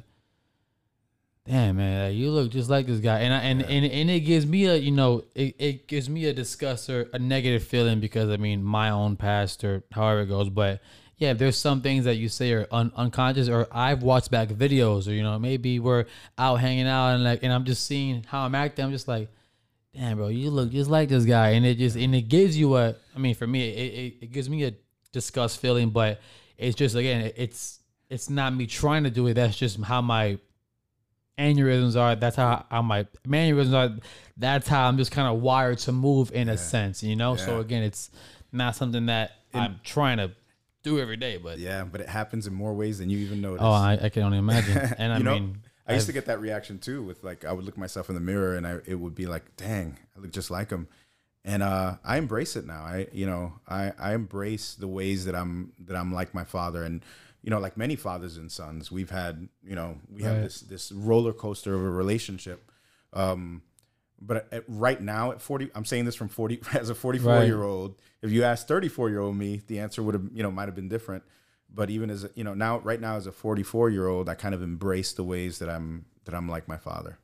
damn 1.48 1.78
man, 1.78 2.14
you 2.14 2.32
look 2.32 2.52
just 2.52 2.70
like 2.70 2.88
this 2.88 3.00
guy, 3.00 3.20
and 3.20 3.34
I, 3.34 3.38
and, 3.39 3.62
yeah. 3.62 3.68
and 3.68 3.86
and 3.86 4.10
it 4.10 4.22
gives 4.22 4.46
me 4.46 4.66
a 4.66 4.76
you 4.76 4.91
know 4.91 5.24
it, 5.36 5.56
it 5.60 5.88
gives 5.88 6.10
me 6.10 6.26
a 6.26 6.34
disgust 6.34 6.89
or 6.89 7.08
a 7.14 7.20
negative 7.20 7.64
feeling 7.64 8.00
because 8.00 8.30
I 8.30 8.38
mean 8.38 8.64
my 8.64 8.89
own 8.89 9.16
past 9.16 9.64
or 9.64 9.84
however 9.91 10.22
it 10.22 10.28
goes, 10.28 10.50
but 10.50 10.82
yeah, 11.18 11.34
there's 11.34 11.58
some 11.58 11.82
things 11.82 12.06
that 12.06 12.16
you 12.16 12.28
say 12.28 12.52
are 12.54 12.68
un- 12.72 12.91
unconscious, 12.96 13.48
or 13.48 13.68
I've 13.72 14.04
watched 14.04 14.32
back 14.32 14.50
videos, 14.50 15.08
or 15.08 15.12
you 15.12 15.24
know 15.24 15.38
maybe 15.39 15.80
we're 15.80 16.06
out 16.38 16.58
hanging 16.58 16.88
out 16.88 17.16
and 17.16 17.24
like 17.24 17.43
and 17.43 17.54
I'm 17.54 17.66
just 17.66 17.86
seeing 17.86 18.24
how 18.24 18.41
I'm 18.46 18.56
acting, 18.56 18.86
I'm 18.86 18.91
just 18.91 19.08
like. 19.08 19.30
Damn, 19.93 20.18
bro, 20.18 20.28
you 20.28 20.50
look 20.50 20.72
just 20.72 20.89
like 20.89 21.08
this 21.08 21.24
guy, 21.24 21.52
and 21.52 21.66
it 21.66 21.78
just 21.78 21.96
and 21.96 22.14
it 22.14 22.24
gives 22.24 22.58
you 22.58 22.76
a. 22.76 22.96
I 23.16 23.18
mean, 23.18 23.34
for 23.34 23.48
me, 23.48 23.70
it, 23.70 23.93
it, 23.93 24.14
it 24.24 24.32
gives 24.34 24.50
me 24.50 24.66
a 24.66 24.74
disgust 25.14 25.62
feeling, 25.62 25.89
but 25.89 26.20
it's 26.58 26.76
just 26.76 26.98
again, 26.98 27.32
it's 27.38 27.80
it's 28.10 28.30
not 28.30 28.54
me 28.54 28.68
trying 28.68 29.06
to 29.06 29.10
do 29.10 29.26
it. 29.28 29.36
That's 29.36 29.56
just 29.56 29.82
how 29.82 30.02
my 30.02 30.38
aneurysms 31.38 32.00
are. 32.00 32.16
That's 32.16 32.36
how, 32.36 32.66
how 32.70 32.82
my 32.82 33.08
mannerisms 33.26 33.74
are. 33.74 33.90
That's 34.38 34.68
how 34.68 34.88
I'm 34.88 34.98
just 34.98 35.12
kind 35.12 35.28
of 35.28 35.42
wired 35.42 35.80
to 35.80 35.92
move 35.92 36.32
in 36.32 36.48
yeah. 36.48 36.54
a 36.54 36.58
sense, 36.58 37.04
you 37.04 37.16
know. 37.16 37.36
Yeah. 37.36 37.46
So 37.46 37.60
again, 37.60 37.84
it's 37.84 38.12
not 38.52 38.76
something 38.76 39.08
that 39.08 39.32
I'm 39.54 39.80
trying 39.84 40.18
to 40.18 40.32
do 40.84 41.00
every 41.00 41.18
day, 41.18 41.38
but 41.38 41.58
yeah, 41.58 41.84
but 41.84 42.02
it 42.02 42.10
happens 42.10 42.48
in 42.48 42.54
more 42.54 42.74
ways 42.74 43.00
than 43.00 43.10
you 43.10 43.18
even 43.20 43.42
notice. 43.42 43.62
Oh, 43.62 43.72
I, 43.72 43.98
I 44.02 44.10
can 44.10 44.24
only 44.24 44.38
imagine. 44.38 44.78
And 44.98 45.12
I 45.12 45.20
mean, 45.20 45.24
know, 45.26 45.60
I 45.88 45.94
used 45.94 46.04
I've, 46.04 46.08
to 46.08 46.14
get 46.14 46.26
that 46.26 46.40
reaction 46.40 46.80
too. 46.80 47.04
With 47.04 47.24
like, 47.24 47.44
I 47.46 47.52
would 47.52 47.66
look 47.66 47.78
myself 47.78 48.10
in 48.10 48.16
the 48.16 48.22
mirror, 48.22 48.56
and 48.56 48.66
I 48.66 48.80
it 48.86 48.96
would 48.96 49.16
be 49.16 49.26
like, 49.26 49.56
"Dang, 49.58 49.98
I 50.16 50.20
look 50.20 50.32
just 50.32 50.52
like 50.52 50.70
him." 50.70 50.88
And 51.44 51.62
uh, 51.62 51.98
I 52.04 52.18
embrace 52.18 52.56
it 52.56 52.66
now. 52.66 52.82
I, 52.82 53.08
you 53.12 53.28
know, 53.28 53.54
I, 53.68 53.94
I 54.00 54.16
embrace 54.16 54.74
the 54.74 54.88
ways 54.88 55.26
that 55.26 55.36
I'm 55.36 55.74
that 55.86 55.96
I'm 55.96 56.12
like 56.12 56.34
my 56.34 56.44
father, 56.44 56.84
and 56.84 57.04
you 57.46 57.52
know, 57.52 57.60
like 57.60 57.78
many 57.78 57.96
fathers 57.96 58.38
and 58.38 58.52
sons, 58.52 58.91
we've 58.91 59.12
had, 59.12 59.48
you 59.64 59.76
know, 59.76 60.00
we 60.12 60.24
right. 60.24 60.34
have 60.34 60.43
this 60.43 60.62
this 60.62 60.91
roller 60.91 61.32
coaster 61.32 61.76
of 61.76 61.82
a 61.82 61.89
relationship. 61.91 62.72
Um, 63.14 63.62
but 64.20 64.52
at, 64.52 64.64
right 64.68 65.00
now, 65.00 65.32
at 65.32 65.41
forty, 65.41 65.70
I'm 65.76 65.86
saying 65.86 66.06
this 66.06 66.16
from 66.16 66.28
forty 66.28 66.60
as 66.74 66.89
a 66.89 66.96
44 66.96 67.32
right. 67.32 67.46
year 67.46 67.62
old. 67.62 68.02
If 68.24 68.32
you 68.32 68.43
asked 68.43 68.68
34 68.68 69.12
year 69.12 69.20
old 69.20 69.38
me, 69.38 69.62
the 69.68 69.78
answer 69.78 70.02
would 70.02 70.16
have, 70.16 70.24
you 70.34 70.41
know, 70.41 70.50
might 70.50 70.68
have 70.68 70.74
been 70.74 70.89
different. 70.89 71.24
But 71.72 71.91
even 71.91 72.10
as 72.10 72.24
a, 72.24 72.32
you 72.34 72.43
know, 72.43 72.56
now 72.56 72.80
right 72.80 73.00
now 73.00 73.16
as 73.16 73.28
a 73.28 73.32
44 73.32 73.91
year 73.91 74.08
old, 74.08 74.28
I 74.28 74.34
kind 74.34 74.56
of 74.56 74.64
embrace 74.64 75.14
the 75.14 75.24
ways 75.24 75.60
that 75.60 75.70
I'm 75.70 76.06
that 76.24 76.34
I'm 76.34 76.50
like 76.50 76.68
my 76.68 76.78
father. 76.78 77.20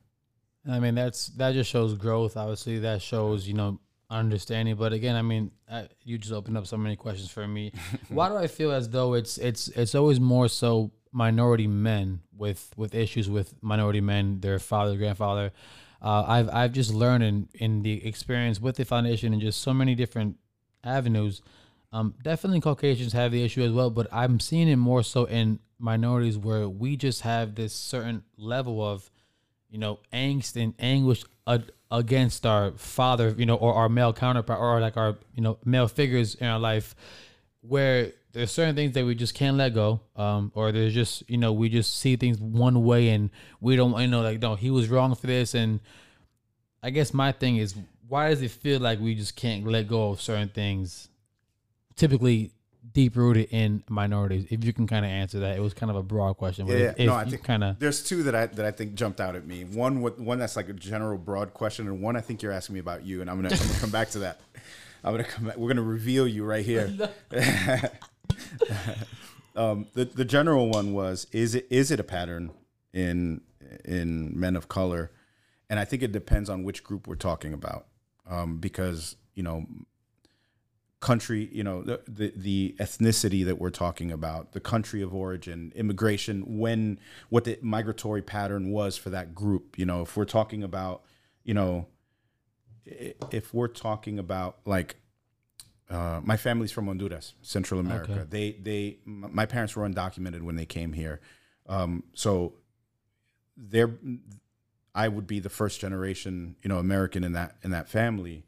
I 0.70 0.78
mean, 0.78 0.94
that's 0.94 1.26
that 1.30 1.54
just 1.54 1.68
shows 1.68 1.94
growth. 1.94 2.36
Obviously, 2.36 2.78
that 2.78 3.02
shows 3.02 3.48
you 3.48 3.54
know 3.54 3.80
understanding. 4.12 4.76
But 4.76 4.92
again, 4.92 5.16
I 5.16 5.22
mean, 5.22 5.50
I, 5.70 5.88
you 6.04 6.18
just 6.18 6.32
opened 6.32 6.56
up 6.56 6.66
so 6.66 6.76
many 6.76 6.96
questions 6.96 7.30
for 7.30 7.46
me. 7.48 7.72
Why 8.08 8.28
do 8.28 8.36
I 8.36 8.46
feel 8.46 8.70
as 8.70 8.88
though 8.88 9.14
it's 9.14 9.38
it's 9.38 9.68
it's 9.68 9.94
always 9.94 10.20
more 10.20 10.48
so 10.48 10.92
minority 11.10 11.66
men 11.66 12.20
with 12.36 12.72
with 12.76 12.94
issues 12.94 13.28
with 13.28 13.54
minority 13.62 14.00
men, 14.00 14.40
their 14.40 14.58
father, 14.58 14.96
grandfather? 14.96 15.52
Uh, 16.00 16.24
I've 16.26 16.48
I've 16.50 16.72
just 16.72 16.92
learned 16.92 17.24
in 17.24 17.48
in 17.54 17.82
the 17.82 18.06
experience 18.06 18.60
with 18.60 18.76
the 18.76 18.84
foundation 18.84 19.32
and 19.32 19.40
just 19.40 19.60
so 19.60 19.72
many 19.72 19.94
different 19.94 20.36
avenues. 20.84 21.42
Um, 21.92 22.14
definitely 22.22 22.60
Caucasians 22.60 23.12
have 23.12 23.32
the 23.32 23.44
issue 23.44 23.62
as 23.62 23.72
well, 23.72 23.90
but 23.90 24.06
I'm 24.12 24.40
seeing 24.40 24.68
it 24.68 24.76
more 24.76 25.02
so 25.02 25.24
in 25.24 25.58
minorities 25.78 26.38
where 26.38 26.68
we 26.68 26.96
just 26.96 27.20
have 27.22 27.54
this 27.54 27.74
certain 27.74 28.22
level 28.38 28.82
of, 28.82 29.10
you 29.68 29.78
know, 29.78 29.98
angst 30.12 30.56
and 30.56 30.74
anguish 30.78 31.24
against 31.90 32.46
our 32.46 32.72
father, 32.72 33.34
you 33.36 33.46
know, 33.46 33.56
or 33.56 33.74
our 33.74 33.88
male 33.88 34.12
counterpart, 34.12 34.60
or 34.60 34.80
like 34.80 34.96
our 34.96 35.16
you 35.34 35.42
know 35.42 35.58
male 35.64 35.88
figures 35.88 36.34
in 36.36 36.46
our 36.46 36.58
life, 36.58 36.94
where 37.60 38.12
there's 38.32 38.50
certain 38.50 38.74
things 38.74 38.94
that 38.94 39.04
we 39.04 39.14
just 39.14 39.34
can't 39.34 39.56
let 39.56 39.74
go, 39.74 40.00
um, 40.16 40.52
or 40.54 40.72
there's 40.72 40.94
just 40.94 41.28
you 41.28 41.36
know 41.36 41.52
we 41.52 41.68
just 41.68 41.98
see 41.98 42.16
things 42.16 42.40
one 42.40 42.82
way 42.84 43.10
and 43.10 43.30
we 43.60 43.76
don't 43.76 43.98
you 44.00 44.08
know 44.08 44.22
like 44.22 44.40
no 44.40 44.54
he 44.54 44.70
was 44.70 44.88
wrong 44.88 45.14
for 45.14 45.26
this, 45.26 45.54
and 45.54 45.80
I 46.82 46.90
guess 46.90 47.12
my 47.12 47.32
thing 47.32 47.56
is 47.56 47.74
why 48.08 48.28
does 48.28 48.42
it 48.42 48.50
feel 48.50 48.80
like 48.80 49.00
we 49.00 49.14
just 49.14 49.36
can't 49.36 49.66
let 49.66 49.88
go 49.88 50.10
of 50.10 50.20
certain 50.20 50.48
things? 50.48 51.08
Typically, 51.96 52.52
deep 52.92 53.16
rooted 53.16 53.48
in 53.50 53.82
minorities? 53.88 54.46
If 54.50 54.64
you 54.64 54.72
can 54.72 54.86
kind 54.86 55.04
of 55.04 55.10
answer 55.10 55.40
that, 55.40 55.56
it 55.56 55.60
was 55.60 55.74
kind 55.74 55.90
of 55.90 55.96
a 55.96 56.02
broad 56.02 56.34
question. 56.36 56.66
But 56.66 56.78
yeah, 56.78 56.94
if, 56.96 57.06
no, 57.06 57.14
I 57.14 57.24
think 57.24 57.44
kind 57.44 57.64
of 57.64 57.78
there's 57.78 58.02
two 58.02 58.22
that 58.24 58.34
I 58.34 58.46
that 58.46 58.64
I 58.64 58.70
think 58.70 58.94
jumped 58.94 59.20
out 59.20 59.36
at 59.36 59.46
me. 59.46 59.64
One 59.64 60.00
with 60.02 60.18
one 60.18 60.38
that's 60.38 60.56
like 60.56 60.68
a 60.68 60.74
general 60.74 61.18
broad 61.18 61.54
question, 61.54 61.86
and 61.86 62.00
one 62.02 62.16
I 62.16 62.20
think 62.20 62.42
you're 62.42 62.52
asking 62.52 62.74
me 62.74 62.80
about 62.80 63.04
you, 63.04 63.20
and 63.20 63.30
I'm 63.30 63.40
gonna, 63.40 63.54
I'm 63.54 63.66
gonna 63.66 63.80
come 63.80 63.90
back 63.90 64.10
to 64.10 64.20
that. 64.20 64.40
I'm 65.04 65.12
gonna 65.12 65.24
come 65.24 65.46
back. 65.46 65.56
We're 65.56 65.68
gonna 65.68 65.82
reveal 65.82 66.26
you 66.26 66.44
right 66.44 66.64
here. 66.64 66.92
um, 69.56 69.86
the 69.94 70.04
the 70.04 70.24
general 70.24 70.68
one 70.68 70.92
was 70.92 71.26
is 71.32 71.54
it 71.54 71.66
is 71.70 71.90
it 71.90 72.00
a 72.00 72.04
pattern 72.04 72.50
in 72.92 73.40
in 73.84 74.38
men 74.38 74.56
of 74.56 74.68
color, 74.68 75.10
and 75.70 75.78
I 75.78 75.84
think 75.84 76.02
it 76.02 76.12
depends 76.12 76.48
on 76.48 76.64
which 76.64 76.84
group 76.84 77.06
we're 77.06 77.14
talking 77.14 77.52
about, 77.52 77.86
um, 78.28 78.58
because 78.58 79.16
you 79.34 79.42
know 79.42 79.66
country, 81.02 81.50
you 81.52 81.62
know, 81.62 81.82
the, 81.82 82.00
the, 82.08 82.32
the 82.34 82.76
ethnicity 82.78 83.44
that 83.44 83.58
we're 83.58 83.70
talking 83.70 84.10
about, 84.10 84.52
the 84.52 84.60
country 84.60 85.02
of 85.02 85.14
origin, 85.14 85.72
immigration, 85.74 86.58
when 86.58 86.98
what 87.28 87.44
the 87.44 87.58
migratory 87.60 88.22
pattern 88.22 88.70
was 88.70 88.96
for 88.96 89.10
that 89.10 89.34
group. 89.34 89.78
You 89.78 89.84
know, 89.84 90.02
if 90.02 90.16
we're 90.16 90.24
talking 90.24 90.62
about, 90.62 91.02
you 91.44 91.52
know, 91.52 91.88
if 92.86 93.52
we're 93.52 93.68
talking 93.68 94.18
about 94.18 94.58
like 94.64 94.96
uh, 95.90 96.20
my 96.22 96.36
family's 96.36 96.72
from 96.72 96.86
Honduras, 96.86 97.34
Central 97.42 97.78
America. 97.78 98.12
Okay. 98.12 98.24
They 98.30 98.52
they 98.52 98.98
my 99.04 99.44
parents 99.44 99.76
were 99.76 99.86
undocumented 99.86 100.40
when 100.40 100.56
they 100.56 100.64
came 100.64 100.94
here, 100.94 101.20
um, 101.68 102.04
so 102.14 102.54
they're 103.56 103.92
I 104.94 105.08
would 105.08 105.26
be 105.26 105.40
the 105.40 105.50
first 105.50 105.80
generation, 105.80 106.56
you 106.62 106.68
know, 106.68 106.78
American 106.78 107.24
in 107.24 107.32
that 107.32 107.56
in 107.62 107.72
that 107.72 107.88
family, 107.88 108.46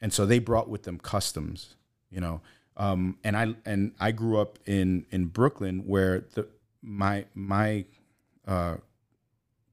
and 0.00 0.12
so 0.12 0.24
they 0.24 0.38
brought 0.38 0.68
with 0.68 0.84
them 0.84 0.98
customs, 0.98 1.74
you 2.14 2.20
know, 2.20 2.40
um, 2.76 3.18
and 3.24 3.36
I 3.36 3.54
and 3.66 3.92
I 4.00 4.12
grew 4.12 4.38
up 4.38 4.58
in 4.66 5.06
in 5.10 5.26
Brooklyn 5.26 5.80
where 5.86 6.20
the 6.34 6.46
my 6.82 7.24
my 7.34 7.84
uh, 8.46 8.76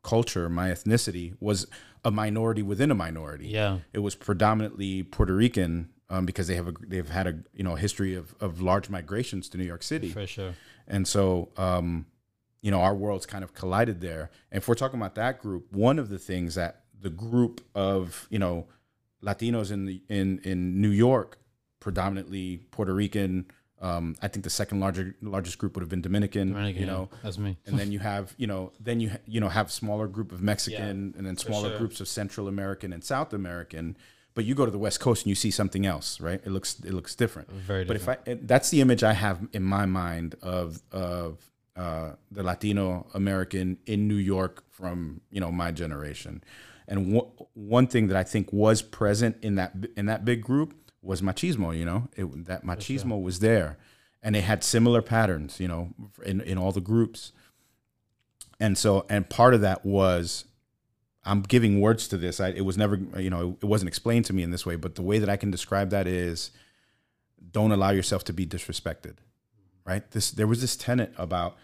culture, 0.03 0.49
my 0.49 0.69
ethnicity 0.69 1.35
was 1.39 1.67
a 2.03 2.09
minority 2.11 2.63
within 2.63 2.89
a 2.89 2.95
minority 2.95 3.47
Yeah. 3.47 3.79
it 3.93 3.99
was 3.99 4.15
predominantly 4.15 5.03
Puerto 5.03 5.35
Rican 5.35 5.89
um, 6.09 6.25
because 6.25 6.47
they 6.47 6.55
have 6.55 6.67
a 6.67 6.73
they've 6.87 7.09
had 7.09 7.27
a 7.27 7.35
you 7.53 7.63
know 7.63 7.75
history 7.75 8.15
of, 8.15 8.33
of 8.39 8.59
large 8.61 8.89
migrations 8.89 9.47
to 9.49 9.57
New 9.57 9.63
York 9.63 9.83
City, 9.83 10.09
For 10.09 10.25
sure. 10.27 10.53
and 10.87 11.07
so 11.07 11.49
um, 11.57 12.05
you 12.61 12.71
know 12.71 12.81
our 12.81 12.95
worlds 12.95 13.25
kind 13.25 13.43
of 13.43 13.53
collided 13.53 14.01
there. 14.01 14.29
And 14.51 14.57
if 14.61 14.67
we're 14.67 14.75
talking 14.75 14.99
about 14.99 15.15
that 15.15 15.39
group, 15.39 15.71
one 15.71 15.99
of 15.99 16.09
the 16.09 16.17
things 16.19 16.55
that 16.55 16.81
the 16.99 17.09
group 17.11 17.61
of 17.75 18.27
you 18.31 18.39
know 18.39 18.65
Latinos 19.23 19.71
in 19.71 19.85
the 19.85 20.01
in 20.09 20.39
in 20.43 20.81
New 20.81 20.89
York, 20.89 21.37
predominantly 21.81 22.61
Puerto 22.71 22.93
Rican. 22.93 23.51
Um, 23.81 24.15
I 24.21 24.29
think 24.29 24.43
the 24.43 24.49
second 24.49 24.79
larger 24.79 25.15
largest 25.21 25.57
group 25.57 25.75
would 25.75 25.81
have 25.81 25.89
been 25.89 26.01
Dominican. 26.01 26.49
Dominican, 26.53 26.81
you 26.81 26.87
yeah. 26.87 26.93
know, 26.93 27.09
That's 27.23 27.37
me. 27.37 27.57
and 27.65 27.77
then 27.77 27.91
you 27.91 27.99
have 27.99 28.33
you 28.37 28.47
know 28.47 28.71
then 28.79 29.01
you 29.01 29.11
you 29.25 29.41
know 29.41 29.49
have 29.49 29.69
smaller 29.71 30.07
group 30.07 30.31
of 30.31 30.41
Mexican 30.41 31.13
and 31.17 31.25
then 31.25 31.35
smaller 31.35 31.69
sure. 31.69 31.77
groups 31.79 31.99
of 31.99 32.07
Central 32.07 32.47
American 32.47 32.93
and 32.93 33.03
South 33.03 33.33
American. 33.33 33.97
But 34.33 34.45
you 34.45 34.55
go 34.55 34.63
to 34.63 34.71
the 34.71 34.77
West 34.77 35.01
Coast 35.01 35.23
and 35.23 35.29
you 35.29 35.35
see 35.35 35.51
something 35.51 35.85
else, 35.85 36.21
right? 36.21 36.39
It 36.45 36.51
looks 36.51 36.79
it 36.79 36.93
looks 36.93 37.15
different. 37.15 37.51
Very 37.51 37.83
But 37.83 37.97
if 37.97 38.07
I 38.07 38.17
that's 38.25 38.69
the 38.69 38.79
image 38.79 39.03
I 39.03 39.13
have 39.13 39.45
in 39.51 39.63
my 39.63 39.85
mind 39.85 40.35
of 40.41 40.81
of 40.91 41.51
uh, 41.75 42.11
the 42.29 42.43
Latino 42.43 43.07
American 43.13 43.77
in 43.87 44.07
New 44.07 44.15
York 44.15 44.63
from 44.69 45.21
you 45.31 45.41
know 45.41 45.51
my 45.51 45.71
generation, 45.71 46.43
and 46.87 47.13
one 47.13 47.25
one 47.55 47.87
thing 47.87 48.07
that 48.07 48.17
I 48.17 48.23
think 48.23 48.53
was 48.53 48.81
present 48.81 49.37
in 49.41 49.55
that 49.55 49.73
in 49.97 50.05
that 50.05 50.23
big 50.23 50.43
group 50.43 50.75
was 51.01 51.21
machismo. 51.21 51.77
You 51.77 51.85
know, 51.85 52.09
it, 52.15 52.45
that 52.45 52.65
machismo 52.65 53.21
was 53.21 53.39
there, 53.39 53.77
and 54.21 54.35
they 54.35 54.41
had 54.41 54.63
similar 54.63 55.01
patterns. 55.01 55.59
You 55.59 55.67
know, 55.67 55.93
in 56.23 56.41
in 56.41 56.57
all 56.57 56.71
the 56.71 56.81
groups, 56.81 57.31
and 58.59 58.77
so 58.77 59.05
and 59.09 59.29
part 59.29 59.53
of 59.53 59.61
that 59.61 59.85
was 59.85 60.45
I'm 61.23 61.41
giving 61.41 61.81
words 61.81 62.07
to 62.09 62.17
this. 62.17 62.39
I, 62.39 62.49
it 62.49 62.65
was 62.65 62.77
never, 62.77 62.99
you 63.17 63.29
know, 63.29 63.57
it 63.61 63.65
wasn't 63.65 63.89
explained 63.89 64.25
to 64.25 64.33
me 64.33 64.41
in 64.41 64.51
this 64.51 64.65
way, 64.65 64.75
but 64.75 64.95
the 64.95 65.03
way 65.03 65.19
that 65.19 65.29
I 65.29 65.37
can 65.37 65.51
describe 65.51 65.91
that 65.91 66.07
is 66.07 66.51
don't 67.51 67.71
allow 67.71 67.91
yourself 67.91 68.23
to 68.25 68.33
be 68.33 68.45
disrespected. 68.45 69.17
Right? 69.85 70.09
This 70.11 70.31
there 70.31 70.47
was 70.47 70.61
this 70.61 70.75
tenet 70.75 71.13
about, 71.17 71.57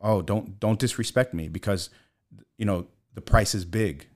oh, 0.00 0.22
don't 0.22 0.58
don't 0.60 0.78
disrespect 0.78 1.34
me 1.34 1.48
because 1.48 1.90
you 2.56 2.64
know, 2.64 2.86
the 3.14 3.20
price 3.20 3.54
is 3.54 3.64
big. 3.64 4.06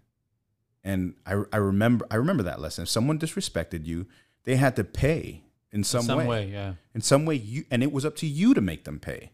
And 0.85 1.15
I 1.27 1.43
I 1.53 1.57
remember 1.57 2.07
I 2.11 2.17
remember 2.17 2.45
that 2.45 2.61
lesson. 2.61 2.83
If 2.83 2.89
someone 2.89 3.19
disrespected 3.19 3.87
you, 3.87 4.07
they 4.47 4.57
had 4.57 4.75
to 4.77 4.85
pay 4.85 5.43
in 5.73 5.85
some, 5.85 6.01
in 6.01 6.07
Some 6.07 6.19
way. 6.19 6.27
way, 6.27 6.51
yeah. 6.51 6.75
In 6.95 7.03
some 7.03 7.27
way 7.27 7.35
you 7.35 7.65
and 7.71 7.83
it 7.83 7.93
was 7.93 8.07
up 8.07 8.17
to 8.17 8.27
you 8.27 8.55
to 8.55 8.63
make 8.63 8.85
them 8.85 8.99
pay. 8.99 9.33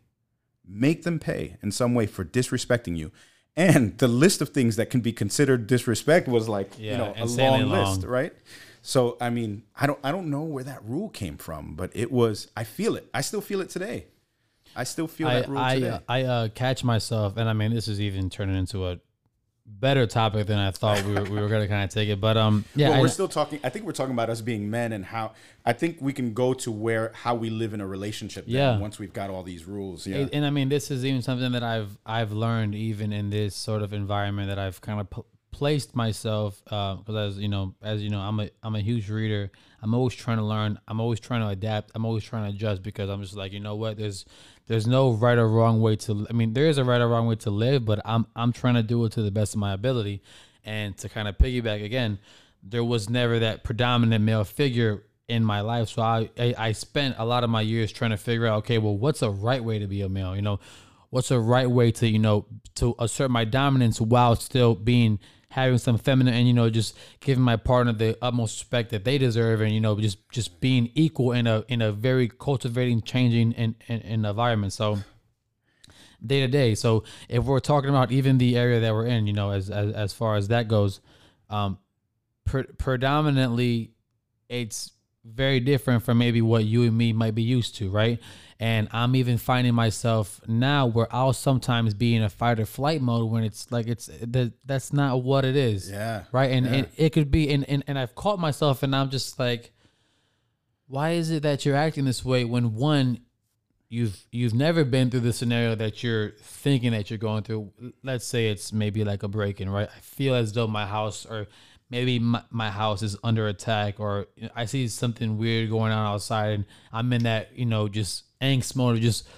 Make 0.66 1.04
them 1.04 1.20
pay 1.20 1.56
in 1.62 1.70
some 1.70 1.94
way 1.94 2.06
for 2.06 2.24
disrespecting 2.24 2.96
you. 2.96 3.12
And 3.54 3.98
the 3.98 4.08
list 4.08 4.40
of 4.40 4.48
things 4.48 4.76
that 4.76 4.90
can 4.90 5.00
be 5.00 5.12
considered 5.12 5.66
disrespect 5.66 6.26
was 6.26 6.48
like, 6.48 6.78
you 6.78 6.96
know, 6.96 7.12
a 7.16 7.22
insanely 7.22 7.64
long 7.64 7.90
list, 7.90 8.06
right? 8.06 8.32
So 8.80 9.16
I 9.20 9.30
mean, 9.30 9.62
I 9.76 9.86
don't 9.86 9.98
I 10.02 10.10
don't 10.10 10.30
know 10.30 10.42
where 10.42 10.64
that 10.64 10.82
rule 10.84 11.10
came 11.10 11.36
from, 11.36 11.74
but 11.76 11.90
it 11.94 12.10
was 12.10 12.50
I 12.56 12.64
feel 12.64 12.96
it. 12.96 13.08
I 13.14 13.20
still 13.20 13.40
feel 13.40 13.60
it 13.60 13.68
today. 13.68 14.06
I 14.74 14.84
still 14.84 15.06
feel 15.06 15.28
I 15.28 15.34
that 15.34 15.48
rule 15.48 15.58
I, 15.58 15.74
today. 15.74 15.98
I 16.08 16.22
uh, 16.22 16.48
catch 16.48 16.82
myself, 16.82 17.36
and 17.36 17.48
I 17.48 17.52
mean, 17.52 17.74
this 17.74 17.88
is 17.88 18.00
even 18.00 18.30
turning 18.30 18.56
into 18.56 18.86
a 18.86 18.98
better 19.80 20.06
topic 20.06 20.46
than 20.46 20.58
I 20.58 20.70
thought 20.70 21.02
we 21.04 21.14
were, 21.14 21.22
we 21.24 21.40
were 21.40 21.48
going 21.48 21.62
to 21.62 21.68
kind 21.68 21.84
of 21.84 21.90
take 21.90 22.08
it. 22.08 22.20
But 22.20 22.36
um, 22.36 22.64
yeah, 22.74 22.90
I- 22.90 23.00
we're 23.00 23.08
still 23.08 23.28
talking. 23.28 23.60
I 23.64 23.68
think 23.68 23.84
we're 23.84 23.92
talking 23.92 24.12
about 24.14 24.30
us 24.30 24.40
being 24.40 24.70
men 24.70 24.92
and 24.92 25.04
how. 25.04 25.32
I 25.64 25.72
think 25.72 25.98
we 26.00 26.12
can 26.12 26.34
go 26.34 26.54
to 26.54 26.70
where 26.72 27.12
how 27.14 27.34
we 27.34 27.48
live 27.50 27.72
in 27.74 27.80
a 27.80 27.86
relationship. 27.86 28.46
Then, 28.46 28.54
Yeah. 28.54 28.78
Once 28.78 28.98
we've 28.98 29.12
got 29.12 29.30
all 29.30 29.42
these 29.42 29.64
rules. 29.66 30.06
Yeah. 30.06 30.16
And, 30.18 30.34
and 30.34 30.44
I 30.44 30.50
mean, 30.50 30.68
this 30.68 30.90
is 30.90 31.04
even 31.04 31.22
something 31.22 31.52
that 31.52 31.62
I've 31.62 31.96
I've 32.04 32.32
learned 32.32 32.74
even 32.74 33.12
in 33.12 33.30
this 33.30 33.54
sort 33.54 33.82
of 33.82 33.92
environment 33.92 34.48
that 34.48 34.58
I've 34.58 34.80
kind 34.80 35.00
of 35.00 35.10
p- 35.10 35.22
placed 35.52 35.94
myself 35.94 36.62
uh, 36.70 36.94
because 36.96 37.36
as 37.36 37.38
you 37.42 37.48
know, 37.48 37.74
as 37.82 38.02
you 38.02 38.10
know, 38.10 38.20
I'm 38.20 38.40
a 38.40 38.50
I'm 38.62 38.74
a 38.74 38.80
huge 38.80 39.08
reader. 39.10 39.50
I'm 39.84 39.94
always 39.94 40.14
trying 40.14 40.38
to 40.38 40.44
learn. 40.44 40.78
I'm 40.86 41.00
always 41.00 41.18
trying 41.20 41.40
to 41.42 41.48
adapt. 41.48 41.90
I'm 41.94 42.04
always 42.04 42.22
trying 42.24 42.44
to 42.48 42.54
adjust 42.56 42.82
because 42.82 43.10
I'm 43.10 43.20
just 43.22 43.34
like 43.36 43.52
you 43.52 43.60
know 43.60 43.74
what 43.76 43.96
there's 43.98 44.24
there's 44.66 44.86
no 44.86 45.12
right 45.12 45.38
or 45.38 45.48
wrong 45.48 45.80
way 45.80 45.96
to. 45.96 46.26
I 46.28 46.32
mean, 46.32 46.52
there 46.52 46.66
is 46.66 46.78
a 46.78 46.84
right 46.84 47.00
or 47.00 47.08
wrong 47.08 47.26
way 47.26 47.36
to 47.36 47.50
live, 47.50 47.84
but 47.84 48.00
I'm 48.04 48.26
I'm 48.36 48.52
trying 48.52 48.74
to 48.74 48.82
do 48.82 49.04
it 49.04 49.12
to 49.12 49.22
the 49.22 49.30
best 49.30 49.54
of 49.54 49.60
my 49.60 49.72
ability. 49.72 50.22
And 50.64 50.96
to 50.98 51.08
kind 51.08 51.26
of 51.26 51.36
piggyback 51.38 51.84
again, 51.84 52.18
there 52.62 52.84
was 52.84 53.10
never 53.10 53.40
that 53.40 53.64
predominant 53.64 54.24
male 54.24 54.44
figure 54.44 55.02
in 55.28 55.44
my 55.44 55.60
life. 55.60 55.88
So 55.88 56.02
I, 56.02 56.30
I 56.38 56.54
I 56.56 56.72
spent 56.72 57.16
a 57.18 57.24
lot 57.24 57.44
of 57.44 57.50
my 57.50 57.62
years 57.62 57.90
trying 57.90 58.12
to 58.12 58.16
figure 58.16 58.46
out, 58.46 58.58
okay, 58.58 58.78
well, 58.78 58.96
what's 58.96 59.22
a 59.22 59.30
right 59.30 59.62
way 59.62 59.78
to 59.78 59.86
be 59.86 60.02
a 60.02 60.08
male? 60.08 60.36
You 60.36 60.42
know, 60.42 60.60
what's 61.10 61.30
a 61.30 61.38
right 61.38 61.70
way 61.70 61.90
to 61.92 62.08
you 62.08 62.18
know 62.18 62.46
to 62.76 62.94
assert 62.98 63.30
my 63.30 63.44
dominance 63.44 64.00
while 64.00 64.34
still 64.36 64.74
being 64.74 65.18
having 65.52 65.76
some 65.76 65.98
feminine 65.98 66.32
and 66.32 66.46
you 66.48 66.54
know 66.54 66.70
just 66.70 66.96
giving 67.20 67.44
my 67.44 67.56
partner 67.56 67.92
the 67.92 68.16
utmost 68.22 68.58
respect 68.58 68.88
that 68.88 69.04
they 69.04 69.18
deserve 69.18 69.60
and 69.60 69.72
you 69.72 69.80
know 69.80 69.98
just 70.00 70.18
just 70.30 70.60
being 70.60 70.90
equal 70.94 71.32
in 71.32 71.46
a 71.46 71.62
in 71.68 71.82
a 71.82 71.92
very 71.92 72.26
cultivating 72.26 73.02
changing 73.02 73.52
in 73.52 73.74
in, 73.86 74.00
in 74.00 74.24
environment. 74.24 74.72
So 74.72 74.98
day 76.24 76.40
to 76.40 76.48
day. 76.48 76.74
So 76.74 77.04
if 77.28 77.44
we're 77.44 77.60
talking 77.60 77.90
about 77.90 78.10
even 78.10 78.38
the 78.38 78.56
area 78.56 78.80
that 78.80 78.94
we're 78.94 79.06
in 79.06 79.26
you 79.26 79.34
know 79.34 79.50
as 79.50 79.68
as, 79.68 79.92
as 79.92 80.12
far 80.14 80.36
as 80.36 80.48
that 80.48 80.68
goes 80.68 81.00
um 81.50 81.78
pre- 82.46 82.64
predominantly 82.78 83.92
it's 84.48 84.92
very 85.24 85.60
different 85.60 86.02
from 86.02 86.18
maybe 86.18 86.42
what 86.42 86.64
you 86.64 86.82
and 86.82 86.96
me 86.96 87.12
might 87.12 87.34
be 87.34 87.42
used 87.42 87.76
to, 87.76 87.90
right? 87.90 88.18
And 88.58 88.88
I'm 88.92 89.16
even 89.16 89.38
finding 89.38 89.74
myself 89.74 90.40
now 90.46 90.86
where 90.86 91.08
I'll 91.10 91.32
sometimes 91.32 91.94
be 91.94 92.14
in 92.14 92.22
a 92.22 92.28
fight 92.28 92.60
or 92.60 92.66
flight 92.66 93.00
mode 93.00 93.30
when 93.30 93.44
it's 93.44 93.70
like 93.72 93.88
it's 93.88 94.06
that 94.20 94.52
that's 94.64 94.92
not 94.92 95.22
what 95.22 95.44
it 95.44 95.56
is. 95.56 95.90
Yeah, 95.90 96.24
Right. 96.32 96.50
And 96.50 96.66
yeah. 96.66 96.72
it, 96.72 96.90
it 96.96 97.10
could 97.10 97.30
be 97.30 97.52
and, 97.52 97.68
and 97.68 97.82
and 97.86 97.98
I've 97.98 98.14
caught 98.14 98.38
myself 98.38 98.82
and 98.82 98.94
I'm 98.94 99.10
just 99.10 99.38
like, 99.38 99.72
why 100.86 101.10
is 101.10 101.30
it 101.30 101.42
that 101.42 101.64
you're 101.64 101.76
acting 101.76 102.04
this 102.04 102.24
way 102.24 102.44
when 102.44 102.74
one 102.74 103.20
you've 103.88 104.26
you've 104.30 104.54
never 104.54 104.84
been 104.84 105.10
through 105.10 105.20
the 105.20 105.32
scenario 105.32 105.74
that 105.74 106.02
you're 106.02 106.30
thinking 106.40 106.92
that 106.92 107.10
you're 107.10 107.18
going 107.18 107.42
through 107.42 107.70
let's 108.02 108.26
say 108.26 108.48
it's 108.48 108.72
maybe 108.72 109.04
like 109.04 109.22
a 109.22 109.28
break-in 109.28 109.68
right 109.68 109.90
i 109.94 110.00
feel 110.00 110.34
as 110.34 110.54
though 110.54 110.66
my 110.66 110.86
house 110.86 111.26
or 111.26 111.46
maybe 111.92 112.18
my, 112.18 112.42
my 112.50 112.70
house 112.70 113.02
is 113.02 113.16
under 113.22 113.46
attack 113.46 114.00
or 114.00 114.26
you 114.34 114.44
know, 114.44 114.50
i 114.56 114.64
see 114.64 114.88
something 114.88 115.38
weird 115.38 115.70
going 115.70 115.92
on 115.92 116.06
outside 116.12 116.50
and 116.54 116.64
i'm 116.92 117.12
in 117.12 117.22
that 117.22 117.56
you 117.56 117.66
know 117.66 117.86
just 117.86 118.24
angst 118.40 118.74
mode 118.74 118.96
of 118.96 119.02
just 119.02 119.28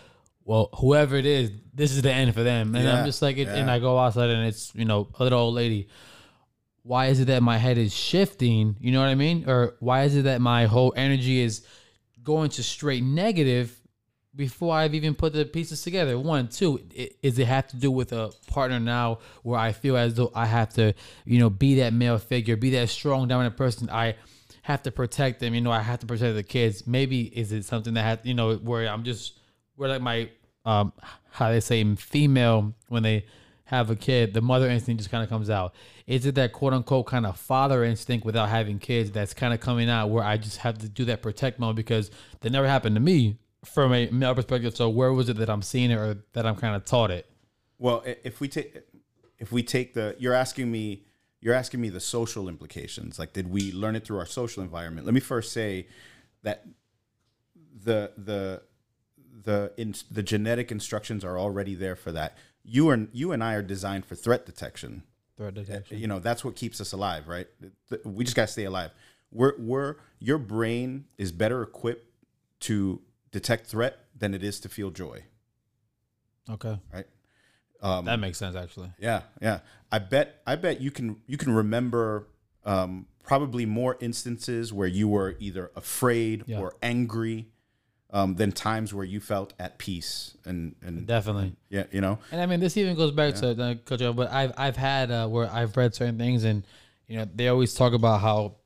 well 0.44 0.70
whoever 0.78 1.16
it 1.16 1.26
is 1.26 1.50
this 1.74 1.90
is 1.90 2.00
the 2.00 2.12
end 2.12 2.32
for 2.32 2.42
them 2.42 2.74
and 2.74 2.84
Yeah, 2.84 3.00
i'm 3.00 3.04
just 3.04 3.20
like 3.20 3.36
it, 3.36 3.48
and 3.48 3.70
i 3.70 3.78
go 3.78 3.98
outside 3.98 4.30
and 4.30 4.46
it's 4.46 4.72
you 4.74 4.86
know 4.86 5.08
a 5.18 5.22
little 5.24 5.40
old 5.40 5.54
lady 5.54 5.88
why 6.84 7.06
is 7.06 7.18
it 7.18 7.26
that 7.26 7.42
my 7.42 7.56
head 7.56 7.78
is 7.78 7.94
shifting? 7.94 8.76
You 8.78 8.92
know 8.92 9.00
what 9.00 9.08
I 9.08 9.14
mean? 9.14 9.48
Or 9.48 9.74
why 9.80 10.02
is 10.02 10.16
it 10.16 10.24
that 10.24 10.42
my 10.42 10.66
whole 10.66 10.92
energy 10.94 11.40
is 11.40 11.64
going 12.22 12.50
to 12.50 12.62
straight 12.62 13.02
negative 13.02 13.74
before 14.36 14.74
I've 14.74 14.94
even 14.94 15.14
put 15.14 15.32
the 15.32 15.44
pieces 15.44 15.82
together? 15.82 16.18
One, 16.18 16.48
two, 16.48 16.80
i- 16.98 17.10
is 17.22 17.38
it 17.38 17.46
have 17.46 17.68
to 17.68 17.76
do 17.76 17.90
with 17.90 18.12
a 18.12 18.32
partner 18.48 18.80
now 18.80 19.18
where 19.42 19.58
I 19.58 19.72
feel 19.72 19.96
as 19.96 20.14
though 20.14 20.30
I 20.34 20.46
have 20.46 20.72
to, 20.74 20.94
you 21.24 21.38
know, 21.38 21.50
be 21.50 21.76
that 21.76 21.92
male 21.92 22.18
figure, 22.18 22.56
be 22.56 22.70
that 22.70 22.88
strong, 22.88 23.28
dominant 23.28 23.56
person? 23.56 23.88
I 23.90 24.16
have 24.62 24.82
to 24.82 24.90
protect 24.90 25.40
them. 25.40 25.54
You 25.54 25.60
know, 25.60 25.70
I 25.72 25.80
have 25.80 26.00
to 26.00 26.06
protect 26.06 26.34
the 26.34 26.42
kids. 26.42 26.86
Maybe 26.86 27.22
is 27.36 27.52
it 27.52 27.64
something 27.64 27.94
that 27.94 28.02
had, 28.02 28.20
you 28.24 28.34
know, 28.34 28.56
where 28.56 28.88
I'm 28.88 29.04
just 29.04 29.38
where 29.76 29.88
like 29.88 30.02
my 30.02 30.30
um 30.64 30.92
how 31.30 31.50
they 31.50 31.60
say 31.60 31.84
female 31.96 32.74
when 32.88 33.02
they 33.02 33.26
have 33.66 33.88
a 33.90 33.96
kid, 33.96 34.34
the 34.34 34.40
mother 34.42 34.68
instinct 34.68 35.00
just 35.00 35.10
kind 35.10 35.22
of 35.22 35.28
comes 35.30 35.48
out. 35.48 35.74
Is 36.06 36.26
it 36.26 36.34
that 36.34 36.52
quote 36.52 36.72
unquote 36.74 37.06
kind 37.06 37.24
of 37.26 37.38
father 37.38 37.82
instinct 37.84 38.24
without 38.26 38.48
having 38.48 38.78
kids 38.78 39.10
that's 39.10 39.32
kind 39.34 39.54
of 39.54 39.60
coming 39.60 39.88
out 39.88 40.10
where 40.10 40.22
I 40.22 40.36
just 40.36 40.58
have 40.58 40.78
to 40.78 40.88
do 40.88 41.04
that 41.06 41.22
protect 41.22 41.58
mode 41.58 41.76
because 41.76 42.10
that 42.40 42.50
never 42.52 42.68
happened 42.68 42.96
to 42.96 43.00
me 43.00 43.38
from 43.64 43.92
a 43.92 44.08
male 44.10 44.34
perspective. 44.34 44.76
So 44.76 44.88
where 44.88 45.12
was 45.12 45.28
it 45.28 45.36
that 45.38 45.50
I'm 45.50 45.62
seeing 45.62 45.90
it 45.90 45.96
or 45.96 46.22
that 46.32 46.46
I'm 46.46 46.56
kind 46.56 46.76
of 46.76 46.84
taught 46.84 47.10
it? 47.10 47.28
Well, 47.78 48.02
if 48.04 48.40
we 48.40 48.48
take 48.48 48.82
if 49.38 49.52
we 49.52 49.62
take 49.62 49.94
the 49.94 50.16
you're 50.18 50.34
asking 50.34 50.70
me 50.70 51.04
you're 51.40 51.54
asking 51.54 51.80
me 51.80 51.90
the 51.90 52.00
social 52.00 52.48
implications. 52.48 53.18
Like 53.18 53.32
did 53.32 53.50
we 53.50 53.72
learn 53.72 53.96
it 53.96 54.04
through 54.04 54.18
our 54.18 54.26
social 54.26 54.62
environment? 54.62 55.06
Let 55.06 55.14
me 55.14 55.20
first 55.20 55.52
say 55.52 55.88
that 56.42 56.64
the 57.82 58.12
the 58.16 58.62
the 59.44 59.72
in, 59.76 59.94
the 60.10 60.22
genetic 60.22 60.70
instructions 60.70 61.24
are 61.24 61.38
already 61.38 61.74
there 61.74 61.96
for 61.96 62.12
that. 62.12 62.36
You 62.62 62.88
are 62.88 63.06
you 63.12 63.32
and 63.32 63.44
I 63.44 63.54
are 63.54 63.62
designed 63.62 64.06
for 64.06 64.14
threat 64.14 64.46
detection. 64.46 65.02
Threat 65.36 65.54
detection. 65.54 65.98
You 65.98 66.06
know, 66.06 66.20
that's 66.20 66.44
what 66.44 66.54
keeps 66.54 66.80
us 66.80 66.92
alive, 66.92 67.26
right? 67.26 67.48
We 68.04 68.24
just 68.24 68.36
got 68.36 68.46
to 68.46 68.52
stay 68.52 68.64
alive. 68.64 68.92
We're, 69.32 69.54
we're, 69.58 69.96
your 70.20 70.38
brain 70.38 71.06
is 71.18 71.32
better 71.32 71.60
equipped 71.62 72.08
to 72.60 73.00
detect 73.34 73.66
threat 73.66 73.98
than 74.16 74.32
it 74.32 74.42
is 74.44 74.60
to 74.60 74.68
feel 74.68 74.90
joy, 74.90 75.24
Okay, 76.48 76.78
right? 76.92 77.06
that 77.82 78.18
makes 78.20 78.38
sense 78.38 78.56
actually. 78.56 78.90
Yeah, 78.98 79.22
yeah. 79.42 79.58
I 79.92 79.98
bet 79.98 80.40
I 80.46 80.56
bet 80.56 80.80
you 80.80 80.90
can 80.90 81.16
you 81.26 81.36
can 81.36 81.52
remember 81.54 82.28
um, 82.64 83.06
probably 83.22 83.66
more 83.66 83.96
instances 84.00 84.72
where 84.72 84.88
you 84.88 85.08
were 85.08 85.36
either 85.40 85.70
afraid 85.76 86.44
Yeah. 86.46 86.60
or 86.60 86.74
angry 86.80 87.48
um, 88.10 88.36
than 88.36 88.52
times 88.52 88.94
where 88.94 89.04
you 89.04 89.20
felt 89.20 89.52
at 89.58 89.78
peace 89.78 90.36
and 90.44 90.76
and 90.80 91.06
Definitely. 91.06 91.56
yeah, 91.68 91.84
you 91.90 92.00
know. 92.00 92.18
And 92.30 92.40
I 92.40 92.46
mean, 92.46 92.60
this 92.60 92.76
even 92.76 92.94
goes 92.96 93.10
back 93.10 93.34
to 93.36 93.50
uh, 93.50 93.74
Coach 93.84 94.00
but 94.16 94.30
I've 94.30 94.52
I've 94.56 94.76
had 94.76 95.10
uh, 95.10 95.26
where 95.28 95.50
I've 95.50 95.76
read 95.76 95.94
certain 95.94 96.16
things, 96.18 96.44
and 96.44 96.64
you 97.08 97.16
know, 97.18 97.26
they 97.34 97.48
always 97.48 97.74
talk 97.74 97.92
about 97.92 98.20
how. 98.20 98.56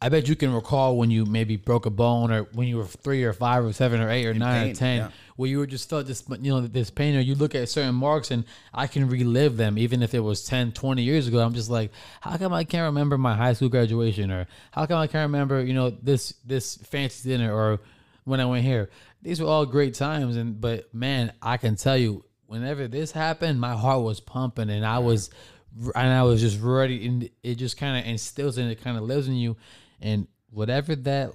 I 0.00 0.08
bet 0.08 0.28
you 0.28 0.36
can 0.36 0.52
recall 0.52 0.96
when 0.96 1.10
you 1.10 1.24
maybe 1.24 1.56
broke 1.56 1.86
a 1.86 1.90
bone, 1.90 2.30
or 2.30 2.42
when 2.52 2.68
you 2.68 2.76
were 2.76 2.84
three 2.84 3.24
or 3.24 3.32
five 3.32 3.64
or 3.64 3.72
seven 3.72 4.00
or 4.00 4.10
eight 4.10 4.26
or 4.26 4.34
nine 4.34 4.70
or 4.70 4.74
ten, 4.74 4.98
yeah. 4.98 5.08
where 5.36 5.48
you 5.48 5.58
were 5.58 5.66
just 5.66 5.88
felt 5.88 6.06
this, 6.06 6.22
you 6.28 6.52
know, 6.52 6.60
this 6.60 6.90
pain, 6.90 7.16
or 7.16 7.20
you 7.20 7.34
look 7.34 7.54
at 7.54 7.68
certain 7.68 7.94
marks, 7.94 8.30
and 8.30 8.44
I 8.72 8.86
can 8.86 9.08
relive 9.08 9.56
them, 9.56 9.78
even 9.78 10.02
if 10.02 10.12
it 10.12 10.20
was 10.20 10.44
10, 10.44 10.72
20 10.72 11.02
years 11.02 11.26
ago. 11.26 11.40
I'm 11.40 11.54
just 11.54 11.70
like, 11.70 11.90
how 12.20 12.36
come 12.36 12.52
I 12.52 12.64
can't 12.64 12.84
remember 12.86 13.16
my 13.16 13.34
high 13.34 13.54
school 13.54 13.68
graduation, 13.70 14.30
or 14.30 14.46
how 14.72 14.84
come 14.86 14.98
I 14.98 15.06
can't 15.06 15.30
remember, 15.30 15.62
you 15.62 15.74
know, 15.74 15.90
this 15.90 16.34
this 16.44 16.76
fancy 16.76 17.28
dinner, 17.30 17.54
or 17.54 17.80
when 18.24 18.40
I 18.40 18.46
went 18.46 18.64
here. 18.64 18.90
These 19.22 19.40
were 19.40 19.48
all 19.48 19.64
great 19.64 19.94
times, 19.94 20.36
and 20.36 20.60
but 20.60 20.92
man, 20.94 21.32
I 21.40 21.56
can 21.56 21.76
tell 21.76 21.96
you, 21.96 22.24
whenever 22.46 22.88
this 22.88 23.12
happened, 23.12 23.60
my 23.60 23.74
heart 23.74 24.02
was 24.02 24.20
pumping, 24.20 24.70
and 24.70 24.84
I 24.84 24.98
was, 24.98 25.30
and 25.94 26.12
I 26.12 26.24
was 26.24 26.40
just 26.40 26.60
ready, 26.60 27.06
and 27.06 27.30
it 27.42 27.54
just 27.54 27.76
kind 27.76 27.98
of 27.98 28.10
instills 28.10 28.58
and 28.58 28.70
it 28.70 28.82
kind 28.82 28.96
of 28.96 29.04
lives 29.04 29.28
in 29.28 29.34
you, 29.34 29.56
and 30.04 30.28
whatever 30.50 30.94
that 30.94 31.32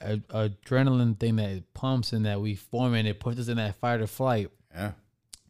a, 0.00 0.16
adrenaline 0.18 1.18
thing 1.18 1.36
that 1.36 1.50
it 1.50 1.74
pumps 1.74 2.12
and 2.12 2.24
that 2.26 2.40
we 2.40 2.54
form 2.54 2.94
and 2.94 3.06
it 3.08 3.20
puts 3.20 3.38
us 3.40 3.48
in 3.48 3.56
that 3.58 3.74
fight 3.76 4.00
or 4.00 4.06
flight. 4.06 4.50
Yeah. 4.74 4.92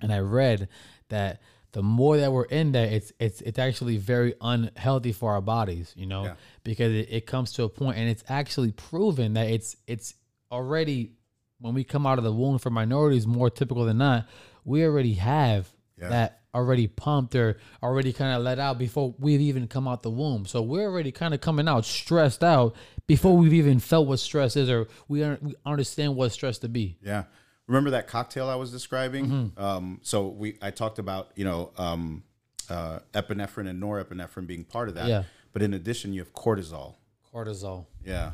And 0.00 0.12
I 0.12 0.18
read 0.20 0.68
that 1.08 1.40
the 1.72 1.82
more 1.82 2.16
that 2.16 2.32
we're 2.32 2.44
in 2.44 2.72
that, 2.72 2.92
it's 2.92 3.12
it's 3.20 3.40
it's 3.42 3.58
actually 3.58 3.96
very 3.98 4.34
unhealthy 4.40 5.12
for 5.12 5.32
our 5.32 5.40
bodies, 5.40 5.92
you 5.96 6.06
know, 6.06 6.24
Yeah. 6.24 6.34
because 6.64 6.92
it, 6.92 7.08
it 7.10 7.26
comes 7.26 7.52
to 7.54 7.64
a 7.64 7.68
point 7.68 7.98
and 7.98 8.08
it's 8.08 8.24
actually 8.28 8.72
proven 8.72 9.34
that 9.34 9.48
it's 9.48 9.76
it's 9.86 10.14
already 10.50 11.12
when 11.60 11.74
we 11.74 11.82
come 11.84 12.06
out 12.06 12.18
of 12.18 12.24
the 12.24 12.32
womb 12.32 12.58
for 12.58 12.70
minorities 12.70 13.26
more 13.26 13.50
typical 13.50 13.84
than 13.84 13.98
not, 13.98 14.26
we 14.64 14.84
already 14.84 15.14
have 15.14 15.68
Yeah. 16.00 16.08
that 16.10 16.37
already 16.58 16.86
pumped 16.86 17.34
or 17.34 17.56
already 17.82 18.12
kind 18.12 18.36
of 18.36 18.42
let 18.42 18.58
out 18.58 18.78
before 18.78 19.14
we've 19.18 19.40
even 19.40 19.68
come 19.68 19.86
out 19.86 20.02
the 20.02 20.10
womb. 20.10 20.44
So 20.46 20.60
we're 20.60 20.88
already 20.88 21.12
kind 21.12 21.32
of 21.32 21.40
coming 21.40 21.68
out 21.68 21.84
stressed 21.84 22.42
out 22.42 22.74
before 23.06 23.36
we've 23.36 23.54
even 23.54 23.78
felt 23.78 24.06
what 24.06 24.18
stress 24.18 24.56
is 24.56 24.68
or 24.68 24.88
we, 25.06 25.22
we 25.40 25.54
understand 25.64 26.16
what 26.16 26.32
stress 26.32 26.58
to 26.58 26.68
be. 26.68 26.96
Yeah. 27.02 27.24
Remember 27.66 27.90
that 27.90 28.08
cocktail 28.08 28.48
I 28.48 28.56
was 28.56 28.72
describing? 28.72 29.26
Mm-hmm. 29.26 29.62
Um, 29.62 30.00
so 30.02 30.28
we 30.28 30.58
I 30.60 30.70
talked 30.70 30.98
about, 30.98 31.30
you 31.36 31.44
know, 31.44 31.70
um, 31.76 32.24
uh, 32.68 33.00
epinephrine 33.14 33.68
and 33.68 33.82
norepinephrine 33.82 34.46
being 34.46 34.64
part 34.64 34.88
of 34.88 34.94
that. 34.96 35.06
Yeah. 35.06 35.24
But 35.52 35.62
in 35.62 35.74
addition, 35.74 36.12
you 36.12 36.20
have 36.20 36.32
cortisol. 36.32 36.96
Cortisol. 37.32 37.86
Yeah. 38.04 38.32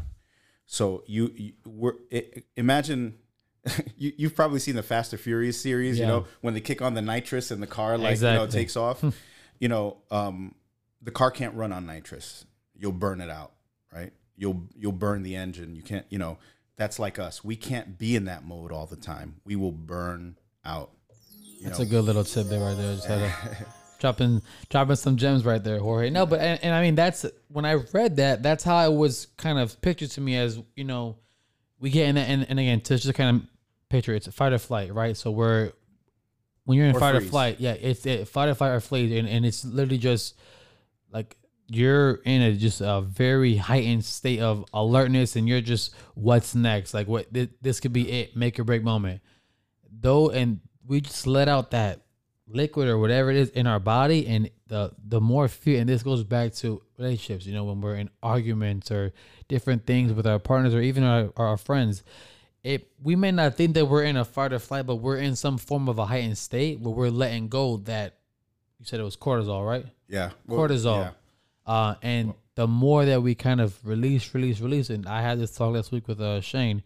So 0.67 1.05
you, 1.07 1.33
you 1.37 1.53
were 1.67 1.97
i 2.13 2.25
imagine 2.57 3.19
you 3.97 4.13
you've 4.17 4.35
probably 4.35 4.59
seen 4.59 4.77
the 4.77 4.83
Fast 4.83 5.13
and 5.13 5.21
Furious 5.21 5.61
series. 5.61 5.99
You 5.99 6.07
know 6.07 6.27
when 6.41 6.55
they 6.55 6.61
kick 6.61 6.83
on 6.83 6.95
the 6.95 7.03
nitrous 7.03 7.51
and 7.51 7.63
the 7.63 7.67
car 7.67 7.97
like 7.97 8.17
you 8.17 8.23
know 8.23 8.47
takes 8.47 8.77
off. 8.77 9.05
you 9.59 9.69
know 9.69 9.99
um, 10.11 10.55
the 11.03 11.11
car 11.11 11.31
can't 11.31 11.55
run 11.55 11.73
on 11.73 11.87
nitrous. 11.87 12.45
You'll 12.77 12.93
burn 12.93 13.21
it 13.21 13.31
out, 13.31 13.53
right? 13.93 14.13
You'll 14.37 14.69
you'll 14.77 14.93
burn 14.93 15.23
the 15.23 15.37
engine. 15.37 15.75
You 15.75 15.83
can't. 15.83 16.07
You 16.11 16.19
know 16.19 16.39
that's 16.77 16.99
like 16.99 17.19
us. 17.19 17.45
We 17.45 17.57
can't 17.57 17.99
be 17.99 18.17
in 18.17 18.25
that 18.25 18.45
mode 18.45 18.73
all 18.73 18.87
the 18.87 18.97
time. 18.97 19.37
We 19.45 19.57
will 19.57 19.73
burn 19.73 20.37
out. 20.65 20.91
That's 21.63 21.79
know, 21.79 21.85
a 21.85 21.89
good 21.89 22.03
little 22.03 22.25
tidbit 22.25 22.61
right 22.61 22.77
there. 22.77 22.95
Just 22.97 23.07
had 23.07 23.19
to 23.19 23.67
dropping 24.01 24.43
dropping 24.69 24.97
some 24.97 25.17
gems 25.17 25.45
right 25.45 25.63
there, 25.63 25.79
Jorge. 25.79 26.11
No, 26.11 26.27
but 26.27 26.41
and, 26.41 26.63
and 26.63 26.75
I 26.75 26.83
mean 26.83 26.95
that's 26.95 27.25
when 27.49 27.65
I 27.65 27.75
read 27.93 28.17
that, 28.17 28.43
that's 28.43 28.65
how 28.65 28.85
it 28.91 28.95
was 28.95 29.29
kind 29.37 29.59
of 29.59 29.81
pictured 29.81 30.11
to 30.13 30.21
me 30.21 30.37
as 30.37 30.61
you 30.77 30.85
know, 30.85 31.17
we 31.79 31.91
get 31.91 32.09
in 32.09 32.17
that 32.17 32.29
and, 32.29 32.47
and 32.49 32.61
again 32.61 32.81
to 32.83 32.99
just 32.99 33.15
kind 33.15 33.37
of 33.37 33.43
picture 33.95 34.15
it's 34.15 34.27
a 34.27 34.33
fight 34.33 34.53
or 34.53 34.59
flight, 34.59 34.93
right? 34.93 35.17
So 35.17 35.31
we're 35.31 35.73
when 36.65 36.79
you're 36.79 36.87
in 36.87 36.97
Or 36.97 37.01
fight 37.01 37.15
or 37.15 37.21
flight, 37.21 37.61
yeah, 37.61 37.73
it's 37.73 38.05
it, 38.07 38.27
fight 38.27 38.49
or 38.49 38.55
flight 38.55 38.73
or 38.73 38.81
flight, 38.81 39.11
and, 39.11 39.29
and 39.29 39.47
it's 39.47 39.65
literally 39.65 39.99
just 39.99 40.35
like 41.13 41.37
you're 41.69 42.15
in 42.25 42.43
a 42.43 42.55
just 42.55 42.81
a 42.81 43.01
very 43.03 43.57
heightened 43.57 44.05
state 44.05 44.41
of 44.41 44.65
alertness, 44.73 45.37
and 45.37 45.49
you're 45.49 45.61
just 45.61 45.95
what's 46.15 46.55
next, 46.55 46.93
like 46.93 47.07
what 47.07 47.33
this, 47.33 47.49
this 47.63 47.81
could 47.81 47.93
be 47.93 48.11
it, 48.11 48.37
make 48.37 48.59
or 48.59 48.65
break 48.65 48.83
moment. 48.83 49.21
Though 50.01 50.31
and 50.31 50.61
we 50.87 51.01
just 51.01 51.27
let 51.27 51.49
out 51.49 51.71
that 51.71 52.01
liquid 52.47 52.89
or 52.89 52.99
whatever 52.99 53.31
it 53.31 53.37
is 53.37 53.49
in 53.51 53.67
our 53.67 53.81
body 53.81 54.27
and 54.27 54.51
the 54.67 54.93
the 55.03 55.21
more 55.21 55.49
fear 55.49 55.81
and 55.81 55.89
this 55.89 56.03
goes 56.03 56.23
back 56.23 56.53
to 56.53 56.83
relationships 56.99 57.47
you 57.47 57.55
know 57.55 57.65
when 57.65 57.81
we're 57.81 57.97
in 57.97 58.11
arguments 58.23 58.91
or 58.91 59.15
different 59.49 59.87
things 59.87 60.13
with 60.13 60.27
our 60.27 60.39
partners 60.39 60.75
or 60.75 60.83
even 60.83 61.03
our, 61.03 61.33
our 61.39 61.57
friends 61.57 62.05
it 62.65 62.91
we 63.03 63.15
may 63.15 63.31
not 63.31 63.55
think 63.55 63.75
that 63.75 63.87
we're 63.87 64.03
in 64.03 64.17
a 64.17 64.25
fight 64.25 64.53
or 64.53 64.59
flight 64.59 64.87
but 64.87 64.97
we're 64.97 65.19
in 65.19 65.37
some 65.37 65.59
form 65.59 65.89
of 65.89 65.99
a 65.99 66.07
heightened 66.07 66.39
state 66.39 66.81
where 66.81 66.93
we're 66.95 67.11
letting 67.11 67.49
go 67.49 67.77
that 67.77 68.17
you 68.81 68.85
said 68.87 68.99
it 68.99 69.05
was 69.05 69.17
cortisol 69.17 69.67
right 69.67 69.87
yeah. 70.09 70.31
Well, 70.47 70.61
cortisol. 70.61 71.13
yeah. 71.67 71.73
Uh, 71.73 71.95
and 72.03 72.35
the 72.55 72.67
more 72.67 73.05
that 73.05 73.23
we 73.23 73.35
kind 73.35 73.61
of 73.61 73.77
release, 73.85 74.35
release, 74.35 74.61
release, 74.61 74.91
and 74.91 75.07
I 75.07 75.23
had 75.23 75.41
this 75.41 75.53
talk 75.57 75.75
last 75.75 75.93
week 75.93 76.07
with 76.07 76.21
uh, 76.21 76.41
Shane. 76.41 76.83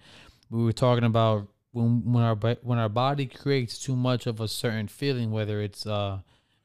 We 0.51 0.65
were 0.65 0.73
talking 0.73 1.05
about 1.05 1.49
when 1.73 2.13
when 2.13 2.25
our 2.25 2.37
when 2.63 2.79
our 2.79 2.89
body 2.89 3.27
creates 3.27 3.79
too 3.79 3.97
much 3.97 4.27
of 4.27 4.41
a 4.41 4.49
certain 4.49 4.89
feeling, 4.89 5.31
whether 5.31 5.61
it's 5.61 5.87
uh, 5.87 6.21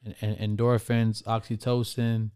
en- 0.06 0.16
en- 0.22 0.58
endorphins, 0.58 1.24
oxytocin, 1.24 2.30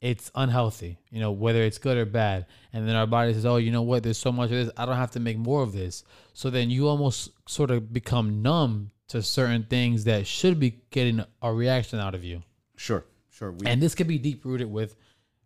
it's 0.00 0.30
unhealthy. 0.34 0.98
You 1.10 1.20
know, 1.20 1.32
whether 1.32 1.62
it's 1.62 1.78
good 1.78 1.96
or 1.96 2.06
bad. 2.06 2.46
And 2.72 2.88
then 2.88 2.96
our 2.96 3.06
body 3.06 3.34
says, 3.34 3.46
"Oh, 3.46 3.56
you 3.56 3.70
know 3.70 3.82
what? 3.82 4.02
There's 4.02 4.18
so 4.18 4.32
much 4.32 4.50
of 4.50 4.56
this. 4.56 4.70
I 4.76 4.86
don't 4.86 4.96
have 4.96 5.10
to 5.12 5.20
make 5.20 5.38
more 5.38 5.62
of 5.62 5.72
this." 5.72 6.04
So 6.32 6.50
then 6.50 6.70
you 6.70 6.88
almost 6.88 7.30
sort 7.48 7.70
of 7.70 7.92
become 7.92 8.42
numb 8.42 8.90
to 9.08 9.22
certain 9.22 9.64
things 9.64 10.04
that 10.04 10.26
should 10.26 10.60
be 10.60 10.82
getting 10.90 11.24
a 11.42 11.52
reaction 11.52 11.98
out 11.98 12.14
of 12.14 12.22
you 12.22 12.42
Sure. 12.80 13.04
Sure. 13.28 13.52
We, 13.52 13.66
and 13.66 13.82
this 13.82 13.94
could 13.94 14.06
be 14.06 14.16
deep 14.16 14.42
rooted 14.42 14.70
with 14.70 14.96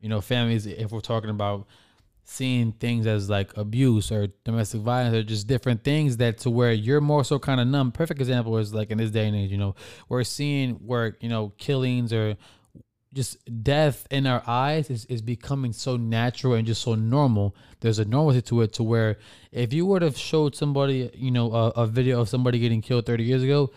you 0.00 0.08
know 0.08 0.20
families 0.20 0.66
if 0.66 0.92
we're 0.92 1.00
talking 1.00 1.30
about 1.30 1.66
seeing 2.22 2.70
things 2.70 3.08
as 3.08 3.28
like 3.28 3.56
abuse 3.56 4.12
or 4.12 4.28
domestic 4.44 4.82
violence 4.82 5.16
or 5.16 5.24
just 5.24 5.48
different 5.48 5.82
things 5.82 6.18
that 6.18 6.38
to 6.38 6.50
where 6.50 6.72
you're 6.72 7.00
more 7.00 7.24
so 7.24 7.40
kind 7.40 7.60
of 7.60 7.66
numb 7.66 7.90
perfect 7.90 8.20
example 8.20 8.56
is 8.56 8.72
like 8.72 8.90
in 8.92 8.98
this 8.98 9.10
day 9.10 9.26
and 9.26 9.36
age 9.36 9.50
you 9.50 9.58
know 9.58 9.74
we're 10.08 10.22
seeing 10.22 10.74
where 10.74 11.16
you 11.20 11.28
know 11.28 11.52
killings 11.58 12.12
or 12.12 12.36
just 13.14 13.38
death 13.62 14.06
in 14.10 14.26
our 14.26 14.42
eyes 14.46 14.90
is, 14.90 15.06
is 15.06 15.22
becoming 15.22 15.72
so 15.72 15.96
natural 15.96 16.54
and 16.54 16.66
just 16.66 16.82
so 16.82 16.94
normal 16.94 17.54
there's 17.80 17.98
a 18.00 18.04
normalcy 18.04 18.42
to 18.42 18.60
it 18.60 18.72
to 18.72 18.82
where 18.82 19.18
if 19.52 19.72
you 19.72 19.86
would 19.86 20.02
have 20.02 20.16
showed 20.18 20.54
somebody 20.54 21.10
you 21.14 21.30
know 21.30 21.52
a, 21.52 21.68
a 21.70 21.86
video 21.86 22.20
of 22.20 22.28
somebody 22.28 22.58
getting 22.58 22.82
killed 22.82 23.06
30 23.06 23.24
years 23.24 23.42
ago 23.42 23.70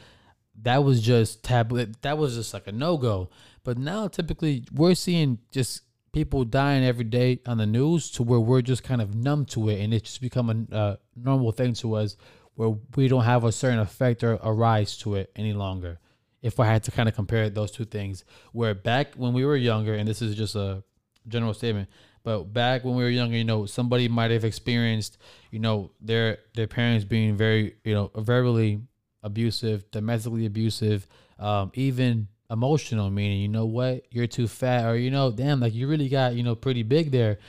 that 0.63 0.83
was 0.83 1.01
just 1.01 1.43
taboo. 1.43 1.85
That 2.01 2.17
was 2.17 2.35
just 2.35 2.53
like 2.53 2.67
a 2.67 2.71
no 2.71 2.97
go. 2.97 3.29
But 3.63 3.77
now, 3.77 4.07
typically, 4.07 4.63
we're 4.73 4.95
seeing 4.95 5.39
just 5.51 5.81
people 6.13 6.45
dying 6.45 6.83
every 6.83 7.03
day 7.03 7.39
on 7.45 7.57
the 7.57 7.65
news 7.65 8.09
to 8.11 8.23
where 8.23 8.39
we're 8.39 8.61
just 8.61 8.83
kind 8.83 9.01
of 9.01 9.13
numb 9.13 9.45
to 9.45 9.69
it, 9.69 9.81
and 9.81 9.93
it's 9.93 10.09
just 10.09 10.21
become 10.21 10.67
a 10.71 10.97
normal 11.15 11.51
thing 11.51 11.73
to 11.75 11.95
us, 11.95 12.15
where 12.55 12.75
we 12.95 13.07
don't 13.07 13.23
have 13.23 13.43
a 13.43 13.51
certain 13.51 13.79
effect 13.79 14.23
or 14.23 14.39
a 14.41 14.51
rise 14.51 14.97
to 14.97 15.15
it 15.15 15.31
any 15.35 15.53
longer. 15.53 15.99
If 16.47 16.59
I 16.59 16.65
had 16.65 16.83
to 16.83 16.91
kind 16.91 17.07
of 17.09 17.15
compare 17.15 17.49
those 17.49 17.71
two 17.71 17.85
things, 17.85 18.23
where 18.53 18.73
back 18.73 19.15
when 19.15 19.33
we 19.33 19.43
were 19.45 19.57
younger, 19.57 19.93
and 19.93 20.07
this 20.07 20.21
is 20.21 20.35
just 20.35 20.55
a 20.55 20.83
general 21.27 21.53
statement, 21.53 21.89
but 22.23 22.43
back 22.53 22.83
when 22.85 22.95
we 22.95 23.03
were 23.03 23.09
younger, 23.09 23.37
you 23.37 23.43
know, 23.43 23.65
somebody 23.65 24.07
might 24.07 24.31
have 24.31 24.45
experienced, 24.45 25.17
you 25.51 25.59
know, 25.59 25.91
their 26.01 26.39
their 26.55 26.67
parents 26.67 27.05
being 27.05 27.37
very, 27.37 27.75
you 27.83 27.93
know, 27.93 28.11
verbally 28.15 28.81
abusive, 29.23 29.89
domestically 29.91 30.45
abusive, 30.45 31.07
um, 31.37 31.71
even 31.73 32.27
emotional, 32.49 33.09
meaning, 33.09 33.41
you 33.41 33.49
know 33.49 33.65
what, 33.65 34.05
you're 34.09 34.27
too 34.27 34.47
fat, 34.47 34.85
or, 34.85 34.95
you 34.95 35.11
know, 35.11 35.31
damn, 35.31 35.59
like 35.59 35.73
you 35.73 35.87
really 35.87 36.09
got, 36.09 36.33
you 36.33 36.43
know, 36.43 36.55
pretty 36.55 36.83
big 36.83 37.11
there. 37.11 37.39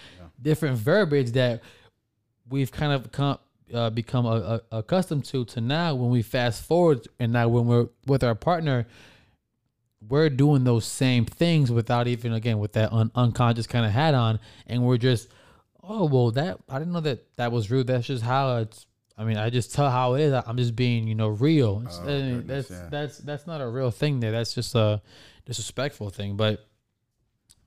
Different 0.41 0.77
verbiage 0.77 1.33
that 1.33 1.63
we've 2.49 2.71
kind 2.71 2.93
of 2.93 3.11
come, 3.13 3.39
uh, 3.73 3.91
become 3.91 4.27
uh, 4.27 4.31
uh, 4.31 4.59
accustomed 4.73 5.25
to 5.27 5.45
to 5.45 5.61
now 5.61 5.95
when 5.95 6.11
we 6.11 6.23
fast 6.23 6.63
forward 6.63 7.07
and 7.19 7.33
now 7.33 7.49
when 7.49 7.67
we're 7.67 7.89
with 8.07 8.25
our 8.25 8.35
partner 8.35 8.87
we're 10.09 10.31
doing 10.31 10.65
those 10.65 10.85
same 10.85 11.25
things 11.25 11.71
without 11.71 12.07
even 12.07 12.33
again 12.33 12.59
with 12.59 12.73
that 12.73 12.93
un- 12.93 13.11
unconscious 13.15 13.67
kind 13.67 13.85
of 13.85 13.93
hat 13.93 14.15
on 14.15 14.39
and 14.67 14.85
we're 14.85 14.97
just 14.97 15.29
oh 15.83 16.05
well 16.05 16.31
that 16.31 16.59
i 16.69 16.79
didn't 16.79 16.93
know 16.93 17.01
that 17.01 17.35
that 17.37 17.53
was 17.53 17.71
rude 17.71 17.87
that's 17.87 18.07
just 18.07 18.23
how 18.23 18.59
it's 18.59 18.87
I 19.21 19.25
mean, 19.25 19.37
I 19.37 19.51
just 19.51 19.75
tell 19.75 19.91
how 19.91 20.15
it 20.15 20.21
is. 20.21 20.33
I'm 20.33 20.57
just 20.57 20.77
being, 20.77 21.09
you 21.09 21.17
know, 21.17 21.27
real. 21.27 21.83
Oh, 21.85 22.03
I 22.03 22.07
mean, 22.07 22.37
goodness, 22.37 22.69
that's 22.69 22.81
yeah. 22.81 22.89
that's 22.89 23.19
that's 23.19 23.47
not 23.49 23.61
a 23.61 23.67
real 23.67 23.91
thing 23.91 24.21
there. 24.21 24.31
That's 24.31 24.55
just 24.55 24.77
a 24.77 25.03
disrespectful 25.45 26.11
thing. 26.11 26.37
But 26.37 26.68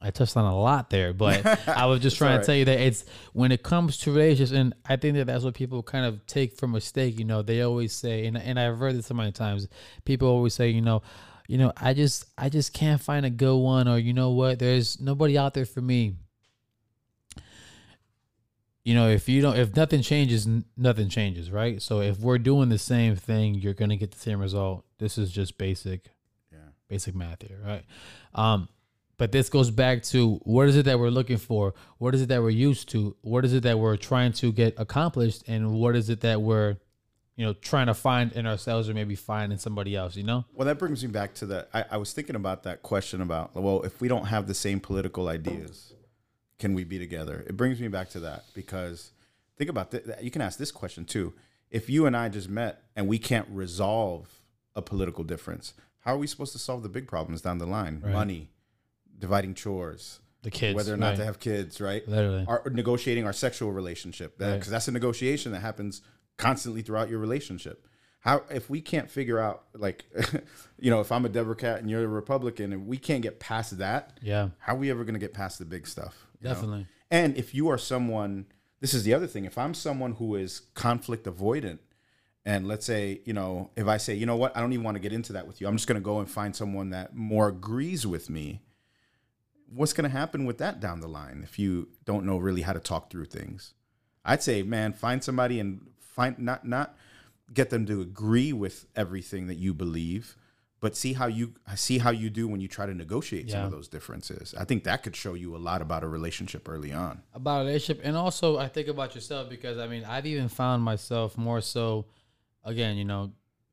I 0.02 0.12
touched 0.12 0.36
on 0.36 0.46
a 0.46 0.58
lot 0.60 0.90
there. 0.90 1.14
But 1.14 1.46
I 1.68 1.86
was 1.86 2.00
just 2.00 2.18
trying 2.18 2.40
to 2.40 2.46
tell 2.46 2.56
you 2.56 2.66
that 2.66 2.80
it's 2.80 3.06
when 3.34 3.52
it 3.52 3.64
comes 3.64 3.98
to 4.00 4.12
relationships, 4.12 4.52
and 4.52 4.74
I 4.88 4.96
think 4.96 5.16
that 5.18 5.28
that's 5.28 5.44
what 5.44 5.54
people 5.54 5.84
kind 5.84 6.06
of 6.06 6.26
take 6.26 6.58
from 6.58 6.72
mistake. 6.72 7.20
You 7.20 7.26
know, 7.26 7.42
they 7.42 7.62
always 7.62 7.94
say, 7.94 8.26
and 8.26 8.38
and 8.38 8.60
I've 8.60 8.78
heard 8.78 8.96
this 8.96 9.08
so 9.08 9.14
many 9.14 9.32
times. 9.32 9.68
People 10.06 10.28
always 10.28 10.54
say, 10.54 10.70
you 10.70 10.82
know, 10.82 11.02
you 11.48 11.58
know, 11.58 11.72
I 11.78 11.94
just 11.94 12.26
I 12.38 12.50
just 12.50 12.74
can't 12.74 13.02
find 13.02 13.26
a 13.26 13.30
good 13.30 13.58
one, 13.58 13.88
or 13.88 13.98
you 13.98 14.14
know 14.14 14.32
what, 14.32 14.60
there's 14.60 15.00
nobody 15.00 15.38
out 15.38 15.54
there 15.54 15.66
for 15.66 15.82
me 15.82 16.16
you 18.84 18.96
know, 18.96 19.10
if 19.10 19.30
you 19.30 19.42
don't, 19.42 19.58
if 19.58 19.76
nothing 19.76 20.02
changes, 20.02 20.48
nothing 20.76 21.08
changes, 21.08 21.52
right? 21.52 21.82
So 21.82 22.02
if 22.02 22.20
we're 22.20 22.40
doing 22.40 22.70
the 22.70 22.80
same 22.80 23.16
thing, 23.16 23.56
you're 23.56 23.76
gonna 23.76 23.96
get 23.96 24.12
the 24.12 24.18
same 24.18 24.40
result. 24.40 24.86
This 24.98 25.18
is 25.18 25.32
just 25.32 25.58
basic, 25.58 26.06
Yeah. 26.52 26.58
basic 26.88 27.14
math 27.14 27.48
here, 27.48 27.60
right? 27.64 27.84
Um, 28.34 28.70
but 29.22 29.32
this 29.32 29.50
goes 29.50 29.70
back 29.70 30.02
to 30.02 30.38
what 30.46 30.68
is 30.68 30.76
it 30.76 30.86
that 30.86 30.98
we're 30.98 31.12
looking 31.12 31.38
for? 31.38 31.76
What 32.00 32.16
is 32.16 32.24
it 32.24 32.30
that 32.30 32.42
we're 32.42 32.50
used 32.50 32.90
to? 32.90 33.16
What 33.22 33.46
is 33.46 33.54
it 33.54 33.62
that 33.62 33.78
we're 33.78 33.96
trying 33.96 34.34
to 34.34 34.52
get 34.52 34.74
accomplished? 34.80 35.44
And 35.48 35.74
what 35.74 35.96
is 35.96 36.10
it 36.10 36.22
that 36.22 36.42
we're, 36.42 36.78
you 37.36 37.46
know, 37.46 37.54
trying 37.54 37.86
to 37.86 37.94
find 37.94 38.32
in 38.32 38.48
ourselves 38.48 38.90
or 38.90 38.96
maybe 38.96 39.14
find 39.14 39.54
in 39.54 39.60
somebody 39.60 39.96
else? 39.96 40.16
You 40.16 40.24
know? 40.24 40.46
Well, 40.56 40.66
that 40.66 40.80
brings 40.80 41.04
me 41.04 41.12
back 41.12 41.36
to 41.36 41.46
that. 41.46 41.70
I, 41.72 41.86
I 41.92 41.98
was 41.98 42.14
thinking 42.14 42.36
about 42.36 42.64
that 42.64 42.82
question 42.82 43.22
about, 43.22 43.54
well, 43.56 43.84
if 43.84 44.02
we 44.02 44.08
don't 44.08 44.26
have 44.26 44.48
the 44.48 44.56
same 44.56 44.80
political 44.80 45.28
ideas, 45.28 45.94
can 46.58 46.74
we 46.74 46.84
be 46.84 46.98
together? 46.98 47.46
It 47.46 47.56
brings 47.56 47.80
me 47.80 47.90
back 47.90 48.10
to 48.10 48.20
that 48.22 48.46
because 48.56 49.12
think 49.56 49.70
about 49.70 49.92
that. 49.92 50.24
You 50.24 50.32
can 50.32 50.42
ask 50.42 50.58
this 50.58 50.72
question 50.72 51.06
too. 51.06 51.32
If 51.70 51.92
you 51.92 52.08
and 52.08 52.18
I 52.18 52.30
just 52.30 52.50
met 52.50 52.86
and 52.96 53.08
we 53.08 53.20
can't 53.20 53.48
resolve 53.52 54.42
a 54.76 54.82
political 54.82 55.24
difference, 55.24 55.76
how 56.00 56.16
are 56.16 56.18
we 56.18 56.26
supposed 56.26 56.54
to 56.54 56.60
solve 56.60 56.82
the 56.82 56.90
big 56.90 57.08
problems 57.08 57.44
down 57.44 57.60
the 57.60 57.68
line? 57.68 58.02
Money, 58.04 58.50
dividing 59.22 59.54
chores, 59.54 60.20
The 60.42 60.52
kids, 60.52 60.76
whether 60.76 60.94
or 60.94 60.98
not 60.98 61.10
right. 61.12 61.18
to 61.18 61.26
have 61.26 61.40
kids, 61.40 61.80
right? 61.80 62.06
Literally. 62.08 62.44
Our, 62.48 62.64
negotiating 62.72 63.26
our 63.26 63.32
sexual 63.34 63.72
relationship, 63.72 64.38
because 64.38 64.52
Right. 64.54 64.66
that's 64.66 64.88
a 64.90 64.92
negotiation 64.92 65.54
that 65.54 65.60
happens 65.62 66.02
constantly 66.38 66.82
throughout 66.82 67.10
your 67.10 67.20
relationship. 67.20 67.88
How 68.20 68.44
if 68.52 68.70
we 68.70 68.82
can't 68.82 69.10
figure 69.10 69.40
out, 69.40 69.64
like, 69.74 70.06
you 70.80 70.92
know, 70.92 71.00
if 71.00 71.12
I'm 71.12 71.26
a 71.26 71.30
Democrat 71.30 71.80
and 71.80 71.90
you're 71.90 72.04
a 72.04 72.08
Republican, 72.08 72.74
and 72.74 72.86
we 72.88 72.98
can't 72.98 73.22
get 73.24 73.40
past 73.40 73.78
that, 73.78 74.18
Yeah, 74.22 74.50
how 74.60 74.74
are 74.76 74.78
we 74.78 74.92
ever 74.92 75.04
going 75.04 75.14
to 75.16 75.20
get 75.20 75.34
past 75.34 75.58
the 75.60 75.66
big 75.66 75.88
stuff? 75.88 76.28
you 76.42 76.48
know? 76.50 76.54
definitely. 76.54 76.88
And 77.10 77.36
if 77.38 77.54
you 77.56 77.70
are 77.70 77.78
someone, 77.78 78.46
this 78.80 78.94
is 78.94 79.04
the 79.04 79.14
other 79.14 79.28
thing. 79.28 79.46
If 79.46 79.58
I'm 79.58 79.74
someone 79.74 80.14
who 80.14 80.36
is 80.36 80.62
conflict 80.76 81.26
avoidant, 81.26 81.80
and 82.46 82.68
let's 82.68 82.86
say, 82.86 83.22
you 83.26 83.34
know, 83.34 83.70
if 83.76 83.88
I 83.88 83.98
say, 83.98 84.16
you 84.16 84.26
know 84.26 84.36
what, 84.36 84.56
I 84.58 84.62
don't 84.62 84.74
even 84.74 84.84
want 84.84 84.96
to 84.96 85.02
get 85.02 85.14
into 85.14 85.34
that 85.34 85.46
with 85.48 85.60
you, 85.62 85.68
I'm 85.68 85.76
just 85.76 85.88
going 85.88 86.00
to 86.02 86.04
go 86.04 86.20
and 86.20 86.30
find 86.30 86.56
someone 86.56 86.90
that 86.92 87.16
more 87.16 87.48
agrees 87.50 88.08
with 88.08 88.30
me. 88.30 88.62
What's 89.74 89.94
going 89.94 90.10
to 90.10 90.16
happen 90.16 90.46
with 90.46 90.58
that 90.58 90.80
down 90.80 91.00
the 91.00 91.08
line 91.08 91.42
if 91.44 91.58
you 91.58 91.88
don't 92.06 92.26
know 92.26 92.38
really 92.38 92.62
how 92.62 92.74
to 92.74 92.80
talk 92.80 93.10
through 93.10 93.26
things? 93.26 93.74
I'd 94.26 94.44
say, 94.44 94.64
man, 94.64 94.94
find 94.94 95.24
somebody 95.24 95.60
and 95.60 95.82
find 96.00 96.38
not 96.38 96.68
not 96.68 96.96
get 97.54 97.70
them 97.70 97.86
to 97.86 98.02
agree 98.02 98.54
with 98.54 98.86
everything 98.96 99.48
that 99.48 99.56
you 99.56 99.74
believe, 99.74 100.36
but 100.80 100.96
see 100.96 101.14
how 101.14 101.28
you 101.28 101.54
see 101.76 101.98
how 102.00 102.10
you 102.12 102.30
do 102.30 102.48
when 102.48 102.60
you 102.62 102.68
try 102.68 102.86
to 102.86 102.94
negotiate 102.94 103.50
some 103.50 103.64
of 103.66 103.72
those 103.72 103.88
differences. 103.88 104.54
I 104.58 104.66
think 104.66 104.84
that 104.84 105.04
could 105.04 105.16
show 105.16 105.34
you 105.34 105.56
a 105.56 105.58
lot 105.58 105.82
about 105.82 106.04
a 106.04 106.08
relationship 106.08 106.68
early 106.70 106.92
on. 106.94 107.22
about 107.34 107.62
a 107.62 107.66
relationship 107.66 108.02
and 108.06 108.16
also 108.18 108.58
i 108.58 108.68
think 108.68 108.88
about 108.88 109.16
yourself 109.16 109.50
because 109.50 109.78
i 109.78 109.88
mean 109.88 110.04
i've 110.06 110.26
even 110.26 110.50
found 110.50 110.84
myself 110.84 111.38
more 111.38 111.62
so 111.62 112.06
again 112.64 112.98
you 112.98 113.06
know 113.06 113.32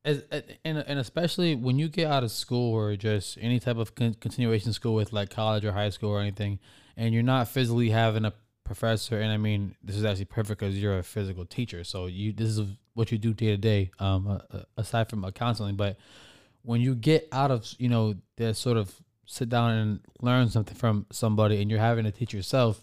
as 0.09 0.23
and, 0.65 0.79
and 0.79 0.99
especially 0.99 1.55
when 1.55 1.79
you 1.79 1.89
get 1.89 2.11
out 2.11 2.25
of 2.25 2.31
school 2.31 2.73
or 2.73 2.97
just 2.97 3.37
any 3.41 3.61
type 3.61 3.77
of 3.77 3.95
con- 3.95 4.15
continuation 4.15 4.73
school 4.73 4.95
with 4.95 5.13
like 5.13 5.29
college 5.29 5.65
or 5.65 5.73
high 5.73 5.91
school 5.91 6.11
or 6.11 6.21
anything 6.21 6.59
and 6.97 7.13
you're 7.13 7.23
not 7.23 7.47
physically 7.47 7.91
having 7.91 8.25
a 8.25 8.33
professor 8.65 9.21
and 9.21 9.31
i 9.31 9.37
mean 9.37 9.75
this 9.83 9.97
is 9.97 10.05
actually 10.05 10.25
perfect 10.25 10.61
because 10.61 10.79
you're 10.79 10.99
a 10.99 11.03
physical 11.03 11.45
teacher 11.45 11.85
so 11.85 12.07
you 12.07 12.33
this 12.33 12.49
is 12.49 12.61
what 12.95 13.13
you 13.13 13.19
do 13.19 13.35
day 13.35 13.49
to 13.49 13.57
day 13.57 13.91
um 13.99 14.27
uh, 14.27 14.39
uh, 14.57 14.63
aside 14.79 15.09
from 15.09 15.25
uh, 15.25 15.31
counseling 15.31 15.77
but 15.77 15.97
when 16.63 16.81
you 16.81 16.95
get 16.95 17.29
out 17.31 17.51
of 17.51 17.67
you 17.79 17.89
know 17.89 18.15
the 18.37 18.55
sort 18.55 18.77
of 18.77 18.95
sit 19.27 19.49
down 19.51 19.73
and 19.73 20.01
learn 20.23 20.49
something 20.49 20.75
from 20.75 21.05
somebody 21.13 21.61
and 21.61 21.71
you're 21.71 21.81
having 21.81 22.05
to 22.05 22.11
teach 22.11 22.33
yourself 22.33 22.81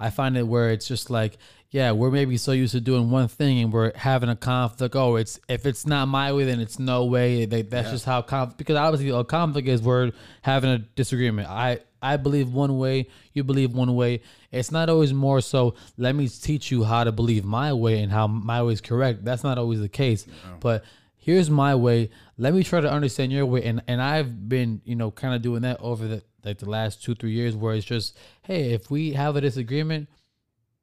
I 0.00 0.08
find 0.08 0.36
it 0.38 0.46
where 0.46 0.70
it's 0.70 0.88
just 0.88 1.10
like, 1.10 1.36
yeah, 1.70 1.92
we're 1.92 2.10
maybe 2.10 2.36
so 2.36 2.50
used 2.50 2.72
to 2.72 2.80
doing 2.80 3.10
one 3.10 3.28
thing 3.28 3.60
and 3.60 3.72
we're 3.72 3.92
having 3.96 4.28
a 4.28 4.34
conflict. 4.34 4.96
Oh, 4.96 5.16
it's 5.16 5.38
if 5.48 5.66
it's 5.66 5.86
not 5.86 6.08
my 6.08 6.32
way, 6.32 6.44
then 6.44 6.58
it's 6.58 6.78
no 6.80 7.04
way. 7.04 7.46
Like, 7.46 7.70
that's 7.70 7.90
just 7.90 8.04
how 8.04 8.22
conflict. 8.22 8.58
Because 8.58 8.76
obviously, 8.76 9.10
a 9.10 9.22
conflict 9.22 9.68
is 9.68 9.80
we're 9.80 10.10
having 10.42 10.70
a 10.70 10.78
disagreement. 10.78 11.48
I 11.48 11.78
I 12.02 12.16
believe 12.16 12.52
one 12.52 12.78
way, 12.78 13.08
you 13.32 13.44
believe 13.44 13.72
one 13.72 13.94
way. 13.94 14.22
It's 14.50 14.72
not 14.72 14.88
always 14.88 15.12
more 15.12 15.40
so. 15.40 15.74
Let 15.96 16.16
me 16.16 16.28
teach 16.28 16.72
you 16.72 16.82
how 16.82 17.04
to 17.04 17.12
believe 17.12 17.44
my 17.44 17.72
way 17.72 18.02
and 18.02 18.10
how 18.10 18.26
my 18.26 18.62
way 18.62 18.72
is 18.72 18.80
correct. 18.80 19.24
That's 19.24 19.44
not 19.44 19.56
always 19.58 19.80
the 19.80 19.88
case. 19.88 20.26
But 20.58 20.82
here's 21.16 21.50
my 21.50 21.74
way. 21.76 22.10
Let 22.36 22.52
me 22.54 22.64
try 22.64 22.80
to 22.80 22.90
understand 22.90 23.30
your 23.30 23.46
way. 23.46 23.62
And 23.62 23.80
and 23.86 24.02
I've 24.02 24.48
been, 24.48 24.80
you 24.84 24.96
know, 24.96 25.12
kind 25.12 25.34
of 25.34 25.42
doing 25.42 25.62
that 25.62 25.78
over 25.80 26.08
the 26.08 26.22
like 26.44 26.58
the 26.58 26.68
last 26.68 27.04
two, 27.04 27.14
three 27.14 27.32
years 27.32 27.54
where 27.54 27.74
it's 27.74 27.84
just, 27.86 28.16
hey, 28.42 28.72
if 28.72 28.90
we 28.90 29.12
have 29.12 29.36
a 29.36 29.40
disagreement, 29.40 30.08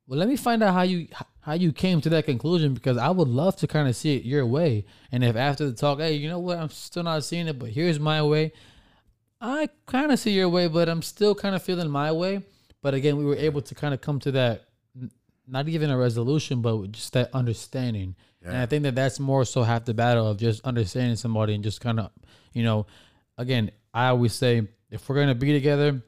well, 0.07 0.19
let 0.19 0.29
me 0.29 0.37
find 0.37 0.63
out 0.63 0.73
how 0.73 0.83
you 0.83 1.07
how 1.41 1.53
you 1.53 1.71
came 1.71 2.01
to 2.01 2.09
that 2.09 2.25
conclusion 2.25 2.73
because 2.73 2.97
I 2.97 3.09
would 3.09 3.27
love 3.27 3.55
to 3.57 3.67
kind 3.67 3.87
of 3.87 3.95
see 3.95 4.15
it 4.15 4.23
your 4.23 4.45
way. 4.45 4.85
And 5.11 5.23
if 5.23 5.35
after 5.35 5.65
the 5.65 5.73
talk, 5.73 5.99
hey, 5.99 6.13
you 6.13 6.29
know 6.29 6.39
what, 6.39 6.57
I'm 6.57 6.69
still 6.69 7.03
not 7.03 7.23
seeing 7.23 7.47
it, 7.47 7.59
but 7.59 7.69
here's 7.69 7.99
my 7.99 8.21
way. 8.21 8.51
I 9.39 9.69
kind 9.85 10.11
of 10.11 10.19
see 10.19 10.31
your 10.31 10.49
way, 10.49 10.67
but 10.67 10.89
I'm 10.89 11.01
still 11.01 11.35
kind 11.35 11.55
of 11.55 11.61
feeling 11.61 11.89
my 11.89 12.11
way. 12.11 12.41
But 12.81 12.93
again, 12.93 13.17
we 13.17 13.25
were 13.25 13.35
able 13.35 13.61
to 13.61 13.75
kind 13.75 13.93
of 13.93 14.01
come 14.01 14.19
to 14.21 14.31
that, 14.31 14.65
not 15.47 15.67
even 15.67 15.89
a 15.89 15.97
resolution, 15.97 16.61
but 16.61 16.91
just 16.91 17.13
that 17.13 17.29
understanding. 17.33 18.15
And 18.43 18.57
I 18.57 18.65
think 18.65 18.83
that 18.83 18.95
that's 18.95 19.19
more 19.19 19.43
so 19.45 19.63
half 19.63 19.85
the 19.85 19.93
battle 19.93 20.27
of 20.27 20.37
just 20.37 20.63
understanding 20.65 21.17
somebody 21.17 21.53
and 21.53 21.63
just 21.63 21.81
kind 21.81 21.99
of, 21.99 22.11
you 22.53 22.63
know, 22.63 22.87
again, 23.37 23.71
I 23.93 24.07
always 24.07 24.33
say 24.33 24.67
if 24.89 25.07
we're 25.07 25.15
gonna 25.15 25.35
be 25.35 25.51
together, 25.51 26.01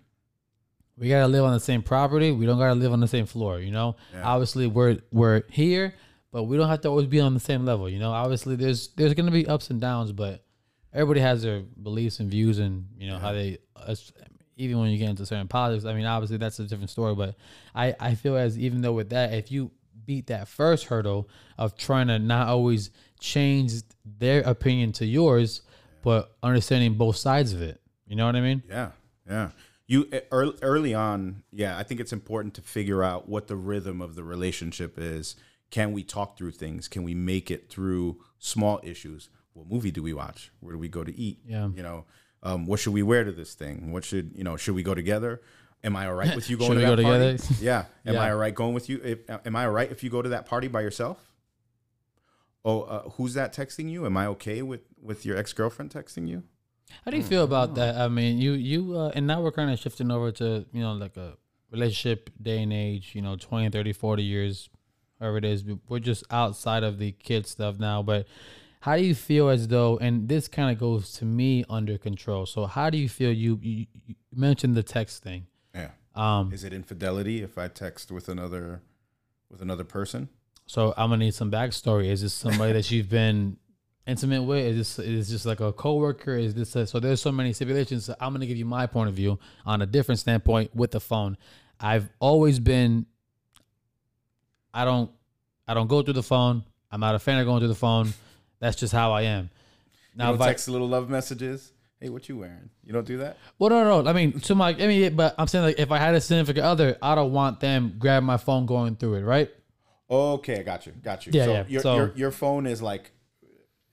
we 1.00 1.10
gotta 1.10 1.28
live 1.28 1.46
on 1.46 1.54
the 1.54 1.60
same 1.60 1.82
property. 1.82 2.32
We 2.32 2.46
don't 2.46 2.60
gotta 2.60 2.76
live 2.76 2.92
on 2.92 3.00
the 3.00 3.08
same 3.08 3.26
floor. 3.26 3.60
You 3.60 3.72
know, 3.72 3.96
obviously 4.24 4.68
we're 4.68 5.00
we're 5.12 5.44
here, 5.50 5.96
but 6.32 6.44
we 6.44 6.58
don't 6.58 6.68
have 6.68 6.82
to 6.82 6.90
always 6.90 7.08
be 7.08 7.20
on 7.22 7.34
the 7.34 7.40
same 7.40 7.66
level. 7.66 7.90
You 7.90 8.00
know, 8.00 8.12
obviously 8.12 8.56
there's 8.56 8.90
there's 8.90 9.14
gonna 9.14 9.32
be 9.32 9.48
ups 9.48 9.70
and 9.70 9.80
downs, 9.80 10.12
but 10.12 10.44
everybody 10.94 11.22
has 11.22 11.42
their 11.44 11.62
beliefs 11.62 12.20
and 12.20 12.30
views 12.30 12.60
and 12.60 12.88
you 12.98 13.10
know 13.10 13.18
how 13.18 13.32
they. 13.34 13.58
Even 14.58 14.80
when 14.80 14.90
you 14.90 14.98
get 14.98 15.10
into 15.10 15.26
certain 15.26 15.48
politics, 15.48 15.86
I 15.86 15.94
mean, 15.94 16.06
obviously 16.06 16.36
that's 16.36 16.60
a 16.60 16.64
different 16.66 16.90
story. 16.90 17.16
But 17.16 17.36
I 17.74 17.96
I 17.98 18.16
feel 18.16 18.36
as 18.36 18.60
even 18.60 18.82
though 18.82 18.92
with 18.92 19.12
that, 19.12 19.34
if 19.34 19.52
you 19.54 19.72
beat 20.06 20.28
that 20.28 20.48
first 20.48 20.86
hurdle 20.86 21.30
of 21.58 21.78
trying 21.78 22.08
to 22.08 22.20
not 22.20 22.48
always 22.48 22.90
change 23.20 23.72
their 24.04 24.42
opinion 24.42 24.92
to 24.94 25.06
yours, 25.06 25.62
but 26.02 26.36
understanding 26.44 26.96
both 26.96 27.16
sides 27.16 27.54
of 27.54 27.62
it. 27.62 27.80
You 28.08 28.16
know 28.16 28.26
what 28.26 28.36
I 28.36 28.42
mean? 28.42 28.64
Yeah, 28.68 28.92
yeah. 29.30 29.52
You 29.90 30.08
early, 30.32 30.54
early 30.62 30.94
on, 30.94 31.42
yeah. 31.52 31.76
I 31.76 31.82
think 31.82 32.00
it's 32.00 32.14
important 32.14 32.54
to 32.54 32.62
figure 32.62 33.04
out 33.04 33.28
what 33.28 33.48
the 33.48 33.56
rhythm 33.56 34.02
of 34.02 34.14
the 34.14 34.24
relationship 34.24 35.00
is. 35.00 35.36
Can 35.72 35.94
we 35.94 36.04
talk 36.04 36.38
through 36.38 36.52
things? 36.52 36.88
Can 36.88 37.02
we 37.04 37.16
make 37.16 37.50
it 37.50 37.70
through 37.72 38.22
small 38.38 38.80
issues? 38.84 39.30
What 39.54 39.68
movie 39.68 39.90
do 39.90 40.04
we 40.04 40.14
watch? 40.14 40.52
Where 40.60 40.74
do 40.74 40.80
we 40.80 40.90
go 40.90 41.04
to 41.04 41.16
eat? 41.20 41.40
Yeah. 41.44 41.70
You 41.76 41.82
know, 41.82 42.06
um, 42.44 42.68
what 42.68 42.80
should 42.80 42.94
we 42.94 43.02
wear 43.02 43.24
to 43.24 43.32
this 43.32 43.56
thing? 43.56 43.92
What 43.92 44.06
should 44.06 44.32
you 44.36 44.44
know? 44.44 44.58
Should 44.58 44.76
we 44.76 44.84
go 44.84 44.94
together? 44.94 45.42
Am 45.84 45.96
I 45.96 46.06
all 46.08 46.14
right 46.14 46.36
with 46.36 46.52
you 46.52 46.58
going 46.60 46.70
Should 46.72 46.76
to 46.76 46.80
we 46.82 46.96
that 46.96 47.02
go 47.02 47.04
party? 47.04 47.38
together? 47.38 47.56
Yeah. 47.66 47.86
Am 48.06 48.14
Yeah. 48.14 48.22
I 48.22 48.30
all 48.32 48.38
right 48.38 48.54
going 48.54 48.76
with 48.76 48.90
you? 48.90 49.02
If, 49.04 49.20
am 49.46 49.56
I 49.56 49.66
all 49.66 49.72
right 49.72 49.90
if 49.92 50.04
you 50.04 50.12
go 50.12 50.22
to 50.22 50.30
that 50.30 50.46
party 50.46 50.68
by 50.68 50.82
yourself? 50.82 51.18
Oh, 52.64 52.82
uh, 52.84 53.10
who's 53.12 53.34
that 53.34 53.56
texting 53.56 53.90
you? 53.90 54.06
Am 54.06 54.16
I 54.18 54.28
okay 54.28 54.62
with 54.62 54.82
with 55.02 55.26
your 55.26 55.36
ex 55.36 55.52
girlfriend 55.52 55.90
texting 55.90 56.28
you? 56.28 56.44
How 57.06 57.12
do 57.12 57.18
you 57.18 57.24
feel 57.24 57.44
about 57.44 57.76
that? 57.76 57.96
I 57.96 58.08
mean, 58.08 58.38
you 58.38 58.54
you 58.54 58.98
uh, 58.98 59.12
and 59.14 59.28
now 59.28 59.42
we're 59.42 59.52
kind 59.52 59.72
of 59.72 59.80
shifting 59.80 60.12
over 60.12 60.32
to 60.34 60.66
you 60.72 60.82
know 60.82 60.94
like 60.94 61.18
a 61.18 61.38
relationship 61.72 62.30
day 62.42 62.62
and 62.62 62.74
age. 62.74 63.12
You 63.14 63.22
know, 63.22 63.36
20, 63.36 63.70
30, 63.70 63.94
40 63.94 64.24
years, 64.24 64.70
whatever 65.18 65.38
it 65.38 65.46
is. 65.46 65.64
We're 65.88 66.00
just 66.00 66.24
outside 66.32 66.84
of 66.84 66.98
the 66.98 67.12
kid 67.12 67.48
stuff 67.48 67.80
now. 67.80 68.04
But 68.04 68.28
how 68.82 68.96
do 68.96 69.04
you 69.04 69.16
feel 69.16 69.50
as 69.50 69.68
though? 69.68 69.98
And 69.98 70.28
this 70.28 70.48
kind 70.48 70.72
of 70.72 70.80
goes 70.80 71.12
to 71.14 71.26
me 71.26 71.66
under 71.70 71.98
control. 71.98 72.46
So 72.46 72.66
how 72.66 72.90
do 72.90 72.98
you 72.98 73.10
feel? 73.10 73.32
You 73.32 73.60
you, 73.62 73.86
you 74.06 74.16
mentioned 74.34 74.76
the 74.76 74.84
text 74.84 75.24
thing. 75.24 75.48
Yeah. 75.74 75.92
Um, 76.16 76.52
Is 76.52 76.64
it 76.64 76.74
infidelity 76.74 77.42
if 77.42 77.58
I 77.58 77.68
text 77.68 78.12
with 78.12 78.30
another 78.30 78.82
with 79.50 79.62
another 79.62 79.84
person? 79.84 80.30
So 80.66 80.94
I'm 80.98 81.10
gonna 81.10 81.18
need 81.18 81.34
some 81.34 81.50
backstory. 81.52 82.10
Is 82.10 82.22
this 82.22 82.34
somebody 82.34 82.74
that 82.74 82.92
you've 82.92 83.10
been 83.10 83.58
intimate 84.10 84.44
way? 84.44 84.68
Is 84.68 84.76
this 84.78 85.00
is 85.00 85.30
just 85.30 85.46
like 85.46 85.60
a 85.60 85.72
coworker? 85.72 86.36
Is 86.36 86.54
this 86.54 86.76
a, 86.76 86.86
so? 86.88 87.00
There's 87.00 87.22
so 87.22 87.32
many 87.32 87.54
stipulations. 87.54 88.06
So 88.06 88.16
I'm 88.20 88.34
gonna 88.34 88.46
give 88.46 88.58
you 88.58 88.66
my 88.66 88.86
point 88.88 89.10
of 89.10 89.16
view 89.16 89.40
on 89.66 89.82
a 89.82 89.86
different 89.86 90.20
standpoint 90.20 90.76
with 90.76 90.92
the 90.92 91.00
phone. 91.00 91.38
I've 91.80 92.10
always 92.20 92.60
been. 92.60 93.06
I 94.74 94.86
don't. 94.86 95.12
I 95.68 95.74
don't 95.74 95.88
go 95.88 96.02
through 96.02 96.14
the 96.16 96.24
phone. 96.24 96.64
I'm 96.92 97.00
not 97.00 97.16
a 97.16 97.20
fan 97.20 97.40
of 97.40 97.46
going 97.46 97.60
through 97.60 97.68
the 97.70 97.76
phone. 97.76 98.14
That's 98.60 98.76
just 98.76 98.92
how 98.94 99.12
I 99.12 99.22
am. 99.24 99.50
Now, 100.16 100.32
you 100.32 100.38
don't 100.38 100.48
text 100.48 100.68
little 100.68 100.88
love 100.88 101.10
messages. 101.10 101.72
Hey, 102.00 102.10
what 102.10 102.28
you 102.30 102.38
wearing? 102.38 102.70
You 102.84 102.94
don't 102.94 103.06
do 103.06 103.18
that? 103.18 103.38
Well, 103.58 103.70
no, 103.70 104.02
no. 104.02 104.10
I 104.10 104.14
mean, 104.14 104.40
to 104.42 104.56
my, 104.56 104.70
I 104.70 104.88
mean, 104.88 105.16
but 105.16 105.36
I'm 105.38 105.48
saying 105.48 105.66
like 105.66 105.80
if 105.80 105.92
I 105.92 105.98
had 105.98 106.16
a 106.16 106.22
significant 106.22 106.66
other, 106.66 106.98
I 107.02 107.14
don't 107.14 107.34
want 107.34 107.60
them 107.60 107.96
grab 108.00 108.24
my 108.24 108.38
phone 108.38 108.66
going 108.66 108.96
through 108.96 109.16
it, 109.16 109.22
right? 109.24 109.50
Okay, 110.10 110.60
I 110.60 110.64
got 110.64 110.86
you, 110.86 110.94
got 110.94 111.26
you. 111.26 111.32
Yeah, 111.36 111.46
so 111.46 111.52
yeah. 111.52 111.64
Your, 111.68 111.82
So- 111.82 111.96
your 111.96 112.14
your 112.16 112.32
phone 112.32 112.66
is 112.66 112.82
like, 112.82 113.12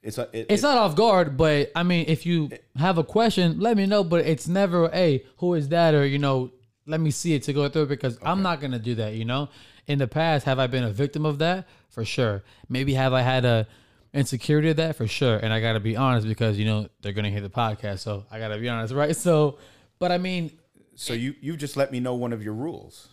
it's 0.07 0.19
a, 0.19 0.23
it, 0.33 0.47
It's 0.49 0.63
it- 0.63 0.67
not 0.67 0.79
off 0.79 0.95
guard, 0.97 1.37
but 1.37 1.71
I 1.75 1.83
mean, 1.83 2.07
if 2.09 2.25
you 2.25 2.51
have 2.77 2.97
a 2.99 3.05
question, 3.05 3.61
let 3.61 3.77
me 3.77 3.87
know. 3.87 4.03
But 4.05 4.27
it's 4.27 4.49
never, 4.49 4.89
hey, 4.89 5.25
who 5.39 5.55
is 5.55 5.69
that? 5.69 5.95
Or, 5.95 6.07
you 6.07 6.19
know, 6.19 6.51
let 6.87 7.01
me 7.01 7.11
see 7.11 7.35
it 7.35 7.43
to 7.45 7.53
go 7.53 7.69
through 7.69 7.83
it 7.85 7.89
because 7.89 8.19
I'm 8.23 8.43
not 8.43 8.61
going 8.61 8.73
to 8.73 8.79
do 8.79 8.95
that, 8.97 9.15
you 9.15 9.25
know? 9.25 9.49
In 9.87 9.99
the 9.99 10.09
past, 10.09 10.47
have 10.47 10.59
I 10.59 10.67
been 10.67 10.85
a 10.85 10.91
victim 10.91 11.27
of 11.27 11.39
that? 11.39 11.67
For 11.91 12.05
sure. 12.05 12.43
Maybe 12.69 12.95
have 12.95 13.13
I 13.13 13.23
had 13.23 13.45
a 13.45 13.67
insecurity 14.15 14.71
of 14.71 14.77
that? 14.77 14.97
For 14.97 15.07
sure. 15.07 15.37
And 15.37 15.53
I 15.53 15.61
got 15.61 15.75
to 15.75 15.81
be 15.81 15.97
honest 15.97 16.27
because, 16.27 16.59
you 16.59 16.65
know, 16.65 16.89
they're 17.03 17.13
going 17.13 17.25
to 17.25 17.31
hear 17.31 17.41
the 17.41 17.51
podcast. 17.51 18.01
So 18.01 18.25
I 18.31 18.39
got 18.39 18.49
to 18.49 18.59
be 18.59 18.69
honest, 18.69 18.95
right? 19.03 19.15
So, 19.15 19.59
but 19.99 20.11
I 20.13 20.19
mean, 20.19 20.53
so 20.95 21.13
you 21.13 21.35
you 21.41 21.57
just 21.57 21.77
let 21.77 21.93
me 21.93 22.01
know 22.01 22.15
one 22.15 22.33
of 22.33 22.43
your 22.43 22.55
rules. 22.55 23.09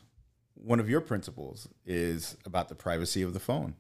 One 0.56 0.80
of 0.80 0.90
your 0.90 1.02
principles 1.02 1.68
is 1.86 2.38
about 2.46 2.70
the 2.70 2.76
privacy 2.76 3.22
of 3.22 3.34
the 3.34 3.40
phone. 3.40 3.76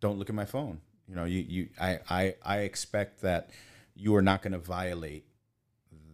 Don't 0.00 0.18
look 0.18 0.28
at 0.28 0.34
my 0.36 0.44
phone. 0.44 0.80
You 1.10 1.16
know, 1.16 1.24
you 1.24 1.40
you 1.40 1.68
I 1.80 1.98
I 2.08 2.34
I 2.44 2.58
expect 2.60 3.22
that 3.22 3.50
you 3.96 4.14
are 4.14 4.22
not 4.22 4.42
going 4.42 4.52
to 4.52 4.58
violate 4.58 5.24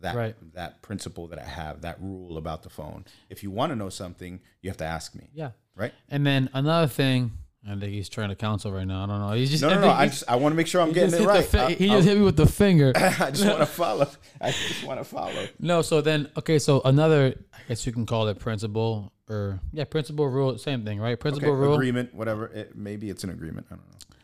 that 0.00 0.14
Right. 0.16 0.34
that 0.54 0.80
principle 0.82 1.26
that 1.28 1.38
I 1.38 1.44
have, 1.44 1.82
that 1.82 2.00
rule 2.00 2.38
about 2.38 2.62
the 2.62 2.70
phone. 2.70 3.04
If 3.28 3.42
you 3.42 3.50
want 3.50 3.70
to 3.72 3.76
know 3.76 3.90
something, 3.90 4.40
you 4.62 4.70
have 4.70 4.78
to 4.78 4.84
ask 4.86 5.14
me. 5.14 5.28
yeah. 5.34 5.50
Right? 5.74 5.92
And 6.08 6.26
then 6.26 6.48
another 6.54 6.86
thing, 6.86 7.32
I 7.68 7.72
think 7.78 7.92
he's 7.92 8.08
trying 8.08 8.30
to 8.30 8.34
counsel 8.34 8.72
right 8.72 8.86
now. 8.86 9.04
I 9.04 9.06
don't 9.06 9.20
know. 9.20 9.32
He's 9.32 9.50
just 9.50 9.62
No, 9.62 9.68
no, 9.68 9.76
I 9.76 9.80
no. 9.80 9.88
I 9.90 10.06
just 10.06 10.24
I 10.28 10.36
want 10.36 10.52
to 10.54 10.56
make 10.56 10.66
sure 10.66 10.80
I'm 10.80 10.92
getting 10.92 11.20
it 11.20 11.26
right. 11.26 11.44
fi- 11.44 11.74
he 11.74 11.88
just 11.88 12.08
hit 12.08 12.16
me 12.16 12.24
with 12.24 12.36
the 12.38 12.46
finger. 12.46 12.92
I 12.96 13.30
just 13.30 13.44
want 13.44 13.58
to 13.58 13.66
follow. 13.82 14.08
I 14.40 14.52
just 14.52 14.84
want 14.84 14.98
to 15.00 15.04
follow. 15.04 15.46
No, 15.60 15.82
so 15.82 16.00
then 16.00 16.30
okay, 16.38 16.58
so 16.58 16.80
another 16.86 17.34
I 17.52 17.58
guess 17.68 17.84
you 17.84 17.92
can 17.92 18.06
call 18.06 18.28
it 18.28 18.38
principle 18.38 19.12
or 19.28 19.60
yeah, 19.72 19.84
principle 19.84 20.26
rule, 20.28 20.56
same 20.56 20.84
thing, 20.86 20.98
right? 21.00 21.12
Okay, 21.12 21.16
Principle 21.20 21.54
rule. 21.54 21.74
agreement, 21.74 22.14
whatever. 22.14 22.46
It, 22.46 22.74
maybe 22.76 23.10
it's 23.10 23.24
an 23.24 23.30
agreement. 23.30 23.66
I 23.70 23.74
don't 23.74 23.84
know. 23.86 24.15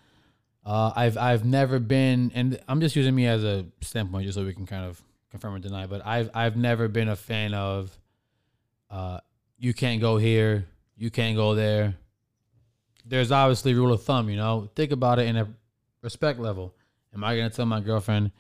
Uh, 0.65 0.93
I've 0.95 1.19
I've 1.19 1.45
never 1.45 1.79
been, 1.79 2.31
and 2.35 2.61
I'm 2.69 2.81
just 2.81 2.95
using 2.95 3.15
me 3.15 3.27
as 3.27 3.43
a 3.43 3.67
standpoint, 3.81 4.27
just 4.27 4.39
so 4.39 4.45
we 4.45 4.55
can 4.55 4.67
kind 4.67 4.85
of 4.85 5.03
confirm 5.31 5.55
or 5.55 5.59
deny. 5.59 5.87
But 5.87 6.07
I've 6.07 6.31
I've 6.35 6.57
never 6.57 6.89
been 6.89 7.09
a 7.09 7.17
fan 7.17 7.53
of, 7.53 7.99
uh, 8.91 9.19
you 9.59 9.75
can't 9.75 10.01
go 10.01 10.19
here, 10.19 10.67
you 10.97 11.11
can't 11.11 11.37
go 11.37 11.55
there. 11.55 11.95
There's 13.05 13.33
obviously 13.33 13.75
rule 13.75 13.93
of 13.93 14.05
thumb, 14.05 14.31
you 14.31 14.37
know. 14.37 14.71
Think 14.77 14.93
about 14.93 15.19
it 15.19 15.27
in 15.27 15.37
a 15.37 15.49
respect 16.01 16.39
level. 16.39 16.75
Am 17.13 17.25
I 17.25 17.37
gonna 17.37 17.51
tell 17.51 17.67
my 17.67 17.81
girlfriend, 17.81 18.31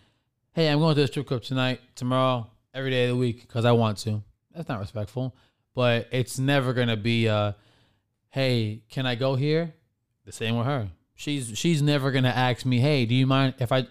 "Hey, 0.52 0.68
I'm 0.68 0.78
going 0.78 0.94
to 0.94 1.00
the 1.00 1.08
strip 1.08 1.26
club 1.26 1.42
tonight, 1.42 1.80
tomorrow, 1.96 2.48
every 2.72 2.90
day 2.90 3.04
of 3.04 3.10
the 3.10 3.16
week 3.16 3.40
because 3.40 3.64
I 3.64 3.72
want 3.72 3.98
to"? 3.98 4.22
That's 4.54 4.68
not 4.68 4.78
respectful. 4.78 5.34
But 5.74 6.06
it's 6.12 6.38
never 6.38 6.72
gonna 6.72 6.96
be, 6.96 7.28
uh, 7.28 7.52
"Hey, 8.28 8.82
can 8.90 9.06
I 9.06 9.16
go 9.16 9.34
here?" 9.34 9.74
The 10.24 10.30
same 10.32 10.56
with 10.56 10.66
her. 10.66 10.88
She's 11.14 11.56
she's 11.58 11.82
never 11.82 12.10
gonna 12.10 12.28
ask 12.28 12.64
me, 12.66 12.78
"Hey, 12.80 13.06
do 13.06 13.14
you 13.14 13.26
mind 13.26 13.54
if 13.58 13.70
I 13.72 13.86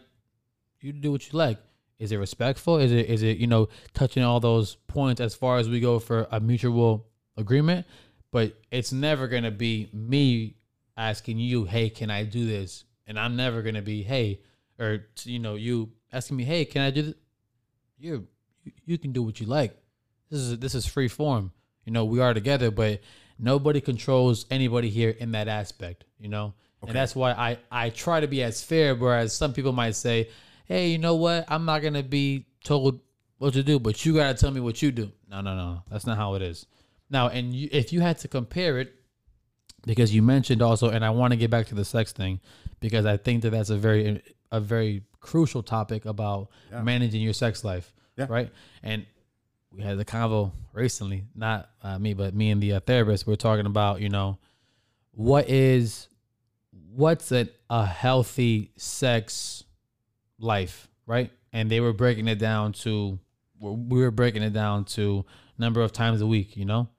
you 0.81 0.91
do 0.93 1.11
what 1.11 1.31
you 1.31 1.37
like?" 1.37 1.59
Is 1.99 2.11
it 2.11 2.17
respectful? 2.17 2.77
Is 2.77 2.91
it 2.91 3.07
is 3.07 3.21
it 3.21 3.37
you 3.37 3.47
know 3.47 3.69
touching 3.93 4.23
all 4.23 4.39
those 4.39 4.75
points 4.87 5.21
as 5.21 5.35
far 5.35 5.57
as 5.57 5.69
we 5.69 5.79
go 5.79 5.99
for 5.99 6.27
a 6.31 6.39
mutual 6.39 7.07
agreement? 7.37 7.85
But 8.31 8.57
it's 8.71 8.91
never 8.91 9.27
gonna 9.27 9.51
be 9.51 9.89
me 9.93 10.55
asking 10.97 11.37
you, 11.37 11.65
"Hey, 11.65 11.89
can 11.89 12.09
I 12.09 12.23
do 12.23 12.45
this?" 12.45 12.85
And 13.07 13.19
I'm 13.19 13.35
never 13.35 13.61
gonna 13.61 13.81
be, 13.81 14.03
"Hey," 14.03 14.41
or 14.79 15.05
you 15.23 15.39
know 15.39 15.55
you 15.55 15.91
asking 16.11 16.37
me, 16.37 16.43
"Hey, 16.43 16.65
can 16.65 16.81
I 16.81 16.91
do 16.91 17.01
this?" 17.03 17.15
You 17.99 18.27
you- 18.85 18.97
can 18.97 19.11
do 19.11 19.23
what 19.23 19.39
you 19.39 19.45
like. 19.45 19.75
This 20.29 20.39
is 20.39 20.57
this 20.59 20.75
is 20.75 20.85
free 20.85 21.07
form. 21.07 21.51
You 21.85 21.93
know 21.93 22.05
we 22.05 22.19
are 22.19 22.33
together, 22.33 22.71
but 22.71 23.01
nobody 23.37 23.79
controls 23.81 24.45
anybody 24.49 24.89
here 24.89 25.09
in 25.11 25.31
that 25.33 25.47
aspect. 25.47 26.05
You 26.19 26.29
know, 26.29 26.53
and 26.87 26.95
that's 26.95 27.15
why 27.15 27.31
I 27.31 27.57
I 27.71 27.89
try 27.89 28.19
to 28.19 28.27
be 28.27 28.43
as 28.43 28.63
fair. 28.63 28.95
Whereas 28.95 29.33
some 29.33 29.53
people 29.53 29.71
might 29.71 29.95
say, 29.95 30.29
"Hey, 30.65 30.89
you 30.91 30.97
know 30.97 31.15
what? 31.15 31.45
I'm 31.47 31.65
not 31.65 31.81
gonna 31.81 32.03
be 32.03 32.45
told 32.63 32.99
what 33.37 33.53
to 33.53 33.63
do, 33.63 33.79
but 33.79 34.05
you 34.05 34.13
gotta 34.15 34.37
tell 34.37 34.51
me 34.51 34.59
what 34.59 34.81
you 34.81 34.91
do." 34.91 35.11
No, 35.29 35.41
no, 35.41 35.55
no, 35.55 35.83
that's 35.89 36.05
not 36.05 36.17
how 36.17 36.35
it 36.35 36.41
is. 36.41 36.65
Now, 37.09 37.27
and 37.29 37.53
you, 37.53 37.69
if 37.71 37.91
you 37.93 38.01
had 38.01 38.17
to 38.19 38.27
compare 38.27 38.79
it, 38.79 38.93
because 39.85 40.13
you 40.13 40.21
mentioned 40.21 40.61
also, 40.61 40.89
and 40.89 41.03
I 41.03 41.09
want 41.09 41.31
to 41.33 41.37
get 41.37 41.49
back 41.51 41.67
to 41.67 41.75
the 41.75 41.85
sex 41.85 42.11
thing, 42.13 42.39
because 42.79 43.05
I 43.05 43.17
think 43.17 43.43
that 43.43 43.49
that's 43.51 43.69
a 43.69 43.77
very 43.77 44.21
a 44.51 44.59
very 44.59 45.03
crucial 45.19 45.61
topic 45.63 46.05
about 46.05 46.49
managing 46.71 47.21
your 47.21 47.33
sex 47.33 47.63
life, 47.63 47.93
Yeah. 48.17 48.25
right? 48.29 48.51
And 48.83 49.05
we 49.71 49.83
had 49.83 49.97
the 49.97 50.03
convo 50.05 50.51
recently, 50.73 51.23
not 51.35 51.69
uh, 51.83 51.97
me, 51.99 52.13
but 52.13 52.33
me 52.33 52.49
and 52.49 52.61
the 52.61 52.73
uh, 52.73 52.79
therapist. 52.81 53.25
We 53.27 53.33
are 53.33 53.37
talking 53.37 53.65
about, 53.65 54.01
you 54.01 54.09
know, 54.09 54.39
what 55.13 55.47
is 55.49 56.07
what's 56.95 57.31
a, 57.31 57.47
a 57.69 57.85
healthy 57.85 58.71
sex 58.77 59.63
life, 60.39 60.87
right? 61.05 61.31
And 61.53 61.69
they 61.69 61.79
were 61.79 61.93
breaking 61.93 62.27
it 62.27 62.39
down 62.39 62.73
to 62.73 63.19
we 63.59 64.01
were 64.01 64.11
breaking 64.11 64.41
it 64.41 64.53
down 64.53 64.85
to 64.85 65.23
number 65.57 65.81
of 65.81 65.91
times 65.91 66.21
a 66.21 66.25
week, 66.27 66.57
you 66.57 66.65
know? 66.65 66.89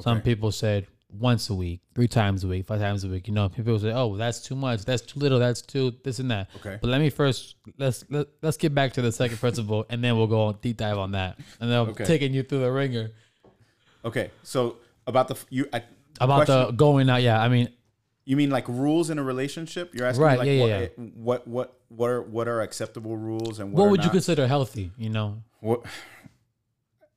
Some 0.00 0.20
people 0.20 0.52
said 0.52 0.86
once 1.08 1.48
a 1.48 1.54
week, 1.54 1.80
three 1.94 2.08
times 2.08 2.42
a 2.44 2.48
week, 2.48 2.66
five 2.66 2.80
times 2.80 3.04
a 3.04 3.08
week. 3.08 3.28
You 3.28 3.32
know, 3.32 3.48
people 3.48 3.78
say, 3.78 3.92
"Oh, 3.92 4.16
that's 4.16 4.40
too 4.40 4.56
much. 4.56 4.84
That's 4.84 5.00
too 5.02 5.20
little. 5.20 5.38
That's 5.38 5.62
too 5.62 5.94
this 6.02 6.18
and 6.18 6.28
that." 6.32 6.50
Okay. 6.56 6.78
But 6.80 6.90
let 6.90 7.00
me 7.00 7.08
first 7.10 7.54
let's 7.78 8.04
let, 8.10 8.26
let's 8.42 8.56
get 8.56 8.74
back 8.74 8.92
to 8.94 9.02
the 9.02 9.12
second 9.12 9.38
principle, 9.38 9.86
and 9.88 10.02
then 10.02 10.16
we'll 10.16 10.26
go 10.26 10.42
on 10.46 10.58
deep 10.60 10.76
dive 10.78 10.98
on 10.98 11.12
that, 11.12 11.38
and 11.60 11.70
then 11.70 11.78
I'm 11.78 11.88
Okay. 11.90 12.04
taking 12.04 12.34
you 12.34 12.42
through 12.42 12.60
the 12.60 12.72
wringer 12.72 13.10
Okay. 14.04 14.30
So 14.42 14.76
about 15.06 15.28
the 15.28 15.36
you 15.50 15.66
I, 15.72 15.82
about 16.20 16.44
question- 16.46 16.66
the 16.66 16.72
going 16.72 17.08
out. 17.08 17.22
Yeah, 17.22 17.40
I 17.40 17.48
mean, 17.48 17.68
You 18.26 18.36
mean 18.36 18.50
like 18.50 18.66
rules 18.68 19.10
in 19.10 19.18
a 19.18 19.22
relationship? 19.22 19.94
You're 19.94 20.06
asking 20.06 20.24
Right, 20.24 20.38
like 20.38 20.46
yeah, 20.48 20.60
what, 20.60 20.68
yeah, 20.68 20.86
what 21.14 21.46
what 21.48 21.80
what 21.88 22.10
are 22.10 22.22
what 22.22 22.48
are 22.48 22.60
acceptable 22.62 23.16
rules 23.16 23.58
and 23.58 23.72
what, 23.72 23.82
what 23.82 23.90
would 23.90 24.04
you 24.04 24.10
consider 24.10 24.46
healthy? 24.46 24.90
You 24.96 25.10
know, 25.10 25.42
What 25.60 25.84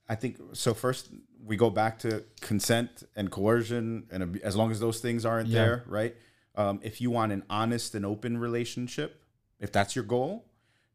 I 0.09 0.15
think 0.15 0.37
so. 0.53 0.73
First, 0.73 1.09
we 1.45 1.55
go 1.55 1.69
back 1.69 1.99
to 1.99 2.23
consent 2.41 3.03
and 3.15 3.31
coercion, 3.31 4.07
and 4.11 4.23
ab- 4.23 4.39
as 4.43 4.55
long 4.55 4.71
as 4.71 4.79
those 4.79 4.99
things 4.99 5.25
aren't 5.25 5.47
Yeah. 5.49 5.59
there, 5.65 5.83
right? 5.87 6.15
Um, 6.55 6.79
if 6.83 6.99
you 7.01 7.09
want 7.11 7.31
an 7.31 7.43
honest 7.49 7.93
and 7.95 8.05
open 8.05 8.37
relationship, 8.37 9.23
if 9.59 9.71
that's 9.71 9.95
your 9.95 10.05
goal, 10.05 10.45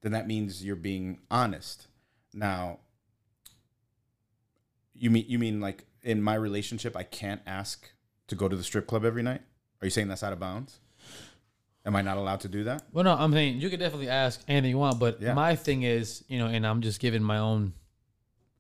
then 0.02 0.12
that 0.12 0.26
means 0.26 0.64
you're 0.64 0.76
being 0.76 1.20
honest. 1.30 1.86
Now, 2.34 2.80
you 4.94 5.10
mean 5.10 5.24
you 5.28 5.38
mean 5.38 5.60
like 5.60 5.86
in 6.02 6.22
my 6.22 6.34
relationship, 6.34 6.96
I 6.96 7.02
can't 7.02 7.40
ask 7.46 7.90
to 8.28 8.34
go 8.34 8.48
to 8.48 8.56
the 8.56 8.62
strip 8.64 8.86
club 8.86 9.04
every 9.04 9.22
night? 9.22 9.42
Are 9.82 9.86
you 9.86 9.90
saying 9.90 10.08
that's 10.08 10.22
out 10.22 10.32
of 10.32 10.38
bounds? 10.40 10.78
Am 11.84 11.96
I 11.96 12.02
not 12.02 12.16
allowed 12.16 12.40
to 12.40 12.48
do 12.48 12.64
that? 12.64 12.84
well, 12.92 13.02
no, 13.04 13.12
I'm 13.14 13.32
saying 13.32 13.60
you 13.60 13.68
could 13.68 13.80
definitely 13.80 14.08
ask 14.08 14.40
anything 14.46 14.70
you 14.70 14.78
want, 14.78 15.00
but 15.00 15.20
Yeah. 15.20 15.34
my 15.34 15.56
thing 15.56 15.82
is, 15.82 16.22
you 16.28 16.38
know, 16.38 16.46
and 16.46 16.64
I'm 16.64 16.80
just 16.80 17.00
giving 17.00 17.22
my 17.24 17.38
own 17.38 17.72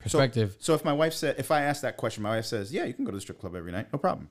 perspective. 0.00 0.56
So 0.58 0.74
if 0.74 0.84
my 0.84 0.92
wife 0.92 1.14
said, 1.14 1.36
if 1.38 1.52
I 1.52 1.62
ask 1.62 1.82
that 1.82 1.96
question, 1.96 2.24
my 2.24 2.30
wife 2.36 2.46
says, 2.46 2.72
"Yeah, 2.72 2.84
you 2.84 2.92
can 2.92 3.04
go 3.04 3.12
to 3.12 3.16
the 3.16 3.20
strip 3.20 3.38
club 3.40 3.54
every 3.54 3.70
night, 3.70 3.92
no 3.92 3.98
problem." 4.00 4.28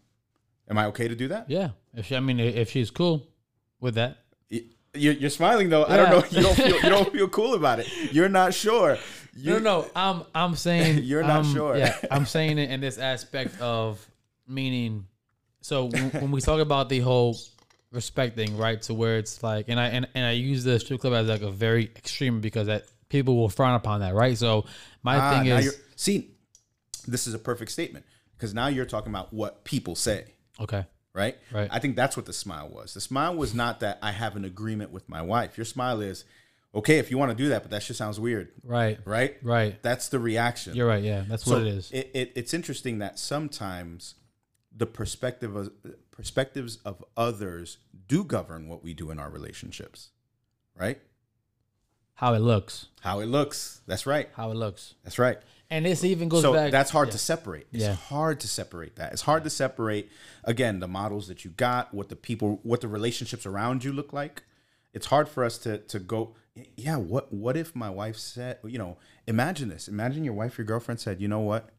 Am 0.70 0.78
I 0.78 0.86
okay 0.88 1.08
to 1.08 1.16
do 1.16 1.30
that? 1.30 1.50
yeah, 1.50 1.70
if 1.94 2.08
she, 2.08 2.16
I 2.18 2.20
mean, 2.20 2.39
if 2.39 2.70
she's 2.70 2.92
cool 2.92 3.26
with 3.80 3.96
that, 3.96 4.18
You're, 4.94 5.14
you're 5.14 5.30
smiling 5.30 5.70
though. 5.70 5.86
I 5.86 5.96
don't 5.96 6.10
know. 6.10 6.24
You 6.30 6.44
don't 6.44 6.56
feel 6.56 6.76
you 6.76 6.89
don't 6.89 7.12
feel 7.14 7.30
cool 7.30 7.54
about 7.54 7.80
it. 7.80 7.88
You're 8.12 8.28
not 8.28 8.54
sure. 8.54 8.98
You, 9.34 9.54
no, 9.54 9.60
no, 9.60 9.92
I'm 9.96 10.24
I'm 10.36 10.56
saying 10.58 11.04
You're 11.06 11.24
not 11.24 11.46
um, 11.46 11.54
sure. 11.54 11.78
Yeah, 11.78 11.98
I'm 12.12 12.26
saying 12.26 12.58
it 12.58 12.70
in 12.70 12.82
this 12.82 12.98
aspect 12.98 13.58
of 13.62 14.06
meaning. 14.46 15.06
So 15.62 15.86
when, 15.86 16.32
we 16.32 16.41
talk 16.41 16.59
about 16.59 16.89
the 16.89 16.99
whole 16.99 17.38
respecting, 17.91 18.57
right, 18.57 18.82
to 18.84 18.93
where 18.93 19.18
it's 19.18 19.41
like, 19.43 19.66
and 19.70 19.80
I 19.80 19.88
and, 19.88 20.07
and 20.16 20.26
I 20.26 20.32
use 20.32 20.64
the 20.64 20.80
strip 20.80 21.01
club 21.01 21.14
as 21.14 21.28
like 21.28 21.41
a 21.41 21.51
very 21.51 21.86
extreme 21.86 22.41
because 22.41 22.68
that 22.68 22.86
people 23.09 23.38
will 23.38 23.49
frown 23.49 23.76
upon 23.76 24.01
that, 24.01 24.14
right? 24.14 24.38
So 24.38 24.66
my 25.03 25.20
Ah, 25.20 25.30
thing 25.30 25.45
is 25.47 25.78
see, 25.95 26.32
this 27.07 27.28
is 27.28 27.34
a 27.34 27.39
perfect 27.39 27.72
statement 27.72 28.05
because 28.36 28.53
now 28.53 28.68
you're 28.68 28.86
talking 28.86 29.12
about 29.12 29.34
what 29.34 29.64
people 29.64 29.95
say, 29.95 30.26
okay, 30.59 30.86
right? 31.14 31.38
Right. 31.51 31.70
I 31.72 31.80
think 31.80 31.95
that's 31.95 32.18
what 32.18 32.26
the 32.26 32.34
smile 32.34 32.70
was. 32.70 32.93
The 32.93 33.01
smile 33.01 33.36
was 33.36 33.53
not 33.53 33.82
that 33.82 33.99
I 34.01 34.12
have 34.12 34.36
an 34.36 34.45
agreement 34.45 34.91
with 34.91 35.07
my 35.09 35.22
wife. 35.22 35.57
Your 35.57 35.66
smile 35.66 36.01
is, 36.01 36.24
okay, 36.74 36.97
if 36.97 37.12
you 37.12 37.18
want 37.18 37.32
to 37.32 37.38
do 37.38 37.49
that, 37.49 37.62
but 37.62 37.72
that 37.72 37.84
just 37.84 37.97
sounds 37.97 38.20
weird, 38.20 38.51
right, 38.64 38.99
right? 39.05 39.38
right. 39.43 39.82
That's 39.84 40.09
the 40.09 40.20
reaction. 40.20 40.76
You're 40.76 40.88
right. 40.88 41.03
Yeah, 41.03 41.26
that's 41.28 41.43
so 41.43 41.53
what 41.53 41.62
it 41.62 41.68
is. 41.68 41.91
It, 41.91 42.12
it, 42.14 42.32
it's 42.36 42.53
interesting 42.53 42.99
that 42.99 43.20
sometimes 43.20 44.16
the 44.76 44.86
perspective 44.86 45.56
of 45.56 45.72
perspectives 46.12 46.78
of 46.86 47.04
others 47.18 47.78
do 48.08 48.24
govern 48.24 48.68
what 48.68 48.84
we 48.84 48.94
do 48.94 49.12
in 49.12 49.20
our 49.20 49.30
relationships, 49.30 50.10
right? 50.76 51.00
how 52.16 52.36
it 52.36 52.40
looks, 52.40 52.86
How 53.00 53.20
it 53.20 53.26
looks. 53.26 53.82
That's 53.88 54.06
right. 54.06 54.30
how 54.36 54.52
it 54.52 54.54
looks. 54.56 54.94
That's 55.04 55.18
right. 55.18 55.40
And 55.72 55.86
this 55.86 56.04
even 56.04 56.30
goes 56.30 56.44
so 56.44 56.54
back. 56.54 56.72
that's 56.72 56.92
hard 56.92 57.08
yeah. 57.08 57.12
to 57.14 57.18
separate. 57.18 57.68
It's 57.72 57.84
Yeah. 57.84 57.94
hard 57.96 58.40
to 58.42 58.48
separate 58.48 58.98
that. 58.98 59.12
It's 59.14 59.24
hard 59.24 59.44
to 59.46 59.50
separate 59.50 60.12
again 60.44 60.82
the 60.82 60.88
models 60.88 61.28
that 61.30 61.44
you 61.44 61.50
got, 61.52 61.92
what 61.96 62.10
the 62.10 62.16
people, 62.16 62.60
what 62.62 62.82
the 62.82 62.88
relationships 62.88 63.48
around 63.48 63.84
you 63.84 63.92
look 63.92 64.14
like. 64.14 64.44
It's 64.94 65.08
hard 65.08 65.30
for 65.30 65.44
us 65.44 65.58
to 65.60 65.80
to 65.80 65.98
go. 66.00 66.36
Yeah, 66.76 66.98
what 66.98 67.34
what 67.34 67.58
if 67.58 67.76
my 67.76 67.90
wife 67.90 68.18
said, 68.18 68.60
you 68.66 68.78
know, 68.78 68.98
imagine 69.26 69.70
this. 69.70 69.88
Imagine 69.88 70.24
your 70.24 70.36
wife, 70.36 70.60
your 70.60 70.66
girlfriend 70.66 71.00
said, 71.00 71.22
you 71.22 71.28
know 71.28 71.40
what? 71.40 71.70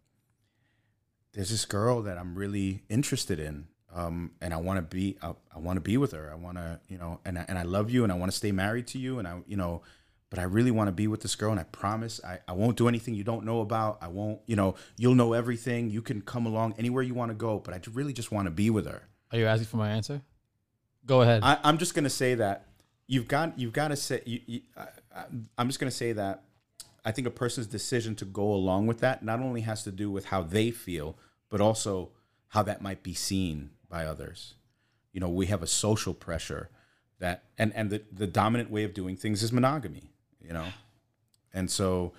There's 1.32 1.50
this 1.50 1.64
girl 1.64 2.02
that 2.02 2.18
I'm 2.18 2.34
really 2.34 2.82
interested 2.88 3.40
in, 3.40 3.68
um, 3.94 4.32
and 4.40 4.52
I 4.52 4.58
want 4.58 4.78
to 4.78 4.82
be, 4.82 5.16
I, 5.22 5.34
I 5.54 5.58
want 5.58 5.76
to 5.76 5.80
be 5.80 5.96
with 5.96 6.12
her. 6.12 6.30
I 6.30 6.34
want 6.34 6.58
to, 6.58 6.80
you 6.88 6.98
know, 6.98 7.20
and 7.24 7.38
I, 7.38 7.44
and 7.48 7.58
I 7.58 7.62
love 7.62 7.90
you, 7.90 8.04
and 8.04 8.12
I 8.12 8.16
want 8.16 8.30
to 8.30 8.36
stay 8.36 8.52
married 8.52 8.86
to 8.88 8.98
you, 8.98 9.18
and 9.18 9.26
I, 9.26 9.40
you 9.46 9.56
know, 9.56 9.82
but 10.28 10.38
I 10.38 10.44
really 10.44 10.70
want 10.70 10.88
to 10.88 10.92
be 10.92 11.06
with 11.06 11.20
this 11.20 11.34
girl, 11.34 11.50
and 11.50 11.60
I 11.60 11.64
promise 11.64 12.20
I, 12.24 12.40
I 12.48 12.52
won't 12.52 12.76
do 12.76 12.88
anything 12.88 13.14
you 13.14 13.24
don't 13.24 13.44
know 13.44 13.60
about. 13.60 13.98
I 14.00 14.08
won't, 14.08 14.40
you 14.46 14.56
know, 14.56 14.76
you'll 14.96 15.14
know 15.14 15.34
everything. 15.34 15.90
You 15.90 16.02
can 16.02 16.22
come 16.22 16.46
along 16.46 16.74
anywhere 16.78 17.02
you 17.02 17.14
want 17.14 17.30
to 17.30 17.34
go, 17.34 17.58
but 17.58 17.74
I 17.74 17.80
really 17.92 18.12
just 18.12 18.32
want 18.32 18.46
to 18.46 18.50
be 18.50 18.70
with 18.70 18.86
her. 18.86 19.02
Are 19.30 19.38
you 19.38 19.46
asking 19.46 19.66
for 19.66 19.76
my 19.76 19.90
answer? 19.90 20.22
Go 21.04 21.22
ahead. 21.22 21.42
I, 21.42 21.58
I'm 21.64 21.78
just 21.78 21.94
gonna 21.94 22.10
say 22.10 22.34
that 22.36 22.66
you've 23.06 23.28
got 23.28 23.58
you've 23.58 23.72
got 23.72 23.88
to 23.88 23.96
say. 23.96 24.22
You, 24.24 24.40
you, 24.46 24.60
I, 24.76 25.24
I'm 25.58 25.68
just 25.68 25.80
gonna 25.80 25.90
say 25.90 26.12
that 26.12 26.44
I 27.05 27.11
think 27.12 27.26
a 27.26 27.30
person's 27.30 27.66
decision 27.66 28.14
to 28.16 28.24
go 28.24 28.53
along 28.53 28.86
with 28.86 29.00
that 29.00 29.24
not 29.24 29.40
only 29.40 29.62
has 29.62 29.82
to 29.84 29.90
do 29.92 30.11
with 30.11 30.26
how 30.26 30.42
they 30.42 30.70
feel, 30.70 31.16
but 31.48 31.61
also 31.61 32.11
how 32.48 32.62
that 32.62 32.80
might 32.80 33.03
be 33.03 33.14
seen 33.14 33.70
by 33.88 34.05
others. 34.07 34.55
You 35.12 35.20
know, 35.20 35.28
we 35.28 35.46
have 35.46 35.62
a 35.62 35.66
social 35.66 36.14
pressure 36.14 36.70
that, 37.18 37.44
and 37.59 37.72
and 37.74 37.90
the 37.90 38.03
the 38.12 38.26
dominant 38.26 38.70
way 38.70 38.84
of 38.84 38.94
doing 38.94 39.16
things 39.16 39.42
is 39.42 39.53
monogamy. 39.53 40.12
You 40.40 40.53
know, 40.53 40.66
and 41.53 41.70
so. 41.70 42.12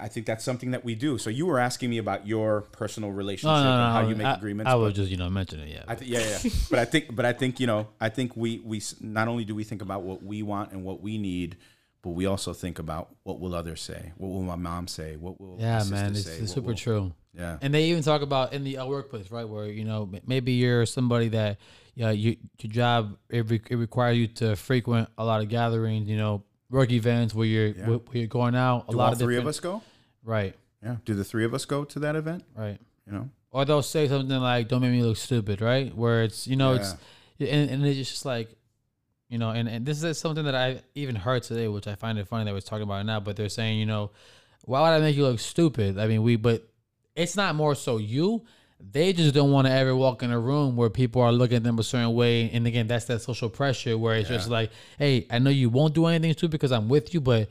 I 0.00 0.08
think 0.08 0.24
that's 0.24 0.42
something 0.42 0.70
that 0.70 0.82
we 0.82 0.94
do. 0.94 1.18
So 1.18 1.28
you 1.28 1.44
were 1.44 1.58
asking 1.58 1.90
me 1.90 1.98
about 1.98 2.26
your 2.26 2.62
personal 2.72 3.10
relationship 3.10 3.56
no, 3.56 3.64
no, 3.64 3.76
no. 3.76 3.84
and 3.84 3.92
how 3.92 4.08
you 4.08 4.16
make 4.16 4.26
I, 4.26 4.34
agreements. 4.34 4.72
I 4.72 4.76
was 4.76 4.94
just 4.94 5.10
you 5.10 5.18
know 5.18 5.28
mentioning 5.28 5.68
it. 5.68 5.74
Yeah. 5.74 5.84
I 5.86 5.94
th- 5.94 6.10
yeah, 6.10 6.20
yeah. 6.20 6.50
but 6.70 6.78
I 6.78 6.84
think, 6.86 7.14
but 7.14 7.26
I 7.26 7.34
think 7.34 7.60
you 7.60 7.66
know, 7.66 7.88
I 8.00 8.08
think 8.08 8.34
we 8.34 8.60
we 8.64 8.78
s- 8.78 8.94
not 9.02 9.28
only 9.28 9.44
do 9.44 9.54
we 9.54 9.62
think 9.62 9.82
about 9.82 10.02
what 10.02 10.22
we 10.22 10.42
want 10.42 10.72
and 10.72 10.84
what 10.84 11.02
we 11.02 11.18
need, 11.18 11.58
but 12.04 12.10
we 12.10 12.26
also 12.26 12.52
think 12.52 12.78
about 12.78 13.08
what 13.24 13.40
will 13.40 13.54
others 13.54 13.80
say, 13.80 14.12
what 14.18 14.28
will 14.28 14.42
my 14.42 14.54
mom 14.56 14.86
say, 14.86 15.16
what 15.16 15.40
will 15.40 15.56
my 15.56 15.62
yeah, 15.62 15.78
sister 15.80 15.94
man, 15.94 16.10
it's, 16.12 16.24
say, 16.24 16.36
it's 16.38 16.52
super 16.52 16.68
will- 16.68 16.74
true. 16.76 17.12
Yeah, 17.36 17.58
And 17.62 17.74
they 17.74 17.86
even 17.86 18.04
talk 18.04 18.22
about 18.22 18.52
in 18.52 18.62
the 18.62 18.78
uh, 18.78 18.86
workplace, 18.86 19.28
right, 19.32 19.48
where 19.48 19.66
you 19.66 19.84
know 19.84 20.08
maybe 20.24 20.52
you're 20.52 20.86
somebody 20.86 21.28
that 21.30 21.56
yeah, 21.96 22.10
you 22.12 22.36
your 22.60 22.70
job 22.72 23.16
it, 23.28 23.50
re- 23.50 23.60
it 23.70 23.74
requires 23.76 24.16
you 24.18 24.28
to 24.28 24.54
frequent 24.54 25.08
a 25.18 25.24
lot 25.24 25.40
of 25.42 25.48
gatherings, 25.48 26.08
you 26.08 26.16
know, 26.16 26.44
work 26.70 26.92
events 26.92 27.34
where 27.34 27.46
you're 27.46 27.68
Yeah. 27.68 27.88
where, 27.88 28.00
you're 28.12 28.28
going 28.28 28.54
out. 28.54 28.84
A 28.88 28.92
do 28.92 28.96
lot 28.98 29.06
all 29.06 29.12
of 29.14 29.18
three 29.18 29.36
of 29.36 29.46
us 29.48 29.58
go? 29.58 29.82
right, 30.22 30.54
Yeah, 30.82 30.96
do 31.04 31.14
the 31.14 31.24
three 31.24 31.44
of 31.44 31.54
us 31.54 31.64
go 31.64 31.84
to 31.84 31.98
that 32.00 32.14
event? 32.14 32.44
right. 32.54 32.78
You 33.06 33.12
know, 33.12 33.28
Or 33.50 33.64
they'll 33.64 33.82
say 33.82 34.06
something 34.08 34.38
like, 34.38 34.68
"Don't 34.68 34.80
make 34.82 34.92
me 34.92 35.02
look 35.02 35.16
stupid," 35.16 35.60
right? 35.60 35.92
Where 35.94 36.22
it's 36.22 36.46
you 36.46 36.54
know 36.56 36.74
it's 36.74 36.94
and, 37.40 37.68
and 37.70 37.84
it's 37.84 37.98
just 38.10 38.24
like 38.24 38.48
you 39.28 39.38
know 39.38 39.50
and, 39.50 39.68
and 39.68 39.86
this 39.86 40.02
is 40.02 40.18
something 40.18 40.44
that 40.44 40.54
i 40.54 40.80
even 40.94 41.14
heard 41.14 41.42
today 41.42 41.66
which 41.68 41.86
i 41.86 41.94
find 41.94 42.18
it 42.18 42.28
funny 42.28 42.44
that 42.44 42.52
we're 42.52 42.60
talking 42.60 42.82
about 42.82 43.00
it 43.00 43.04
now 43.04 43.20
but 43.20 43.36
they're 43.36 43.48
saying 43.48 43.78
you 43.78 43.86
know 43.86 44.10
why 44.62 44.80
would 44.80 44.94
i 44.96 44.98
make 45.00 45.16
you 45.16 45.22
look 45.24 45.40
stupid? 45.40 45.98
I 45.98 46.06
mean 46.06 46.22
we 46.22 46.36
but 46.36 46.66
it's 47.14 47.36
not 47.36 47.54
more 47.54 47.74
so 47.74 47.98
you. 47.98 48.44
They 48.80 49.12
just 49.12 49.34
don't 49.34 49.52
want 49.52 49.66
to 49.66 49.72
ever 49.72 49.94
walk 49.94 50.22
in 50.22 50.30
a 50.30 50.38
room 50.38 50.74
where 50.76 50.90
people 50.90 51.22
are 51.22 51.32
looking 51.32 51.58
at 51.58 51.62
them 51.62 51.78
a 51.78 51.82
certain 51.82 52.12
way 52.12 52.50
and 52.50 52.66
again 52.66 52.86
that's 52.86 53.06
that 53.06 53.20
social 53.22 53.48
pressure 53.48 53.96
where 53.96 54.16
it's 54.16 54.28
just 54.28 54.50
like 54.50 54.70
hey 54.98 55.26
i 55.30 55.38
know 55.38 55.50
you 55.50 55.70
won't 55.70 55.94
do 55.94 56.06
anything 56.06 56.32
stupid 56.32 56.52
because 56.52 56.72
i'm 56.72 56.88
with 56.88 57.14
you 57.14 57.20
but 57.20 57.48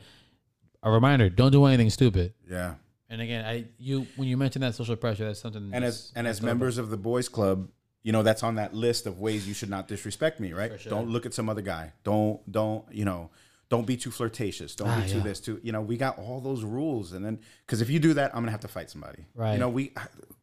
a 0.82 0.90
reminder 0.90 1.28
don't 1.30 1.50
do 1.50 1.64
anything 1.64 1.90
stupid. 1.90 2.34
Yeah. 2.48 2.74
and 3.08 3.20
again 3.20 3.44
i 3.44 3.64
you 3.78 4.06
when 4.16 4.28
you 4.28 4.36
mention 4.36 4.60
that 4.62 4.74
social 4.74 4.96
pressure 4.96 5.24
that's 5.24 5.40
something 5.40 5.70
And 5.72 5.84
as 5.84 6.12
and 6.14 6.26
as 6.28 6.40
members 6.42 6.78
of 6.78 6.90
the 6.90 6.96
boys 6.96 7.28
club, 7.28 7.68
you 8.04 8.12
know 8.12 8.22
that's 8.22 8.44
on 8.44 8.54
that 8.54 8.72
list 8.74 9.06
of 9.06 9.18
ways 9.18 9.48
you 9.48 9.54
should 9.54 9.70
not 9.70 9.88
disrespect 9.88 10.38
me, 10.38 10.52
right? 10.52 10.80
sure. 10.80 10.90
Don't 10.90 11.08
look 11.10 11.26
at 11.26 11.34
some 11.34 11.48
other 11.48 11.62
guy. 11.62 11.92
Don't 12.04 12.40
don't 12.50 12.84
you 12.92 13.04
know. 13.04 13.30
Don't 13.70 13.86
be 13.86 13.96
too 13.96 14.10
flirtatious. 14.12 14.76
Don't 14.76 14.88
Ah, 14.88 15.00
be 15.00 15.08
too 15.10 15.16
yeah. 15.16 15.22
this 15.24 15.40
too. 15.40 15.58
You 15.62 15.72
know, 15.72 15.80
we 15.80 15.96
got 15.96 16.18
all 16.18 16.40
those 16.40 16.62
rules, 16.62 17.12
and 17.12 17.24
then 17.24 17.40
because 17.66 17.80
if 17.80 17.90
you 17.90 17.98
do 17.98 18.14
that, 18.14 18.30
I'm 18.34 18.42
gonna 18.42 18.52
have 18.52 18.60
to 18.60 18.68
fight 18.68 18.90
somebody. 18.90 19.24
Right. 19.34 19.54
You 19.54 19.58
know, 19.58 19.70
we 19.70 19.92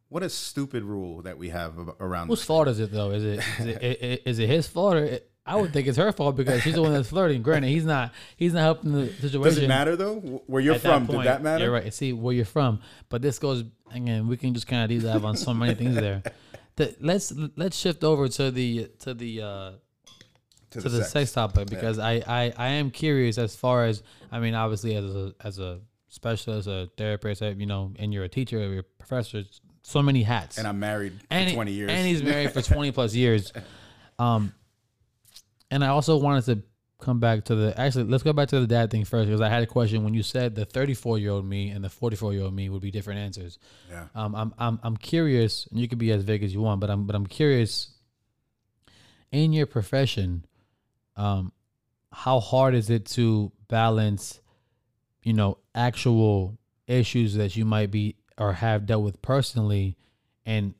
what 0.09 0.23
a 0.23 0.29
stupid 0.29 0.83
rule 0.83 1.21
that 1.21 1.37
we 1.37 1.49
have 1.49 1.73
around. 2.01 2.27
Whose 2.27 2.43
fault 2.43 2.67
is 2.67 2.79
it 2.81 2.91
though? 2.91 3.11
Is 3.11 3.23
it 3.23 3.39
is 3.59 3.65
it, 3.67 3.77
i- 3.81 4.05
i- 4.05 4.29
it 4.43 4.47
his 4.49 4.67
fault 4.67 4.95
or 4.95 5.05
it, 5.05 5.27
I 5.45 5.55
would 5.55 5.71
think 5.73 5.87
it's 5.87 5.97
her 5.97 6.11
fault 6.11 6.35
because 6.35 6.61
she's 6.61 6.75
the 6.75 6.81
one 6.81 6.93
that's 6.93 7.09
flirting. 7.09 7.41
Granted, 7.41 7.69
he's 7.69 7.85
not 7.85 8.11
he's 8.37 8.53
not 8.53 8.61
helping 8.61 8.91
the 8.91 9.07
situation. 9.13 9.41
Does 9.43 9.57
it 9.59 9.67
matter 9.67 9.95
though? 9.95 10.15
Where 10.47 10.61
you're 10.61 10.75
At 10.75 10.81
from? 10.81 11.05
point, 11.07 11.19
Did 11.19 11.27
that 11.27 11.41
matter? 11.43 11.71
Right. 11.71 11.93
See 11.93 12.11
where 12.13 12.33
you're 12.33 12.43
from, 12.45 12.81
but 13.09 13.21
this 13.21 13.37
goes 13.39 13.63
again. 13.93 14.27
We 14.27 14.35
can 14.37 14.53
just 14.53 14.67
kind 14.67 14.83
of 14.83 14.89
deep 14.89 15.03
dive 15.03 15.23
on 15.25 15.37
so 15.37 15.53
many 15.53 15.75
things 15.75 15.95
there. 15.95 16.23
The, 16.75 16.95
let's 16.99 17.33
let's 17.55 17.77
shift 17.77 18.03
over 18.03 18.27
to 18.27 18.51
the 18.51 18.89
to 18.99 19.13
the 19.13 19.41
uh, 19.41 19.71
to 20.71 20.81
the 20.81 21.03
sex, 21.03 21.33
topic 21.33 21.69
because 21.69 21.99
I, 21.99 22.23
I 22.25 22.53
I 22.57 22.67
am 22.69 22.91
curious 22.91 23.37
as 23.37 23.55
far 23.55 23.85
as 23.85 24.03
I 24.31 24.39
mean 24.39 24.55
obviously 24.55 24.95
as 24.95 25.05
a 25.05 25.33
as 25.41 25.59
a 25.59 25.81
specialist 26.07 26.67
a 26.67 26.89
therapist 26.97 27.41
you 27.41 27.65
know 27.65 27.93
and 27.99 28.13
you're 28.13 28.23
a 28.23 28.29
teacher 28.29 28.57
you're 28.57 28.79
a 28.79 28.83
professor 28.83 29.43
so 29.83 30.01
many 30.01 30.23
hats. 30.23 30.57
And 30.57 30.67
I'm 30.67 30.79
married 30.79 31.13
and 31.29 31.49
for 31.49 31.55
20 31.55 31.71
years. 31.71 31.91
and 31.91 32.07
he's 32.07 32.23
married 32.23 32.51
for 32.51 32.61
20 32.61 32.91
plus 32.91 33.13
years. 33.13 33.51
Um 34.19 34.53
and 35.71 35.83
I 35.83 35.87
also 35.87 36.17
wanted 36.17 36.43
to 36.45 36.63
come 37.01 37.19
back 37.19 37.43
to 37.45 37.55
the 37.55 37.79
actually 37.79 38.05
let's 38.05 38.23
go 38.23 38.33
back 38.33 38.47
to 38.49 38.59
the 38.59 38.67
dad 38.67 38.91
thing 38.91 39.03
first 39.03 39.27
because 39.27 39.41
I 39.41 39.49
had 39.49 39.63
a 39.63 39.67
question 39.67 40.03
when 40.03 40.13
you 40.13 40.23
said 40.23 40.55
the 40.55 40.65
34 40.65 41.17
year 41.19 41.31
old 41.31 41.45
me 41.45 41.69
and 41.69 41.83
the 41.83 41.89
44 41.89 42.33
year 42.33 42.43
old 42.43 42.53
me 42.53 42.69
would 42.69 42.81
be 42.81 42.91
different 42.91 43.19
answers 43.19 43.59
yeah. 43.89 44.05
um, 44.15 44.35
I'm 44.35 44.53
I'm 44.57 44.79
I'm 44.83 44.97
curious, 44.97 45.67
and 45.67 45.79
you 45.79 45.87
could 45.87 45.97
be 45.97 46.11
as 46.11 46.23
vague 46.23 46.43
as 46.43 46.53
you 46.53 46.61
want, 46.61 46.79
but 46.79 46.89
I'm 46.89 47.05
but 47.05 47.15
I'm 47.15 47.27
curious. 47.27 47.91
In 49.31 49.53
your 49.53 49.65
profession, 49.65 50.45
um, 51.15 51.53
how 52.11 52.41
hard 52.41 52.75
is 52.75 52.89
it 52.89 53.05
to 53.07 53.51
balance, 53.69 54.41
you 55.23 55.31
know, 55.31 55.57
actual 55.73 56.57
issues 56.85 57.35
that 57.35 57.55
you 57.55 57.63
might 57.63 57.91
be 57.91 58.17
or 58.37 58.53
have 58.53 58.85
dealt 58.85 59.03
with 59.03 59.21
personally, 59.21 59.97
and 60.45 60.73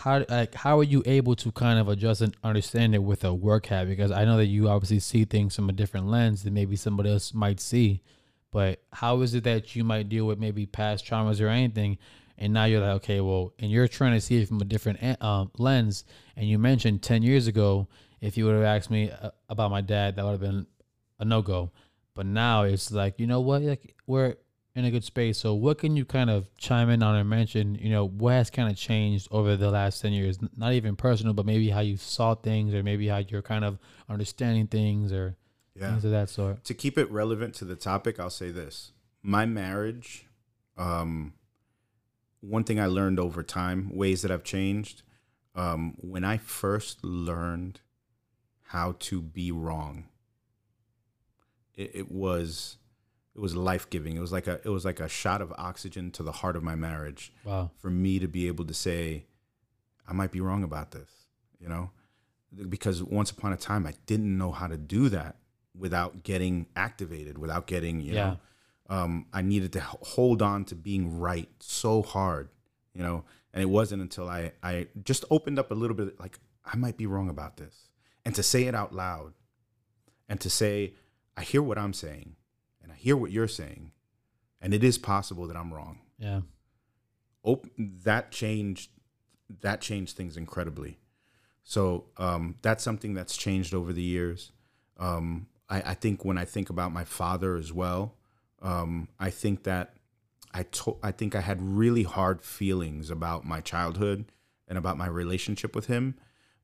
how 0.00 0.24
like 0.28 0.54
how 0.54 0.78
are 0.78 0.84
you 0.84 1.02
able 1.06 1.36
to 1.36 1.52
kind 1.52 1.78
of 1.78 1.88
adjust 1.88 2.22
and 2.22 2.34
understand 2.42 2.94
it 2.94 3.02
with 3.02 3.24
a 3.24 3.32
work 3.32 3.66
hat? 3.66 3.86
Because 3.86 4.10
I 4.10 4.24
know 4.24 4.36
that 4.38 4.46
you 4.46 4.68
obviously 4.68 4.98
see 4.98 5.24
things 5.24 5.54
from 5.54 5.68
a 5.68 5.72
different 5.72 6.08
lens 6.08 6.42
than 6.42 6.54
maybe 6.54 6.76
somebody 6.76 7.10
else 7.10 7.34
might 7.34 7.60
see. 7.60 8.02
But 8.50 8.82
how 8.92 9.20
is 9.20 9.34
it 9.34 9.44
that 9.44 9.76
you 9.76 9.84
might 9.84 10.08
deal 10.08 10.26
with 10.26 10.38
maybe 10.38 10.66
past 10.66 11.06
traumas 11.06 11.40
or 11.40 11.48
anything, 11.48 11.98
and 12.36 12.52
now 12.52 12.64
you're 12.64 12.80
like, 12.80 12.96
okay, 12.96 13.20
well, 13.20 13.52
and 13.58 13.70
you're 13.70 13.86
trying 13.88 14.14
to 14.14 14.20
see 14.20 14.42
it 14.42 14.48
from 14.48 14.60
a 14.60 14.64
different 14.64 15.02
eh, 15.02 15.16
um, 15.20 15.50
lens. 15.58 16.04
And 16.36 16.48
you 16.48 16.58
mentioned 16.58 17.02
ten 17.02 17.22
years 17.22 17.46
ago, 17.46 17.86
if 18.20 18.36
you 18.36 18.46
would 18.46 18.54
have 18.54 18.64
asked 18.64 18.90
me 18.90 19.10
uh, 19.10 19.30
about 19.48 19.70
my 19.70 19.82
dad, 19.82 20.16
that 20.16 20.24
would 20.24 20.32
have 20.32 20.40
been 20.40 20.66
a 21.18 21.24
no 21.24 21.42
go. 21.42 21.70
But 22.14 22.26
now 22.26 22.62
it's 22.62 22.90
like, 22.90 23.20
you 23.20 23.26
know 23.26 23.40
what, 23.40 23.62
like 23.62 23.94
we're 24.06 24.36
in 24.74 24.84
a 24.84 24.90
good 24.90 25.04
space. 25.04 25.38
So 25.38 25.54
what 25.54 25.78
can 25.78 25.96
you 25.96 26.04
kind 26.04 26.30
of 26.30 26.54
chime 26.56 26.90
in 26.90 27.02
on 27.02 27.16
and 27.16 27.28
mention? 27.28 27.74
You 27.74 27.90
know, 27.90 28.06
what 28.06 28.32
has 28.34 28.50
kind 28.50 28.70
of 28.70 28.76
changed 28.76 29.28
over 29.30 29.56
the 29.56 29.70
last 29.70 30.00
ten 30.00 30.12
years? 30.12 30.38
Not 30.56 30.72
even 30.74 30.96
personal, 30.96 31.32
but 31.34 31.46
maybe 31.46 31.70
how 31.70 31.80
you 31.80 31.96
saw 31.96 32.34
things, 32.34 32.72
or 32.74 32.82
maybe 32.82 33.08
how 33.08 33.18
you're 33.18 33.42
kind 33.42 33.64
of 33.64 33.78
understanding 34.08 34.66
things, 34.68 35.12
or 35.12 35.36
Yeah. 35.74 35.90
things 35.90 36.04
of 36.04 36.10
that 36.12 36.28
sort. 36.28 36.64
to 36.64 36.74
keep 36.74 36.96
it 36.98 37.10
relevant 37.10 37.54
to 37.56 37.64
the 37.64 37.76
topic, 37.76 38.18
I'll 38.20 38.30
say 38.30 38.50
this: 38.50 38.92
my 39.22 39.44
marriage. 39.46 40.26
Um, 40.76 41.34
one 42.40 42.64
thing 42.64 42.80
I 42.80 42.86
learned 42.86 43.18
over 43.20 43.42
time, 43.42 43.90
ways 43.94 44.22
that 44.22 44.30
I've 44.30 44.44
changed. 44.44 45.02
Um, 45.54 45.94
when 45.98 46.24
I 46.24 46.38
first 46.38 47.04
learned 47.04 47.80
how 48.68 48.92
to 49.00 49.20
be 49.20 49.50
wrong, 49.52 50.08
it, 51.74 51.90
it 51.94 52.10
was 52.10 52.78
it 53.34 53.40
was 53.40 53.54
life 53.54 53.88
giving. 53.90 54.16
It 54.16 54.20
was 54.20 54.32
like 54.32 54.46
a 54.46 54.60
it 54.64 54.68
was 54.70 54.84
like 54.84 55.00
a 55.00 55.08
shot 55.08 55.40
of 55.40 55.52
oxygen 55.56 56.10
to 56.12 56.22
the 56.22 56.32
heart 56.32 56.56
of 56.56 56.62
my 56.62 56.74
marriage 56.74 57.32
Wow. 57.44 57.70
for 57.78 57.90
me 57.90 58.18
to 58.18 58.28
be 58.28 58.46
able 58.48 58.64
to 58.66 58.74
say, 58.74 59.26
I 60.08 60.12
might 60.12 60.32
be 60.32 60.40
wrong 60.40 60.62
about 60.64 60.90
this, 60.90 61.10
you 61.60 61.68
know, 61.68 61.90
because 62.68 63.02
once 63.02 63.30
upon 63.30 63.52
a 63.52 63.56
time 63.56 63.86
I 63.86 63.94
didn't 64.06 64.36
know 64.36 64.50
how 64.52 64.66
to 64.66 64.76
do 64.76 65.08
that 65.10 65.36
without 65.78 66.22
getting 66.24 66.66
activated, 66.76 67.38
without 67.38 67.66
getting, 67.66 68.00
you 68.00 68.14
Yeah. 68.14 68.26
know, 68.30 68.38
um, 68.96 69.26
I 69.32 69.42
needed 69.42 69.72
to 69.74 69.80
hold 69.80 70.42
on 70.42 70.64
to 70.66 70.74
being 70.74 71.18
right 71.20 71.48
so 71.60 72.02
hard, 72.02 72.48
you 72.92 73.02
know, 73.02 73.24
and 73.54 73.62
it 73.62 73.66
wasn't 73.66 74.02
until 74.02 74.28
I, 74.28 74.52
I 74.62 74.88
just 75.04 75.24
opened 75.30 75.58
up 75.60 75.70
a 75.70 75.74
little 75.74 75.96
bit, 75.96 76.18
like 76.18 76.40
I 76.64 76.76
might 76.76 76.96
be 76.96 77.06
wrong 77.06 77.28
about 77.30 77.56
this, 77.56 77.86
and 78.24 78.34
to 78.34 78.42
say 78.42 78.64
it 78.64 78.74
out 78.74 78.92
loud, 78.92 79.32
and 80.28 80.40
to 80.40 80.50
say, 80.50 80.94
I 81.36 81.42
hear 81.42 81.62
what 81.62 81.78
I'm 81.78 81.92
saying, 81.92 82.34
hear 83.00 83.16
what 83.16 83.30
you're 83.30 83.48
saying, 83.48 83.92
and 84.60 84.74
it 84.74 84.84
is 84.84 84.98
possible 84.98 85.46
that 85.48 85.56
I'm 85.56 85.72
wrong 85.72 85.98
Yeah. 86.18 86.40
op- 87.42 87.66
that 88.04 88.30
changed 88.30 88.90
that 89.62 89.80
changed 89.80 90.16
things 90.16 90.36
incredibly. 90.36 90.98
So 91.64 92.04
um, 92.18 92.54
that's 92.62 92.84
something 92.84 93.14
that's 93.14 93.36
changed 93.36 93.74
over 93.74 93.92
the 93.92 94.02
years. 94.02 94.52
Um, 94.96 95.48
I, 95.68 95.82
I 95.92 95.94
think 95.94 96.24
when 96.24 96.38
I 96.38 96.44
think 96.44 96.70
about 96.70 96.92
my 96.92 97.04
father 97.04 97.56
as 97.56 97.72
well, 97.72 98.14
um, 98.62 99.08
I 99.18 99.30
think 99.30 99.64
that 99.64 99.94
I 100.54 100.62
to- 100.64 100.98
I 101.02 101.10
think 101.12 101.34
I 101.34 101.40
had 101.40 101.60
really 101.62 102.04
hard 102.04 102.42
feelings 102.42 103.10
about 103.10 103.44
my 103.44 103.60
childhood 103.60 104.26
and 104.68 104.78
about 104.78 104.96
my 104.98 105.06
relationship 105.08 105.74
with 105.74 105.86
him. 105.86 106.14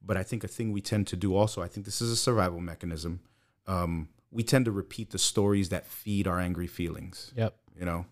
But 0.00 0.16
I 0.16 0.22
think 0.22 0.44
a 0.44 0.48
thing 0.48 0.70
we 0.70 0.80
tend 0.80 1.08
to 1.08 1.16
do 1.16 1.34
also, 1.34 1.62
I 1.62 1.68
think 1.68 1.86
this 1.86 2.00
is 2.00 2.10
a 2.12 2.16
survival 2.16 2.60
mechanism. 2.60 3.20
Um, 3.66 4.08
we 4.30 4.42
tend 4.42 4.64
to 4.64 4.70
repeat 4.70 5.10
the 5.10 5.18
stories 5.18 5.68
that 5.70 5.86
feed 5.86 6.26
our 6.26 6.40
angry 6.40 6.66
feelings. 6.66 7.32
Yep. 7.36 7.54
You 7.78 7.84
know, 7.84 8.06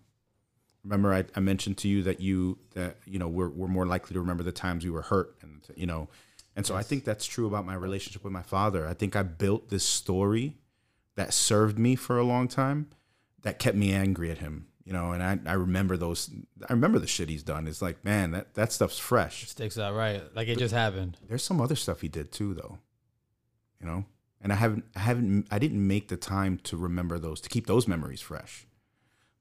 remember 0.83 1.13
I, 1.13 1.25
I 1.35 1.39
mentioned 1.39 1.77
to 1.79 1.87
you 1.87 2.03
that 2.03 2.21
you 2.21 2.57
that 2.73 2.97
you 3.05 3.19
know 3.19 3.27
we're 3.27 3.49
we're 3.49 3.67
more 3.67 3.85
likely 3.85 4.13
to 4.13 4.19
remember 4.19 4.43
the 4.43 4.51
times 4.51 4.83
we 4.83 4.91
were 4.91 5.01
hurt, 5.01 5.35
and 5.41 5.61
you 5.75 5.85
know, 5.85 6.09
and 6.55 6.65
so 6.65 6.75
I 6.75 6.83
think 6.83 7.03
that's 7.03 7.25
true 7.25 7.47
about 7.47 7.65
my 7.65 7.75
relationship 7.75 8.23
with 8.23 8.33
my 8.33 8.43
father. 8.43 8.87
I 8.87 8.93
think 8.93 9.15
I 9.15 9.23
built 9.23 9.69
this 9.69 9.83
story 9.83 10.57
that 11.15 11.33
served 11.33 11.79
me 11.79 11.95
for 11.95 12.17
a 12.17 12.23
long 12.23 12.47
time, 12.47 12.89
that 13.41 13.59
kept 13.59 13.75
me 13.75 13.93
angry 13.93 14.31
at 14.31 14.39
him. 14.39 14.67
You 14.83 14.93
know, 14.93 15.13
and 15.13 15.23
I, 15.23 15.39
I 15.49 15.53
remember 15.53 15.97
those. 15.97 16.29
I 16.69 16.73
remember 16.73 16.99
the 16.99 17.07
shit 17.07 17.27
he's 17.27 17.41
done. 17.41 17.67
It's 17.67 17.81
like, 17.81 18.05
man, 18.05 18.31
that, 18.31 18.53
that 18.53 18.71
stuff's 18.71 18.99
fresh. 18.99 19.49
Sticks 19.49 19.79
out 19.79 19.95
right. 19.95 20.21
Like 20.35 20.47
it 20.47 20.59
just 20.59 20.75
happened. 20.75 21.17
There's 21.27 21.43
some 21.43 21.59
other 21.59 21.75
stuff 21.75 22.01
he 22.01 22.07
did 22.07 22.31
too, 22.31 22.53
though. 22.53 22.77
You 23.81 23.87
know, 23.87 24.05
and 24.45 24.53
I 24.53 24.57
haven't, 24.57 24.85
I 24.95 24.99
haven't, 24.99 25.47
I 25.49 25.57
didn't 25.57 25.85
make 25.87 26.07
the 26.09 26.17
time 26.17 26.59
to 26.65 26.77
remember 26.77 27.17
those, 27.17 27.41
to 27.41 27.49
keep 27.49 27.65
those 27.65 27.87
memories 27.87 28.21
fresh. 28.21 28.67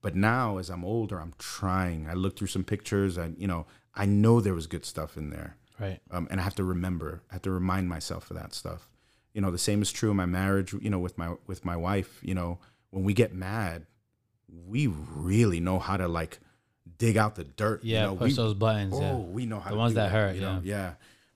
But 0.00 0.16
now, 0.16 0.56
as 0.56 0.70
I'm 0.70 0.82
older, 0.84 1.20
I'm 1.20 1.34
trying. 1.38 2.08
I 2.08 2.14
look 2.14 2.36
through 2.38 2.46
some 2.48 2.64
pictures, 2.64 3.18
and 3.18 3.36
you 3.38 3.46
know, 3.46 3.66
I 3.94 4.06
know 4.06 4.40
there 4.40 4.54
was 4.54 4.66
good 4.66 4.84
stuff 4.86 5.16
in 5.18 5.28
there, 5.28 5.56
Right. 5.78 6.00
um, 6.10 6.26
and 6.30 6.40
I 6.40 6.42
have 6.44 6.54
to 6.56 6.64
remember. 6.64 7.20
I 7.30 7.34
have 7.34 7.42
to 7.42 7.50
remind 7.50 7.88
myself 7.90 8.30
of 8.30 8.36
that 8.38 8.54
stuff. 8.54 8.88
You 9.34 9.40
know, 9.42 9.50
the 9.50 9.58
same 9.58 9.82
is 9.82 9.92
true 9.92 10.10
in 10.10 10.16
my 10.16 10.26
marriage. 10.26 10.72
You 10.80 10.88
know, 10.90 10.98
with 10.98 11.18
my 11.18 11.34
with 11.46 11.64
my 11.66 11.76
wife. 11.76 12.20
You 12.22 12.34
know, 12.34 12.58
when 12.90 13.04
we 13.04 13.12
get 13.12 13.34
mad, 13.34 13.86
we 14.48 14.86
really 14.86 15.60
know 15.60 15.78
how 15.78 15.96
to 15.98 16.08
like 16.08 16.38
dig 16.98 17.16
out 17.16 17.34
the 17.34 17.44
dirt. 17.44 17.82
Yeah. 17.84 18.00
you 18.02 18.06
know, 18.08 18.16
push 18.16 18.30
we, 18.32 18.36
those 18.36 18.54
buttons. 18.54 18.94
Oh, 18.94 19.00
yeah. 19.00 19.14
we 19.16 19.46
know 19.46 19.58
how 19.60 19.70
The 19.70 19.76
to 19.76 19.80
ones 19.80 19.92
do 19.92 19.96
that 19.96 20.10
hurt, 20.12 20.34
You 20.36 20.40
know? 20.42 20.60
yeah. 20.62 20.76
yeah. 20.76 20.92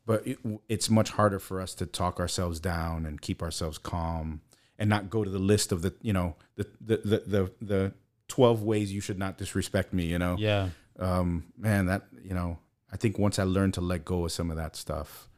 But 0.08 0.26
it, 0.26 0.38
it's 0.70 0.88
much 0.88 1.10
harder 1.10 1.38
for 1.38 1.60
us 1.60 1.74
to 1.74 1.84
talk 1.84 2.18
ourselves 2.18 2.60
down 2.60 3.04
and 3.04 3.20
keep 3.20 3.42
ourselves 3.42 3.76
calm 3.76 4.40
and 4.78 4.88
not 4.88 5.10
go 5.10 5.22
to 5.22 5.28
the 5.28 5.38
list 5.38 5.70
of 5.70 5.82
the 5.82 5.92
you 6.00 6.14
know 6.14 6.34
the 6.56 6.66
the 6.80 6.96
the 6.96 7.18
the, 7.26 7.52
the 7.60 7.92
twelve 8.26 8.62
ways 8.62 8.90
you 8.90 9.02
should 9.02 9.18
not 9.18 9.36
disrespect 9.36 9.92
me. 9.92 10.06
You 10.06 10.18
know. 10.18 10.36
Yeah. 10.38 10.70
Um, 10.98 11.52
man, 11.58 11.84
that 11.86 12.04
you 12.24 12.32
know, 12.32 12.58
I 12.90 12.96
think 12.96 13.18
once 13.18 13.38
I 13.38 13.42
learned 13.42 13.74
to 13.74 13.82
let 13.82 14.06
go 14.06 14.24
of 14.24 14.32
some 14.32 14.50
of 14.50 14.56
that 14.56 14.76
stuff, 14.76 15.28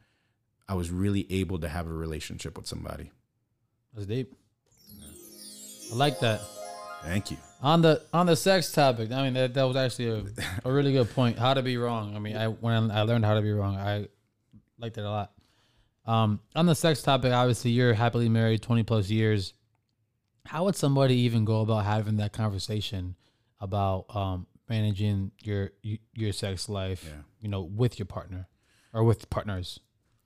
I 0.68 0.74
was 0.74 0.88
really 0.88 1.26
able 1.30 1.58
to 1.58 1.68
have 1.68 1.88
a 1.88 1.92
relationship 1.92 2.56
with 2.56 2.68
somebody. 2.68 3.10
That's 3.92 4.06
deep. 4.06 4.32
I 5.92 5.96
like 5.96 6.20
that. 6.20 6.42
Thank 7.02 7.32
you. 7.32 7.38
On 7.60 7.82
the 7.82 8.04
on 8.12 8.26
the 8.26 8.36
sex 8.36 8.70
topic, 8.70 9.10
I 9.10 9.24
mean 9.24 9.34
that, 9.34 9.54
that 9.54 9.64
was 9.64 9.74
actually 9.74 10.10
a, 10.10 10.68
a 10.68 10.72
really 10.72 10.92
good 10.92 11.10
point. 11.10 11.40
How 11.40 11.54
to 11.54 11.62
be 11.62 11.76
wrong. 11.76 12.14
I 12.14 12.20
mean, 12.20 12.36
I 12.36 12.46
when 12.46 12.92
I 12.92 13.02
learned 13.02 13.24
how 13.24 13.34
to 13.34 13.42
be 13.42 13.50
wrong, 13.50 13.74
I 13.74 14.06
liked 14.80 14.98
it 14.98 15.04
a 15.04 15.10
lot. 15.10 15.32
Um, 16.06 16.40
on 16.56 16.66
the 16.66 16.74
sex 16.74 17.02
topic, 17.02 17.32
obviously 17.32 17.70
you're 17.70 17.94
happily 17.94 18.28
married, 18.28 18.62
twenty 18.62 18.82
plus 18.82 19.10
years. 19.10 19.54
How 20.46 20.64
would 20.64 20.74
somebody 20.76 21.14
even 21.16 21.44
go 21.44 21.60
about 21.60 21.84
having 21.84 22.16
that 22.16 22.32
conversation 22.32 23.14
about 23.60 24.06
um, 24.14 24.46
managing 24.68 25.32
your 25.42 25.70
your 26.14 26.32
sex 26.32 26.68
life? 26.68 27.04
Yeah. 27.06 27.22
You 27.40 27.48
know, 27.48 27.62
with 27.62 27.98
your 27.98 28.06
partner 28.06 28.48
or 28.92 29.04
with 29.04 29.28
partners. 29.30 29.80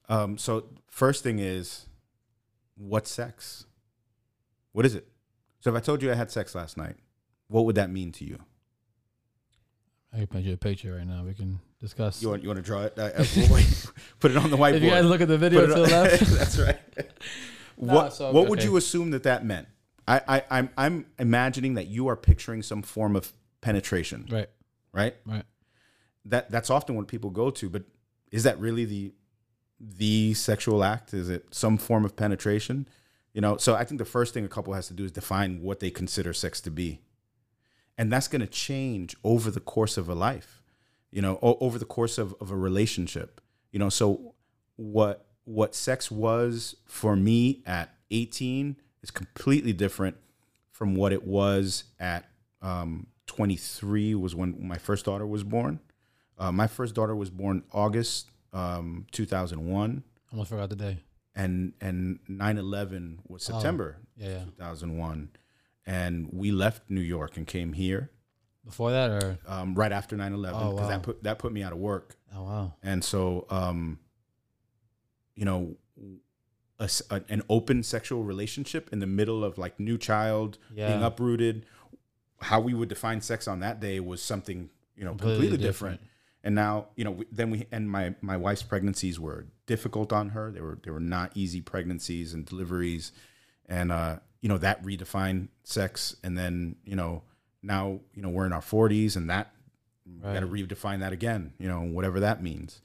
Um, 0.08 0.38
so 0.38 0.66
first 0.88 1.22
thing 1.22 1.38
is, 1.38 1.86
what 2.76 3.06
sex? 3.06 3.66
What 4.72 4.86
is 4.86 4.94
it? 4.94 5.08
So 5.60 5.70
if 5.70 5.76
I 5.76 5.80
told 5.80 6.02
you 6.02 6.12
I 6.12 6.14
had 6.14 6.30
sex 6.30 6.54
last 6.54 6.76
night, 6.76 6.96
what 7.48 7.64
would 7.64 7.76
that 7.76 7.90
mean 7.90 8.12
to 8.12 8.24
you? 8.24 8.38
I 10.12 10.18
can 10.18 10.26
paint 10.26 10.44
you 10.44 10.52
a 10.54 10.56
picture 10.56 10.94
right 10.94 11.06
now. 11.06 11.24
We 11.24 11.34
can 11.34 11.58
discuss. 11.84 12.22
You 12.22 12.30
want 12.30 12.42
you 12.42 12.48
want 12.48 12.58
to 12.58 12.62
draw 12.62 12.82
it? 12.82 12.98
Uh, 12.98 13.10
uh, 13.16 13.24
put 14.20 14.30
it 14.30 14.36
on 14.36 14.50
the 14.50 14.56
whiteboard. 14.56 14.74
if 14.76 14.82
you 14.82 14.90
guys 14.90 15.04
look 15.04 15.20
at 15.20 15.28
the 15.28 15.38
video 15.38 15.66
to 15.66 15.74
the 15.74 15.80
left, 15.80 16.20
That's 16.26 16.58
right. 16.58 16.78
No, 17.76 17.94
what 17.94 18.20
all 18.20 18.32
what 18.32 18.48
would 18.48 18.62
you 18.62 18.76
assume 18.76 19.10
that 19.10 19.24
that 19.24 19.44
meant? 19.44 19.68
I, 20.06 20.20
I 20.26 20.42
I'm 20.50 20.70
I'm 20.76 21.06
imagining 21.18 21.74
that 21.74 21.86
you 21.86 22.08
are 22.08 22.16
picturing 22.16 22.62
some 22.62 22.82
form 22.82 23.16
of 23.16 23.32
penetration, 23.60 24.26
right, 24.30 24.48
right? 24.92 25.14
right. 25.26 25.44
That 26.24 26.50
that's 26.50 26.70
often 26.70 26.96
what 26.96 27.08
people 27.08 27.30
go 27.30 27.50
to, 27.50 27.70
but 27.70 27.84
is 28.30 28.42
that 28.44 28.58
really 28.58 28.84
the 28.84 29.12
the 29.80 30.34
sexual 30.34 30.82
act? 30.82 31.14
Is 31.14 31.28
it 31.28 31.46
some 31.54 31.78
form 31.78 32.04
of 32.04 32.16
penetration? 32.16 32.88
You 33.32 33.40
know, 33.40 33.56
so 33.56 33.74
I 33.74 33.84
think 33.84 33.98
the 33.98 34.04
first 34.04 34.32
thing 34.32 34.44
a 34.44 34.48
couple 34.48 34.72
has 34.74 34.86
to 34.88 34.94
do 34.94 35.04
is 35.04 35.12
define 35.12 35.60
what 35.60 35.80
they 35.80 35.90
consider 35.90 36.32
sex 36.32 36.60
to 36.62 36.70
be. 36.70 37.00
And 37.98 38.12
that's 38.12 38.28
going 38.28 38.40
to 38.40 38.46
change 38.46 39.16
over 39.24 39.50
the 39.50 39.60
course 39.60 39.96
of 39.96 40.08
a 40.08 40.14
life, 40.14 40.62
you 41.14 41.22
know, 41.22 41.38
o- 41.42 41.56
over 41.60 41.78
the 41.78 41.84
course 41.96 42.18
of, 42.18 42.34
of 42.40 42.50
a 42.50 42.56
relationship. 42.56 43.40
You 43.72 43.78
know, 43.78 43.88
so 43.88 44.34
what 44.76 45.16
what 45.44 45.74
sex 45.74 46.10
was 46.10 46.74
for 46.86 47.14
me 47.16 47.62
at 47.66 47.94
18 48.10 48.76
is 49.02 49.10
completely 49.10 49.72
different 49.72 50.16
from 50.70 50.94
what 50.96 51.12
it 51.12 51.24
was 51.26 51.84
at 52.00 52.28
um, 52.62 53.06
23 53.26 54.14
was 54.14 54.34
when 54.34 54.56
my 54.66 54.78
first 54.78 55.04
daughter 55.04 55.26
was 55.26 55.44
born. 55.44 55.80
Uh, 56.38 56.50
my 56.50 56.66
first 56.66 56.94
daughter 56.94 57.14
was 57.14 57.30
born 57.30 57.62
August 57.72 58.30
um, 58.52 59.06
2001 59.12 60.02
Almost 60.32 60.50
forgot 60.50 60.68
the 60.70 60.76
day. 60.76 60.98
and 61.36 61.74
and 61.80 62.18
9/11 62.28 63.18
was 63.28 63.42
September 63.44 63.98
Yeah, 64.16 64.28
yeah. 64.28 64.44
2001 64.44 65.28
and 65.86 66.28
we 66.32 66.50
left 66.52 66.88
New 66.90 67.00
York 67.16 67.36
and 67.36 67.46
came 67.46 67.72
here 67.74 68.10
Before 68.64 68.90
that, 68.92 69.10
or 69.10 69.38
um, 69.46 69.74
right 69.74 69.92
after 69.92 70.16
9/11 70.16 70.42
because 70.42 70.54
Oh, 70.62 70.74
wow. 70.74 70.88
that 70.88 71.02
put 71.02 71.22
that 71.22 71.38
put 71.38 71.52
me 71.52 71.62
out 71.62 71.72
of 71.72 71.78
work 71.78 72.16
oh 72.34 72.42
wow, 72.44 72.74
and 72.82 73.04
so 73.04 73.46
um, 73.50 73.98
you 75.34 75.44
know 75.44 75.76
a 76.78 76.88
a 77.10 77.22
an 77.28 77.42
open 77.48 77.82
sexual 77.82 78.22
relationship 78.24 78.92
in 78.92 78.98
the 79.00 79.06
middle 79.06 79.44
of 79.44 79.58
like 79.58 79.78
new 79.78 79.98
child 79.98 80.58
Yeah. 80.74 80.88
being 80.88 81.02
uprooted 81.02 81.66
how 82.40 82.60
we 82.60 82.74
would 82.74 82.88
define 82.88 83.20
sex 83.20 83.46
on 83.48 83.60
that 83.60 83.80
day 83.80 84.00
was 84.00 84.22
something 84.22 84.70
you 84.96 85.04
know 85.04 85.10
Completely 85.10 85.34
completely, 85.36 85.56
different. 85.58 86.00
different. 86.00 86.10
and 86.42 86.54
now 86.54 86.86
you 86.96 87.04
know 87.04 87.10
we, 87.12 87.26
then 87.30 87.50
we 87.50 87.66
and 87.70 87.88
my 87.90 88.14
my 88.20 88.36
wife's 88.36 88.62
pregnancies 88.62 89.20
were 89.20 89.46
difficult 89.66 90.12
on 90.12 90.30
her 90.30 90.50
they 90.50 90.60
were 90.60 90.78
they 90.82 90.90
were 90.90 91.00
not 91.00 91.30
easy 91.34 91.60
pregnancies 91.60 92.32
and 92.34 92.44
deliveries 92.46 93.12
and 93.66 93.90
uh 93.92 94.16
you 94.40 94.48
know 94.48 94.58
that 94.58 94.82
redefined 94.84 95.48
sex 95.64 96.16
and 96.24 96.36
then 96.36 96.76
you 96.84 96.96
know 96.96 97.22
now 97.64 98.00
you 98.14 98.22
know 98.22 98.28
we're 98.28 98.46
in 98.46 98.52
our 98.52 98.60
40s 98.60 99.16
and 99.16 99.28
that 99.30 99.52
we 100.06 100.20
got 100.34 100.40
to 100.40 100.46
redefine 100.46 101.00
that 101.00 101.12
again 101.12 101.52
you 101.58 101.66
know 101.68 101.80
whatever 101.80 102.20
that 102.20 102.42
means 102.42 102.80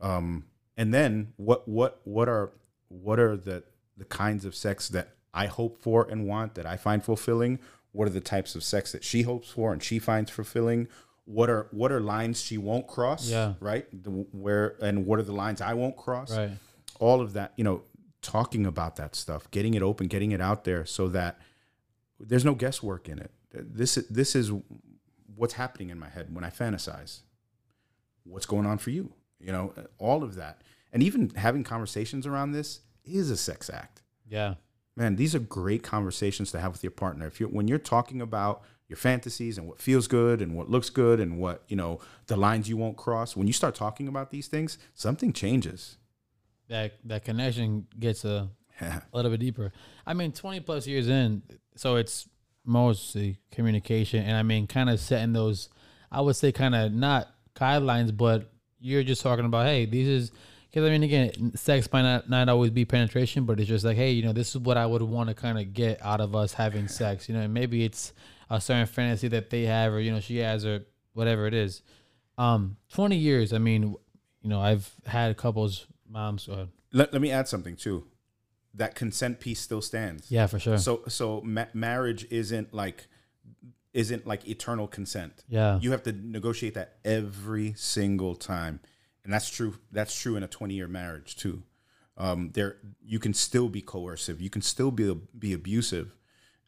um 0.00 0.44
and 0.76 0.94
then 0.94 1.32
what 1.36 1.66
what 1.68 2.00
what 2.04 2.28
are 2.28 2.52
what 2.88 3.18
are 3.18 3.36
the 3.36 3.62
the 3.96 4.04
kinds 4.04 4.44
of 4.44 4.54
sex 4.54 4.88
that 4.88 5.08
I 5.34 5.46
hope 5.46 5.80
for 5.82 6.08
and 6.10 6.26
want 6.26 6.54
that 6.54 6.66
I 6.66 6.76
find 6.76 7.04
fulfilling 7.04 7.58
what 7.92 8.06
are 8.08 8.12
the 8.12 8.20
types 8.20 8.54
of 8.54 8.62
sex 8.64 8.92
that 8.92 9.04
she 9.04 9.22
hopes 9.22 9.50
for 9.50 9.72
and 9.72 9.82
she 9.82 9.98
finds 9.98 10.30
fulfilling 10.30 10.86
what 11.24 11.50
are 11.50 11.66
what 11.70 11.90
are 11.92 12.00
lines 12.00 12.40
she 12.42 12.56
won't 12.56 12.86
cross 12.86 13.28
Yeah. 13.28 13.54
right 13.60 13.86
the, 14.04 14.10
where 14.10 14.76
and 14.82 15.06
what 15.06 15.18
are 15.18 15.22
the 15.24 15.32
lines 15.34 15.60
I 15.60 15.74
won't 15.74 15.96
cross 15.96 16.36
right? 16.36 16.52
all 16.98 17.20
of 17.20 17.32
that, 17.34 17.52
you 17.56 17.64
know, 17.64 17.82
talking 18.22 18.66
about 18.66 18.96
that 18.96 19.14
stuff, 19.16 19.50
getting 19.50 19.72
it 19.74 19.82
open, 19.82 20.06
getting 20.06 20.32
it 20.32 20.40
out 20.40 20.64
there 20.64 20.84
so 20.84 21.08
that 21.08 21.38
there's 22.18 22.44
no 22.44 22.54
guesswork 22.54 23.08
in 23.08 23.18
it. 23.18 23.30
This 23.52 23.96
is 23.96 24.08
this 24.08 24.34
is 24.36 24.52
what's 25.34 25.54
happening 25.54 25.90
in 25.90 25.98
my 25.98 26.08
head 26.08 26.34
when 26.34 26.44
I 26.44 26.50
fantasize. 26.50 27.20
What's 28.24 28.46
going 28.46 28.66
on 28.66 28.78
for 28.78 28.90
you? 28.90 29.12
You 29.40 29.52
know, 29.52 29.74
all 29.98 30.22
of 30.22 30.34
that. 30.36 30.60
And 30.92 31.02
even 31.02 31.30
having 31.30 31.64
conversations 31.64 32.26
around 32.26 32.52
this 32.52 32.80
is 33.04 33.30
a 33.30 33.36
sex 33.36 33.70
act. 33.70 34.02
Yeah, 34.28 34.54
Man, 34.96 35.16
these 35.16 35.34
are 35.34 35.38
great 35.38 35.82
conversations 35.82 36.50
to 36.52 36.60
have 36.60 36.72
with 36.72 36.84
your 36.84 36.90
partner. 36.90 37.26
If 37.26 37.40
you're 37.40 37.48
when 37.48 37.68
you're 37.68 37.78
talking 37.78 38.20
about 38.20 38.62
your 38.88 38.96
fantasies 38.96 39.56
and 39.56 39.66
what 39.68 39.80
feels 39.80 40.08
good 40.08 40.42
and 40.42 40.54
what 40.54 40.68
looks 40.68 40.90
good 40.90 41.20
and 41.20 41.38
what, 41.38 41.62
you 41.68 41.76
know, 41.76 42.00
the 42.26 42.36
lines 42.36 42.68
you 42.68 42.76
won't 42.76 42.96
cross, 42.96 43.36
when 43.36 43.46
you 43.46 43.52
start 43.52 43.74
talking 43.74 44.08
about 44.08 44.30
these 44.30 44.48
things, 44.48 44.78
something 44.94 45.32
changes. 45.32 45.96
that 46.68 46.94
that 47.04 47.24
connection 47.24 47.86
gets 47.98 48.24
a 48.24 48.50
a 48.80 49.02
little 49.12 49.30
bit 49.30 49.40
deeper. 49.40 49.72
I 50.06 50.12
mean, 50.14 50.32
twenty 50.32 50.60
plus 50.60 50.86
years 50.86 51.08
in, 51.08 51.42
so 51.76 51.96
it's 51.96 52.28
mostly 52.64 53.38
communication, 53.50 54.24
and 54.24 54.36
I 54.36 54.42
mean, 54.42 54.66
kind 54.66 54.90
of 54.90 55.00
setting 55.00 55.32
those. 55.32 55.68
I 56.12 56.20
would 56.20 56.36
say, 56.36 56.50
kind 56.52 56.74
of 56.74 56.92
not 56.92 57.28
guidelines, 57.54 58.16
but 58.16 58.50
you're 58.80 59.02
just 59.02 59.22
talking 59.22 59.44
about, 59.44 59.66
hey, 59.66 59.86
these 59.86 60.08
is 60.08 60.32
because 60.70 60.86
I 60.86 60.90
mean, 60.90 61.02
again, 61.02 61.56
sex 61.56 61.88
might 61.92 62.02
not 62.02 62.30
not 62.30 62.48
always 62.48 62.70
be 62.70 62.84
penetration, 62.84 63.44
but 63.44 63.58
it's 63.58 63.68
just 63.68 63.84
like, 63.84 63.96
hey, 63.96 64.12
you 64.12 64.22
know, 64.22 64.32
this 64.32 64.50
is 64.50 64.58
what 64.58 64.76
I 64.76 64.86
would 64.86 65.02
want 65.02 65.28
to 65.28 65.34
kind 65.34 65.58
of 65.58 65.74
get 65.74 66.00
out 66.02 66.20
of 66.20 66.34
us 66.34 66.52
having 66.52 66.88
sex, 66.88 67.28
you 67.28 67.34
know, 67.34 67.42
and 67.42 67.52
maybe 67.52 67.84
it's 67.84 68.12
a 68.48 68.60
certain 68.60 68.86
fantasy 68.86 69.28
that 69.28 69.50
they 69.50 69.64
have, 69.64 69.92
or 69.92 70.00
you 70.00 70.12
know, 70.12 70.20
she 70.20 70.38
has, 70.38 70.64
or 70.64 70.84
whatever 71.12 71.46
it 71.46 71.54
is. 71.54 71.82
Um, 72.38 72.76
twenty 72.92 73.16
years. 73.16 73.52
I 73.52 73.58
mean, 73.58 73.94
you 74.42 74.48
know, 74.48 74.60
I've 74.60 74.90
had 75.06 75.36
couples, 75.36 75.86
moms. 76.08 76.48
Let, 76.92 77.12
let 77.12 77.20
me 77.20 77.30
add 77.30 77.48
something 77.48 77.76
too. 77.76 78.04
That 78.74 78.94
consent 78.94 79.40
piece 79.40 79.60
still 79.60 79.82
stands. 79.82 80.30
yeah, 80.30 80.46
for 80.46 80.58
sure. 80.58 80.78
So 80.78 81.02
so 81.08 81.40
ma- 81.42 81.66
marriage 81.74 82.26
isn't 82.30 82.72
like 82.72 83.08
isn't 83.92 84.26
like 84.26 84.46
eternal 84.46 84.86
consent. 84.86 85.44
Yeah. 85.48 85.78
You 85.80 85.90
have 85.90 86.04
to 86.04 86.12
negotiate 86.12 86.74
that 86.74 86.98
every 87.04 87.74
single 87.76 88.36
time. 88.36 88.78
And 89.24 89.32
that's 89.32 89.50
true. 89.50 89.74
That's 89.90 90.18
true 90.18 90.36
in 90.36 90.42
a 90.44 90.48
20 90.48 90.74
year 90.74 90.86
marriage 90.88 91.34
too. 91.36 91.64
Um, 92.16 92.50
there, 92.52 92.76
you 93.04 93.18
can 93.18 93.34
still 93.34 93.68
be 93.68 93.80
coercive. 93.82 94.40
You 94.40 94.50
can 94.50 94.62
still 94.62 94.90
be 94.90 95.12
be 95.38 95.52
abusive, 95.52 96.14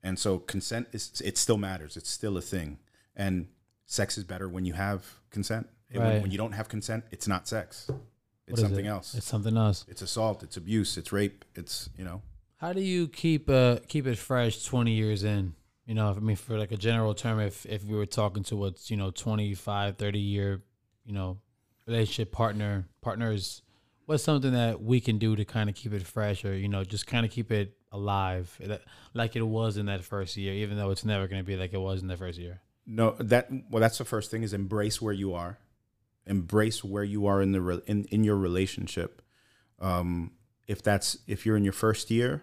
and 0.03 0.19
so 0.19 0.39
consent 0.39 0.89
is 0.93 1.21
it 1.25 1.37
still 1.39 1.59
matters. 1.59 1.97
It's 1.97 2.11
still 2.11 2.37
a 2.39 2.43
thing, 2.43 2.79
and 3.15 3.47
sex 3.87 4.17
is 4.19 4.25
better 4.25 4.49
when 4.49 4.65
you 4.65 4.73
have 4.73 5.05
consent. 5.31 5.69
And 5.91 6.03
when, 6.03 6.13
Right. 6.15 6.23
when 6.23 6.31
you 6.31 6.39
don't 6.39 6.53
have 6.53 6.69
consent, 6.71 7.05
it's 7.11 7.29
not 7.29 7.47
sex. 7.47 7.91
It's 8.47 8.61
something 8.61 8.87
it? 8.87 8.89
else. 8.89 9.15
It's 9.15 9.27
something 9.27 9.57
else. 9.57 9.85
It's 9.89 10.03
assault. 10.03 10.43
It's 10.43 10.57
abuse. 10.57 10.97
It's 10.97 11.13
rape. 11.13 11.45
It's 11.55 11.89
you 11.97 12.05
know. 12.05 12.23
How 12.57 12.73
do 12.73 12.81
you 12.81 13.09
keep 13.09 13.49
uh 13.49 13.79
keep 13.89 14.07
it 14.07 14.19
fresh 14.19 14.65
20 14.65 14.93
years 14.93 15.25
in? 15.25 15.55
You 15.87 15.95
know, 15.95 16.11
I 16.11 16.19
mean 16.21 16.37
for 16.37 16.59
like 16.59 16.73
a 16.73 16.77
general 16.77 17.15
term 17.15 17.41
if 17.41 17.67
if 17.67 17.85
we 17.85 17.97
were 17.97 18.07
talking 18.07 18.43
to 18.45 18.57
what's, 18.57 18.91
you 18.91 18.97
know, 18.97 19.11
25, 19.11 19.97
30 19.97 20.19
year, 20.19 20.63
you 21.05 21.13
know, 21.13 21.39
relationship 21.87 22.33
partner 22.33 22.87
partners, 23.01 23.63
what's 24.07 24.23
something 24.23 24.53
that 24.53 24.81
we 24.81 25.01
can 25.01 25.19
do 25.19 25.35
to 25.37 25.45
kind 25.45 25.69
of 25.69 25.75
keep 25.75 25.93
it 25.93 26.03
fresh 26.03 26.45
or, 26.45 26.55
you 26.55 26.69
know, 26.69 26.85
just 26.85 27.07
kind 27.07 27.27
of 27.27 27.33
keep 27.33 27.51
it 27.51 27.77
alive 27.91 28.59
like 29.13 29.37
it 29.37 29.43
was 29.43 29.77
in 29.77 29.85
that 29.87 30.03
first 30.03 30.35
year 30.39 30.55
even 30.55 30.79
though 30.79 30.91
it's 30.91 31.05
never 31.05 31.29
going 31.29 31.41
to 31.41 31.47
be 31.47 31.57
like 31.57 31.75
it 31.75 31.81
was 31.81 32.01
in 32.01 32.09
the 32.09 32.17
first 32.17 32.39
year. 32.39 32.63
No, 32.87 33.15
that 33.19 33.49
well, 33.71 33.81
that's 33.81 33.99
the 33.99 34.05
first 34.05 34.31
thing 34.31 34.43
is 34.43 34.53
embrace 34.53 35.01
where 35.01 35.13
you 35.13 35.35
are, 35.35 35.59
embrace 36.27 36.85
where 36.85 37.05
you 37.05 37.27
are 37.27 37.43
in 37.43 37.53
the 37.53 37.61
re- 37.61 37.83
in 37.87 38.05
in 38.05 38.25
your 38.25 38.37
relationship. 38.37 39.23
Um, 39.81 40.33
if 40.69 40.83
that's 40.83 41.19
if 41.27 41.45
you're 41.45 41.57
in 41.57 41.65
your 41.65 41.73
first 41.73 42.11
year, 42.11 42.43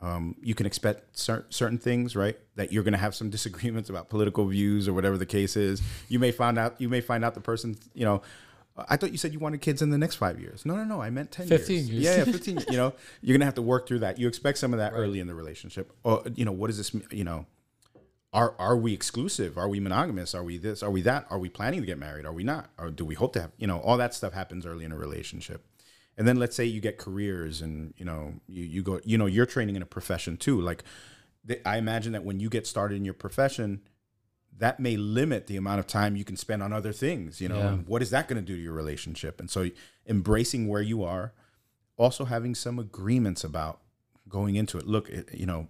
um, 0.00 0.34
you 0.42 0.54
can 0.54 0.66
expect 0.66 1.16
cer- 1.16 1.46
certain 1.48 1.78
things, 1.78 2.16
right? 2.16 2.36
That 2.56 2.72
you're 2.72 2.82
going 2.82 2.92
to 2.92 2.98
have 2.98 3.14
some 3.14 3.30
disagreements 3.36 3.88
about 3.88 4.08
political 4.08 4.46
views 4.46 4.88
or 4.88 4.92
whatever 4.92 5.16
the 5.16 5.26
case 5.26 5.56
is. 5.56 5.80
You 6.08 6.18
may 6.18 6.32
find 6.32 6.58
out 6.58 6.80
you 6.80 6.88
may 6.88 7.00
find 7.00 7.24
out 7.24 7.34
the 7.34 7.40
person, 7.40 7.76
you 7.94 8.04
know. 8.04 8.22
I 8.88 8.96
thought 8.96 9.12
you 9.12 9.18
said 9.18 9.34
you 9.34 9.38
wanted 9.38 9.60
kids 9.60 9.82
in 9.82 9.90
the 9.90 9.98
next 9.98 10.14
five 10.16 10.40
years. 10.40 10.64
No, 10.64 10.74
no, 10.74 10.84
no. 10.84 11.02
I 11.02 11.10
meant 11.10 11.30
ten 11.30 11.46
15 11.46 11.88
years. 11.88 11.90
Yeah, 11.90 12.16
yeah, 12.16 12.24
fifteen. 12.32 12.58
you 12.70 12.78
know, 12.78 12.94
you're 13.20 13.36
gonna 13.36 13.44
have 13.44 13.56
to 13.56 13.62
work 13.62 13.86
through 13.86 13.98
that. 13.98 14.18
You 14.18 14.28
expect 14.28 14.56
some 14.56 14.72
of 14.72 14.78
that 14.78 14.92
early 14.94 15.20
in 15.20 15.26
the 15.26 15.34
relationship. 15.34 15.92
Or 16.04 16.22
you 16.34 16.46
know, 16.46 16.52
what 16.52 16.68
does 16.68 16.78
this? 16.78 16.90
You 17.10 17.24
know, 17.24 17.44
are 18.32 18.54
are 18.58 18.76
we 18.76 18.92
exclusive? 18.94 19.58
Are 19.58 19.68
we 19.68 19.78
monogamous? 19.80 20.34
Are 20.34 20.42
we 20.42 20.56
this? 20.58 20.82
Are 20.82 20.90
we 20.90 21.02
that? 21.02 21.26
Are 21.30 21.38
we 21.38 21.48
planning 21.48 21.80
to 21.80 21.86
get 21.86 21.98
married? 21.98 22.24
Are 22.24 22.32
we 22.32 22.44
not? 22.44 22.70
Or 22.78 22.90
do 22.90 23.04
we 23.04 23.14
hope 23.14 23.32
to 23.34 23.40
have? 23.42 23.52
You 23.58 23.66
know, 23.66 23.78
all 23.80 23.96
that 23.98 24.14
stuff 24.14 24.32
happens 24.32 24.64
early 24.64 24.84
in 24.84 24.92
a 24.92 24.96
relationship. 24.96 25.66
And 26.16 26.26
then 26.28 26.36
let's 26.36 26.54
say 26.56 26.64
you 26.64 26.80
get 26.80 26.98
careers, 26.98 27.62
and 27.62 27.94
you 27.96 28.04
know, 28.04 28.34
you 28.46 28.64
you 28.64 28.82
go, 28.82 29.00
you 29.04 29.16
know, 29.18 29.26
you're 29.26 29.46
training 29.46 29.76
in 29.76 29.82
a 29.82 29.86
profession 29.86 30.36
too. 30.36 30.60
Like, 30.60 30.82
the, 31.44 31.66
I 31.68 31.76
imagine 31.78 32.12
that 32.12 32.24
when 32.24 32.38
you 32.40 32.48
get 32.48 32.66
started 32.66 32.96
in 32.96 33.04
your 33.04 33.14
profession, 33.14 33.80
that 34.58 34.78
may 34.78 34.96
limit 34.96 35.46
the 35.46 35.56
amount 35.56 35.80
of 35.80 35.86
time 35.86 36.16
you 36.16 36.24
can 36.24 36.36
spend 36.36 36.62
on 36.62 36.72
other 36.72 36.92
things. 36.92 37.40
You 37.40 37.48
know, 37.48 37.58
Yeah. 37.58 37.72
and 37.72 37.86
what 37.86 38.02
is 38.02 38.10
that 38.10 38.28
going 38.28 38.36
to 38.42 38.46
do 38.46 38.56
to 38.56 38.62
your 38.62 38.74
relationship? 38.74 39.40
And 39.40 39.50
so, 39.50 39.70
embracing 40.06 40.68
where 40.68 40.82
you 40.82 41.02
are, 41.02 41.32
also 41.96 42.26
having 42.26 42.54
some 42.54 42.78
agreements 42.78 43.42
about 43.44 43.80
going 44.28 44.56
into 44.56 44.76
it. 44.78 44.86
Look, 44.86 45.08
it, 45.08 45.30
you 45.32 45.46
know, 45.46 45.68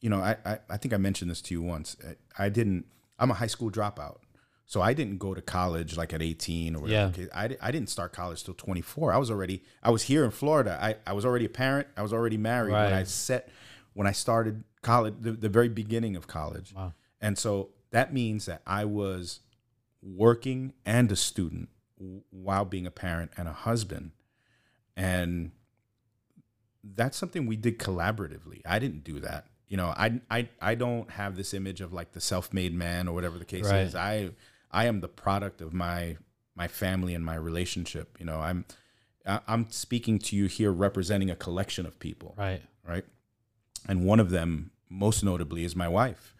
you 0.00 0.08
know, 0.10 0.20
I, 0.20 0.36
I, 0.44 0.58
I 0.70 0.76
think 0.76 0.94
I 0.94 0.96
mentioned 0.96 1.30
this 1.30 1.40
to 1.42 1.54
you 1.54 1.62
once. 1.62 1.96
I- 2.06 2.44
I 2.44 2.48
didn't, 2.48 2.86
I'm 3.18 3.30
a 3.30 3.34
high 3.34 3.46
school 3.48 3.70
dropout. 3.70 4.18
So 4.66 4.82
I 4.82 4.92
didn't 4.92 5.16
go 5.18 5.32
to 5.34 5.40
college 5.40 5.96
like 5.96 6.12
at 6.12 6.20
18 6.22 6.76
or 6.76 6.82
whatever. 6.82 7.20
Yeah. 7.22 7.26
I, 7.34 7.56
I 7.60 7.70
didn't 7.70 7.88
start 7.88 8.12
college 8.12 8.44
till 8.44 8.52
24. 8.54 9.12
I 9.12 9.16
was 9.16 9.30
already, 9.30 9.62
I 9.82 9.90
was 9.90 10.02
here 10.02 10.24
in 10.26 10.30
Florida. 10.30 10.78
I, 10.80 10.96
I 11.06 11.14
was 11.14 11.24
already 11.24 11.46
a 11.46 11.48
parent. 11.48 11.88
I 11.96 12.02
was 12.02 12.12
already 12.12 12.36
married 12.36 12.72
when 12.72 12.92
I 12.92 13.02
set, 13.04 13.48
when 13.94 14.06
I 14.06 14.12
started 14.12 14.64
college, 14.82 15.14
the, 15.20 15.32
the 15.32 15.48
very 15.48 15.70
beginning 15.70 16.16
of 16.16 16.26
college. 16.26 16.74
Wow. 16.76 16.92
And 17.20 17.38
so 17.38 17.70
that 17.92 18.12
means 18.12 18.44
that 18.44 18.60
I 18.66 18.84
was 18.84 19.40
working 20.02 20.74
and 20.84 21.10
a 21.10 21.16
student 21.16 21.70
while 22.30 22.66
being 22.66 22.86
a 22.86 22.90
parent 22.92 23.30
and 23.38 23.48
a 23.48 23.52
husband. 23.52 24.12
And 24.96 25.50
that's 26.84 27.16
something 27.16 27.46
we 27.46 27.56
did 27.56 27.78
collaboratively. 27.78 28.60
I 28.66 28.78
didn't 28.78 29.02
do 29.04 29.18
that. 29.20 29.46
You 29.68 29.76
know, 29.76 29.88
I 29.88 30.20
I 30.30 30.48
I 30.60 30.74
don't 30.74 31.10
have 31.10 31.36
this 31.36 31.52
image 31.54 31.80
of 31.80 31.92
like 31.92 32.12
the 32.12 32.20
self-made 32.20 32.74
man 32.74 33.06
or 33.08 33.14
whatever 33.14 33.38
the 33.38 33.44
case 33.44 33.64
Right. 33.66 33.80
is. 33.82 33.94
I 33.94 34.30
I 34.70 34.86
am 34.86 35.00
the 35.00 35.08
product 35.08 35.60
of 35.60 35.72
my 35.74 36.16
my 36.54 36.68
family 36.68 37.14
and 37.14 37.24
my 37.24 37.34
relationship. 37.36 38.16
You 38.18 38.26
know, 38.26 38.40
I'm 38.40 38.64
I'm 39.26 39.70
speaking 39.70 40.18
to 40.20 40.36
you 40.36 40.46
here 40.46 40.72
representing 40.72 41.30
a 41.30 41.36
collection 41.36 41.84
of 41.84 41.98
people 41.98 42.34
Right. 42.38 42.62
right? 42.86 43.04
And 43.86 44.04
one 44.04 44.20
of 44.20 44.30
them, 44.30 44.70
most 44.88 45.22
notably, 45.22 45.64
is 45.64 45.76
my 45.76 45.88
wife. 45.88 46.34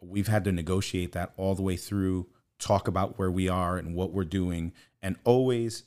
We've 0.00 0.28
had 0.28 0.44
to 0.44 0.52
negotiate 0.52 1.12
that 1.12 1.32
all 1.36 1.56
the 1.56 1.62
way 1.62 1.76
through, 1.76 2.28
talk 2.60 2.86
about 2.86 3.18
where 3.18 3.30
we 3.30 3.48
are 3.48 3.76
and 3.76 3.94
what 3.94 4.12
we're 4.12 4.24
doing, 4.24 4.72
and 5.02 5.16
always, 5.24 5.82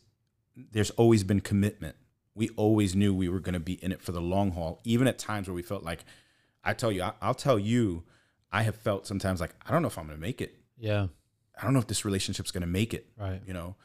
there's 0.55 0.89
always 0.91 1.23
been 1.23 1.39
commitment. 1.39 1.95
We 2.35 2.49
always 2.57 2.95
knew 2.95 3.13
we 3.13 3.29
were 3.29 3.39
going 3.39 3.53
to 3.53 3.59
be 3.59 3.73
in 3.83 3.91
it 3.93 4.01
for 4.01 4.11
the 4.11 4.21
long 4.21 4.51
haul, 4.51 4.81
even 4.83 5.07
at 5.07 5.17
times 5.17 5.47
where 5.47 5.55
we 5.55 5.61
felt 5.61 5.83
like, 5.83 6.03
I 6.63 6.73
tell 6.73 6.91
you, 6.91 7.03
I, 7.03 7.13
I'll 7.21 7.33
tell 7.33 7.57
you, 7.59 8.03
I 8.51 8.63
have 8.63 8.75
felt 8.75 9.07
sometimes 9.07 9.39
like, 9.41 9.55
I 9.65 9.71
don't 9.71 9.81
know 9.81 9.87
if 9.87 9.97
I'm 9.97 10.05
going 10.07 10.17
to 10.17 10.21
make 10.21 10.41
it. 10.41 10.55
Yeah. 10.77 11.07
I 11.59 11.63
don't 11.63 11.73
know 11.73 11.79
if 11.79 11.87
this 11.87 12.05
relationship's 12.05 12.51
going 12.51 12.61
to 12.61 12.67
make 12.67 12.93
it 12.93 13.07
Right. 13.19 13.41
you 13.45 13.53
know 13.53 13.75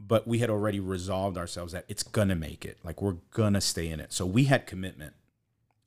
but 0.00 0.28
we 0.28 0.38
had 0.38 0.48
already 0.48 0.78
resolved 0.78 1.36
ourselves 1.36 1.72
that 1.72 1.84
it's 1.88 2.04
gonna 2.04 2.36
make 2.36 2.64
it 2.64 2.78
like 2.84 3.02
we're 3.02 3.16
gonna 3.32 3.60
stay 3.60 3.88
in 3.88 3.98
it 3.98 4.12
so 4.12 4.24
we 4.24 4.44
had 4.44 4.64
commitment 4.64 5.12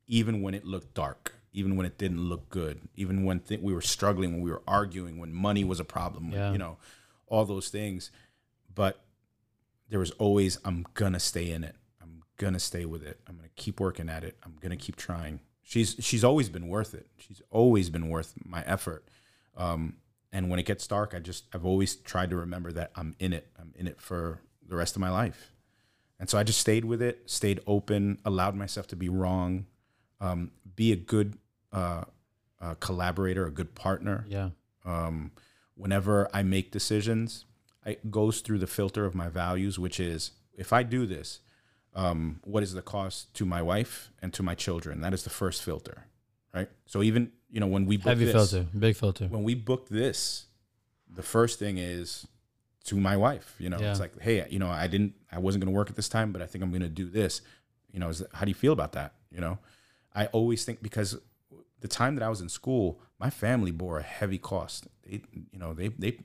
even 0.06 0.42
when 0.42 0.52
it 0.52 0.66
looked 0.66 0.92
dark 0.92 1.34
even 1.54 1.76
when 1.76 1.86
it 1.86 1.96
didn't 1.96 2.20
look 2.20 2.50
good 2.50 2.82
even 2.94 3.24
when 3.24 3.40
th- 3.40 3.60
we 3.62 3.72
were 3.72 3.80
struggling 3.80 4.32
when 4.34 4.42
we 4.42 4.50
were 4.50 4.62
arguing 4.68 5.18
when 5.18 5.32
money 5.32 5.64
was 5.64 5.80
a 5.80 5.84
problem 5.84 6.30
when, 6.30 6.38
Yeah. 6.38 6.52
you 6.52 6.58
know 6.58 6.76
all 7.26 7.46
those 7.46 7.68
things 7.70 8.10
but 8.74 9.00
there 9.88 9.98
was 9.98 10.10
always 10.12 10.58
i'm 10.64 10.84
gonna 10.92 11.18
stay 11.20 11.50
in 11.50 11.64
it 11.64 11.74
i'm 12.02 12.22
gonna 12.36 12.60
stay 12.60 12.84
with 12.84 13.02
it 13.02 13.18
i'm 13.26 13.36
gonna 13.36 13.48
keep 13.56 13.80
working 13.80 14.10
at 14.10 14.24
it 14.24 14.36
i'm 14.44 14.56
gonna 14.60 14.76
keep 14.76 14.96
trying 14.96 15.40
she's 15.62 15.96
she's 16.00 16.24
always 16.24 16.48
been 16.48 16.68
worth 16.68 16.94
it 16.94 17.06
she's 17.16 17.40
always 17.50 17.90
been 17.90 18.08
worth 18.08 18.34
my 18.44 18.62
effort 18.66 19.08
um, 19.56 19.96
and 20.32 20.48
when 20.48 20.58
it 20.58 20.66
gets 20.66 20.86
dark, 20.86 21.12
I 21.14 21.18
just 21.18 21.44
I've 21.52 21.66
always 21.66 21.94
tried 21.94 22.30
to 22.30 22.36
remember 22.36 22.72
that 22.72 22.90
I'm 22.96 23.14
in 23.18 23.32
it. 23.32 23.48
I'm 23.58 23.72
in 23.76 23.86
it 23.86 24.00
for 24.00 24.40
the 24.66 24.76
rest 24.76 24.96
of 24.96 25.00
my 25.00 25.10
life. 25.10 25.52
And 26.18 26.30
so 26.30 26.38
I 26.38 26.42
just 26.42 26.60
stayed 26.60 26.84
with 26.84 27.02
it, 27.02 27.28
stayed 27.28 27.60
open, 27.66 28.18
allowed 28.24 28.54
myself 28.54 28.86
to 28.88 28.96
be 28.96 29.08
wrong, 29.08 29.66
um, 30.20 30.52
be 30.76 30.92
a 30.92 30.96
good 30.96 31.36
uh, 31.72 32.04
uh, 32.60 32.74
collaborator, 32.74 33.44
a 33.46 33.50
good 33.50 33.74
partner. 33.74 34.24
Yeah. 34.28 34.50
Um, 34.84 35.32
whenever 35.74 36.28
I 36.32 36.42
make 36.44 36.70
decisions, 36.70 37.44
it 37.84 38.10
goes 38.10 38.40
through 38.40 38.58
the 38.58 38.66
filter 38.66 39.04
of 39.04 39.14
my 39.14 39.28
values, 39.28 39.78
which 39.78 39.98
is 39.98 40.30
if 40.54 40.72
I 40.72 40.84
do 40.84 41.06
this, 41.06 41.40
um, 41.94 42.40
what 42.44 42.62
is 42.62 42.72
the 42.74 42.82
cost 42.82 43.32
to 43.34 43.44
my 43.44 43.60
wife 43.62 44.10
and 44.22 44.32
to 44.34 44.42
my 44.42 44.54
children? 44.54 45.00
That 45.00 45.12
is 45.14 45.24
the 45.24 45.30
first 45.30 45.62
filter, 45.62 46.06
right? 46.54 46.68
So 46.86 47.02
even 47.02 47.32
you 47.50 47.60
know 47.60 47.66
when 47.66 47.84
we 47.86 47.96
book 47.96 48.06
Heavy 48.08 48.24
this, 48.26 48.32
filter. 48.50 48.66
Big 48.78 48.96
filter. 48.96 49.26
when 49.26 49.42
we 49.44 49.54
booked 49.54 49.90
this, 49.90 50.46
the 51.08 51.22
first 51.22 51.58
thing 51.58 51.78
is 51.78 52.26
to 52.84 52.96
my 52.96 53.16
wife. 53.16 53.54
You 53.58 53.68
know, 53.70 53.78
Yeah. 53.78 53.90
it's 53.90 54.00
like, 54.00 54.18
hey, 54.20 54.46
you 54.50 54.58
know, 54.58 54.68
I 54.68 54.86
didn't, 54.88 55.14
I 55.30 55.38
wasn't 55.38 55.62
going 55.64 55.72
to 55.72 55.76
work 55.76 55.88
at 55.90 55.96
this 55.96 56.08
time, 56.08 56.32
but 56.32 56.42
I 56.42 56.46
think 56.46 56.64
I'm 56.64 56.70
going 56.70 56.82
to 56.82 56.88
do 56.88 57.08
this. 57.08 57.42
You 57.92 58.00
know, 58.00 58.08
is 58.08 58.18
that, 58.20 58.28
how 58.32 58.44
do 58.44 58.50
you 58.50 58.54
feel 58.54 58.72
about 58.72 58.92
that? 58.92 59.12
You 59.30 59.40
know, 59.40 59.58
I 60.14 60.26
always 60.26 60.64
think 60.64 60.82
because 60.82 61.16
the 61.80 61.88
time 61.88 62.16
that 62.16 62.24
I 62.24 62.28
was 62.28 62.40
in 62.40 62.48
school, 62.48 63.00
my 63.20 63.28
family 63.30 63.70
bore 63.70 63.98
a 63.98 64.02
heavy 64.02 64.38
cost. 64.38 64.86
They, 65.04 65.20
you 65.52 65.58
know, 65.58 65.74
they 65.74 65.88
they 65.88 66.18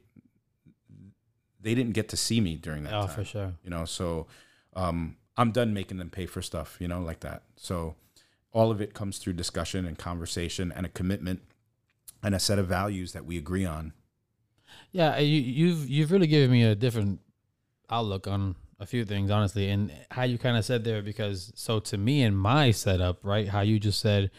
they 1.60 1.76
didn't 1.76 1.94
get 1.94 2.10
to 2.10 2.18
see 2.18 2.40
me 2.40 2.56
during 2.56 2.84
that 2.84 2.94
Oh, 2.94 3.06
time 3.08 3.16
for 3.16 3.24
sure. 3.26 3.54
you 3.64 3.70
know 3.70 3.86
so 3.86 4.28
um, 4.76 5.18
i'm 5.38 5.52
done 5.52 5.74
making 5.74 5.98
them 5.98 6.10
pay 6.10 6.26
for 6.26 6.42
stuff 6.42 6.78
you 6.80 6.88
know 6.88 7.00
like 7.02 7.20
that 7.22 7.44
so 7.56 7.96
all 8.52 8.72
of 8.72 8.82
it 8.82 8.94
comes 8.94 9.18
through 9.18 9.34
discussion 9.34 9.86
and 9.86 9.98
conversation 9.98 10.72
and 10.72 10.86
a 10.86 10.90
commitment 10.90 11.42
and 12.24 12.34
a 12.34 12.40
set 12.40 12.58
of 12.58 12.68
values 12.68 13.14
that 13.14 13.26
we 13.26 13.38
agree 13.38 13.66
on 13.66 13.94
Yeah, 14.92 15.16
uh, 15.16 15.20
you, 15.20 15.40
you've 15.42 15.90
you've 15.90 16.12
really 16.12 16.28
given 16.28 16.52
me 16.52 16.64
a 16.64 16.76
different 16.76 17.20
outlook 17.90 18.28
on 18.28 18.56
a 18.80 18.86
few 18.86 19.06
things, 19.06 19.32
honestly, 19.32 19.70
and 19.70 19.92
how 20.12 20.24
you 20.24 20.38
kind 20.38 20.58
of 20.58 20.66
said 20.66 20.84
there. 20.84 21.02
Because 21.02 21.52
so 21.56 21.80
to 21.80 21.98
me 21.98 22.22
in 22.24 22.36
my 22.36 22.72
setup, 22.72 23.20
right, 23.24 23.48
how 23.48 23.62
you 23.62 23.80
just 23.80 24.00
said, 24.00 24.32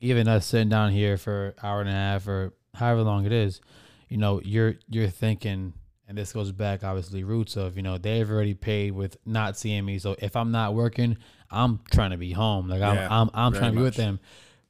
even 0.00 0.28
us 0.28 0.46
sitting 0.46 0.68
down 0.68 0.92
here 0.92 1.16
for 1.16 1.54
hour 1.62 1.80
and 1.80 1.88
a 1.88 1.92
half 1.92 2.26
or 2.28 2.54
however 2.74 3.02
long 3.02 3.24
it 3.24 3.32
is, 3.32 3.60
you 4.08 4.16
know, 4.16 4.40
you're 4.44 4.76
you're 4.88 5.08
thinking, 5.08 5.74
and 6.08 6.16
this 6.16 6.32
goes 6.32 6.50
back 6.50 6.82
obviously 6.82 7.22
roots 7.22 7.56
of 7.56 7.76
you 7.76 7.82
know 7.82 7.98
they've 7.98 8.28
already 8.28 8.54
paid 8.54 8.92
with 8.92 9.16
not 9.24 9.56
seeing 9.56 9.84
me. 9.84 9.98
So 9.98 10.16
if 10.18 10.34
I'm 10.34 10.50
not 10.50 10.74
working, 10.74 11.18
I'm 11.50 11.80
trying 11.90 12.10
to 12.10 12.16
be 12.16 12.32
home. 12.32 12.68
Like 12.68 12.82
I'm 12.82 12.96
Yeah, 12.96 13.08
I'm, 13.10 13.30
I'm 13.34 13.52
trying 13.52 13.72
to 13.72 13.76
be 13.78 13.82
with 13.82 13.94
them. 13.94 14.18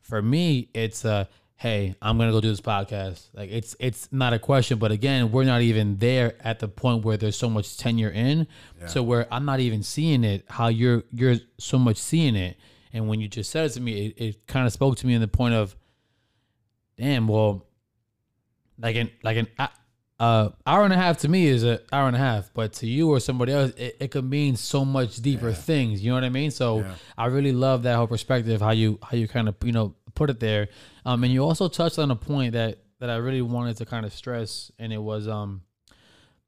For 0.00 0.20
me, 0.20 0.68
it's 0.74 1.04
uh 1.04 1.26
hey, 1.56 1.94
I'm 2.00 2.18
gonna 2.18 2.32
go 2.32 2.40
do 2.40 2.48
this 2.48 2.60
podcast. 2.60 3.28
Like 3.34 3.50
it's 3.50 3.76
it's 3.78 4.08
not 4.12 4.32
a 4.32 4.38
question, 4.38 4.78
but 4.78 4.90
again, 4.90 5.30
we're 5.32 5.44
not 5.44 5.60
even 5.62 5.98
there 5.98 6.34
at 6.40 6.58
the 6.58 6.68
point 6.68 7.04
where 7.04 7.16
there's 7.16 7.36
so 7.36 7.48
much 7.48 7.76
tenure 7.76 8.10
in. 8.10 8.46
So 8.86 9.02
where 9.02 9.32
I'm 9.32 9.44
not 9.44 9.60
even 9.60 9.82
seeing 9.82 10.24
it, 10.24 10.44
how 10.48 10.68
you're 10.68 11.04
you're 11.12 11.36
so 11.58 11.78
much 11.78 11.96
seeing 11.96 12.36
it. 12.36 12.56
And 12.92 13.06
when 13.08 13.20
you 13.20 13.28
just 13.28 13.50
said 13.50 13.66
it 13.66 13.74
to 13.74 13.80
me, 13.80 14.06
it, 14.06 14.22
it 14.22 14.46
kind 14.46 14.66
of 14.66 14.72
spoke 14.72 14.96
to 14.98 15.06
me 15.06 15.12
in 15.12 15.20
the 15.20 15.28
point 15.28 15.52
of, 15.54 15.76
damn, 16.96 17.28
well, 17.28 17.66
like 18.78 18.96
an 18.96 19.10
like 19.22 19.36
an 19.36 19.46
uh, 19.58 19.68
uh 20.20 20.48
hour 20.66 20.84
and 20.84 20.92
a 20.92 20.96
half 20.96 21.18
to 21.18 21.28
me 21.28 21.46
is 21.46 21.62
an 21.62 21.78
hour 21.92 22.08
and 22.08 22.16
a 22.16 22.18
half, 22.18 22.50
but 22.52 22.72
to 22.74 22.86
you 22.86 23.10
or 23.10 23.20
somebody 23.20 23.52
else, 23.52 23.72
it, 23.76 23.96
it 24.00 24.10
could 24.10 24.24
mean 24.24 24.56
so 24.56 24.84
much 24.84 25.16
deeper 25.22 25.52
things. 25.52 26.02
You 26.02 26.10
know 26.10 26.16
what 26.16 26.24
I 26.24 26.28
mean? 26.28 26.50
So 26.50 26.80
Yeah. 26.80 26.94
I 27.16 27.26
really 27.26 27.52
love 27.52 27.84
that 27.84 27.96
whole 27.96 28.08
perspective, 28.08 28.60
how 28.60 28.72
you 28.72 28.98
how 29.02 29.16
you 29.16 29.28
kind 29.28 29.48
of 29.48 29.54
you 29.64 29.72
know 29.72 29.94
put 30.14 30.30
it 30.30 30.40
there. 30.40 30.68
Um, 31.06 31.22
and 31.24 31.32
you 31.32 31.44
also 31.44 31.68
touched 31.68 31.98
on 31.98 32.10
a 32.10 32.16
point 32.16 32.52
that 32.54 32.78
that 32.98 33.10
I 33.10 33.16
really 33.16 33.42
wanted 33.42 33.76
to 33.76 33.86
kind 33.86 34.04
of 34.04 34.12
stress, 34.12 34.72
and 34.78 34.92
it 34.92 34.98
was 34.98 35.28
um 35.28 35.62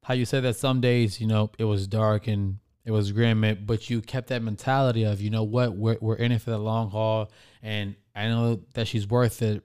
how 0.02 0.14
you 0.14 0.24
said 0.24 0.42
that 0.44 0.56
some 0.56 0.80
days 0.80 1.20
you 1.20 1.26
know 1.28 1.50
it 1.58 1.64
was 1.64 1.86
dark 1.86 2.26
and 2.26 2.58
it 2.84 2.90
was 2.90 3.12
grim, 3.12 3.44
but 3.66 3.88
you 3.90 4.00
kept 4.00 4.28
that 4.28 4.42
mentality 4.42 5.04
of 5.04 5.20
you 5.20 5.30
know 5.30 5.44
what 5.44 5.76
we're 5.76 5.98
we're 6.00 6.16
in 6.16 6.32
it 6.32 6.42
for 6.42 6.50
the 6.50 6.58
long 6.58 6.90
haul, 6.90 7.30
and 7.62 7.94
I 8.16 8.26
know 8.26 8.60
that 8.74 8.88
she's 8.88 9.06
worth 9.06 9.42
it. 9.42 9.62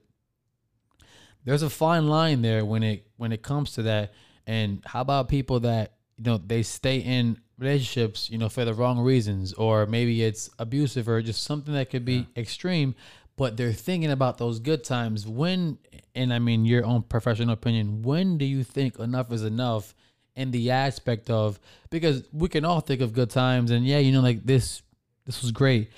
There's 1.46 1.62
a 1.62 1.70
fine 1.70 2.08
line 2.08 2.42
there 2.42 2.64
when 2.64 2.82
it 2.82 3.06
when 3.16 3.32
it 3.32 3.42
comes 3.42 3.72
to 3.72 3.82
that. 3.84 4.12
And 4.46 4.82
how 4.84 5.00
about 5.00 5.28
people 5.28 5.60
that 5.60 5.94
you 6.18 6.24
know 6.24 6.38
they 6.38 6.62
stay 6.62 6.98
in 6.98 7.38
relationships, 7.58 8.28
you 8.28 8.36
know, 8.36 8.50
for 8.50 8.64
the 8.64 8.74
wrong 8.74 8.98
reasons, 8.98 9.54
or 9.54 9.86
maybe 9.86 10.22
it's 10.22 10.50
abusive 10.58 11.08
or 11.08 11.22
just 11.22 11.44
something 11.44 11.72
that 11.72 11.88
could 11.88 12.04
be 12.04 12.26
extreme, 12.36 12.94
but 13.36 13.56
they're 13.56 13.72
thinking 13.72 14.10
about 14.10 14.38
those 14.38 14.58
good 14.58 14.84
times. 14.84 15.26
When, 15.26 15.78
and 16.14 16.34
I 16.34 16.38
mean 16.38 16.66
your 16.66 16.84
own 16.84 17.02
professional 17.02 17.54
opinion, 17.54 18.02
when 18.02 18.36
do 18.36 18.44
you 18.44 18.62
think 18.62 18.98
enough 18.98 19.32
is 19.32 19.42
enough? 19.42 19.94
In 20.34 20.50
the 20.50 20.70
aspect 20.70 21.30
of 21.30 21.58
because 21.88 22.24
we 22.30 22.50
can 22.50 22.66
all 22.66 22.80
think 22.80 23.00
of 23.00 23.14
good 23.14 23.30
times, 23.30 23.70
and 23.70 23.86
yeah, 23.86 23.96
you 23.96 24.12
know, 24.12 24.20
like 24.20 24.44
this, 24.44 24.82
this 25.24 25.40
was 25.40 25.50
great. 25.50 25.90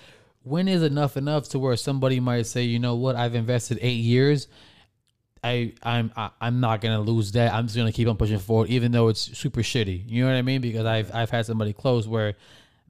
When 0.45 0.69
is 0.69 0.85
enough 0.85 1.17
enough 1.17 1.49
to 1.49 1.59
where 1.59 1.75
somebody 1.75 2.21
might 2.21 2.47
say, 2.47 2.63
you 2.63 2.79
know 2.79 2.95
what, 2.95 3.17
I've 3.17 3.35
invested 3.35 3.81
eight 3.83 3.99
years, 3.99 4.47
I 5.43 5.73
I'm 5.83 6.13
I, 6.17 6.31
I'm 6.41 6.61
not 6.61 6.81
gonna 6.81 7.01
lose 7.01 7.33
that. 7.33 7.53
I'm 7.53 7.67
just 7.67 7.77
gonna 7.77 7.93
keep 7.93 8.09
on 8.09 8.17
pushing 8.17 8.39
forward, 8.39 8.69
even 8.71 8.93
though 8.93 9.09
it's 9.09 9.37
super 9.37 9.61
shitty. 9.61 10.05
You 10.07 10.25
know 10.25 10.31
what 10.31 10.37
I 10.37 10.43
mean? 10.43 10.61
Because 10.61 10.87
I've 10.87 11.15
I've 11.15 11.31
had 11.31 11.47
somebody 11.47 11.73
close 11.73 12.07
where 12.07 12.35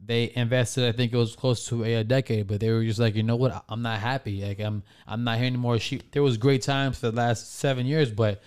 they 0.04 0.32
invested. 0.34 0.88
I 0.88 0.92
think 0.92 1.12
it 1.12 1.16
was 1.16 1.34
close 1.34 1.66
to 1.68 1.84
a, 1.84 1.94
a 1.96 2.04
decade, 2.04 2.46
but 2.46 2.60
they 2.60 2.70
were 2.70 2.84
just 2.84 2.98
like, 2.98 3.14
you 3.14 3.22
know 3.22 3.36
what? 3.36 3.64
I'm 3.68 3.82
not 3.82 4.00
happy. 4.00 4.44
Like 4.44 4.60
I'm 4.60 4.82
I'm 5.06 5.24
not 5.24 5.38
here 5.38 5.46
anymore. 5.46 5.78
She 5.78 6.00
there 6.12 6.22
was 6.22 6.36
great 6.36 6.62
times 6.62 6.98
for 6.98 7.10
the 7.10 7.16
last 7.16 7.54
seven 7.58 7.86
years, 7.86 8.10
but 8.10 8.40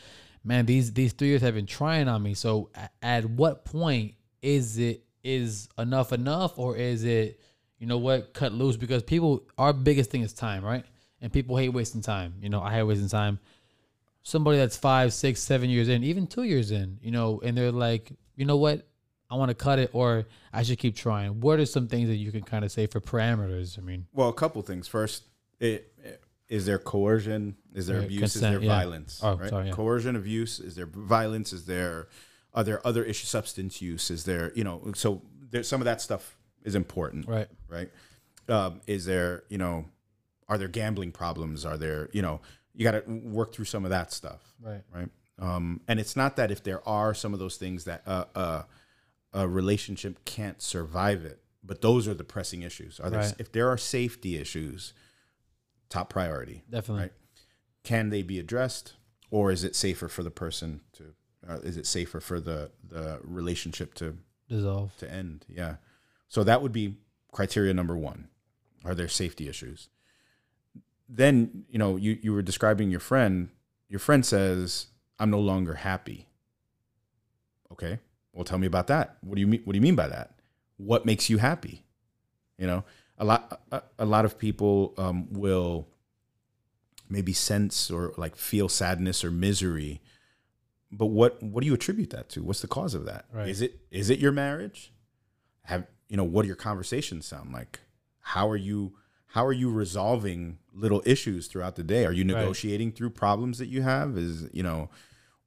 man, 0.44 0.66
these 0.66 0.94
these 0.94 1.14
three 1.14 1.30
years 1.30 1.42
have 1.42 1.56
been 1.56 1.66
trying 1.66 2.08
on 2.08 2.24
me. 2.24 2.34
So 2.34 2.70
at 3.02 3.26
what 3.26 3.66
point 3.66 4.16
is 4.42 4.78
it 4.78 5.04
is 5.24 5.70
enough 5.78 6.14
enough, 6.14 6.58
or 6.58 6.76
is 6.76 7.04
it 7.04 7.40
you 7.80 7.88
know 7.88 7.98
what 7.98 8.34
cut 8.34 8.54
loose? 8.54 8.78
Because 8.78 9.04
people, 9.04 9.44
our 9.58 9.74
biggest 9.74 10.12
thing 10.12 10.22
is 10.22 10.34
time, 10.34 10.64
right? 10.64 10.86
And 11.20 11.32
people 11.32 11.58
hate 11.58 11.70
wasting 11.70 12.02
time. 12.02 12.36
You 12.42 12.50
know, 12.50 12.62
I 12.62 12.74
hate 12.74 12.84
wasting 12.84 13.10
time 13.10 13.40
somebody 14.24 14.58
that's 14.58 14.78
five, 14.78 15.14
six, 15.14 15.42
seven 15.42 15.70
years 15.70 15.88
in, 15.90 16.04
even 16.04 16.28
two 16.28 16.44
years 16.44 16.72
in, 16.72 17.00
you 17.02 17.12
know, 17.12 17.42
and 17.44 17.58
they're 17.58 17.72
like, 17.72 18.12
you 18.36 18.46
know 18.46 18.58
what, 18.58 18.88
I 19.30 19.36
want 19.36 19.50
to 19.50 19.56
cut 19.56 19.80
it, 19.80 19.92
or 19.94 20.26
I 20.52 20.64
should 20.64 20.78
keep 20.78 20.96
trying. 20.96 21.40
What 21.40 21.60
are 21.60 21.66
some 21.66 21.88
things 21.88 22.10
that 22.10 22.18
you 22.18 22.32
can 22.32 22.44
kind 22.44 22.66
of 22.66 22.72
say 22.72 22.88
for 22.88 23.00
parameters? 23.00 23.80
I 23.80 23.82
mean, 23.82 24.06
Well, 24.14 24.30
a 24.30 24.34
couple 24.34 24.62
things. 24.62 24.88
First, 24.88 25.24
it, 25.60 25.94
is 26.50 26.66
there 26.66 26.78
coercion? 26.78 27.56
Is 27.74 27.88
there 27.88 28.02
abuse? 28.02 28.20
consent, 28.20 28.44
is 28.44 28.60
there 28.60 28.62
yeah. 28.62 28.80
violence? 28.80 29.22
Oh, 29.24 29.38
right? 29.38 29.50
sorry, 29.50 29.68
yeah. 29.68 29.72
Coercion, 29.72 30.18
abuse. 30.18 30.60
Is 30.60 30.76
there 30.76 30.86
violence? 30.86 31.54
Is 31.54 31.66
there 31.66 32.10
are 32.54 32.66
there 32.66 32.86
other 32.86 33.04
issues? 33.06 33.30
Substance 33.30 33.82
use? 33.82 34.12
Is 34.12 34.26
there 34.26 34.52
you 34.54 34.66
know? 34.66 34.92
So 34.96 35.22
there's 35.50 35.70
some 35.70 35.80
of 35.80 35.86
that 35.86 36.02
stuff 36.02 36.36
is 36.64 36.76
important, 36.76 37.28
right, 37.28 37.48
right? 37.70 37.90
Um, 38.50 38.82
is 38.86 39.06
there 39.06 39.44
you 39.48 39.58
know? 39.58 39.86
Are 40.50 40.58
there 40.58 40.68
gambling 40.68 41.14
problems? 41.14 41.66
Are 41.66 41.78
there 41.78 42.10
you 42.12 42.22
know? 42.22 42.42
You 42.74 42.84
got 42.84 42.92
to 42.92 43.04
work 43.12 43.54
through 43.54 43.66
some 43.66 43.84
of 43.84 43.90
that 43.92 44.12
stuff 44.14 44.54
right, 44.62 44.82
right? 44.94 45.10
Um, 45.40 45.82
and 45.88 46.00
it's 46.00 46.16
not 46.16 46.36
that 46.38 46.52
if 46.52 46.64
there 46.64 46.88
are 46.88 47.14
some 47.14 47.34
of 47.34 47.40
those 47.40 47.58
things 47.58 47.84
that 47.86 48.04
uh, 48.08 48.26
uh, 48.36 48.64
a 49.34 49.48
relationship 49.48 50.24
can't 50.26 50.62
survive 50.62 51.26
it, 51.26 51.40
but 51.64 51.82
those 51.82 52.08
are 52.08 52.14
the 52.14 52.24
pressing 52.24 52.62
issues. 52.62 53.00
Are 53.00 53.10
there, 53.10 53.22
Right. 53.22 53.34
if 53.40 53.52
there 53.52 53.68
are 53.70 53.78
safety 53.78 54.38
issues, 54.38 54.94
top 55.90 56.10
priority, 56.10 56.64
definitely, 56.70 57.04
right? 57.04 57.14
Can 57.84 58.10
they 58.10 58.22
be 58.22 58.40
addressed, 58.40 58.94
or 59.32 59.52
is 59.52 59.64
it 59.64 59.76
safer 59.76 60.08
for 60.08 60.24
the 60.24 60.32
person 60.32 60.82
to? 60.94 61.14
Uh, 61.48 61.56
is 61.64 61.76
it 61.76 61.88
safer 61.88 62.20
for 62.20 62.40
the 62.40 62.72
the 62.88 63.20
relationship 63.24 63.94
to 63.96 64.16
dissolve, 64.48 64.96
to 64.98 65.12
end? 65.12 65.46
Yeah. 65.50 65.76
So 66.28 66.44
that 66.44 66.62
would 66.62 66.72
be 66.72 66.96
criteria 67.32 67.74
number 67.74 67.98
one. 67.98 68.28
Are 68.86 68.94
there 68.96 69.08
safety 69.08 69.48
issues? 69.50 69.90
Then, 71.14 71.66
you 71.70 71.78
know, 71.78 71.98
you, 71.98 72.18
you 72.22 72.34
were 72.34 72.42
describing 72.42 72.90
your 72.90 73.00
friend. 73.00 73.50
Your 73.90 74.00
friend 74.00 74.26
says, 74.26 74.88
I'm 75.20 75.30
no 75.30 75.40
longer 75.40 75.76
happy. 75.76 76.28
Okay. 77.72 78.00
Well, 78.34 78.46
tell 78.46 78.58
me 78.58 78.68
about 78.68 78.88
that. 78.88 79.18
What 79.22 79.36
do 79.36 79.42
you 79.42 79.48
mean? 79.48 79.62
What 79.66 79.74
do 79.74 79.78
you 79.78 79.82
mean 79.82 79.96
by 79.96 80.08
that? 80.08 80.36
What 80.78 81.06
makes 81.06 81.30
you 81.30 81.38
happy? 81.38 81.84
You 82.58 82.68
know, 82.68 82.84
a 83.18 83.26
lot, 83.26 83.62
a, 83.72 83.82
a 84.00 84.06
lot 84.06 84.24
of 84.24 84.38
people 84.38 84.94
um, 84.98 85.28
will 85.34 85.88
maybe 87.10 87.34
sense 87.34 87.92
or 87.92 88.14
like 88.16 88.38
feel 88.38 88.70
sadness 88.70 89.24
or 89.24 89.32
misery. 89.32 90.02
But 90.92 91.08
what, 91.08 91.42
what 91.44 91.62
do 91.62 91.68
you 91.68 91.74
attribute 91.74 92.12
that 92.12 92.30
to? 92.30 92.44
What's 92.44 92.62
the 92.62 92.68
cause 92.68 92.94
of 92.94 93.06
that? 93.06 93.26
Right. 93.34 93.50
Is 93.50 93.62
it, 93.62 93.80
is 93.92 94.10
it 94.10 94.20
your 94.20 94.32
marriage? 94.32 94.92
have 95.64 95.88
you 96.10 96.18
know 96.18 96.24
what 96.24 96.44
do 96.44 96.48
your 96.48 96.56
conversations 96.56 97.26
sound 97.26 97.52
like 97.54 97.80
how 98.20 98.50
are 98.50 98.58
you 98.58 98.94
how 99.34 99.46
are 99.46 99.54
you 99.54 99.72
resolving 99.72 100.58
little 100.74 101.02
issues 101.06 101.48
throughout 101.48 101.76
the 101.76 101.84
day? 101.84 102.06
Are 102.06 102.12
you 102.12 102.24
Right. 102.24 102.40
negotiating 102.40 102.92
through 102.92 103.12
problems 103.12 103.58
that 103.60 103.68
you 103.68 103.82
have? 103.82 104.18
Is 104.18 104.50
you 104.54 104.64
know 104.64 104.90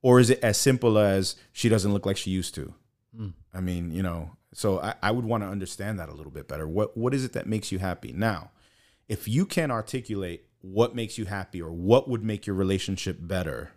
or 0.02 0.20
is 0.20 0.28
it 0.31 0.39
as 0.43 0.59
simple 0.59 0.98
as 0.98 1.36
she 1.52 1.69
doesn't 1.69 1.93
look 1.93 2.06
like 2.06 2.16
she 2.16 2.31
used 2.31 2.55
to? 2.56 2.74
Mm. 3.16 3.32
i 3.52 3.61
mean 3.61 3.93
you 3.93 4.02
know 4.02 4.32
so 4.52 4.81
i, 4.81 4.94
I 5.01 5.12
would 5.12 5.24
want 5.24 5.44
to 5.44 5.48
understand 5.48 6.01
that 6.01 6.09
a 6.09 6.15
little 6.15 6.32
bit 6.32 6.48
better. 6.48 6.66
What 6.66 6.97
what 6.97 7.15
is 7.15 7.24
it 7.24 7.32
that 7.35 7.47
makes 7.47 7.70
you 7.70 7.78
happy? 7.78 8.12
Now 8.12 8.51
if 9.09 9.28
you 9.28 9.47
can 9.47 9.70
articulate 9.70 10.47
what 10.62 10.94
makes 10.94 11.19
you 11.19 11.27
happy 11.27 11.61
or 11.62 11.70
what 11.70 12.09
would 12.09 12.24
make 12.24 12.47
your 12.47 12.56
relationship 12.56 13.19
better 13.20 13.73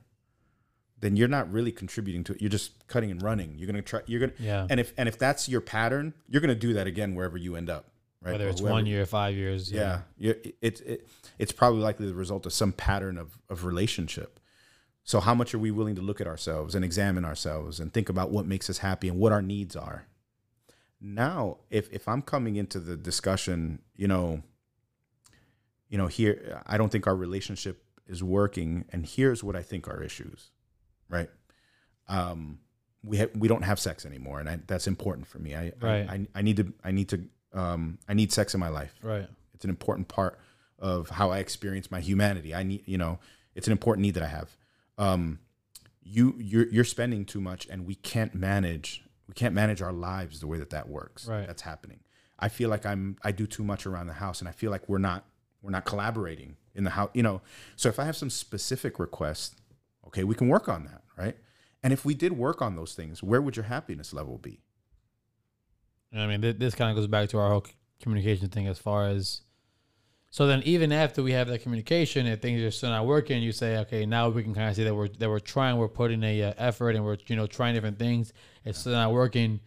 then 1.00 1.16
you're 1.16 1.28
not 1.28 1.52
really 1.52 1.72
contributing 1.72 2.24
to 2.24 2.34
it. 2.34 2.42
You're 2.42 2.50
just 2.50 2.88
cutting 2.88 3.12
and 3.12 3.22
running. 3.22 3.58
You're 3.58 3.68
gonna 3.68 3.82
try 3.82 4.02
you're 4.08 4.20
gonna 4.20 4.34
yeah. 4.40 4.66
and 4.70 4.80
if 4.80 4.94
and 4.98 5.08
if 5.08 5.18
that's 5.18 5.48
your 5.48 5.62
pattern, 5.62 6.14
you're 6.28 6.42
to 6.42 6.56
do 6.56 6.74
that 6.74 6.88
again 6.88 7.14
wherever 7.14 7.38
you 7.38 7.56
end 7.56 7.70
up, 7.70 7.92
right? 8.22 8.32
Whether 8.34 8.48
Or 8.48 8.50
it's 8.50 8.60
whoever- 8.62 8.74
one 8.74 8.86
year, 8.86 9.06
five 9.06 9.36
years, 9.36 9.72
yeah, 9.72 10.02
yeah. 10.18 10.34
It's 10.62 10.82
it, 10.82 11.08
it's 11.40 11.52
probably 11.52 11.82
likely 11.82 12.08
the 12.08 12.14
result 12.16 12.46
of 12.46 12.54
some 12.54 12.72
pattern 12.74 13.18
of 13.18 13.40
of 13.50 13.64
relationship. 13.66 14.40
So 15.04 15.22
how 15.22 15.34
much 15.34 15.54
are 15.54 15.60
we 15.60 15.72
willing 15.72 15.96
to 15.96 16.02
look 16.02 16.20
at 16.20 16.28
ourselves 16.28 16.76
and 16.76 16.84
examine 16.84 17.24
ourselves 17.24 17.80
and 17.80 17.94
think 17.94 18.10
about 18.10 18.30
what 18.30 18.46
makes 18.46 18.70
us 18.70 18.80
happy 18.80 19.08
and 19.08 19.18
what 19.18 19.32
our 19.32 19.42
needs 19.42 19.76
are? 19.76 20.06
Now, 21.00 21.58
if 21.70 21.92
if 21.94 22.08
I'm 22.08 22.22
coming 22.22 22.56
into 22.58 22.80
the 22.80 22.98
discussion, 22.98 23.80
you 23.96 24.08
know, 24.08 24.42
you 25.90 25.98
know, 25.98 26.08
here 26.08 26.62
I 26.66 26.78
don't 26.78 26.92
think 26.92 27.08
our 27.08 27.16
relationship 27.16 27.84
is 28.08 28.24
working, 28.24 28.86
and 28.92 29.06
here's 29.06 29.44
what 29.44 29.56
I 29.56 29.62
think 29.62 29.88
are 29.88 30.02
issues, 30.02 30.50
right? 31.10 31.30
Um, 32.08 32.60
we 33.04 33.20
ha- 33.20 33.28
we 33.36 33.48
don't 33.48 33.64
have 33.64 33.80
sex 33.80 34.06
anymore, 34.06 34.40
and 34.40 34.50
I, 34.50 34.60
that's 34.68 34.88
important 34.88 35.28
for 35.28 35.40
me. 35.40 35.56
I, 35.56 35.72
Right. 35.80 36.10
I 36.10 36.14
I 36.14 36.28
I 36.36 36.42
need 36.42 36.58
to 36.58 36.74
I 36.84 36.92
need 36.92 37.10
to 37.10 37.22
um 37.58 37.98
I 38.08 38.14
need 38.14 38.32
sex 38.32 38.54
in 38.54 38.60
my 38.60 38.70
life. 38.70 38.94
right, 39.02 39.28
It's 39.54 39.64
an 39.66 39.70
important 39.70 40.08
part 40.08 40.40
of 40.80 41.10
how 41.10 41.32
I 41.32 41.40
experience 41.40 41.90
my 41.90 42.00
humanity. 42.00 42.54
I 42.54 42.64
need, 42.64 42.84
you 42.86 42.98
know, 42.98 43.20
it's 43.56 43.68
an 43.68 43.72
important 43.72 44.04
need 44.04 44.14
that 44.14 44.24
I 44.24 44.28
have. 44.28 44.50
Um, 44.98 45.40
you 46.04 46.36
you're 46.38 46.68
you're 46.70 46.84
spending 46.86 47.26
too 47.26 47.42
much, 47.42 47.68
and 47.70 47.86
we 47.86 47.96
can't 47.96 48.34
manage. 48.36 49.04
We 49.28 49.34
can't 49.34 49.54
manage 49.54 49.82
our 49.82 49.92
lives 49.92 50.40
the 50.40 50.48
way 50.48 50.58
that 50.60 50.70
that 50.70 50.88
works. 50.88 51.28
Right. 51.28 51.46
That's 51.48 51.64
happening. 51.64 52.00
I 52.40 52.50
feel 52.50 52.70
like 52.70 52.86
I'm 52.86 53.18
I 53.24 53.32
do 53.32 53.48
too 53.48 53.64
much 53.64 53.86
around 53.86 54.08
the 54.08 54.14
house, 54.14 54.40
and 54.40 54.48
I 54.48 54.52
feel 54.52 54.72
like 54.72 54.88
we're 54.88 55.00
not 55.00 55.26
we're 55.62 55.72
not 55.72 55.86
collaborating 55.86 56.56
in 56.76 56.84
the 56.84 56.92
house. 56.92 57.10
You 57.14 57.24
know, 57.24 57.42
so 57.76 57.90
if 57.90 58.00
I 58.00 58.06
have 58.06 58.16
some 58.16 58.30
specific 58.30 59.00
requests, 59.00 59.56
okay, 60.08 60.24
we 60.24 60.36
can 60.36 60.48
work 60.48 60.70
on 60.70 60.86
that, 60.86 61.02
right? 61.18 61.36
And 61.84 61.92
if 61.94 62.06
we 62.06 62.14
did 62.14 62.34
work 62.34 62.62
on 62.62 62.76
those 62.76 62.94
things, 62.94 63.22
where 63.22 63.42
would 63.42 63.56
your 63.56 63.66
happiness 63.66 64.14
level 64.14 64.38
be? 64.38 64.62
I 66.16 66.26
mean, 66.28 66.42
Th- 66.42 66.58
this 66.58 66.76
kind 66.76 66.90
of 66.90 66.96
goes 66.96 67.08
back 67.08 67.30
to 67.30 67.38
our 67.40 67.50
whole 67.50 67.66
communication 68.02 68.50
thing 68.50 68.68
as 68.68 68.80
far 68.80 69.08
as. 69.08 69.42
So 70.30 70.46
then, 70.46 70.62
even 70.66 70.92
after 70.92 71.24
we 71.24 71.32
have 71.32 71.48
that 71.48 71.62
communication, 71.64 72.28
if 72.28 72.42
things 72.42 72.62
are 72.62 72.70
still 72.72 72.90
not 72.90 73.06
working, 73.06 73.42
you 73.42 73.52
say, 73.54 73.78
okay, 73.80 74.06
now 74.06 74.30
we 74.30 74.44
can 74.44 74.54
kind 74.54 74.70
of 74.70 74.76
see 74.76 74.84
that 74.84 74.94
we're 74.94 75.08
that 75.08 75.30
we're 75.30 75.40
trying, 75.40 75.78
we're 75.78 75.88
putting 75.88 76.22
a 76.24 76.44
uh, 76.44 76.54
effort, 76.58 76.92
and 76.96 77.04
we're 77.06 77.18
you 77.28 77.36
know 77.36 77.48
trying 77.48 77.74
different 77.76 77.98
things. 77.98 78.34
It's 78.66 78.80
still 78.80 78.92
not 78.94 79.12
working. 79.12 79.62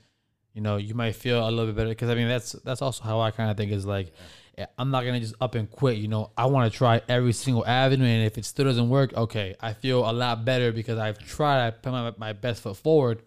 You 0.55 0.61
know, 0.61 0.77
you 0.77 0.95
might 0.95 1.15
feel 1.17 1.49
a 1.49 1.51
little 1.51 1.67
bit 1.67 1.77
better 1.77 1.89
because 1.89 2.11
I 2.11 2.15
mean 2.15 2.29
that's 2.29 2.53
that's 2.53 2.83
also 2.83 3.03
how 3.05 3.21
I 3.21 3.31
kind 3.31 3.51
of 3.51 3.57
think 3.57 3.73
is 3.73 3.87
like, 3.87 4.12
eh, 4.59 4.67
I'm 4.79 4.91
not 4.91 5.05
gonna 5.05 5.21
just 5.21 5.35
up 5.41 5.55
and 5.55 5.69
quit. 5.71 5.97
You 5.97 6.09
know, 6.09 6.31
I 6.37 6.47
want 6.47 6.71
to 6.71 6.77
try 6.77 7.01
every 7.09 7.33
single 7.33 7.67
avenue, 7.67 8.05
and 8.05 8.27
if 8.27 8.37
it 8.37 8.45
still 8.45 8.67
doesn't 8.67 8.89
work, 8.91 9.15
okay, 9.15 9.55
I 9.61 9.73
feel 9.73 10.09
a 10.09 10.12
lot 10.12 10.45
better 10.45 10.73
because 10.73 10.99
I've 10.99 11.19
tried, 11.19 11.67
I 11.67 11.71
put 11.71 11.91
my, 11.93 12.12
my 12.19 12.33
best 12.35 12.62
foot 12.62 12.77
forward. 12.77 13.23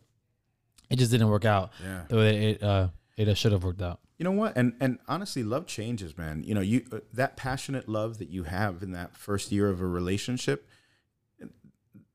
It 0.89 0.97
just 0.97 1.11
didn't 1.11 1.29
work 1.29 1.45
out 1.45 1.71
Yeah. 1.83 2.03
the 2.09 2.15
way 2.15 2.51
it 2.51 2.63
uh 2.63 2.89
it 3.17 3.37
should 3.37 3.51
have 3.51 3.63
worked 3.63 3.81
out. 3.81 3.99
You 4.17 4.23
know 4.25 4.31
what? 4.31 4.55
And 4.55 4.73
and 4.79 4.99
honestly, 5.07 5.43
love 5.43 5.65
changes, 5.67 6.17
man. 6.17 6.43
You 6.43 6.55
know, 6.55 6.61
you 6.61 6.85
uh, 6.91 6.99
that 7.13 7.35
passionate 7.37 7.87
love 7.89 8.17
that 8.19 8.29
you 8.29 8.43
have 8.43 8.81
in 8.83 8.91
that 8.93 9.15
first 9.17 9.51
year 9.51 9.69
of 9.69 9.81
a 9.81 9.87
relationship, 9.87 10.67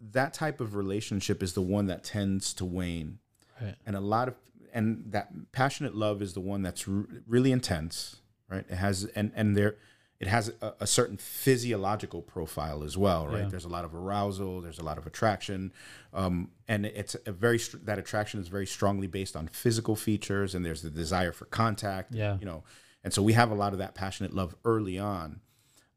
that 0.00 0.32
type 0.34 0.60
of 0.60 0.74
relationship 0.74 1.42
is 1.42 1.54
the 1.54 1.62
one 1.62 1.86
that 1.86 2.04
tends 2.04 2.54
to 2.54 2.64
wane 2.64 3.18
Right. 3.60 3.74
and 3.84 3.96
a 3.96 4.00
lot 4.00 4.28
of 4.28 4.34
and 4.72 5.04
that 5.08 5.50
passionate 5.50 5.94
love 5.96 6.22
is 6.22 6.34
the 6.34 6.40
one 6.40 6.62
that's 6.62 6.86
r- 6.86 7.06
really 7.26 7.50
intense 7.50 8.16
right 8.48 8.64
it 8.68 8.76
has 8.76 9.04
and 9.16 9.32
and 9.34 9.56
there 9.56 9.74
it 10.20 10.26
has 10.26 10.52
a, 10.60 10.74
a 10.80 10.86
certain 10.86 11.16
physiological 11.16 12.22
profile 12.22 12.82
as 12.84 12.96
well 12.96 13.26
right 13.26 13.42
Yeah. 13.44 13.48
there's 13.48 13.64
a 13.64 13.68
lot 13.68 13.84
of 13.84 13.94
arousal 13.94 14.60
there's 14.60 14.78
a 14.78 14.84
lot 14.84 14.98
of 14.98 15.06
attraction 15.06 15.72
um, 16.12 16.50
and 16.66 16.86
it's 16.86 17.16
a 17.26 17.32
very 17.32 17.58
str- 17.58 17.78
that 17.84 17.98
attraction 17.98 18.40
is 18.40 18.48
very 18.48 18.66
strongly 18.66 19.06
based 19.06 19.34
on 19.36 19.48
physical 19.48 19.96
features 19.96 20.54
and 20.54 20.64
there's 20.64 20.82
the 20.82 20.90
desire 20.90 21.32
for 21.32 21.46
contact 21.46 22.14
Yeah. 22.14 22.36
you 22.40 22.46
know 22.46 22.64
and 23.04 23.12
so 23.14 23.22
we 23.22 23.32
have 23.32 23.50
a 23.50 23.54
lot 23.54 23.72
of 23.72 23.78
that 23.78 23.94
passionate 23.94 24.34
love 24.34 24.54
early 24.64 24.98
on 24.98 25.40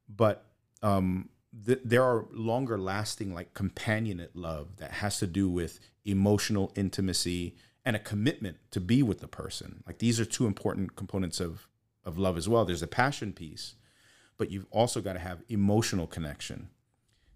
but 0.07 0.45
um, 0.83 1.29
th- 1.65 1.79
there 1.83 2.03
are 2.03 2.25
longer 2.31 2.77
lasting 2.77 3.33
like 3.33 3.53
companionate 3.53 4.29
love 4.33 4.77
that 4.77 4.91
has 4.91 5.19
to 5.19 5.27
do 5.27 5.49
with 5.49 5.79
emotional 6.05 6.71
intimacy 6.75 7.55
and 7.85 7.95
a 7.95 7.99
commitment 7.99 8.57
to 8.71 8.79
be 8.79 9.01
with 9.03 9.19
the 9.19 9.27
person 9.27 9.83
like 9.87 9.97
these 9.99 10.19
are 10.19 10.25
two 10.25 10.45
important 10.45 10.95
components 10.95 11.39
of 11.39 11.67
of 12.03 12.17
love 12.17 12.37
as 12.37 12.47
well 12.49 12.65
there's 12.65 12.81
a 12.81 12.87
passion 12.87 13.31
piece 13.33 13.75
but 14.41 14.49
you've 14.51 14.65
also 14.71 14.99
got 15.07 15.13
to 15.13 15.19
have 15.29 15.37
emotional 15.49 16.07
connection 16.15 16.59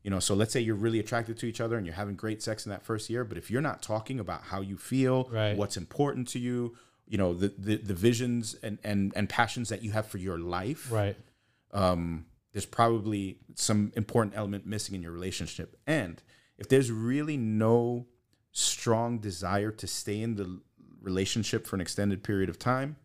you 0.03 0.09
know 0.13 0.19
so 0.27 0.33
let's 0.39 0.51
say 0.55 0.59
you're 0.59 0.83
really 0.87 0.99
attracted 1.05 1.35
to 1.37 1.45
each 1.45 1.61
other 1.61 1.75
and 1.77 1.85
you're 1.85 1.99
having 2.03 2.15
great 2.15 2.41
sex 2.47 2.65
in 2.65 2.69
that 2.71 2.83
first 2.89 3.09
year 3.13 3.23
but 3.23 3.37
if 3.41 3.45
you're 3.51 3.67
not 3.69 3.79
talking 3.93 4.19
about 4.19 4.41
how 4.51 4.59
you 4.61 4.75
feel 4.77 5.17
Right. 5.31 5.55
what's 5.59 5.77
important 5.77 6.27
to 6.33 6.39
you 6.47 6.57
you 7.11 7.17
know 7.21 7.31
the, 7.41 7.49
the 7.67 7.75
the 7.91 7.93
visions 7.93 8.55
and 8.65 8.75
and 8.83 9.13
and 9.17 9.25
passions 9.29 9.67
that 9.69 9.81
you 9.83 9.91
have 9.97 10.07
for 10.07 10.17
your 10.27 10.39
life 10.39 10.91
Right. 10.91 11.15
um, 11.71 12.25
there's 12.53 12.65
probably 12.81 13.23
some 13.53 13.91
important 13.95 14.33
element 14.35 14.65
missing 14.65 14.95
in 14.95 15.01
your 15.01 15.11
relationship. 15.11 15.69
And 15.85 16.15
if 16.57 16.69
there's 16.69 16.89
really 16.89 17.35
no 17.35 18.07
strong 18.53 19.19
desire 19.19 19.71
to 19.81 19.85
stay 19.87 20.21
in 20.21 20.35
the 20.35 20.47
relationship 21.01 21.67
for 21.67 21.75
an 21.75 21.81
extended 21.81 22.23
period 22.23 22.49
of 22.49 22.57
time, 22.57 22.95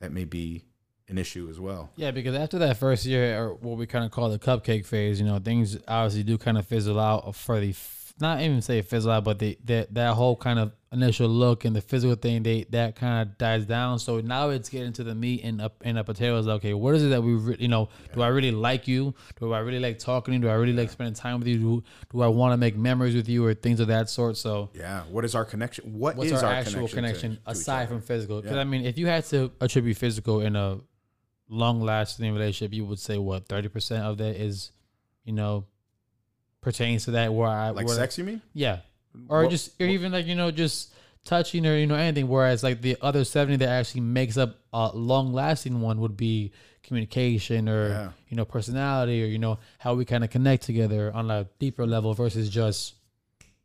that 0.00 0.10
may 0.10 0.24
be 0.24 0.64
an 1.12 1.18
issue 1.18 1.46
as 1.48 1.60
well. 1.60 1.90
Yeah, 1.96 2.10
because 2.10 2.34
after 2.34 2.58
that 2.58 2.76
first 2.78 3.06
year, 3.06 3.38
or 3.40 3.54
what 3.54 3.76
we 3.78 3.86
kind 3.86 4.04
of 4.04 4.10
call 4.10 4.28
the 4.30 4.38
cupcake 4.38 4.84
phase, 4.86 5.20
you 5.20 5.26
know, 5.26 5.38
things 5.38 5.78
obviously 5.86 6.24
do 6.24 6.38
kind 6.38 6.58
of 6.58 6.66
fizzle 6.66 6.98
out 6.98 7.34
for 7.36 7.60
the, 7.60 7.74
not 8.20 8.40
even 8.40 8.60
say 8.62 8.82
fizzle 8.82 9.12
out, 9.12 9.24
but 9.24 9.38
the, 9.38 9.58
that 9.64 9.94
that 9.94 10.14
whole 10.14 10.36
kind 10.36 10.58
of 10.58 10.72
initial 10.92 11.26
look 11.26 11.64
and 11.64 11.74
the 11.74 11.80
physical 11.80 12.14
thing, 12.14 12.42
they 12.42 12.64
that 12.68 12.94
kind 12.94 13.22
of 13.22 13.38
dies 13.38 13.64
down. 13.64 13.98
So 13.98 14.20
now 14.20 14.50
it's 14.50 14.68
getting 14.68 14.92
to 14.94 15.02
the 15.04 15.14
meat 15.14 15.42
and 15.42 15.60
up 15.60 15.76
and 15.84 15.96
the 15.96 16.04
potatoes. 16.04 16.46
Okay, 16.46 16.74
what 16.74 16.94
is 16.94 17.02
it 17.02 17.08
that 17.08 17.22
we, 17.22 17.32
re- 17.34 17.56
you 17.58 17.68
know, 17.68 17.88
do 18.14 18.20
I 18.20 18.28
really 18.28 18.50
like 18.50 18.86
you? 18.86 19.14
Do 19.40 19.52
I 19.54 19.60
really 19.60 19.80
like 19.80 19.98
talking? 19.98 20.40
Do 20.42 20.48
I 20.48 20.52
really 20.54 20.74
like 20.74 20.90
spending 20.90 21.14
time 21.14 21.38
with 21.38 21.48
you? 21.48 21.58
Do, 21.58 21.84
do 22.12 22.20
I 22.20 22.26
want 22.28 22.52
to 22.52 22.58
make 22.58 22.76
memories 22.76 23.14
with 23.16 23.28
you 23.28 23.44
or 23.46 23.54
things 23.54 23.80
of 23.80 23.88
that 23.88 24.10
sort? 24.10 24.36
So 24.36 24.68
Yeah. 24.74 25.02
What 25.10 25.24
is 25.24 25.34
our 25.34 25.46
connection? 25.46 25.98
What 25.98 26.16
what's 26.16 26.30
is 26.30 26.42
our, 26.42 26.50
our, 26.50 26.54
actual 26.56 26.86
connection, 26.88 26.94
connection, 26.96 27.30
to- 27.36 27.44
to 27.44 27.50
aside 27.50 27.88
from 27.88 28.02
physical? 28.02 28.42
Because 28.42 28.56
Yeah. 28.56 28.60
I 28.60 28.64
mean, 28.64 28.84
if 28.84 28.98
you 28.98 29.06
had 29.06 29.24
to 29.26 29.50
attribute 29.62 29.96
physical 29.96 30.42
in 30.42 30.54
a 30.56 30.78
long 31.52 31.80
lasting 31.82 32.32
relationship, 32.32 32.72
you 32.74 32.84
would 32.86 32.98
say 32.98 33.18
what 33.18 33.46
thirty 33.46 33.68
percent 33.68 34.04
of 34.04 34.18
that 34.18 34.36
is, 34.36 34.70
you 35.24 35.32
know, 35.32 35.64
pertains 36.60 37.04
to 37.04 37.12
that. 37.12 37.32
Where 37.32 37.48
I 37.48 37.70
like 37.70 37.86
where- 37.86 37.94
sex? 37.96 38.18
You 38.18 38.24
mean? 38.24 38.42
yeah, 38.54 38.80
or 39.28 39.42
What- 39.42 39.50
just 39.50 39.80
or 39.80 39.86
even 39.86 40.12
like 40.12 40.26
you 40.26 40.34
know 40.34 40.50
just 40.50 40.92
touching 41.24 41.66
or 41.66 41.76
you 41.76 41.86
know 41.86 41.94
anything. 41.94 42.28
Whereas 42.28 42.62
like 42.62 42.80
the 42.82 42.96
other 43.00 43.24
seventy 43.24 43.56
that 43.58 43.68
actually 43.68 44.00
makes 44.02 44.36
up 44.36 44.58
a 44.72 44.90
long 44.94 45.32
lasting 45.32 45.80
one 45.80 46.00
would 46.00 46.16
be 46.16 46.52
communication 46.82 47.68
or 47.68 47.88
Yeah. 47.88 48.10
you 48.28 48.36
know 48.36 48.44
personality 48.44 49.22
or 49.22 49.26
you 49.26 49.38
know 49.38 49.58
how 49.78 49.94
we 49.94 50.04
kind 50.04 50.24
of 50.24 50.30
connect 50.30 50.64
together 50.64 51.12
on 51.14 51.30
a 51.30 51.46
deeper 51.60 51.86
level 51.86 52.12
versus 52.14 52.48
just 52.50 52.94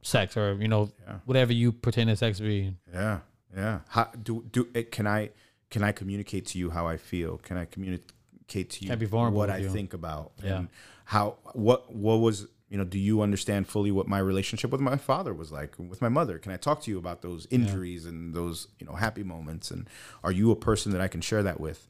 sex 0.03 0.37
or 0.37 0.53
you 0.61 0.67
know 0.67 0.91
Yeah. 1.07 1.19
whatever 1.25 1.51
you 1.53 1.71
pertain 1.71 2.07
to 2.07 2.15
sex 2.15 2.39
being. 2.39 2.77
Yeah, 2.93 3.19
yeah. 3.55 3.79
How 3.89 4.11
do 4.21 4.43
do 4.51 4.67
it? 4.73 4.91
Can 4.91 5.07
I 5.07 5.31
can 5.69 5.83
I 5.83 5.91
communicate 5.91 6.45
to 6.47 6.59
you 6.59 6.69
how 6.69 6.87
I 6.87 6.97
feel? 6.97 7.37
Can 7.37 7.57
I 7.57 7.65
communicate 7.65 8.69
to 8.69 8.85
you 8.85 8.95
be 8.95 9.05
vulnerable 9.05 9.37
what 9.37 9.49
I 9.49 9.57
you? 9.57 9.69
think 9.69 9.93
about? 9.93 10.33
Yeah. 10.43 10.57
And 10.57 10.69
how 11.05 11.37
what 11.53 11.93
what 11.93 12.17
was 12.17 12.47
you 12.69 12.77
know? 12.77 12.83
Do 12.83 12.99
you 12.99 13.21
understand 13.21 13.67
fully 13.67 13.91
what 13.91 14.07
my 14.07 14.19
relationship 14.19 14.71
with 14.71 14.81
my 14.81 14.97
father 14.97 15.33
was 15.33 15.51
like? 15.51 15.75
With 15.77 16.01
my 16.01 16.09
mother? 16.09 16.37
Can 16.37 16.51
I 16.51 16.57
talk 16.57 16.81
to 16.83 16.91
you 16.91 16.97
about 16.97 17.21
those 17.21 17.47
injuries 17.49 18.05
and 18.05 18.33
those 18.33 18.67
you 18.79 18.85
know 18.85 18.93
happy 18.93 19.23
moments? 19.23 19.71
And 19.71 19.89
are 20.23 20.31
you 20.31 20.51
a 20.51 20.55
person 20.55 20.91
that 20.93 21.01
I 21.01 21.07
can 21.07 21.21
share 21.21 21.43
that 21.43 21.59
with? 21.59 21.87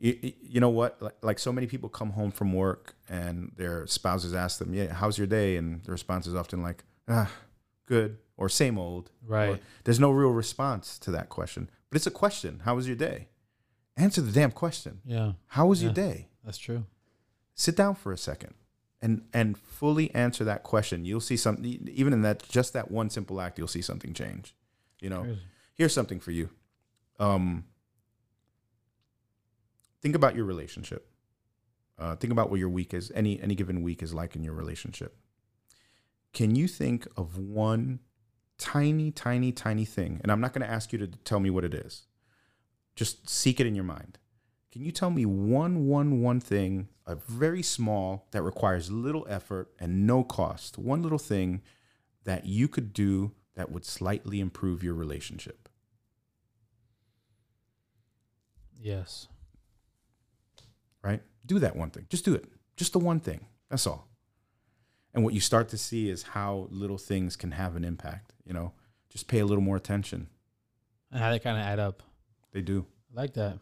You, 0.00 0.32
you 0.40 0.60
know 0.60 0.68
what? 0.68 1.02
Like, 1.02 1.16
like 1.22 1.38
so 1.38 1.52
many 1.52 1.66
people 1.66 1.88
come 1.88 2.10
home 2.10 2.30
from 2.30 2.52
work 2.52 2.94
and 3.08 3.52
their 3.56 3.86
spouses 3.86 4.32
ask 4.32 4.58
them, 4.58 4.72
"Yeah, 4.72 4.92
how's 4.92 5.18
your 5.18 5.26
day?" 5.26 5.56
And 5.56 5.82
the 5.84 5.92
response 5.92 6.26
is 6.26 6.34
often 6.34 6.62
like, 6.62 6.84
"Ah, 7.08 7.30
good," 7.86 8.18
or 8.36 8.48
"Same 8.48 8.78
old." 8.78 9.10
Right. 9.26 9.48
Or- 9.56 9.60
there's 9.84 9.98
no 9.98 10.10
real 10.10 10.30
response 10.30 10.98
to 11.00 11.10
that 11.12 11.30
question, 11.30 11.68
but 11.90 11.96
it's 11.96 12.06
a 12.06 12.10
question. 12.10 12.60
How 12.64 12.74
was 12.74 12.86
your 12.86 12.96
day? 12.96 13.28
Answer 13.96 14.20
the 14.20 14.32
damn 14.32 14.52
question. 14.52 15.00
Yeah, 15.04 15.32
How 15.48 15.66
was 15.66 15.82
your 15.82 15.92
day? 15.92 16.28
that's 16.44 16.58
true. 16.58 16.84
Sit 17.54 17.76
down 17.76 17.94
for 17.96 18.12
a 18.12 18.16
second 18.18 18.54
and 19.02 19.22
and 19.32 19.58
fully 19.58 20.14
answer 20.14 20.44
that 20.44 20.62
question. 20.62 21.04
You'll 21.04 21.20
see 21.20 21.36
something 21.36 21.88
even 21.92 22.12
in 22.12 22.22
that 22.22 22.48
just 22.48 22.72
that 22.72 22.90
one 22.90 23.10
simple 23.10 23.40
act, 23.40 23.58
you'll 23.58 23.68
see 23.68 23.82
something 23.82 24.14
change. 24.14 24.54
You 25.00 25.10
know. 25.10 25.22
Crazy. 25.22 25.40
Here's 25.74 25.92
something 25.94 26.20
for 26.20 26.30
you. 26.30 26.50
Um 27.18 27.64
think 30.00 30.14
about 30.14 30.36
your 30.36 30.44
relationship. 30.44 31.10
Uh, 31.98 32.14
think 32.14 32.32
about 32.32 32.48
what 32.48 32.60
your 32.60 32.68
week 32.68 32.94
is 32.94 33.10
any 33.14 33.40
any 33.40 33.56
given 33.56 33.82
week 33.82 34.02
is 34.02 34.14
like 34.14 34.36
in 34.36 34.44
your 34.44 34.54
relationship. 34.54 35.16
Can 36.32 36.54
you 36.54 36.68
think 36.68 37.08
of 37.16 37.36
one 37.36 37.98
tiny, 38.58 39.10
tiny, 39.10 39.52
tiny 39.52 39.84
thing? 39.84 40.20
And 40.22 40.30
I'm 40.30 40.40
not 40.40 40.52
going 40.52 40.66
to 40.66 40.72
ask 40.72 40.92
you 40.92 40.98
to 40.98 41.06
tell 41.06 41.40
me 41.40 41.50
what 41.50 41.64
it 41.64 41.74
is. 41.74 42.06
Just 42.96 43.28
seek 43.28 43.60
it 43.60 43.66
in 43.66 43.74
your 43.74 43.84
mind. 43.84 44.18
Can 44.72 44.84
you 44.84 44.92
tell 44.92 45.10
me 45.10 45.24
one, 45.24 45.86
one, 45.86 46.20
one 46.20 46.40
thing, 46.40 46.88
a 47.06 47.14
very 47.14 47.62
small 47.62 48.26
that 48.32 48.42
requires 48.42 48.90
little 48.90 49.26
effort 49.28 49.70
and 49.78 50.06
no 50.06 50.22
cost? 50.22 50.76
One 50.76 51.02
little 51.02 51.18
thing 51.18 51.62
that 52.24 52.44
you 52.44 52.68
could 52.68 52.92
do 52.92 53.32
that 53.54 53.70
would 53.70 53.84
slightly 53.84 54.40
improve 54.40 54.82
your 54.84 54.94
relationship. 54.94 55.68
Yes. 58.80 59.28
right? 61.02 61.22
Do 61.46 61.58
that 61.58 61.76
one 61.76 61.90
thing. 61.90 62.06
Just 62.10 62.24
do 62.24 62.34
it. 62.34 62.44
Just 62.76 62.92
the 62.92 62.98
one 62.98 63.20
thing. 63.20 63.46
That's 63.70 63.86
all. 63.86 64.07
And 65.14 65.24
what 65.24 65.34
you 65.34 65.40
start 65.40 65.68
to 65.70 65.78
see 65.78 66.08
is 66.08 66.22
how 66.22 66.68
little 66.70 66.98
things 66.98 67.36
can 67.36 67.52
have 67.52 67.76
an 67.76 67.84
impact. 67.84 68.34
You 68.44 68.52
know, 68.52 68.72
just 69.08 69.28
pay 69.28 69.38
a 69.40 69.46
little 69.46 69.62
more 69.62 69.76
attention. 69.76 70.28
And 71.10 71.20
how 71.20 71.30
they 71.30 71.38
kind 71.38 71.56
of 71.56 71.64
add 71.64 71.78
up. 71.78 72.02
They 72.52 72.60
do. 72.60 72.86
I 73.16 73.20
like 73.20 73.34
that. 73.34 73.58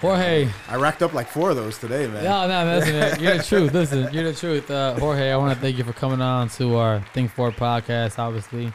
Jorge. 0.00 0.48
I 0.68 0.76
racked 0.76 1.02
up 1.02 1.14
like 1.14 1.26
four 1.26 1.50
of 1.50 1.56
those 1.56 1.78
today, 1.78 2.06
man. 2.06 2.22
No, 2.22 2.46
no, 2.46 2.78
listen, 2.78 2.92
man, 2.92 3.18
you're 3.18 3.38
the 3.38 3.42
truth. 3.42 3.72
Listen, 3.72 4.12
you're 4.12 4.24
the 4.24 4.34
truth. 4.34 4.70
Uh, 4.70 4.94
Jorge, 4.98 5.30
I 5.30 5.36
want 5.38 5.54
to 5.54 5.60
thank 5.60 5.78
you 5.78 5.84
for 5.84 5.94
coming 5.94 6.20
on 6.20 6.50
to 6.50 6.76
our 6.76 7.00
Think 7.14 7.30
Forward 7.30 7.56
podcast, 7.56 8.18
obviously. 8.18 8.74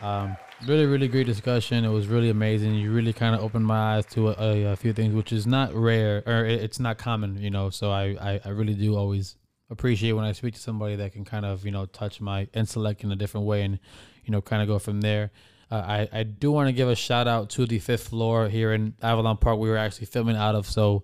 Um, 0.00 0.34
really, 0.66 0.86
really 0.86 1.08
great 1.08 1.26
discussion. 1.26 1.84
It 1.84 1.90
was 1.90 2.08
really 2.08 2.30
amazing. 2.30 2.74
You 2.74 2.90
really 2.90 3.12
kind 3.12 3.34
of 3.34 3.42
opened 3.42 3.66
my 3.66 3.96
eyes 3.96 4.06
to 4.12 4.30
a, 4.30 4.34
a, 4.38 4.62
a 4.72 4.76
few 4.76 4.94
things, 4.94 5.14
which 5.14 5.30
is 5.30 5.46
not 5.46 5.74
rare 5.74 6.22
or 6.26 6.46
it, 6.46 6.62
it's 6.62 6.80
not 6.80 6.96
common, 6.96 7.36
you 7.36 7.50
know. 7.50 7.68
So 7.68 7.90
I, 7.90 8.16
I, 8.18 8.40
I 8.42 8.48
really 8.48 8.74
do 8.74 8.96
always 8.96 9.36
appreciate 9.70 10.12
when 10.12 10.24
I 10.24 10.32
speak 10.32 10.54
to 10.54 10.60
somebody 10.60 10.96
that 10.96 11.12
can 11.12 11.24
kind 11.24 11.44
of, 11.44 11.64
you 11.64 11.70
know, 11.72 11.86
touch 11.86 12.20
my 12.20 12.48
intellect 12.54 13.02
in 13.04 13.10
a 13.12 13.16
different 13.16 13.46
way 13.46 13.62
and, 13.62 13.78
you 14.24 14.30
know, 14.32 14.40
kind 14.40 14.62
of 14.62 14.68
go 14.68 14.78
from 14.78 15.00
there. 15.00 15.30
Uh, 15.70 15.74
I, 16.12 16.20
I 16.20 16.22
do 16.22 16.52
want 16.52 16.68
to 16.68 16.72
give 16.72 16.88
a 16.88 16.94
shout 16.94 17.26
out 17.26 17.50
to 17.50 17.66
the 17.66 17.78
fifth 17.80 18.08
floor 18.08 18.48
here 18.48 18.72
in 18.72 18.94
Avalon 19.02 19.36
Park. 19.36 19.58
We 19.58 19.68
were 19.68 19.76
actually 19.76 20.06
filming 20.06 20.36
out 20.36 20.54
of. 20.54 20.66
So 20.66 21.02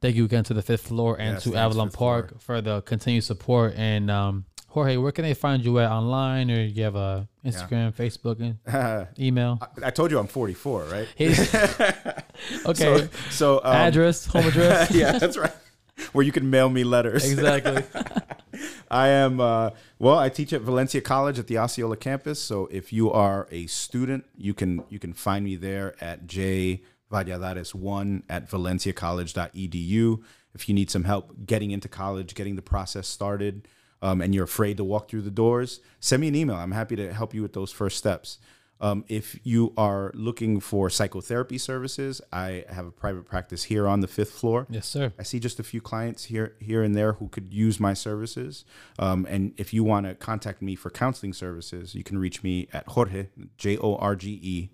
thank 0.00 0.16
you 0.16 0.24
again 0.24 0.44
to 0.44 0.54
the 0.54 0.62
fifth 0.62 0.86
floor 0.86 1.16
and 1.20 1.34
Yes, 1.34 1.44
to 1.44 1.54
Avalon 1.56 1.90
Park 1.90 2.28
Floor. 2.30 2.40
for 2.40 2.60
the 2.62 2.80
continued 2.82 3.24
support. 3.24 3.74
And 3.76 4.10
um, 4.10 4.46
Jorge, 4.68 4.96
where 4.96 5.12
can 5.12 5.24
they 5.24 5.34
find 5.34 5.62
you 5.62 5.78
at 5.80 5.90
online 5.90 6.50
or 6.50 6.62
you 6.62 6.84
have 6.84 6.96
a 6.96 7.28
Instagram, 7.44 7.92
Facebook, 7.92 8.40
and 8.40 8.56
I, 8.74 9.08
email? 9.18 9.58
I 9.84 9.90
told 9.90 10.10
you 10.10 10.18
I'm 10.18 10.26
44, 10.26 10.84
right? 10.84 11.08
Okay. 12.64 12.74
So, 12.74 13.08
so 13.30 13.58
um, 13.58 13.74
address, 13.74 14.24
home 14.24 14.46
address. 14.46 14.90
yeah, 14.92 15.18
that's 15.18 15.36
right. 15.36 15.52
Where 16.12 16.24
you 16.24 16.32
can 16.32 16.50
mail 16.50 16.68
me 16.70 16.84
letters. 16.84 17.30
exactly. 17.30 17.82
I 18.90 19.08
am, 19.08 19.40
uh, 19.40 19.70
well, 19.98 20.18
I 20.18 20.28
teach 20.28 20.52
at 20.52 20.62
Valencia 20.62 21.00
College 21.00 21.38
at 21.38 21.46
the 21.46 21.58
Osceola 21.58 21.96
campus. 21.96 22.40
So 22.40 22.68
if 22.70 22.92
you 22.92 23.10
are 23.10 23.46
a 23.50 23.66
student, 23.66 24.24
you 24.36 24.54
can 24.54 24.84
you 24.88 24.98
can 24.98 25.12
find 25.12 25.44
me 25.44 25.56
there 25.56 25.94
at 26.00 26.26
J 26.26 26.82
Valladares1 27.10 28.22
at 28.28 28.48
valenciacollege.edu. 28.50 30.22
If 30.54 30.68
you 30.68 30.74
need 30.74 30.90
some 30.90 31.04
help 31.04 31.46
getting 31.46 31.70
into 31.70 31.88
college, 31.88 32.34
getting 32.34 32.56
the 32.56 32.62
process 32.62 33.06
started, 33.06 33.68
um, 34.00 34.20
and 34.20 34.34
you're 34.34 34.44
afraid 34.44 34.76
to 34.78 34.84
walk 34.84 35.08
through 35.08 35.22
the 35.22 35.30
doors, 35.30 35.80
send 36.00 36.20
me 36.20 36.28
an 36.28 36.34
email. 36.34 36.56
I'm 36.56 36.72
happy 36.72 36.96
to 36.96 37.12
help 37.12 37.34
you 37.34 37.42
with 37.42 37.52
those 37.52 37.72
first 37.72 37.98
steps. 37.98 38.38
Um, 38.80 39.04
if 39.08 39.38
you 39.44 39.72
are 39.76 40.12
looking 40.14 40.60
for 40.60 40.88
psychotherapy 40.88 41.58
services, 41.58 42.20
I 42.32 42.64
have 42.68 42.86
a 42.86 42.90
private 42.90 43.26
practice 43.26 43.64
here 43.64 43.88
on 43.88 44.00
the 44.00 44.06
fifth 44.06 44.32
floor. 44.32 44.66
Yes, 44.70 44.86
sir. 44.86 45.12
I 45.18 45.22
see 45.24 45.40
just 45.40 45.58
a 45.58 45.62
few 45.62 45.80
clients 45.80 46.24
here, 46.24 46.54
here 46.60 46.82
and 46.82 46.94
there 46.94 47.14
who 47.14 47.28
could 47.28 47.52
use 47.52 47.80
my 47.80 47.94
services. 47.94 48.64
Um, 48.98 49.26
and 49.28 49.52
if 49.56 49.74
you 49.74 49.82
want 49.84 50.06
to 50.06 50.14
contact 50.14 50.62
me 50.62 50.74
for 50.74 50.90
counseling 50.90 51.32
services, 51.32 51.94
you 51.94 52.04
can 52.04 52.18
reach 52.18 52.42
me 52.42 52.68
at 52.72 52.86
Jorge, 52.88 53.28
J 53.56 53.78
O 53.78 53.96
R 53.96 54.14
G 54.14 54.38
E, 54.42 54.70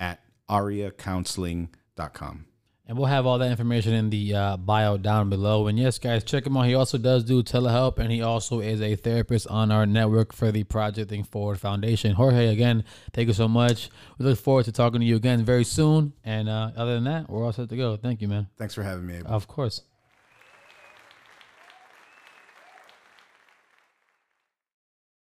at 0.00 0.20
ariacounseling.com. 0.48 2.46
And 2.92 2.98
we'll 2.98 3.08
have 3.08 3.24
all 3.24 3.38
that 3.38 3.50
information 3.50 3.94
in 3.94 4.10
the 4.10 4.34
uh, 4.34 4.56
bio 4.58 4.98
down 4.98 5.30
below. 5.30 5.66
And 5.66 5.78
yes, 5.78 5.98
guys, 5.98 6.22
check 6.24 6.46
him 6.46 6.58
out. 6.58 6.66
He 6.66 6.74
also 6.74 6.98
does 6.98 7.24
do 7.24 7.42
telehealth, 7.42 7.96
and 7.96 8.12
he 8.12 8.20
also 8.20 8.60
is 8.60 8.82
a 8.82 8.96
therapist 8.96 9.46
on 9.46 9.72
our 9.72 9.86
network 9.86 10.34
for 10.34 10.52
the 10.52 10.64
Projecting 10.64 11.24
Forward 11.24 11.58
Foundation. 11.58 12.12
Jorge, 12.12 12.48
again, 12.48 12.84
thank 13.14 13.28
you 13.28 13.32
so 13.32 13.48
much. 13.48 13.88
We 14.18 14.26
look 14.26 14.38
forward 14.38 14.66
to 14.66 14.72
talking 14.72 15.00
to 15.00 15.06
you 15.06 15.16
again 15.16 15.42
very 15.42 15.64
soon. 15.64 16.12
And 16.22 16.50
uh, 16.50 16.72
other 16.76 16.92
than 16.96 17.04
that, 17.04 17.30
we're 17.30 17.42
all 17.42 17.54
set 17.54 17.70
to 17.70 17.76
go. 17.78 17.96
Thank 17.96 18.20
you, 18.20 18.28
man. 18.28 18.48
Thanks 18.58 18.74
for 18.74 18.82
having 18.82 19.06
me. 19.06 19.16
Abel. 19.16 19.30
Of 19.30 19.48
course. 19.48 19.80